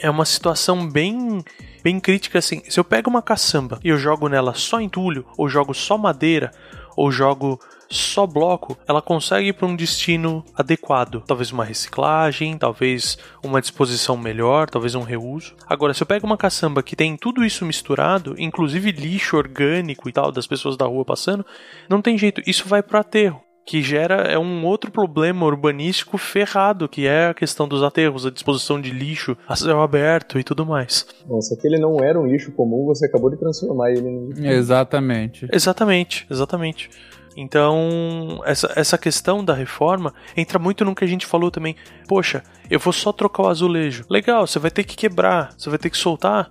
é 0.00 0.10
uma 0.10 0.24
situação 0.24 0.88
bem 0.88 1.44
bem 1.84 2.00
crítica 2.00 2.38
assim. 2.40 2.62
Se 2.68 2.80
eu 2.80 2.84
pego 2.84 3.08
uma 3.08 3.22
caçamba 3.22 3.78
e 3.84 3.90
eu 3.90 3.96
jogo 3.96 4.28
nela 4.28 4.54
só 4.54 4.80
entulho, 4.80 5.24
ou 5.38 5.48
jogo 5.48 5.72
só 5.72 5.96
madeira, 5.96 6.50
ou 6.96 7.10
jogo 7.10 7.58
só 7.90 8.24
bloco, 8.26 8.78
ela 8.86 9.02
consegue 9.02 9.48
ir 9.48 9.52
para 9.52 9.66
um 9.66 9.74
destino 9.74 10.44
adequado. 10.54 11.22
Talvez 11.26 11.50
uma 11.50 11.64
reciclagem, 11.64 12.56
talvez 12.56 13.18
uma 13.42 13.60
disposição 13.60 14.16
melhor, 14.16 14.70
talvez 14.70 14.94
um 14.94 15.02
reuso. 15.02 15.54
Agora, 15.66 15.92
se 15.92 16.02
eu 16.02 16.06
pego 16.06 16.26
uma 16.26 16.36
caçamba 16.36 16.82
que 16.82 16.94
tem 16.94 17.16
tudo 17.16 17.44
isso 17.44 17.66
misturado, 17.66 18.36
inclusive 18.38 18.92
lixo 18.92 19.36
orgânico 19.36 20.08
e 20.08 20.12
tal, 20.12 20.30
das 20.30 20.46
pessoas 20.46 20.76
da 20.76 20.86
rua 20.86 21.04
passando, 21.04 21.44
não 21.88 22.00
tem 22.00 22.16
jeito, 22.16 22.40
isso 22.46 22.68
vai 22.68 22.82
pro 22.82 22.98
aterro. 22.98 23.42
Que 23.64 23.82
gera 23.82 24.22
é 24.22 24.38
um 24.38 24.64
outro 24.64 24.90
problema 24.90 25.46
urbanístico 25.46 26.18
ferrado, 26.18 26.88
que 26.88 27.06
é 27.06 27.28
a 27.28 27.34
questão 27.34 27.68
dos 27.68 27.82
aterros, 27.82 28.26
a 28.26 28.30
disposição 28.30 28.80
de 28.80 28.90
lixo 28.90 29.36
a 29.46 29.54
céu 29.54 29.80
aberto 29.80 30.38
e 30.38 30.44
tudo 30.44 30.66
mais. 30.66 31.06
Nossa, 31.28 31.56
que 31.56 31.66
ele 31.66 31.78
não 31.78 32.02
era 32.02 32.18
um 32.18 32.26
lixo 32.26 32.50
comum, 32.52 32.86
você 32.86 33.06
acabou 33.06 33.30
de 33.30 33.36
transformar 33.36 33.90
ele 33.90 34.08
em. 34.08 34.48
Exatamente. 34.48 35.46
Exatamente, 35.52 36.26
exatamente. 36.30 36.90
Então, 37.36 38.40
essa, 38.44 38.72
essa 38.74 38.98
questão 38.98 39.44
da 39.44 39.54
reforma 39.54 40.12
entra 40.36 40.58
muito 40.58 40.84
no 40.84 40.94
que 40.94 41.04
a 41.04 41.08
gente 41.08 41.26
falou 41.26 41.50
também. 41.50 41.76
Poxa, 42.08 42.42
eu 42.68 42.78
vou 42.78 42.92
só 42.92 43.12
trocar 43.12 43.44
o 43.44 43.48
azulejo. 43.48 44.04
Legal, 44.10 44.46
você 44.46 44.58
vai 44.58 44.70
ter 44.70 44.84
que 44.84 44.96
quebrar, 44.96 45.54
você 45.56 45.70
vai 45.70 45.78
ter 45.78 45.90
que 45.90 45.96
soltar. 45.96 46.50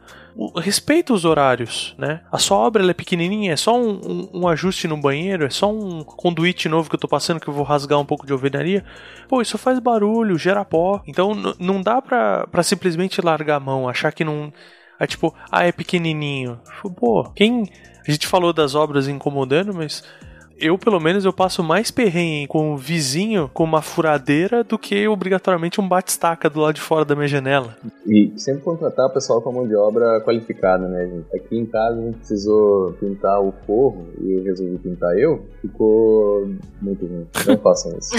Respeita 0.57 1.13
os 1.13 1.25
horários, 1.25 1.93
né? 1.97 2.21
A 2.31 2.37
sua 2.37 2.57
obra 2.57 2.81
ela 2.81 2.91
é 2.91 2.93
pequenininha, 2.93 3.53
é 3.53 3.57
só 3.57 3.77
um, 3.79 3.89
um- 4.03 4.29
um 4.41 4.47
ajuste 4.47 4.87
no 4.87 4.95
banheiro, 4.95 5.45
é 5.45 5.49
só 5.49 5.71
um 5.71 6.03
conduíte 6.03 6.69
novo 6.69 6.89
que 6.89 6.95
eu 6.95 6.99
tô 6.99 7.07
passando 7.07 7.39
que 7.39 7.47
eu 7.47 7.53
vou 7.53 7.63
rasgar 7.63 7.99
um 7.99 8.05
pouco 8.05 8.25
de 8.25 8.31
alvenaria. 8.31 8.85
Pô, 9.27 9.41
isso 9.41 9.57
faz 9.57 9.79
barulho, 9.79 10.37
gera 10.37 10.63
pó. 10.63 11.01
Então 11.07 11.33
não 11.59 11.81
dá 11.81 12.01
pra, 12.01 12.47
pra 12.47 12.63
simplesmente 12.63 13.21
largar 13.21 13.55
a 13.55 13.59
mão, 13.59 13.87
achar 13.89 14.11
que 14.11 14.23
não. 14.23 14.51
É 14.99 15.07
tipo, 15.07 15.33
ah, 15.51 15.65
é 15.65 15.71
pequenininho. 15.71 16.59
Pô, 16.97 17.23
quem. 17.35 17.63
A 18.07 18.11
gente 18.11 18.25
falou 18.27 18.51
das 18.53 18.75
obras 18.75 19.07
incomodando, 19.07 19.73
mas 19.73 20.03
eu, 20.59 20.77
pelo 20.77 20.99
menos, 20.99 21.25
eu 21.25 21.33
passo 21.33 21.63
mais 21.63 21.91
perrengue 21.91 22.47
com 22.47 22.73
o 22.73 22.77
vizinho 22.77 23.49
com 23.53 23.63
uma 23.63 23.81
furadeira 23.81 24.63
do 24.63 24.77
que 24.77 25.07
obrigatoriamente 25.07 25.79
um 25.79 25.87
bate-estaca 25.87 26.49
do 26.49 26.59
lado 26.59 26.75
de 26.75 26.81
fora 26.81 27.05
da 27.05 27.15
minha 27.15 27.27
janela. 27.27 27.77
E 28.05 28.33
sempre 28.37 28.63
contratar 28.63 29.07
o 29.07 29.13
pessoal 29.13 29.41
com 29.41 29.49
a 29.49 29.53
mão 29.53 29.67
de 29.67 29.75
obra 29.75 30.21
qualificada, 30.21 30.87
né, 30.87 31.07
gente? 31.07 31.35
Aqui 31.35 31.57
em 31.57 31.65
casa 31.65 31.99
a 31.99 32.01
gente 32.01 32.17
precisou 32.17 32.93
pintar 32.93 33.41
o 33.41 33.53
forro 33.65 34.07
e 34.21 34.33
eu 34.33 34.43
resolvi 34.43 34.77
pintar 34.77 35.17
eu. 35.17 35.45
Ficou 35.61 36.49
muito 36.81 37.05
ruim. 37.05 37.27
Não 37.47 37.57
façam 37.59 37.97
isso. 37.97 38.11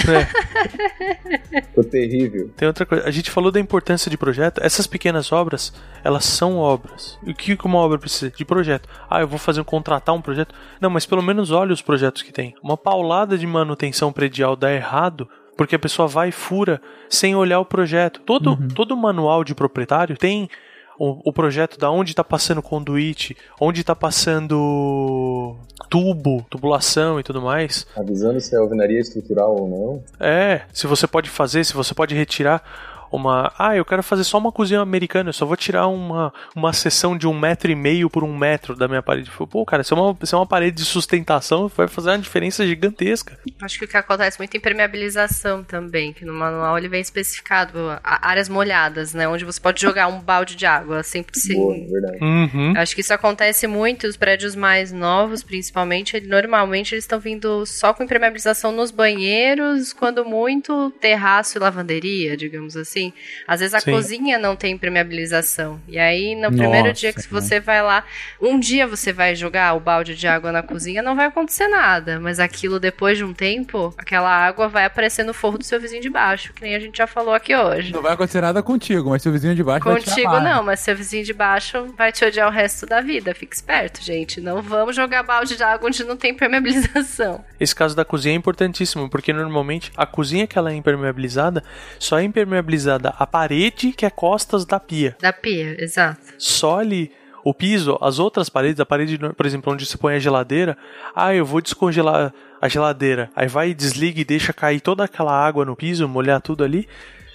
Ficou 1.67 1.83
terrível. 1.83 2.49
Tem 2.55 2.67
outra 2.67 2.85
coisa, 2.85 3.07
a 3.07 3.11
gente 3.11 3.29
falou 3.29 3.51
da 3.51 3.59
importância 3.59 4.09
de 4.09 4.17
projeto. 4.17 4.61
Essas 4.63 4.87
pequenas 4.87 5.31
obras, 5.31 5.73
elas 6.03 6.25
são 6.25 6.57
obras. 6.57 7.17
E 7.25 7.31
o 7.31 7.35
que 7.35 7.57
uma 7.63 7.77
obra 7.77 7.97
precisa? 7.97 8.31
De 8.31 8.45
projeto. 8.45 8.87
Ah, 9.09 9.21
eu 9.21 9.27
vou 9.27 9.37
fazer 9.37 9.61
um 9.61 9.65
contratar 9.65 10.15
um 10.15 10.21
projeto. 10.21 10.53
Não, 10.79 10.89
mas 10.89 11.05
pelo 11.05 11.21
menos 11.21 11.51
olhe 11.51 11.73
os 11.73 11.81
projetos 11.81 12.21
que 12.21 12.30
tem. 12.31 12.55
Uma 12.63 12.77
paulada 12.77 13.37
de 13.37 13.45
manutenção 13.45 14.11
predial 14.11 14.55
dá 14.55 14.71
errado. 14.71 15.27
Porque 15.57 15.75
a 15.75 15.79
pessoa 15.79 16.07
vai 16.07 16.29
e 16.29 16.31
fura 16.31 16.81
sem 17.09 17.35
olhar 17.35 17.59
o 17.59 17.65
projeto. 17.65 18.21
Todo, 18.21 18.57
todo 18.73 18.97
manual 18.97 19.43
de 19.43 19.53
proprietário 19.53 20.17
tem 20.17 20.49
o, 20.97 21.29
o 21.29 21.33
projeto 21.33 21.79
da 21.79 21.89
onde 21.89 22.11
está 22.11 22.23
passando 22.23 22.61
conduíte, 22.61 23.35
onde 23.59 23.81
está 23.81 23.95
passando 23.95 25.55
tubo, 25.89 26.45
tubulação 26.49 27.19
e 27.19 27.23
tudo 27.23 27.41
mais. 27.41 27.87
Avisando 27.95 28.39
se 28.39 28.55
é 28.55 28.59
alvenaria 28.59 28.99
estrutural 28.99 29.55
ou 29.59 29.67
não. 29.67 30.03
É, 30.19 30.61
se 30.71 30.85
você 30.85 31.07
pode 31.07 31.29
fazer, 31.29 31.63
se 31.63 31.73
você 31.73 31.93
pode 31.93 32.13
retirar 32.15 32.63
uma. 33.11 33.51
Ah, 33.57 33.75
eu 33.75 33.83
quero 33.85 34.01
fazer 34.03 34.23
só 34.23 34.37
uma 34.37 34.51
cozinha 34.51 34.79
americana, 34.81 35.29
eu 35.29 35.33
só 35.33 35.45
vou 35.45 35.55
tirar 35.57 35.87
uma, 35.87 36.33
uma 36.55 36.73
seção 36.73 37.17
de 37.17 37.27
um 37.27 37.37
metro 37.37 37.71
e 37.71 37.75
meio 37.75 38.09
por 38.09 38.23
um 38.23 38.35
metro 38.37 38.75
da 38.75 38.87
minha 38.87 39.01
parede. 39.01 39.29
Pô, 39.49 39.65
cara, 39.65 39.83
se 39.83 39.93
é 39.93 39.95
uma, 39.95 40.17
se 40.23 40.33
é 40.33 40.37
uma 40.37 40.45
parede 40.45 40.77
de 40.77 40.85
sustentação, 40.85 41.67
vai 41.67 41.87
fazer 41.87 42.09
uma 42.11 42.19
diferença 42.19 42.65
gigantesca. 42.65 43.37
Acho 43.61 43.79
que 43.79 43.85
o 43.85 43.87
que 43.87 43.97
acontece 43.97 44.37
muito 44.39 44.55
é 44.55 44.57
impermeabilização 44.57 45.63
também, 45.63 46.13
que 46.13 46.25
no 46.25 46.33
manual 46.33 46.77
ele 46.77 46.87
vem 46.87 47.01
especificado 47.01 47.77
áreas 48.03 48.47
molhadas, 48.49 49.13
né? 49.13 49.27
Onde 49.27 49.45
você 49.45 49.59
pode 49.59 49.81
jogar 49.81 50.07
um 50.07 50.19
balde 50.19 50.55
de 50.55 50.65
água 50.65 51.03
sempre 51.03 51.39
se. 51.39 51.53
Boa, 51.53 51.73
verdade. 51.73 52.17
Uhum. 52.21 52.73
Acho 52.77 52.95
que 52.95 53.01
isso 53.01 53.13
acontece 53.13 53.67
muito, 53.67 54.07
os 54.07 54.17
prédios 54.17 54.55
mais 54.55 54.91
novos, 54.91 55.43
principalmente, 55.43 56.15
ele- 56.17 56.27
normalmente 56.27 56.93
eles 56.93 57.03
estão 57.03 57.19
vindo 57.19 57.65
só 57.65 57.93
com 57.93 58.03
impermeabilização 58.03 58.71
nos 58.71 58.91
banheiros, 58.91 59.93
quando 59.93 60.23
muito 60.25 60.91
terraço 60.99 61.57
e 61.57 61.59
lavanderia, 61.59 62.35
digamos 62.37 62.75
assim. 62.75 63.00
Às 63.47 63.59
vezes 63.59 63.73
a 63.73 63.79
Sim. 63.79 63.91
cozinha 63.91 64.37
não 64.37 64.55
tem 64.55 64.73
impermeabilização. 64.73 65.79
E 65.87 65.97
aí, 65.97 66.35
no 66.35 66.49
primeiro 66.49 66.89
Nossa, 66.89 66.99
dia 66.99 67.13
que 67.13 67.27
você 67.27 67.59
vai 67.59 67.81
lá, 67.81 68.03
um 68.41 68.59
dia 68.59 68.85
você 68.85 69.13
vai 69.13 69.35
jogar 69.35 69.73
o 69.73 69.79
balde 69.79 70.15
de 70.15 70.27
água 70.27 70.51
na 70.51 70.61
cozinha, 70.61 71.01
não 71.01 71.15
vai 71.15 71.27
acontecer 71.27 71.67
nada. 71.67 72.19
Mas 72.19 72.39
aquilo, 72.39 72.79
depois 72.79 73.17
de 73.17 73.23
um 73.23 73.33
tempo, 73.33 73.93
aquela 73.97 74.29
água 74.29 74.67
vai 74.67 74.85
aparecer 74.85 75.23
no 75.23 75.33
forro 75.33 75.57
do 75.57 75.63
seu 75.63 75.79
vizinho 75.79 76.01
de 76.01 76.09
baixo, 76.09 76.53
que 76.53 76.61
nem 76.61 76.75
a 76.75 76.79
gente 76.79 76.97
já 76.97 77.07
falou 77.07 77.33
aqui 77.33 77.55
hoje. 77.55 77.93
Não 77.93 78.01
vai 78.01 78.13
acontecer 78.13 78.41
nada 78.41 78.61
contigo, 78.61 79.09
mas 79.09 79.21
seu 79.21 79.31
vizinho 79.31 79.55
de 79.55 79.63
baixo 79.63 79.85
vai 79.85 80.01
te 80.01 80.05
Contigo 80.05 80.39
não, 80.39 80.63
mas 80.63 80.79
seu 80.79 80.95
vizinho 80.95 81.23
de 81.23 81.33
baixo 81.33 81.93
vai 81.97 82.11
te 82.11 82.25
odiar 82.25 82.47
o 82.47 82.51
resto 82.51 82.85
da 82.85 83.01
vida. 83.01 83.33
Fique 83.33 83.55
esperto, 83.55 84.03
gente. 84.03 84.41
Não 84.41 84.61
vamos 84.61 84.95
jogar 84.95 85.23
balde 85.23 85.55
de 85.55 85.63
água 85.63 85.87
onde 85.87 86.03
não 86.03 86.17
tem 86.17 86.31
impermeabilização. 86.31 87.43
Esse 87.59 87.75
caso 87.75 87.95
da 87.95 88.03
cozinha 88.03 88.33
é 88.33 88.37
importantíssimo, 88.37 89.09
porque 89.09 89.31
normalmente 89.31 89.91
a 89.95 90.05
cozinha 90.05 90.47
que 90.47 90.57
ela 90.57 90.71
é 90.71 90.75
impermeabilizada, 90.75 91.63
só 91.99 92.19
é 92.19 92.23
impermeabilizada 92.23 92.90
a 92.95 93.27
parede 93.27 93.91
que 93.91 94.05
é 94.05 94.09
costas 94.09 94.65
da 94.65 94.79
pia. 94.79 95.15
Da 95.19 95.31
pia, 95.33 95.75
exato. 95.81 96.21
só 96.37 96.79
ali 96.79 97.11
o 97.43 97.53
piso, 97.53 97.97
as 98.01 98.19
outras 98.19 98.49
paredes, 98.49 98.79
a 98.79 98.85
parede, 98.85 99.17
por 99.17 99.45
exemplo, 99.45 99.73
onde 99.73 99.85
você 99.85 99.97
põe 99.97 100.15
a 100.15 100.19
geladeira, 100.19 100.77
ah, 101.15 101.33
eu 101.33 101.45
vou 101.45 101.61
descongelar 101.61 102.33
a 102.61 102.67
geladeira, 102.67 103.31
aí 103.35 103.47
vai 103.47 103.73
desliga 103.73 104.21
e 104.21 104.25
deixa 104.25 104.53
cair 104.53 104.79
toda 104.79 105.03
aquela 105.03 105.33
água 105.33 105.65
no 105.65 105.75
piso, 105.75 106.07
molhar 106.07 106.39
tudo 106.41 106.63
ali, 106.63 106.87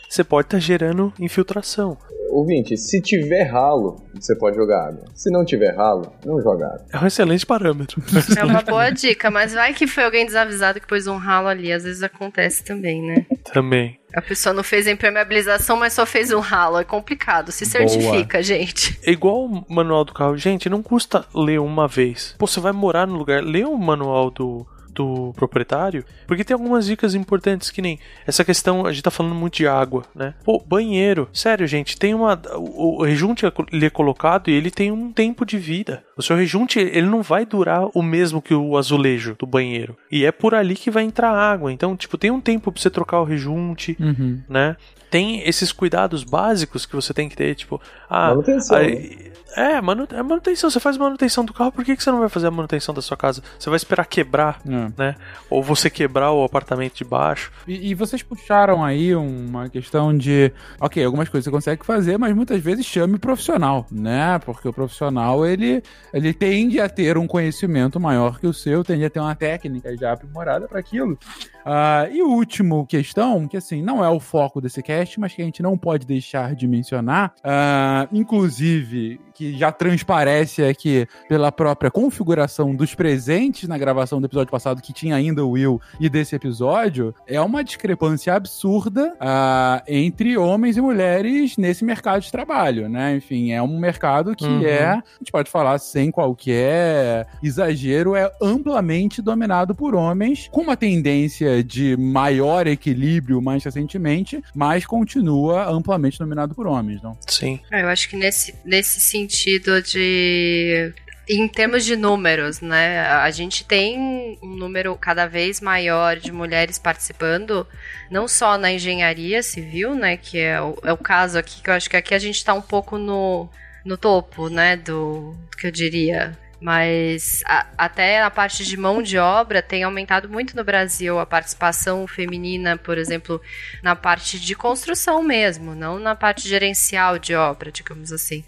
você 0.08 0.22
pode 0.22 0.46
estar 0.46 0.58
gerando 0.60 1.12
infiltração. 1.18 1.98
Ouvinte, 2.30 2.76
se 2.76 3.00
tiver 3.00 3.44
ralo, 3.44 3.96
você 4.14 4.36
pode 4.36 4.56
jogar 4.56 4.88
água. 4.88 5.04
Se 5.14 5.30
não 5.30 5.44
tiver 5.44 5.74
ralo, 5.74 6.12
não 6.24 6.40
joga 6.40 6.66
água. 6.66 6.86
É 6.92 6.98
um 6.98 7.06
excelente 7.06 7.46
parâmetro. 7.46 8.02
É 8.36 8.44
uma 8.44 8.62
boa 8.62 8.90
dica, 8.90 9.30
mas 9.30 9.54
vai 9.54 9.72
que 9.72 9.86
foi 9.86 10.04
alguém 10.04 10.26
desavisado 10.26 10.80
que 10.80 10.86
pôs 10.86 11.06
um 11.06 11.16
ralo 11.16 11.48
ali. 11.48 11.72
Às 11.72 11.84
vezes 11.84 12.02
acontece 12.02 12.64
também, 12.64 13.02
né? 13.02 13.26
Também. 13.52 13.98
A 14.14 14.22
pessoa 14.22 14.52
não 14.54 14.62
fez 14.62 14.86
a 14.86 14.90
impermeabilização, 14.90 15.76
mas 15.76 15.92
só 15.92 16.06
fez 16.06 16.32
um 16.32 16.40
ralo. 16.40 16.78
É 16.78 16.84
complicado. 16.84 17.52
Se 17.52 17.64
Boa. 17.64 17.86
certifica, 17.88 18.42
gente. 18.42 18.98
É 19.04 19.10
igual 19.10 19.44
o 19.44 19.64
manual 19.68 20.04
do 20.04 20.14
carro. 20.14 20.36
Gente, 20.36 20.68
não 20.68 20.82
custa 20.82 21.24
ler 21.34 21.60
uma 21.60 21.86
vez. 21.86 22.34
Pô, 22.38 22.46
você 22.46 22.60
vai 22.60 22.72
morar 22.72 23.06
no 23.06 23.16
lugar, 23.16 23.42
lê 23.42 23.64
o 23.64 23.76
manual 23.76 24.30
do, 24.30 24.66
do 24.96 25.32
proprietário, 25.36 26.04
porque 26.26 26.42
tem 26.42 26.54
algumas 26.54 26.86
dicas 26.86 27.14
importantes, 27.14 27.70
que 27.70 27.82
nem 27.82 27.98
essa 28.26 28.44
questão, 28.44 28.86
a 28.86 28.92
gente 28.92 29.02
tá 29.02 29.10
falando 29.10 29.34
muito 29.34 29.56
de 29.56 29.68
água, 29.68 30.04
né? 30.14 30.34
Pô, 30.44 30.58
banheiro. 30.66 31.28
Sério, 31.32 31.66
gente, 31.66 31.98
tem 31.98 32.14
uma. 32.14 32.40
O, 32.56 33.00
o 33.00 33.04
rejunte 33.04 33.44
ele 33.72 33.86
é 33.86 33.90
colocado 33.90 34.48
e 34.48 34.52
ele 34.54 34.70
tem 34.70 34.90
um 34.90 35.12
tempo 35.12 35.44
de 35.44 35.58
vida. 35.58 36.02
O 36.16 36.22
seu 36.22 36.34
rejunte, 36.36 36.78
ele 36.78 37.06
não 37.06 37.22
vai 37.22 37.44
durar 37.44 37.86
o 37.94 38.02
mesmo 38.02 38.40
que 38.40 38.54
o 38.54 38.76
azulejo 38.76 39.36
do 39.38 39.46
banheiro. 39.46 39.96
E 40.10 40.24
é 40.24 40.32
por 40.32 40.54
ali 40.54 40.74
que 40.74 40.90
vai 40.90 41.04
entrar 41.04 41.30
água. 41.30 41.70
Então, 41.72 41.94
tipo, 41.96 42.16
tem 42.16 42.30
um 42.30 42.40
tempo 42.40 42.72
pra 42.72 42.80
você 42.80 42.88
trocar 42.90 43.20
o 43.20 43.24
rejunte, 43.24 43.96
Uhum. 44.00 44.40
né? 44.48 44.76
Tem 45.10 45.46
esses 45.48 45.70
cuidados 45.72 46.24
básicos 46.24 46.84
que 46.84 46.94
você 46.96 47.14
tem 47.14 47.28
que 47.28 47.36
ter, 47.36 47.54
tipo, 47.54 47.80
ah, 48.10 48.30
Manutenção, 48.30 48.76
aí- 48.78 49.25
é, 49.56 49.80
manu 49.80 50.06
é 50.12 50.22
manutenção. 50.22 50.70
Você 50.70 50.78
faz 50.78 50.96
manutenção 50.96 51.44
do 51.44 51.52
carro, 51.52 51.72
por 51.72 51.84
que, 51.84 51.96
que 51.96 52.02
você 52.02 52.10
não 52.10 52.20
vai 52.20 52.28
fazer 52.28 52.46
a 52.46 52.50
manutenção 52.50 52.94
da 52.94 53.02
sua 53.02 53.16
casa? 53.16 53.42
Você 53.58 53.68
vai 53.70 53.76
esperar 53.76 54.04
quebrar, 54.06 54.60
É. 54.66 54.92
né? 54.96 55.14
Ou 55.50 55.62
você 55.62 55.88
quebrar 55.90 56.32
o 56.32 56.44
apartamento 56.44 56.94
de 56.94 57.04
baixo. 57.04 57.50
E, 57.66 57.90
e 57.90 57.94
vocês 57.94 58.22
puxaram 58.22 58.84
aí 58.84 59.14
uma 59.14 59.68
questão 59.68 60.16
de, 60.16 60.52
ok, 60.80 61.04
algumas 61.04 61.28
coisas 61.28 61.44
você 61.44 61.50
consegue 61.50 61.84
fazer, 61.84 62.18
mas 62.18 62.34
muitas 62.34 62.60
vezes 62.60 62.84
chame 62.86 63.14
o 63.14 63.18
profissional, 63.18 63.86
né? 63.90 64.38
Porque 64.40 64.68
o 64.68 64.72
profissional, 64.72 65.46
ele, 65.46 65.82
ele 66.12 66.32
tende 66.34 66.80
a 66.80 66.88
ter 66.88 67.16
um 67.18 67.26
conhecimento 67.26 67.98
maior 67.98 68.38
que 68.38 68.46
o 68.46 68.52
seu, 68.52 68.84
tende 68.84 69.04
a 69.04 69.10
ter 69.10 69.20
uma 69.20 69.34
técnica 69.34 69.96
já 69.96 70.12
aprimorada 70.12 70.68
para 70.68 70.80
aquilo. 70.80 71.18
Ah, 71.64 72.06
e 72.10 72.22
último 72.22 72.86
questão, 72.86 73.48
que 73.48 73.56
assim, 73.56 73.82
não 73.82 74.04
é 74.04 74.08
o 74.08 74.20
foco 74.20 74.60
desse 74.60 74.82
cast, 74.82 75.18
mas 75.18 75.34
que 75.34 75.42
a 75.42 75.44
gente 75.44 75.62
não 75.62 75.76
pode 75.76 76.06
deixar 76.06 76.54
de 76.54 76.66
mencionar, 76.68 77.32
ah, 77.42 78.06
inclusive, 78.12 79.20
que 79.34 79.45
já 79.54 79.70
transparece 79.70 80.62
aqui 80.62 81.06
pela 81.28 81.52
própria 81.52 81.90
configuração 81.90 82.74
dos 82.74 82.94
presentes 82.94 83.68
na 83.68 83.78
gravação 83.78 84.20
do 84.20 84.26
episódio 84.26 84.50
passado 84.50 84.82
que 84.82 84.92
tinha 84.92 85.14
ainda 85.14 85.44
o 85.44 85.50
Will 85.50 85.80
e 86.00 86.08
desse 86.08 86.34
episódio, 86.34 87.14
é 87.26 87.40
uma 87.40 87.62
discrepância 87.62 88.34
absurda 88.34 89.14
uh, 89.14 89.82
entre 89.86 90.36
homens 90.36 90.76
e 90.76 90.80
mulheres 90.80 91.56
nesse 91.56 91.84
mercado 91.84 92.22
de 92.22 92.32
trabalho, 92.32 92.88
né? 92.88 93.16
Enfim, 93.16 93.52
é 93.52 93.62
um 93.62 93.78
mercado 93.78 94.34
que 94.34 94.44
uhum. 94.44 94.64
é, 94.64 94.84
a 94.84 95.02
gente 95.18 95.30
pode 95.30 95.50
falar 95.50 95.78
sem 95.78 96.10
qualquer 96.10 97.26
exagero, 97.42 98.14
é 98.14 98.30
amplamente 98.40 99.22
dominado 99.22 99.74
por 99.74 99.94
homens, 99.94 100.48
com 100.50 100.62
uma 100.62 100.76
tendência 100.76 101.62
de 101.62 101.96
maior 101.96 102.66
equilíbrio 102.66 103.40
mais 103.40 103.64
recentemente, 103.64 104.42
mas 104.54 104.84
continua 104.84 105.68
amplamente 105.68 106.18
dominado 106.18 106.54
por 106.54 106.66
homens, 106.66 107.02
não? 107.02 107.16
Sim. 107.26 107.60
É, 107.70 107.82
eu 107.82 107.88
acho 107.88 108.08
que 108.08 108.16
nesse, 108.16 108.54
nesse 108.64 109.00
sentido 109.00 109.35
de 109.82 110.92
em 111.28 111.48
termos 111.48 111.84
de 111.84 111.96
números, 111.96 112.60
né? 112.60 113.00
A 113.00 113.30
gente 113.30 113.64
tem 113.64 113.98
um 114.40 114.56
número 114.56 114.94
cada 114.96 115.26
vez 115.26 115.60
maior 115.60 116.16
de 116.16 116.30
mulheres 116.30 116.78
participando, 116.78 117.66
não 118.10 118.28
só 118.28 118.56
na 118.56 118.70
engenharia 118.70 119.42
civil, 119.42 119.94
né? 119.94 120.16
Que 120.16 120.38
é 120.38 120.60
o, 120.60 120.78
é 120.84 120.92
o 120.92 120.96
caso 120.96 121.36
aqui, 121.38 121.60
que 121.60 121.68
eu 121.68 121.74
acho 121.74 121.90
que 121.90 121.96
aqui 121.96 122.14
a 122.14 122.18
gente 122.18 122.36
está 122.36 122.54
um 122.54 122.62
pouco 122.62 122.96
no, 122.96 123.48
no 123.84 123.96
topo, 123.96 124.48
né? 124.48 124.76
Do 124.76 125.36
que 125.58 125.66
eu 125.66 125.72
diria. 125.72 126.38
Mas 126.60 127.42
a, 127.44 127.66
até 127.76 128.22
a 128.22 128.30
parte 128.30 128.64
de 128.64 128.76
mão 128.76 129.02
de 129.02 129.18
obra 129.18 129.60
tem 129.60 129.82
aumentado 129.82 130.28
muito 130.28 130.56
no 130.56 130.64
Brasil 130.64 131.18
a 131.18 131.26
participação 131.26 132.06
feminina, 132.06 132.78
por 132.78 132.96
exemplo, 132.96 133.40
na 133.82 133.94
parte 133.96 134.38
de 134.38 134.54
construção 134.54 135.22
mesmo, 135.22 135.74
não 135.74 135.98
na 135.98 136.14
parte 136.14 136.48
gerencial 136.48 137.18
de 137.18 137.34
obra, 137.34 137.70
digamos 137.70 138.12
assim. 138.12 138.44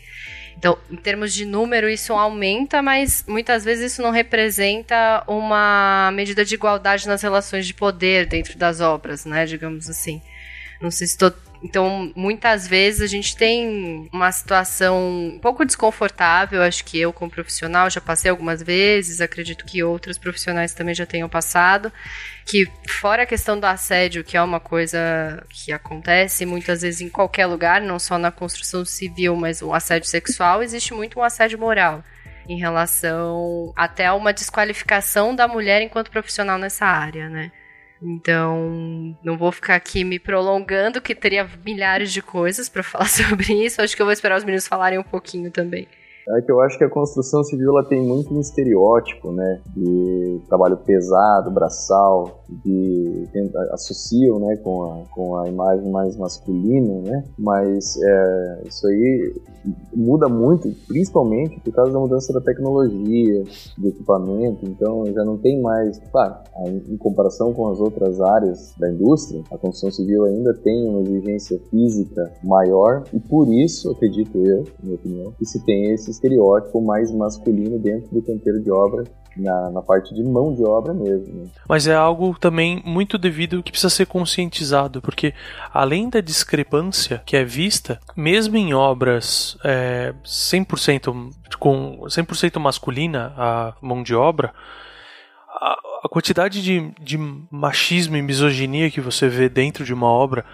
Então, 0.58 0.76
em 0.90 0.96
termos 0.96 1.32
de 1.32 1.44
número, 1.44 1.88
isso 1.88 2.12
aumenta, 2.12 2.82
mas 2.82 3.24
muitas 3.28 3.64
vezes 3.64 3.92
isso 3.92 4.02
não 4.02 4.10
representa 4.10 5.22
uma 5.28 6.10
medida 6.12 6.44
de 6.44 6.56
igualdade 6.56 7.06
nas 7.06 7.22
relações 7.22 7.64
de 7.64 7.72
poder 7.72 8.26
dentro 8.26 8.58
das 8.58 8.80
obras, 8.80 9.24
né? 9.24 9.46
Digamos 9.46 9.88
assim. 9.88 10.20
Não 10.80 10.90
sei 10.90 11.06
se 11.06 11.12
estou 11.12 11.32
então, 11.62 12.12
muitas 12.14 12.68
vezes 12.68 13.00
a 13.00 13.06
gente 13.06 13.36
tem 13.36 14.08
uma 14.12 14.30
situação 14.30 14.98
um 15.34 15.38
pouco 15.40 15.64
desconfortável. 15.64 16.62
Acho 16.62 16.84
que 16.84 16.98
eu, 16.98 17.12
como 17.12 17.30
profissional, 17.30 17.90
já 17.90 18.00
passei 18.00 18.30
algumas 18.30 18.62
vezes, 18.62 19.20
acredito 19.20 19.64
que 19.64 19.82
outros 19.82 20.18
profissionais 20.18 20.72
também 20.72 20.94
já 20.94 21.04
tenham 21.04 21.28
passado. 21.28 21.92
Que, 22.46 22.70
fora 22.88 23.24
a 23.24 23.26
questão 23.26 23.58
do 23.58 23.64
assédio, 23.64 24.22
que 24.22 24.36
é 24.36 24.42
uma 24.42 24.60
coisa 24.60 25.44
que 25.50 25.72
acontece 25.72 26.46
muitas 26.46 26.82
vezes 26.82 27.00
em 27.00 27.08
qualquer 27.08 27.46
lugar, 27.46 27.80
não 27.80 27.98
só 27.98 28.18
na 28.18 28.30
construção 28.30 28.84
civil, 28.84 29.34
mas 29.34 29.60
o 29.60 29.74
assédio 29.74 30.08
sexual, 30.08 30.62
existe 30.62 30.94
muito 30.94 31.18
um 31.18 31.22
assédio 31.22 31.58
moral 31.58 32.04
em 32.48 32.58
relação 32.58 33.72
até 33.76 34.06
a 34.06 34.14
uma 34.14 34.32
desqualificação 34.32 35.34
da 35.34 35.46
mulher 35.46 35.82
enquanto 35.82 36.10
profissional 36.10 36.56
nessa 36.56 36.86
área, 36.86 37.28
né? 37.28 37.52
Então, 38.00 39.16
não 39.24 39.36
vou 39.36 39.50
ficar 39.50 39.74
aqui 39.74 40.04
me 40.04 40.18
prolongando, 40.18 41.00
que 41.00 41.14
teria 41.14 41.48
milhares 41.64 42.12
de 42.12 42.22
coisas 42.22 42.68
para 42.68 42.82
falar 42.84 43.08
sobre 43.08 43.52
isso. 43.64 43.82
Acho 43.82 43.96
que 43.96 44.02
eu 44.02 44.06
vou 44.06 44.12
esperar 44.12 44.38
os 44.38 44.44
meninos 44.44 44.68
falarem 44.68 44.98
um 44.98 45.04
pouquinho 45.04 45.50
também. 45.50 45.88
É 46.36 46.42
que 46.42 46.52
eu 46.52 46.60
acho 46.60 46.76
que 46.76 46.84
a 46.84 46.90
construção 46.90 47.42
civil 47.42 47.70
ela 47.70 47.84
tem 47.84 48.02
muito 48.02 48.34
um 48.34 48.40
estereótipo, 48.40 49.32
né? 49.32 49.60
De 49.74 50.40
trabalho 50.48 50.76
pesado, 50.76 51.50
braçal, 51.50 52.42
de 52.64 53.26
associam, 53.72 54.38
né, 54.38 54.56
com 54.56 54.84
a, 54.84 55.14
com 55.14 55.36
a 55.36 55.48
imagem 55.48 55.90
mais 55.90 56.16
masculina, 56.16 57.00
né? 57.00 57.24
Mas 57.38 57.96
é, 58.02 58.62
isso 58.66 58.86
aí 58.86 59.34
muda 59.94 60.28
muito, 60.28 60.70
principalmente 60.86 61.60
por 61.60 61.72
causa 61.72 61.92
da 61.92 61.98
mudança 61.98 62.32
da 62.32 62.40
tecnologia, 62.40 63.44
do 63.76 63.88
equipamento. 63.88 64.66
Então 64.66 65.06
já 65.06 65.24
não 65.24 65.36
tem 65.36 65.60
mais, 65.60 65.98
claro, 66.10 66.36
em 66.64 66.96
comparação 66.96 67.52
com 67.52 67.68
as 67.68 67.80
outras 67.80 68.20
áreas 68.20 68.74
da 68.78 68.90
indústria, 68.90 69.42
a 69.50 69.58
construção 69.58 69.90
civil 69.90 70.24
ainda 70.24 70.54
tem 70.54 70.88
uma 70.88 71.00
exigência 71.00 71.58
física 71.70 72.32
maior 72.42 73.04
e 73.12 73.18
por 73.18 73.48
isso, 73.52 73.90
acredito 73.90 74.36
eu, 74.38 74.64
na 74.80 74.84
minha 74.84 74.94
opinião, 74.96 75.32
que 75.32 75.44
se 75.44 75.64
tem 75.64 75.92
esse 75.92 76.10
estereótipo 76.18 76.80
mais 76.80 77.12
masculino 77.12 77.78
dentro 77.78 78.10
do 78.12 78.22
canteiro 78.22 78.60
de 78.60 78.70
obra 78.70 79.04
na, 79.36 79.70
na 79.70 79.82
parte 79.82 80.12
de 80.12 80.22
mão 80.22 80.52
de 80.52 80.64
obra 80.64 80.92
mesmo. 80.92 81.44
Né? 81.44 81.50
Mas 81.68 81.86
é 81.86 81.94
algo 81.94 82.36
também 82.38 82.82
muito 82.84 83.16
devido 83.16 83.62
que 83.62 83.70
precisa 83.70 83.90
ser 83.90 84.06
conscientizado, 84.06 85.00
porque 85.00 85.32
além 85.72 86.10
da 86.10 86.20
discrepância 86.20 87.22
que 87.24 87.36
é 87.36 87.44
vista, 87.44 88.00
mesmo 88.16 88.56
em 88.56 88.74
obras 88.74 89.56
é, 89.64 90.12
100% 90.24 91.30
com 91.58 92.00
100% 92.06 92.58
masculina 92.58 93.32
a 93.36 93.74
mão 93.80 94.02
de 94.02 94.14
obra, 94.14 94.52
a, 95.48 95.76
a 96.04 96.08
quantidade 96.08 96.62
de, 96.62 96.92
de 97.00 97.18
machismo 97.50 98.16
e 98.16 98.22
misoginia 98.22 98.90
que 98.90 99.00
você 99.00 99.28
vê 99.28 99.48
dentro 99.48 99.84
de 99.84 99.94
uma 99.94 100.08
obra 100.08 100.44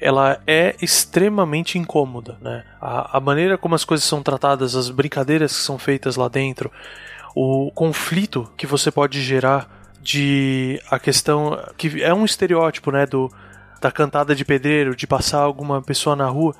ela 0.00 0.40
é 0.46 0.76
extremamente 0.80 1.78
incômoda, 1.78 2.38
né? 2.40 2.64
A, 2.80 3.16
a, 3.16 3.20
maneira 3.20 3.58
como 3.58 3.74
as 3.74 3.84
coisas 3.84 4.06
são 4.06 4.22
tratadas, 4.22 4.76
as 4.76 4.90
brincadeiras 4.90 5.56
que 5.56 5.62
são 5.62 5.78
feitas 5.78 6.16
lá 6.16 6.28
dentro, 6.28 6.70
o 7.34 7.70
conflito 7.72 8.50
que 8.56 8.66
você 8.66 8.90
pode 8.90 9.20
gerar 9.20 9.68
de 10.00 10.80
a 10.90 10.98
questão 10.98 11.58
que 11.76 12.02
é 12.02 12.14
um 12.14 12.24
estereótipo, 12.24 12.90
né, 12.90 13.06
do 13.06 13.30
da 13.80 13.92
cantada 13.92 14.34
de 14.34 14.44
pedreiro, 14.44 14.96
de 14.96 15.06
passar 15.06 15.38
alguma 15.38 15.80
pessoa 15.80 16.16
na 16.16 16.26
rua, 16.26 16.52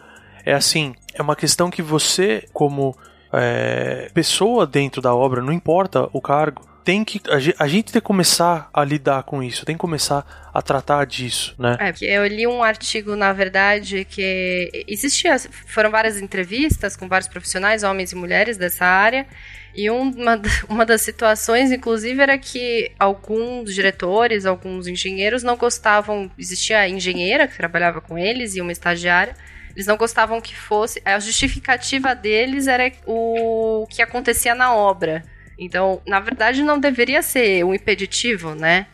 é 0.44 0.55
assim, 0.55 0.94
é 1.12 1.20
uma 1.20 1.35
questão 1.35 1.69
que 1.69 1.82
você 1.82 2.47
como 2.52 2.97
é, 3.32 4.09
pessoa 4.15 4.66
dentro 4.66 5.02
da 5.02 5.15
obra, 5.15 5.43
não 5.43 5.52
importa 5.52 6.09
o 6.12 6.20
cargo, 6.20 6.62
tem 6.89 7.05
que 7.05 7.20
a 7.59 7.69
gente 7.69 7.93
tem 7.93 8.01
que 8.01 8.01
começar 8.01 8.70
a 8.73 8.82
lidar 8.82 9.23
com 9.24 9.43
isso, 9.43 9.66
tem 9.66 9.74
que 9.74 9.81
começar 9.81 10.51
a 10.55 10.62
tratar 10.62 11.05
disso, 11.05 11.55
né? 11.59 11.77
É, 11.78 12.16
eu 12.16 12.27
li 12.27 12.47
um 12.47 12.62
artigo, 12.62 13.15
na 13.15 13.31
verdade, 13.31 14.06
que 14.06 14.86
existia, 14.89 15.39
foram 15.66 15.90
várias 15.90 16.19
entrevistas 16.19 16.97
com 16.97 17.06
vários 17.06 17.28
profissionais, 17.28 17.82
homens 17.82 18.12
e 18.12 18.15
mulheres 18.15 18.56
dessa 18.56 18.86
área, 18.86 19.27
e 19.74 19.90
uma, 19.90 20.40
uma 20.66 20.86
das 20.86 21.02
situações, 21.02 21.70
inclusive, 21.70 22.23
era 22.23 22.39
que 22.39 22.90
alguns 22.98 23.74
diretores, 23.74 24.47
alguns 24.47 24.86
engenheiros 24.86 25.43
não 25.43 25.59
gostavam. 25.59 26.31
Existia 26.39 26.78
a 26.78 26.89
engenheira 26.89 27.47
que 27.47 27.55
trabalhava 27.55 28.01
com 28.01 28.16
eles 28.16 28.56
e 28.56 28.62
uma 28.62 28.73
estagiária. 28.73 29.36
Eles 29.74 29.86
não 29.86 29.98
gostavam 29.98 30.40
que 30.40 30.56
fosse. 30.56 31.02
A 31.05 31.20
justificativa 31.20 32.15
deles 32.15 32.66
era 32.66 32.90
o 33.06 33.86
que 33.90 34.01
acontecia 34.01 34.55
na 34.55 34.74
obra. 34.74 35.23
Então, 35.59 36.01
na 36.06 36.20
verdade, 36.20 36.62
não 36.62 36.78
deveria 36.78 37.20
ser 37.20 37.64
um 37.64 37.74
impeditivo, 37.74 38.55
né? 38.55 38.86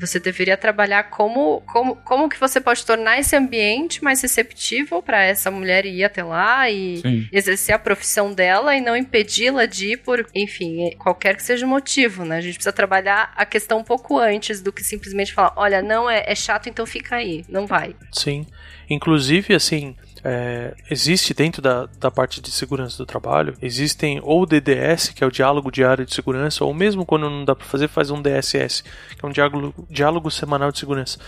Você 0.00 0.18
deveria 0.18 0.56
trabalhar 0.56 1.04
como, 1.04 1.62
como, 1.62 1.96
como 1.96 2.28
que 2.28 2.38
você 2.38 2.60
pode 2.60 2.84
tornar 2.86 3.18
esse 3.18 3.36
ambiente 3.36 4.02
mais 4.02 4.22
receptível 4.22 5.02
para 5.02 5.22
essa 5.22 5.50
mulher 5.50 5.84
ir 5.84 6.04
até 6.04 6.22
lá 6.22 6.70
e 6.70 6.98
Sim. 6.98 7.28
exercer 7.32 7.74
a 7.74 7.78
profissão 7.78 8.32
dela 8.32 8.74
e 8.74 8.80
não 8.80 8.96
impedi-la 8.96 9.66
de 9.66 9.92
ir 9.92 9.96
por, 9.98 10.26
enfim, 10.34 10.90
qualquer 10.98 11.36
que 11.36 11.42
seja 11.42 11.66
o 11.66 11.68
motivo, 11.68 12.24
né? 12.24 12.38
A 12.38 12.40
gente 12.40 12.54
precisa 12.54 12.72
trabalhar 12.72 13.32
a 13.36 13.44
questão 13.44 13.78
um 13.78 13.84
pouco 13.84 14.18
antes 14.18 14.62
do 14.62 14.72
que 14.72 14.82
simplesmente 14.82 15.34
falar, 15.34 15.52
olha, 15.56 15.82
não 15.82 16.08
é, 16.08 16.24
é 16.26 16.34
chato, 16.34 16.68
então 16.68 16.86
fica 16.86 17.16
aí, 17.16 17.44
não 17.48 17.66
vai. 17.66 17.94
Sim. 18.12 18.46
Inclusive, 18.88 19.54
assim, 19.54 19.96
é, 20.24 20.74
existe 20.90 21.32
dentro 21.32 21.62
da, 21.62 21.88
da 21.98 22.10
parte 22.10 22.40
de 22.40 22.50
segurança 22.50 22.98
do 22.98 23.06
trabalho, 23.06 23.54
existem 23.60 24.20
ou 24.22 24.46
DDS, 24.46 25.10
que 25.10 25.24
é 25.24 25.26
o 25.26 25.30
diálogo 25.30 25.70
diário 25.70 26.04
de 26.04 26.14
segurança, 26.14 26.64
ou 26.64 26.74
mesmo 26.74 27.06
quando 27.06 27.28
não 27.30 27.44
dá 27.44 27.54
para 27.54 27.66
fazer, 27.66 27.88
faz 27.88 28.10
um 28.10 28.20
DSS, 28.20 28.82
que 28.82 29.24
é 29.24 29.28
um 29.28 29.32
diálogo, 29.32 29.86
diálogo 29.88 30.30
semanal 30.30 30.70
de 30.70 30.78
segurança. 30.78 31.18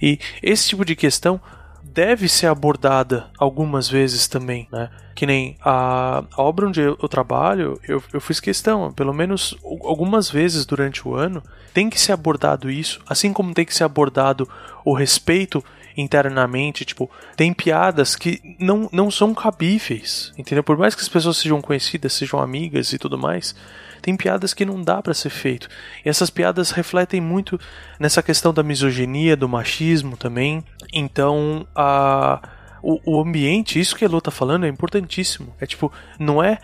E 0.00 0.18
esse 0.42 0.68
tipo 0.68 0.84
de 0.84 0.96
questão 0.96 1.40
deve 1.82 2.28
ser 2.28 2.46
abordada 2.46 3.28
algumas 3.38 3.88
vezes 3.88 4.28
também, 4.28 4.68
né? 4.70 4.90
Que 5.14 5.26
nem 5.26 5.56
a, 5.64 6.22
a 6.32 6.42
obra 6.42 6.68
onde 6.68 6.80
eu, 6.80 6.96
eu 7.02 7.08
trabalho, 7.08 7.80
eu, 7.88 8.02
eu 8.12 8.20
fiz 8.20 8.38
questão, 8.38 8.92
pelo 8.92 9.12
menos 9.12 9.56
algumas 9.64 10.30
vezes 10.30 10.64
durante 10.64 11.06
o 11.06 11.14
ano, 11.14 11.42
tem 11.74 11.90
que 11.90 12.00
ser 12.00 12.12
abordado 12.12 12.70
isso, 12.70 13.00
assim 13.08 13.32
como 13.32 13.52
tem 13.52 13.64
que 13.64 13.74
ser 13.74 13.84
abordado 13.84 14.48
o 14.84 14.94
respeito 14.94 15.64
internamente, 15.98 16.84
tipo, 16.84 17.10
tem 17.36 17.52
piadas 17.52 18.14
que 18.14 18.40
não, 18.58 18.88
não 18.92 19.10
são 19.10 19.34
cabíveis, 19.34 20.32
entendeu? 20.38 20.62
Por 20.62 20.78
mais 20.78 20.94
que 20.94 21.02
as 21.02 21.08
pessoas 21.08 21.36
sejam 21.36 21.60
conhecidas, 21.60 22.12
sejam 22.12 22.40
amigas 22.40 22.92
e 22.92 22.98
tudo 22.98 23.18
mais, 23.18 23.54
tem 24.00 24.16
piadas 24.16 24.54
que 24.54 24.64
não 24.64 24.80
dá 24.80 25.02
para 25.02 25.12
ser 25.12 25.30
feito. 25.30 25.68
E 26.04 26.08
essas 26.08 26.30
piadas 26.30 26.70
refletem 26.70 27.20
muito 27.20 27.58
nessa 27.98 28.22
questão 28.22 28.54
da 28.54 28.62
misoginia, 28.62 29.36
do 29.36 29.48
machismo 29.48 30.16
também. 30.16 30.62
Então, 30.92 31.66
a 31.74 32.40
o, 32.82 33.00
o 33.04 33.20
ambiente, 33.20 33.80
isso 33.80 33.96
que 33.96 34.04
a 34.04 34.08
Lu 34.08 34.20
tá 34.20 34.30
falando 34.30 34.64
é 34.64 34.68
importantíssimo. 34.68 35.52
É 35.60 35.66
tipo, 35.66 35.92
não 36.18 36.42
é 36.42 36.58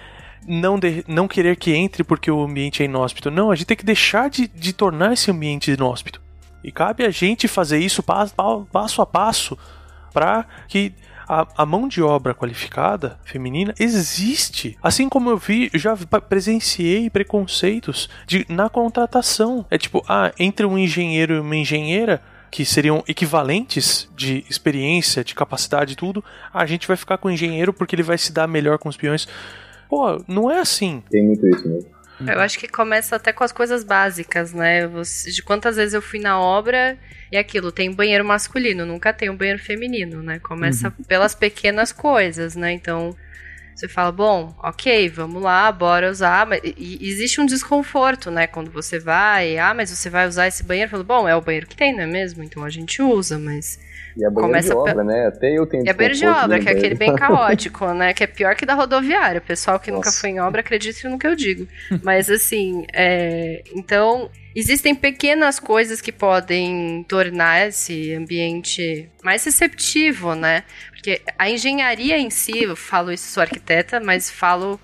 não, 0.47 0.79
de, 0.79 1.05
não 1.09 1.27
querer 1.27 1.57
que 1.57 1.73
entre 1.73 2.05
porque 2.05 2.31
o 2.31 2.43
ambiente 2.43 2.83
é 2.83 2.87
inóspito. 2.87 3.31
Não, 3.31 3.51
a 3.51 3.55
gente 3.55 3.67
tem 3.67 3.77
que 3.77 3.85
deixar 3.85 4.29
de, 4.31 4.47
de 4.47 4.73
tornar 4.73 5.13
esse 5.13 5.31
ambiente 5.31 5.71
inóspito. 5.71 6.21
E 6.65 6.73
cabe 6.73 7.05
a 7.05 7.11
gente 7.11 7.47
fazer 7.47 7.79
isso 7.79 8.03
passo, 8.03 9.03
a 9.03 9.07
passo 9.07 9.59
para 10.13 10.47
que 10.67 10.95
a, 11.29 11.47
a 11.59 11.67
mão 11.67 11.89
de 11.89 12.03
obra 12.03 12.35
qualificada 12.35 13.19
feminina 13.25 13.75
existe. 13.79 14.79
Assim 14.83 15.09
como 15.09 15.31
eu 15.31 15.37
vi, 15.37 15.71
já 15.75 15.97
presenciei 16.29 17.11
preconceitos 17.11 18.09
de, 18.27 18.47
na 18.49 18.69
contratação. 18.69 19.67
É 19.71 19.77
tipo, 19.77 20.05
ah, 20.09 20.33
entre 20.39 20.65
um 20.65 20.79
engenheiro 20.79 21.35
e 21.35 21.41
uma 21.41 21.57
engenheira, 21.57 22.23
que 22.51 22.65
seriam 22.65 23.03
equivalentes 23.09 24.09
de 24.15 24.45
experiência, 24.49 25.25
de 25.25 25.35
capacidade 25.35 25.95
e 25.95 25.97
tudo, 25.97 26.25
a 26.53 26.65
gente 26.67 26.87
vai 26.87 26.97
ficar 26.97 27.19
com 27.19 27.27
o 27.27 27.31
engenheiro 27.31 27.73
porque 27.73 27.97
ele 27.97 28.03
vai 28.05 28.17
se 28.17 28.33
dar 28.33 28.47
melhor 28.47 28.79
com 28.79 28.89
os 28.89 28.97
peões. 28.97 29.27
Pô, 29.89 30.23
não 30.29 30.49
é 30.49 30.61
assim. 30.61 31.03
Tem 31.11 31.25
muito 31.25 31.45
isso 31.49 31.69
mesmo. 31.69 31.94
Eu 32.33 32.41
acho 32.41 32.59
que 32.59 32.69
começa 32.69 33.17
até 33.17 33.33
com 33.33 33.45
as 33.45 33.53
coisas 33.53 33.85
básicas, 33.85 34.53
né? 34.53 34.87
Você- 34.87 35.31
de 35.31 35.43
quantas 35.43 35.77
vezes 35.77 35.95
eu 35.95 36.03
fui 36.03 36.19
na 36.21 36.39
obra 36.41 36.97
e 37.31 37.37
aquilo, 37.37 37.71
tem 37.73 37.93
banheiro 37.93 38.25
masculino, 38.25 38.87
nunca 38.87 39.13
tem 39.13 39.31
um 39.31 39.37
banheiro 39.37 39.59
feminino, 39.59 40.23
né? 40.23 40.39
Começa 40.39 40.91
pelas 41.09 41.35
pequenas 41.35 41.93
coisas, 41.93 42.55
né? 42.57 42.73
Então, 42.73 43.15
você 43.75 43.89
fala, 43.89 44.13
bom, 44.13 44.55
ok, 44.63 45.09
vamos 45.09 45.43
lá, 45.43 45.71
bora 45.73 46.11
usar. 46.11 46.47
Mas, 46.47 46.61
e 46.65 46.99
existe 47.09 47.41
um 47.41 47.47
desconforto, 47.47 48.31
né? 48.31 48.47
Quando 48.47 48.71
você 48.71 48.99
vai, 48.99 49.59
ah, 49.59 49.75
mas 49.75 49.91
você 49.91 50.09
vai 50.09 50.29
usar 50.29 50.47
esse 50.47 50.63
banheiro? 50.63 50.89
Eu 50.89 50.91
falo, 50.93 51.05
bom, 51.05 51.29
é 51.29 51.35
o 51.35 51.41
banheiro 51.41 51.67
que 51.67 51.77
tem, 51.77 51.93
não 51.95 52.03
é 52.03 52.07
mesmo? 52.07 52.43
Então 52.45 52.65
a 52.65 52.71
gente 52.71 53.03
usa, 53.03 53.39
mas. 53.39 53.79
E 54.17 54.25
a 54.25 54.31
banheira 54.31 54.49
Começa 54.49 54.69
de 54.69 54.75
obra, 54.75 55.05
né? 55.05 55.27
Até 55.27 55.59
eu 55.59 55.67
tenho 55.67 55.85
E 55.85 55.91
a 55.91 55.93
banheiro 55.93 56.15
de 56.15 56.21
desconforto 56.21 56.45
obra, 56.45 56.61
que 56.61 56.69
é 56.69 56.73
aquele 56.73 56.95
bem 56.95 57.15
caótico, 57.17 57.87
né? 57.93 58.15
Que 58.15 58.25
é 58.25 58.27
pior 58.27 58.55
que 58.55 58.65
da 58.67 58.75
rodoviária. 58.75 59.39
O 59.39 59.43
pessoal 59.43 59.79
que 59.81 59.91
nunca 59.91 60.09
Nossa. 60.09 60.21
foi 60.21 60.31
em 60.31 60.41
obra 60.41 60.61
acredite 60.61 61.07
no 61.09 61.19
que 61.19 61.27
eu 61.27 61.35
digo. 61.35 61.67
Mas 62.03 62.31
assim, 62.31 62.87
é... 62.93 63.63
então 63.75 64.31
existem 64.55 64.95
pequenas 64.95 65.59
coisas 65.59 66.01
que 66.01 66.13
podem 66.13 67.05
tornar 67.09 67.69
esse 67.69 68.15
ambiente 68.15 69.11
mais 69.23 69.45
receptivo, 69.45 70.35
né? 70.35 70.63
Porque 70.91 71.21
a 71.39 71.51
engenharia 71.51 72.17
em 72.17 72.31
si, 72.31 72.63
eu 72.63 72.77
falo 72.77 73.13
isso, 73.13 73.33
sou 73.33 73.43
arquiteta, 73.43 73.99
mas 74.01 74.31
falo 74.31 74.79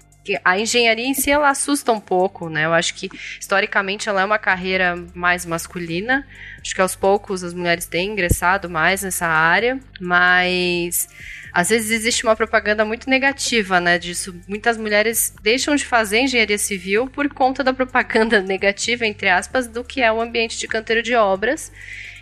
a 0.44 0.58
engenharia 0.58 1.06
em 1.06 1.14
si 1.14 1.30
ela 1.30 1.48
assusta 1.48 1.92
um 1.92 2.00
pouco, 2.00 2.48
né? 2.48 2.66
Eu 2.66 2.74
acho 2.74 2.94
que 2.94 3.08
historicamente 3.38 4.08
ela 4.08 4.20
é 4.20 4.24
uma 4.24 4.38
carreira 4.38 4.96
mais 5.14 5.46
masculina. 5.46 6.26
Acho 6.60 6.74
que 6.74 6.80
aos 6.80 6.94
poucos 6.94 7.42
as 7.42 7.54
mulheres 7.54 7.86
têm 7.86 8.10
ingressado 8.10 8.68
mais 8.68 9.02
nessa 9.02 9.26
área, 9.26 9.80
mas 10.00 11.08
às 11.52 11.70
vezes 11.70 11.90
existe 11.90 12.24
uma 12.24 12.36
propaganda 12.36 12.84
muito 12.84 13.08
negativa, 13.08 13.80
né, 13.80 13.98
disso. 13.98 14.38
Muitas 14.46 14.76
mulheres 14.76 15.34
deixam 15.42 15.74
de 15.74 15.84
fazer 15.84 16.20
engenharia 16.20 16.58
civil 16.58 17.08
por 17.08 17.28
conta 17.32 17.64
da 17.64 17.72
propaganda 17.72 18.40
negativa, 18.42 19.06
entre 19.06 19.28
aspas, 19.28 19.66
do 19.66 19.82
que 19.82 20.00
é 20.00 20.12
o 20.12 20.20
ambiente 20.20 20.58
de 20.58 20.68
canteiro 20.68 21.02
de 21.02 21.14
obras. 21.14 21.72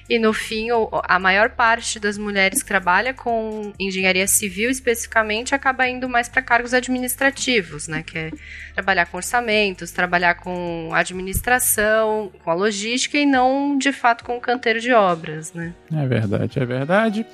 E 0.09 0.19
no 0.19 0.33
fim, 0.33 0.69
a 1.05 1.19
maior 1.19 1.51
parte 1.51 2.01
das 2.01 2.17
mulheres 2.17 2.63
que 2.63 2.69
trabalha 2.69 3.13
com 3.13 3.73
engenharia 3.79 4.27
civil 4.27 4.71
especificamente 4.71 5.55
acaba 5.55 5.87
indo 5.87 6.09
mais 6.09 6.29
para 6.29 6.41
cargos 6.41 6.73
administrativos, 6.73 7.89
né? 7.89 8.03
Que 8.03 8.19
é 8.19 8.31
trabalhar 8.75 9.05
com 9.07 9.19
orçamentos, 9.19 9.91
trabalhar 9.91 10.37
com 10.37 10.91
administração, 10.95 12.33
com 12.43 12.51
a 12.51 12.55
logística 12.55 13.19
e 13.19 13.27
não 13.27 13.77
de 13.77 13.93
fato 13.93 14.25
com 14.25 14.39
o 14.39 14.41
canteiro 14.41 14.81
de 14.81 14.93
obras, 14.93 15.53
né? 15.53 15.75
É 15.95 16.07
verdade, 16.07 16.59
é 16.59 16.65
verdade. 16.65 17.27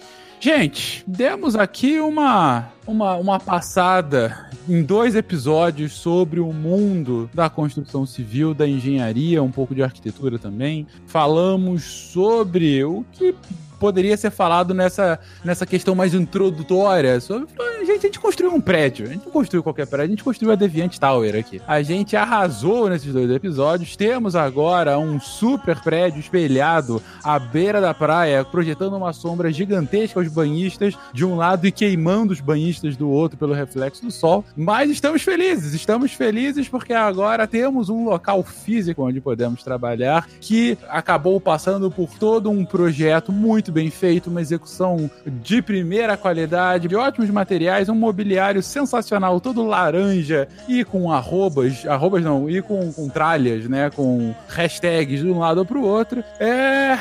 Gente, 0.44 1.02
demos 1.06 1.56
aqui 1.56 1.98
uma, 1.98 2.68
uma, 2.86 3.16
uma 3.16 3.40
passada 3.40 4.50
em 4.68 4.82
dois 4.82 5.14
episódios 5.14 5.94
sobre 5.94 6.38
o 6.38 6.52
mundo 6.52 7.30
da 7.32 7.48
construção 7.48 8.04
civil, 8.04 8.52
da 8.52 8.68
engenharia, 8.68 9.42
um 9.42 9.50
pouco 9.50 9.74
de 9.74 9.82
arquitetura 9.82 10.38
também. 10.38 10.86
Falamos 11.06 11.82
sobre 11.82 12.84
o 12.84 13.06
que 13.10 13.34
poderia 13.84 14.16
ser 14.16 14.30
falado 14.30 14.72
nessa, 14.72 15.20
nessa 15.44 15.66
questão 15.66 15.94
mais 15.94 16.14
introdutória. 16.14 17.20
Sobre, 17.20 17.48
a, 17.60 17.84
gente, 17.84 17.98
a 17.98 18.00
gente 18.06 18.18
construiu 18.18 18.54
um 18.54 18.60
prédio. 18.60 19.04
A 19.04 19.10
gente 19.10 19.26
não 19.26 19.30
construiu 19.30 19.62
qualquer 19.62 19.86
prédio, 19.86 20.06
a 20.06 20.16
gente 20.16 20.24
construiu 20.24 20.52
a 20.52 20.54
Deviant 20.54 20.96
Tower 20.96 21.36
aqui. 21.36 21.60
A 21.66 21.82
gente 21.82 22.16
arrasou 22.16 22.88
nesses 22.88 23.12
dois 23.12 23.30
episódios. 23.30 23.94
Temos 23.94 24.34
agora 24.34 24.98
um 24.98 25.20
super 25.20 25.78
prédio 25.82 26.18
espelhado 26.18 27.02
à 27.22 27.38
beira 27.38 27.78
da 27.78 27.92
praia, 27.92 28.42
projetando 28.42 28.96
uma 28.96 29.12
sombra 29.12 29.52
gigantesca 29.52 30.18
aos 30.18 30.28
banhistas 30.28 30.96
de 31.12 31.26
um 31.26 31.36
lado 31.36 31.66
e 31.66 31.70
queimando 31.70 32.32
os 32.32 32.40
banhistas 32.40 32.96
do 32.96 33.10
outro 33.10 33.36
pelo 33.36 33.52
reflexo 33.52 34.02
do 34.02 34.10
sol. 34.10 34.46
Mas 34.56 34.90
estamos 34.90 35.20
felizes, 35.20 35.74
estamos 35.74 36.14
felizes 36.14 36.70
porque 36.70 36.94
agora 36.94 37.46
temos 37.46 37.90
um 37.90 38.06
local 38.06 38.42
físico 38.42 39.02
onde 39.02 39.20
podemos 39.20 39.62
trabalhar 39.62 40.26
que 40.40 40.78
acabou 40.88 41.38
passando 41.38 41.90
por 41.90 42.08
todo 42.18 42.50
um 42.50 42.64
projeto 42.64 43.30
muito 43.30 43.73
bem 43.74 43.90
feito, 43.90 44.30
uma 44.30 44.40
execução 44.40 45.10
de 45.26 45.60
primeira 45.60 46.16
qualidade, 46.16 46.88
de 46.88 46.96
ótimos 46.96 47.28
materiais, 47.28 47.88
um 47.88 47.94
mobiliário 47.94 48.62
sensacional, 48.62 49.40
todo 49.40 49.66
laranja 49.66 50.48
e 50.68 50.84
com 50.84 51.12
arrobas, 51.12 51.84
arrobas 51.86 52.22
não, 52.22 52.48
e 52.48 52.62
com, 52.62 52.92
com 52.92 53.08
tralhas, 53.08 53.68
né, 53.68 53.90
com 53.90 54.32
hashtags 54.48 55.20
de 55.20 55.28
um 55.28 55.40
lado 55.40 55.66
para 55.66 55.76
o 55.76 55.82
outro. 55.82 56.22
É... 56.38 56.96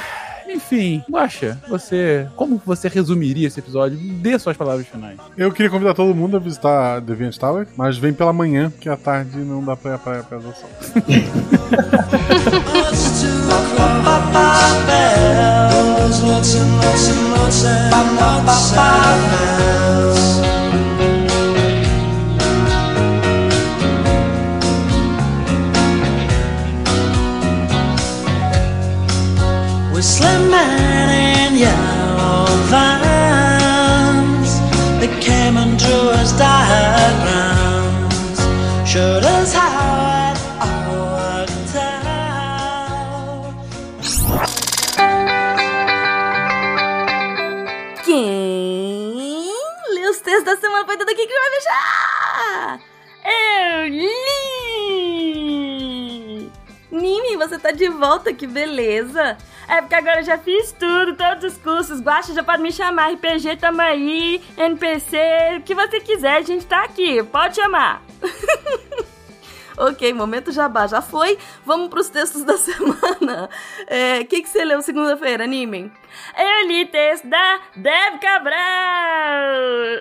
Enfim, 0.45 1.03
Guaxa, 1.09 1.57
você. 1.67 2.27
Como 2.35 2.61
você 2.65 2.87
resumiria 2.87 3.47
esse 3.47 3.59
episódio? 3.59 3.97
Dê 3.97 4.37
suas 4.37 4.57
palavras 4.57 4.85
finais. 4.85 5.17
Eu 5.37 5.51
queria 5.51 5.71
convidar 5.71 5.93
todo 5.93 6.13
mundo 6.13 6.37
a 6.37 6.39
visitar 6.39 6.99
Deviant 6.99 7.37
Tower, 7.37 7.67
mas 7.77 7.97
vem 7.97 8.13
pela 8.13 8.33
manhã, 8.33 8.69
que 8.69 8.89
à 8.89 8.97
tarde 8.97 9.37
não 9.37 9.63
dá 9.63 9.75
pra 9.75 9.91
ir 9.91 9.95
à 9.95 9.97
praia 9.97 10.23
pra 10.23 10.39
adoção. 16.31 16.73
Whistling 29.93 30.49
man 30.49 31.09
in 31.09 31.55
yellow 31.57 32.45
vans 32.71 34.49
They 34.99 35.07
came 35.21 35.55
and 35.57 35.79
drew 35.79 36.09
us 36.09 36.31
diagrams 36.33 38.13
Showed 38.85 39.23
us 39.23 39.53
how 39.53 39.62
semana 50.63 50.85
foi 50.85 50.95
tudo 50.97 51.09
aqui 51.09 51.27
que 51.27 51.33
vai 51.33 51.51
fechar! 51.51 52.79
Eu 53.25 53.87
li! 53.89 54.09
Nimi, 56.89 57.35
você 57.35 57.59
tá 57.59 57.71
de 57.71 57.89
volta, 57.89 58.33
que 58.33 58.47
beleza! 58.47 59.37
É 59.67 59.81
porque 59.81 59.95
agora 59.95 60.21
eu 60.21 60.23
já 60.23 60.37
fiz 60.37 60.71
tudo, 60.71 61.15
todos 61.15 61.43
os 61.53 61.57
cursos. 61.57 61.99
Guacha 61.99 62.33
já 62.33 62.43
pode 62.43 62.61
me 62.61 62.71
chamar, 62.71 63.11
RPG 63.11 63.57
tamo 63.57 63.81
aí, 63.81 64.41
NPC, 64.57 65.17
o 65.57 65.61
que 65.63 65.75
você 65.75 65.99
quiser, 65.99 66.37
a 66.37 66.41
gente 66.41 66.65
tá 66.65 66.83
aqui, 66.83 67.21
pode 67.23 67.55
chamar. 67.55 68.01
ok, 69.77 70.13
momento 70.13 70.51
jabá 70.51 70.87
já 70.87 71.01
foi. 71.01 71.37
Vamos 71.65 71.89
pros 71.89 72.09
textos 72.09 72.43
da 72.43 72.57
semana. 72.57 73.49
O 74.21 74.25
que, 74.25 74.41
que 74.41 74.49
você 74.49 74.63
leu 74.63 74.81
segunda-feira, 74.81 75.43
Anime? 75.43 75.91
Eu 76.37 76.67
li 76.67 76.85
texto 76.85 77.27
da 77.27 77.59
Deb 77.75 78.19
Cabral. 78.21 78.53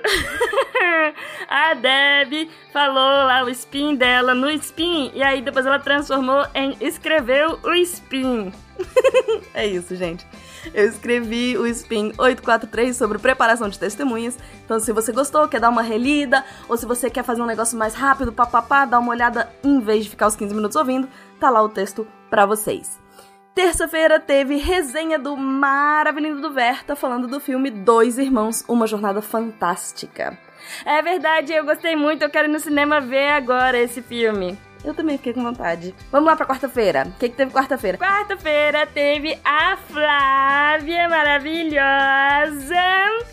A 1.48 1.74
Deb 1.74 2.50
falou 2.72 3.26
lá 3.26 3.44
o 3.44 3.50
spin 3.50 3.94
dela 3.94 4.34
no 4.34 4.50
spin 4.50 5.10
e 5.14 5.22
aí 5.22 5.42
depois 5.42 5.66
ela 5.66 5.78
transformou 5.78 6.46
em 6.54 6.76
escreveu 6.80 7.58
o 7.62 7.74
spin. 7.74 8.52
é 9.54 9.66
isso, 9.66 9.94
gente. 9.96 10.26
Eu 10.72 10.88
escrevi 10.88 11.56
o 11.56 11.66
Spin 11.66 12.12
843 12.18 12.96
sobre 12.96 13.18
preparação 13.18 13.68
de 13.68 13.78
testemunhas. 13.78 14.38
Então, 14.64 14.78
se 14.78 14.92
você 14.92 15.12
gostou, 15.12 15.48
quer 15.48 15.60
dar 15.60 15.70
uma 15.70 15.82
relida, 15.82 16.44
ou 16.68 16.76
se 16.76 16.86
você 16.86 17.10
quer 17.10 17.24
fazer 17.24 17.42
um 17.42 17.46
negócio 17.46 17.78
mais 17.78 17.94
rápido, 17.94 18.32
papapá, 18.32 18.84
dá 18.84 18.98
uma 18.98 19.10
olhada 19.10 19.50
em 19.64 19.80
vez 19.80 20.04
de 20.04 20.10
ficar 20.10 20.28
os 20.28 20.36
15 20.36 20.54
minutos 20.54 20.76
ouvindo, 20.76 21.08
tá 21.40 21.50
lá 21.50 21.62
o 21.62 21.68
texto 21.68 22.06
pra 22.30 22.46
vocês. 22.46 23.00
Terça-feira 23.54 24.18
teve 24.18 24.56
resenha 24.56 25.18
do 25.18 25.36
Maravilhoso 25.36 26.40
do 26.40 26.52
Verta 26.52 26.96
falando 26.96 27.28
do 27.28 27.38
filme 27.38 27.70
Dois 27.70 28.16
Irmãos, 28.16 28.64
Uma 28.66 28.86
Jornada 28.86 29.20
Fantástica. 29.20 30.38
É 30.86 31.02
verdade, 31.02 31.52
eu 31.52 31.64
gostei 31.64 31.94
muito, 31.94 32.22
eu 32.22 32.30
quero 32.30 32.48
ir 32.48 32.50
no 32.50 32.58
cinema 32.58 32.98
ver 33.00 33.28
agora 33.28 33.78
esse 33.78 34.00
filme. 34.00 34.58
Eu 34.84 34.94
também 34.94 35.16
fiquei 35.16 35.32
com 35.32 35.42
vontade. 35.42 35.94
Vamos 36.10 36.26
lá 36.26 36.34
pra 36.34 36.46
quarta-feira. 36.46 37.06
O 37.06 37.18
que, 37.18 37.28
que 37.28 37.36
teve 37.36 37.52
quarta-feira? 37.52 37.98
Quarta-feira 37.98 38.86
teve 38.86 39.38
a 39.44 39.76
Flávia 39.76 41.08
maravilhosa. 41.08 42.74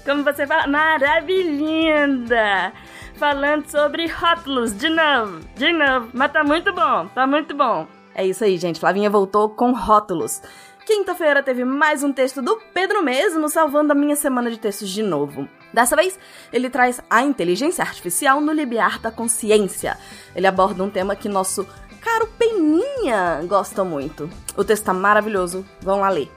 Como 0.05 0.23
você 0.23 0.45
fala? 0.45 0.67
Maravilhinda. 0.67 2.71
Falando 3.15 3.67
sobre 3.69 4.07
rótulos 4.07 4.77
de 4.77 4.89
novo. 4.89 5.39
De 5.55 5.73
novo. 5.73 6.09
Mas 6.13 6.31
tá 6.31 6.43
muito 6.43 6.71
bom. 6.71 7.07
Tá 7.07 7.25
muito 7.25 7.55
bom. 7.55 7.87
É 8.13 8.25
isso 8.25 8.43
aí, 8.43 8.57
gente. 8.57 8.79
Flavinha 8.79 9.09
voltou 9.09 9.49
com 9.49 9.71
rótulos. 9.71 10.41
quinta-feira 10.85 11.41
teve 11.41 11.65
mais 11.65 12.03
um 12.03 12.13
texto 12.13 12.41
do 12.41 12.57
Pedro 12.73 13.03
mesmo, 13.03 13.49
salvando 13.49 13.91
a 13.91 13.95
minha 13.95 14.15
semana 14.15 14.51
de 14.51 14.59
textos 14.59 14.89
de 14.89 15.03
novo. 15.03 15.47
Dessa 15.73 15.95
vez, 15.95 16.17
ele 16.51 16.69
traz 16.69 17.01
a 17.09 17.21
inteligência 17.21 17.83
artificial 17.83 18.41
no 18.41 18.51
limiar 18.51 18.99
da 18.99 19.11
consciência. 19.11 19.97
Ele 20.35 20.47
aborda 20.47 20.83
um 20.83 20.89
tema 20.89 21.15
que 21.15 21.29
nosso 21.29 21.67
caro 22.01 22.27
Peninha 22.37 23.41
gosta 23.45 23.83
muito. 23.83 24.29
O 24.55 24.63
texto 24.63 24.85
tá 24.85 24.93
maravilhoso, 24.93 25.65
vão 25.81 25.99
lá 25.99 26.09
ler. 26.09 26.31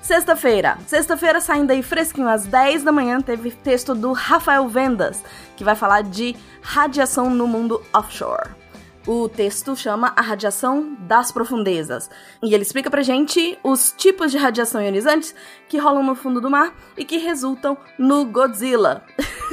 Sexta-feira. 0.00 0.78
Sexta-feira, 0.86 1.40
saindo 1.40 1.70
aí 1.70 1.82
fresquinho 1.82 2.28
às 2.28 2.44
10 2.44 2.82
da 2.82 2.90
manhã, 2.90 3.20
teve 3.20 3.52
texto 3.52 3.94
do 3.94 4.12
Rafael 4.12 4.66
Vendas, 4.68 5.22
que 5.56 5.62
vai 5.62 5.76
falar 5.76 6.02
de 6.02 6.34
radiação 6.60 7.30
no 7.30 7.46
mundo 7.46 7.80
offshore. 7.92 8.61
O 9.06 9.28
texto 9.28 9.74
chama 9.74 10.12
A 10.14 10.22
Radiação 10.22 10.96
das 11.00 11.32
Profundezas. 11.32 12.08
E 12.40 12.54
ele 12.54 12.62
explica 12.62 12.88
pra 12.88 13.02
gente 13.02 13.58
os 13.64 13.92
tipos 13.96 14.30
de 14.30 14.38
radiação 14.38 14.80
ionizantes 14.80 15.34
que 15.68 15.76
rolam 15.76 16.04
no 16.04 16.14
fundo 16.14 16.40
do 16.40 16.48
mar 16.48 16.72
e 16.96 17.04
que 17.04 17.16
resultam 17.16 17.76
no 17.98 18.24
Godzilla. 18.24 19.04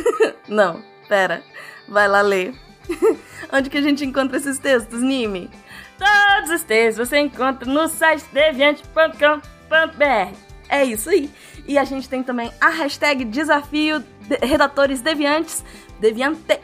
Não, 0.47 0.83
pera. 1.07 1.41
Vai 1.87 2.07
lá 2.07 2.21
ler. 2.21 2.53
Onde 3.51 3.71
que 3.71 3.79
a 3.79 3.81
gente 3.81 4.05
encontra 4.05 4.37
esses 4.37 4.59
textos, 4.59 5.01
Nime? 5.01 5.49
Todos 5.97 6.51
os 6.51 6.63
textos 6.63 7.09
você 7.09 7.19
encontra 7.19 7.67
no 7.67 7.87
site 7.87 8.25
deviante.com.br. 8.31 10.35
É 10.69 10.85
isso 10.85 11.09
aí. 11.09 11.29
E 11.67 11.77
a 11.77 11.83
gente 11.83 12.07
tem 12.07 12.21
também 12.21 12.51
a 12.61 12.69
hashtag 12.69 13.25
Desafio 13.25 13.99
de 13.99 14.45
Redatores 14.45 15.01
Deviantes, 15.01 15.65
Deviante, 15.99 16.59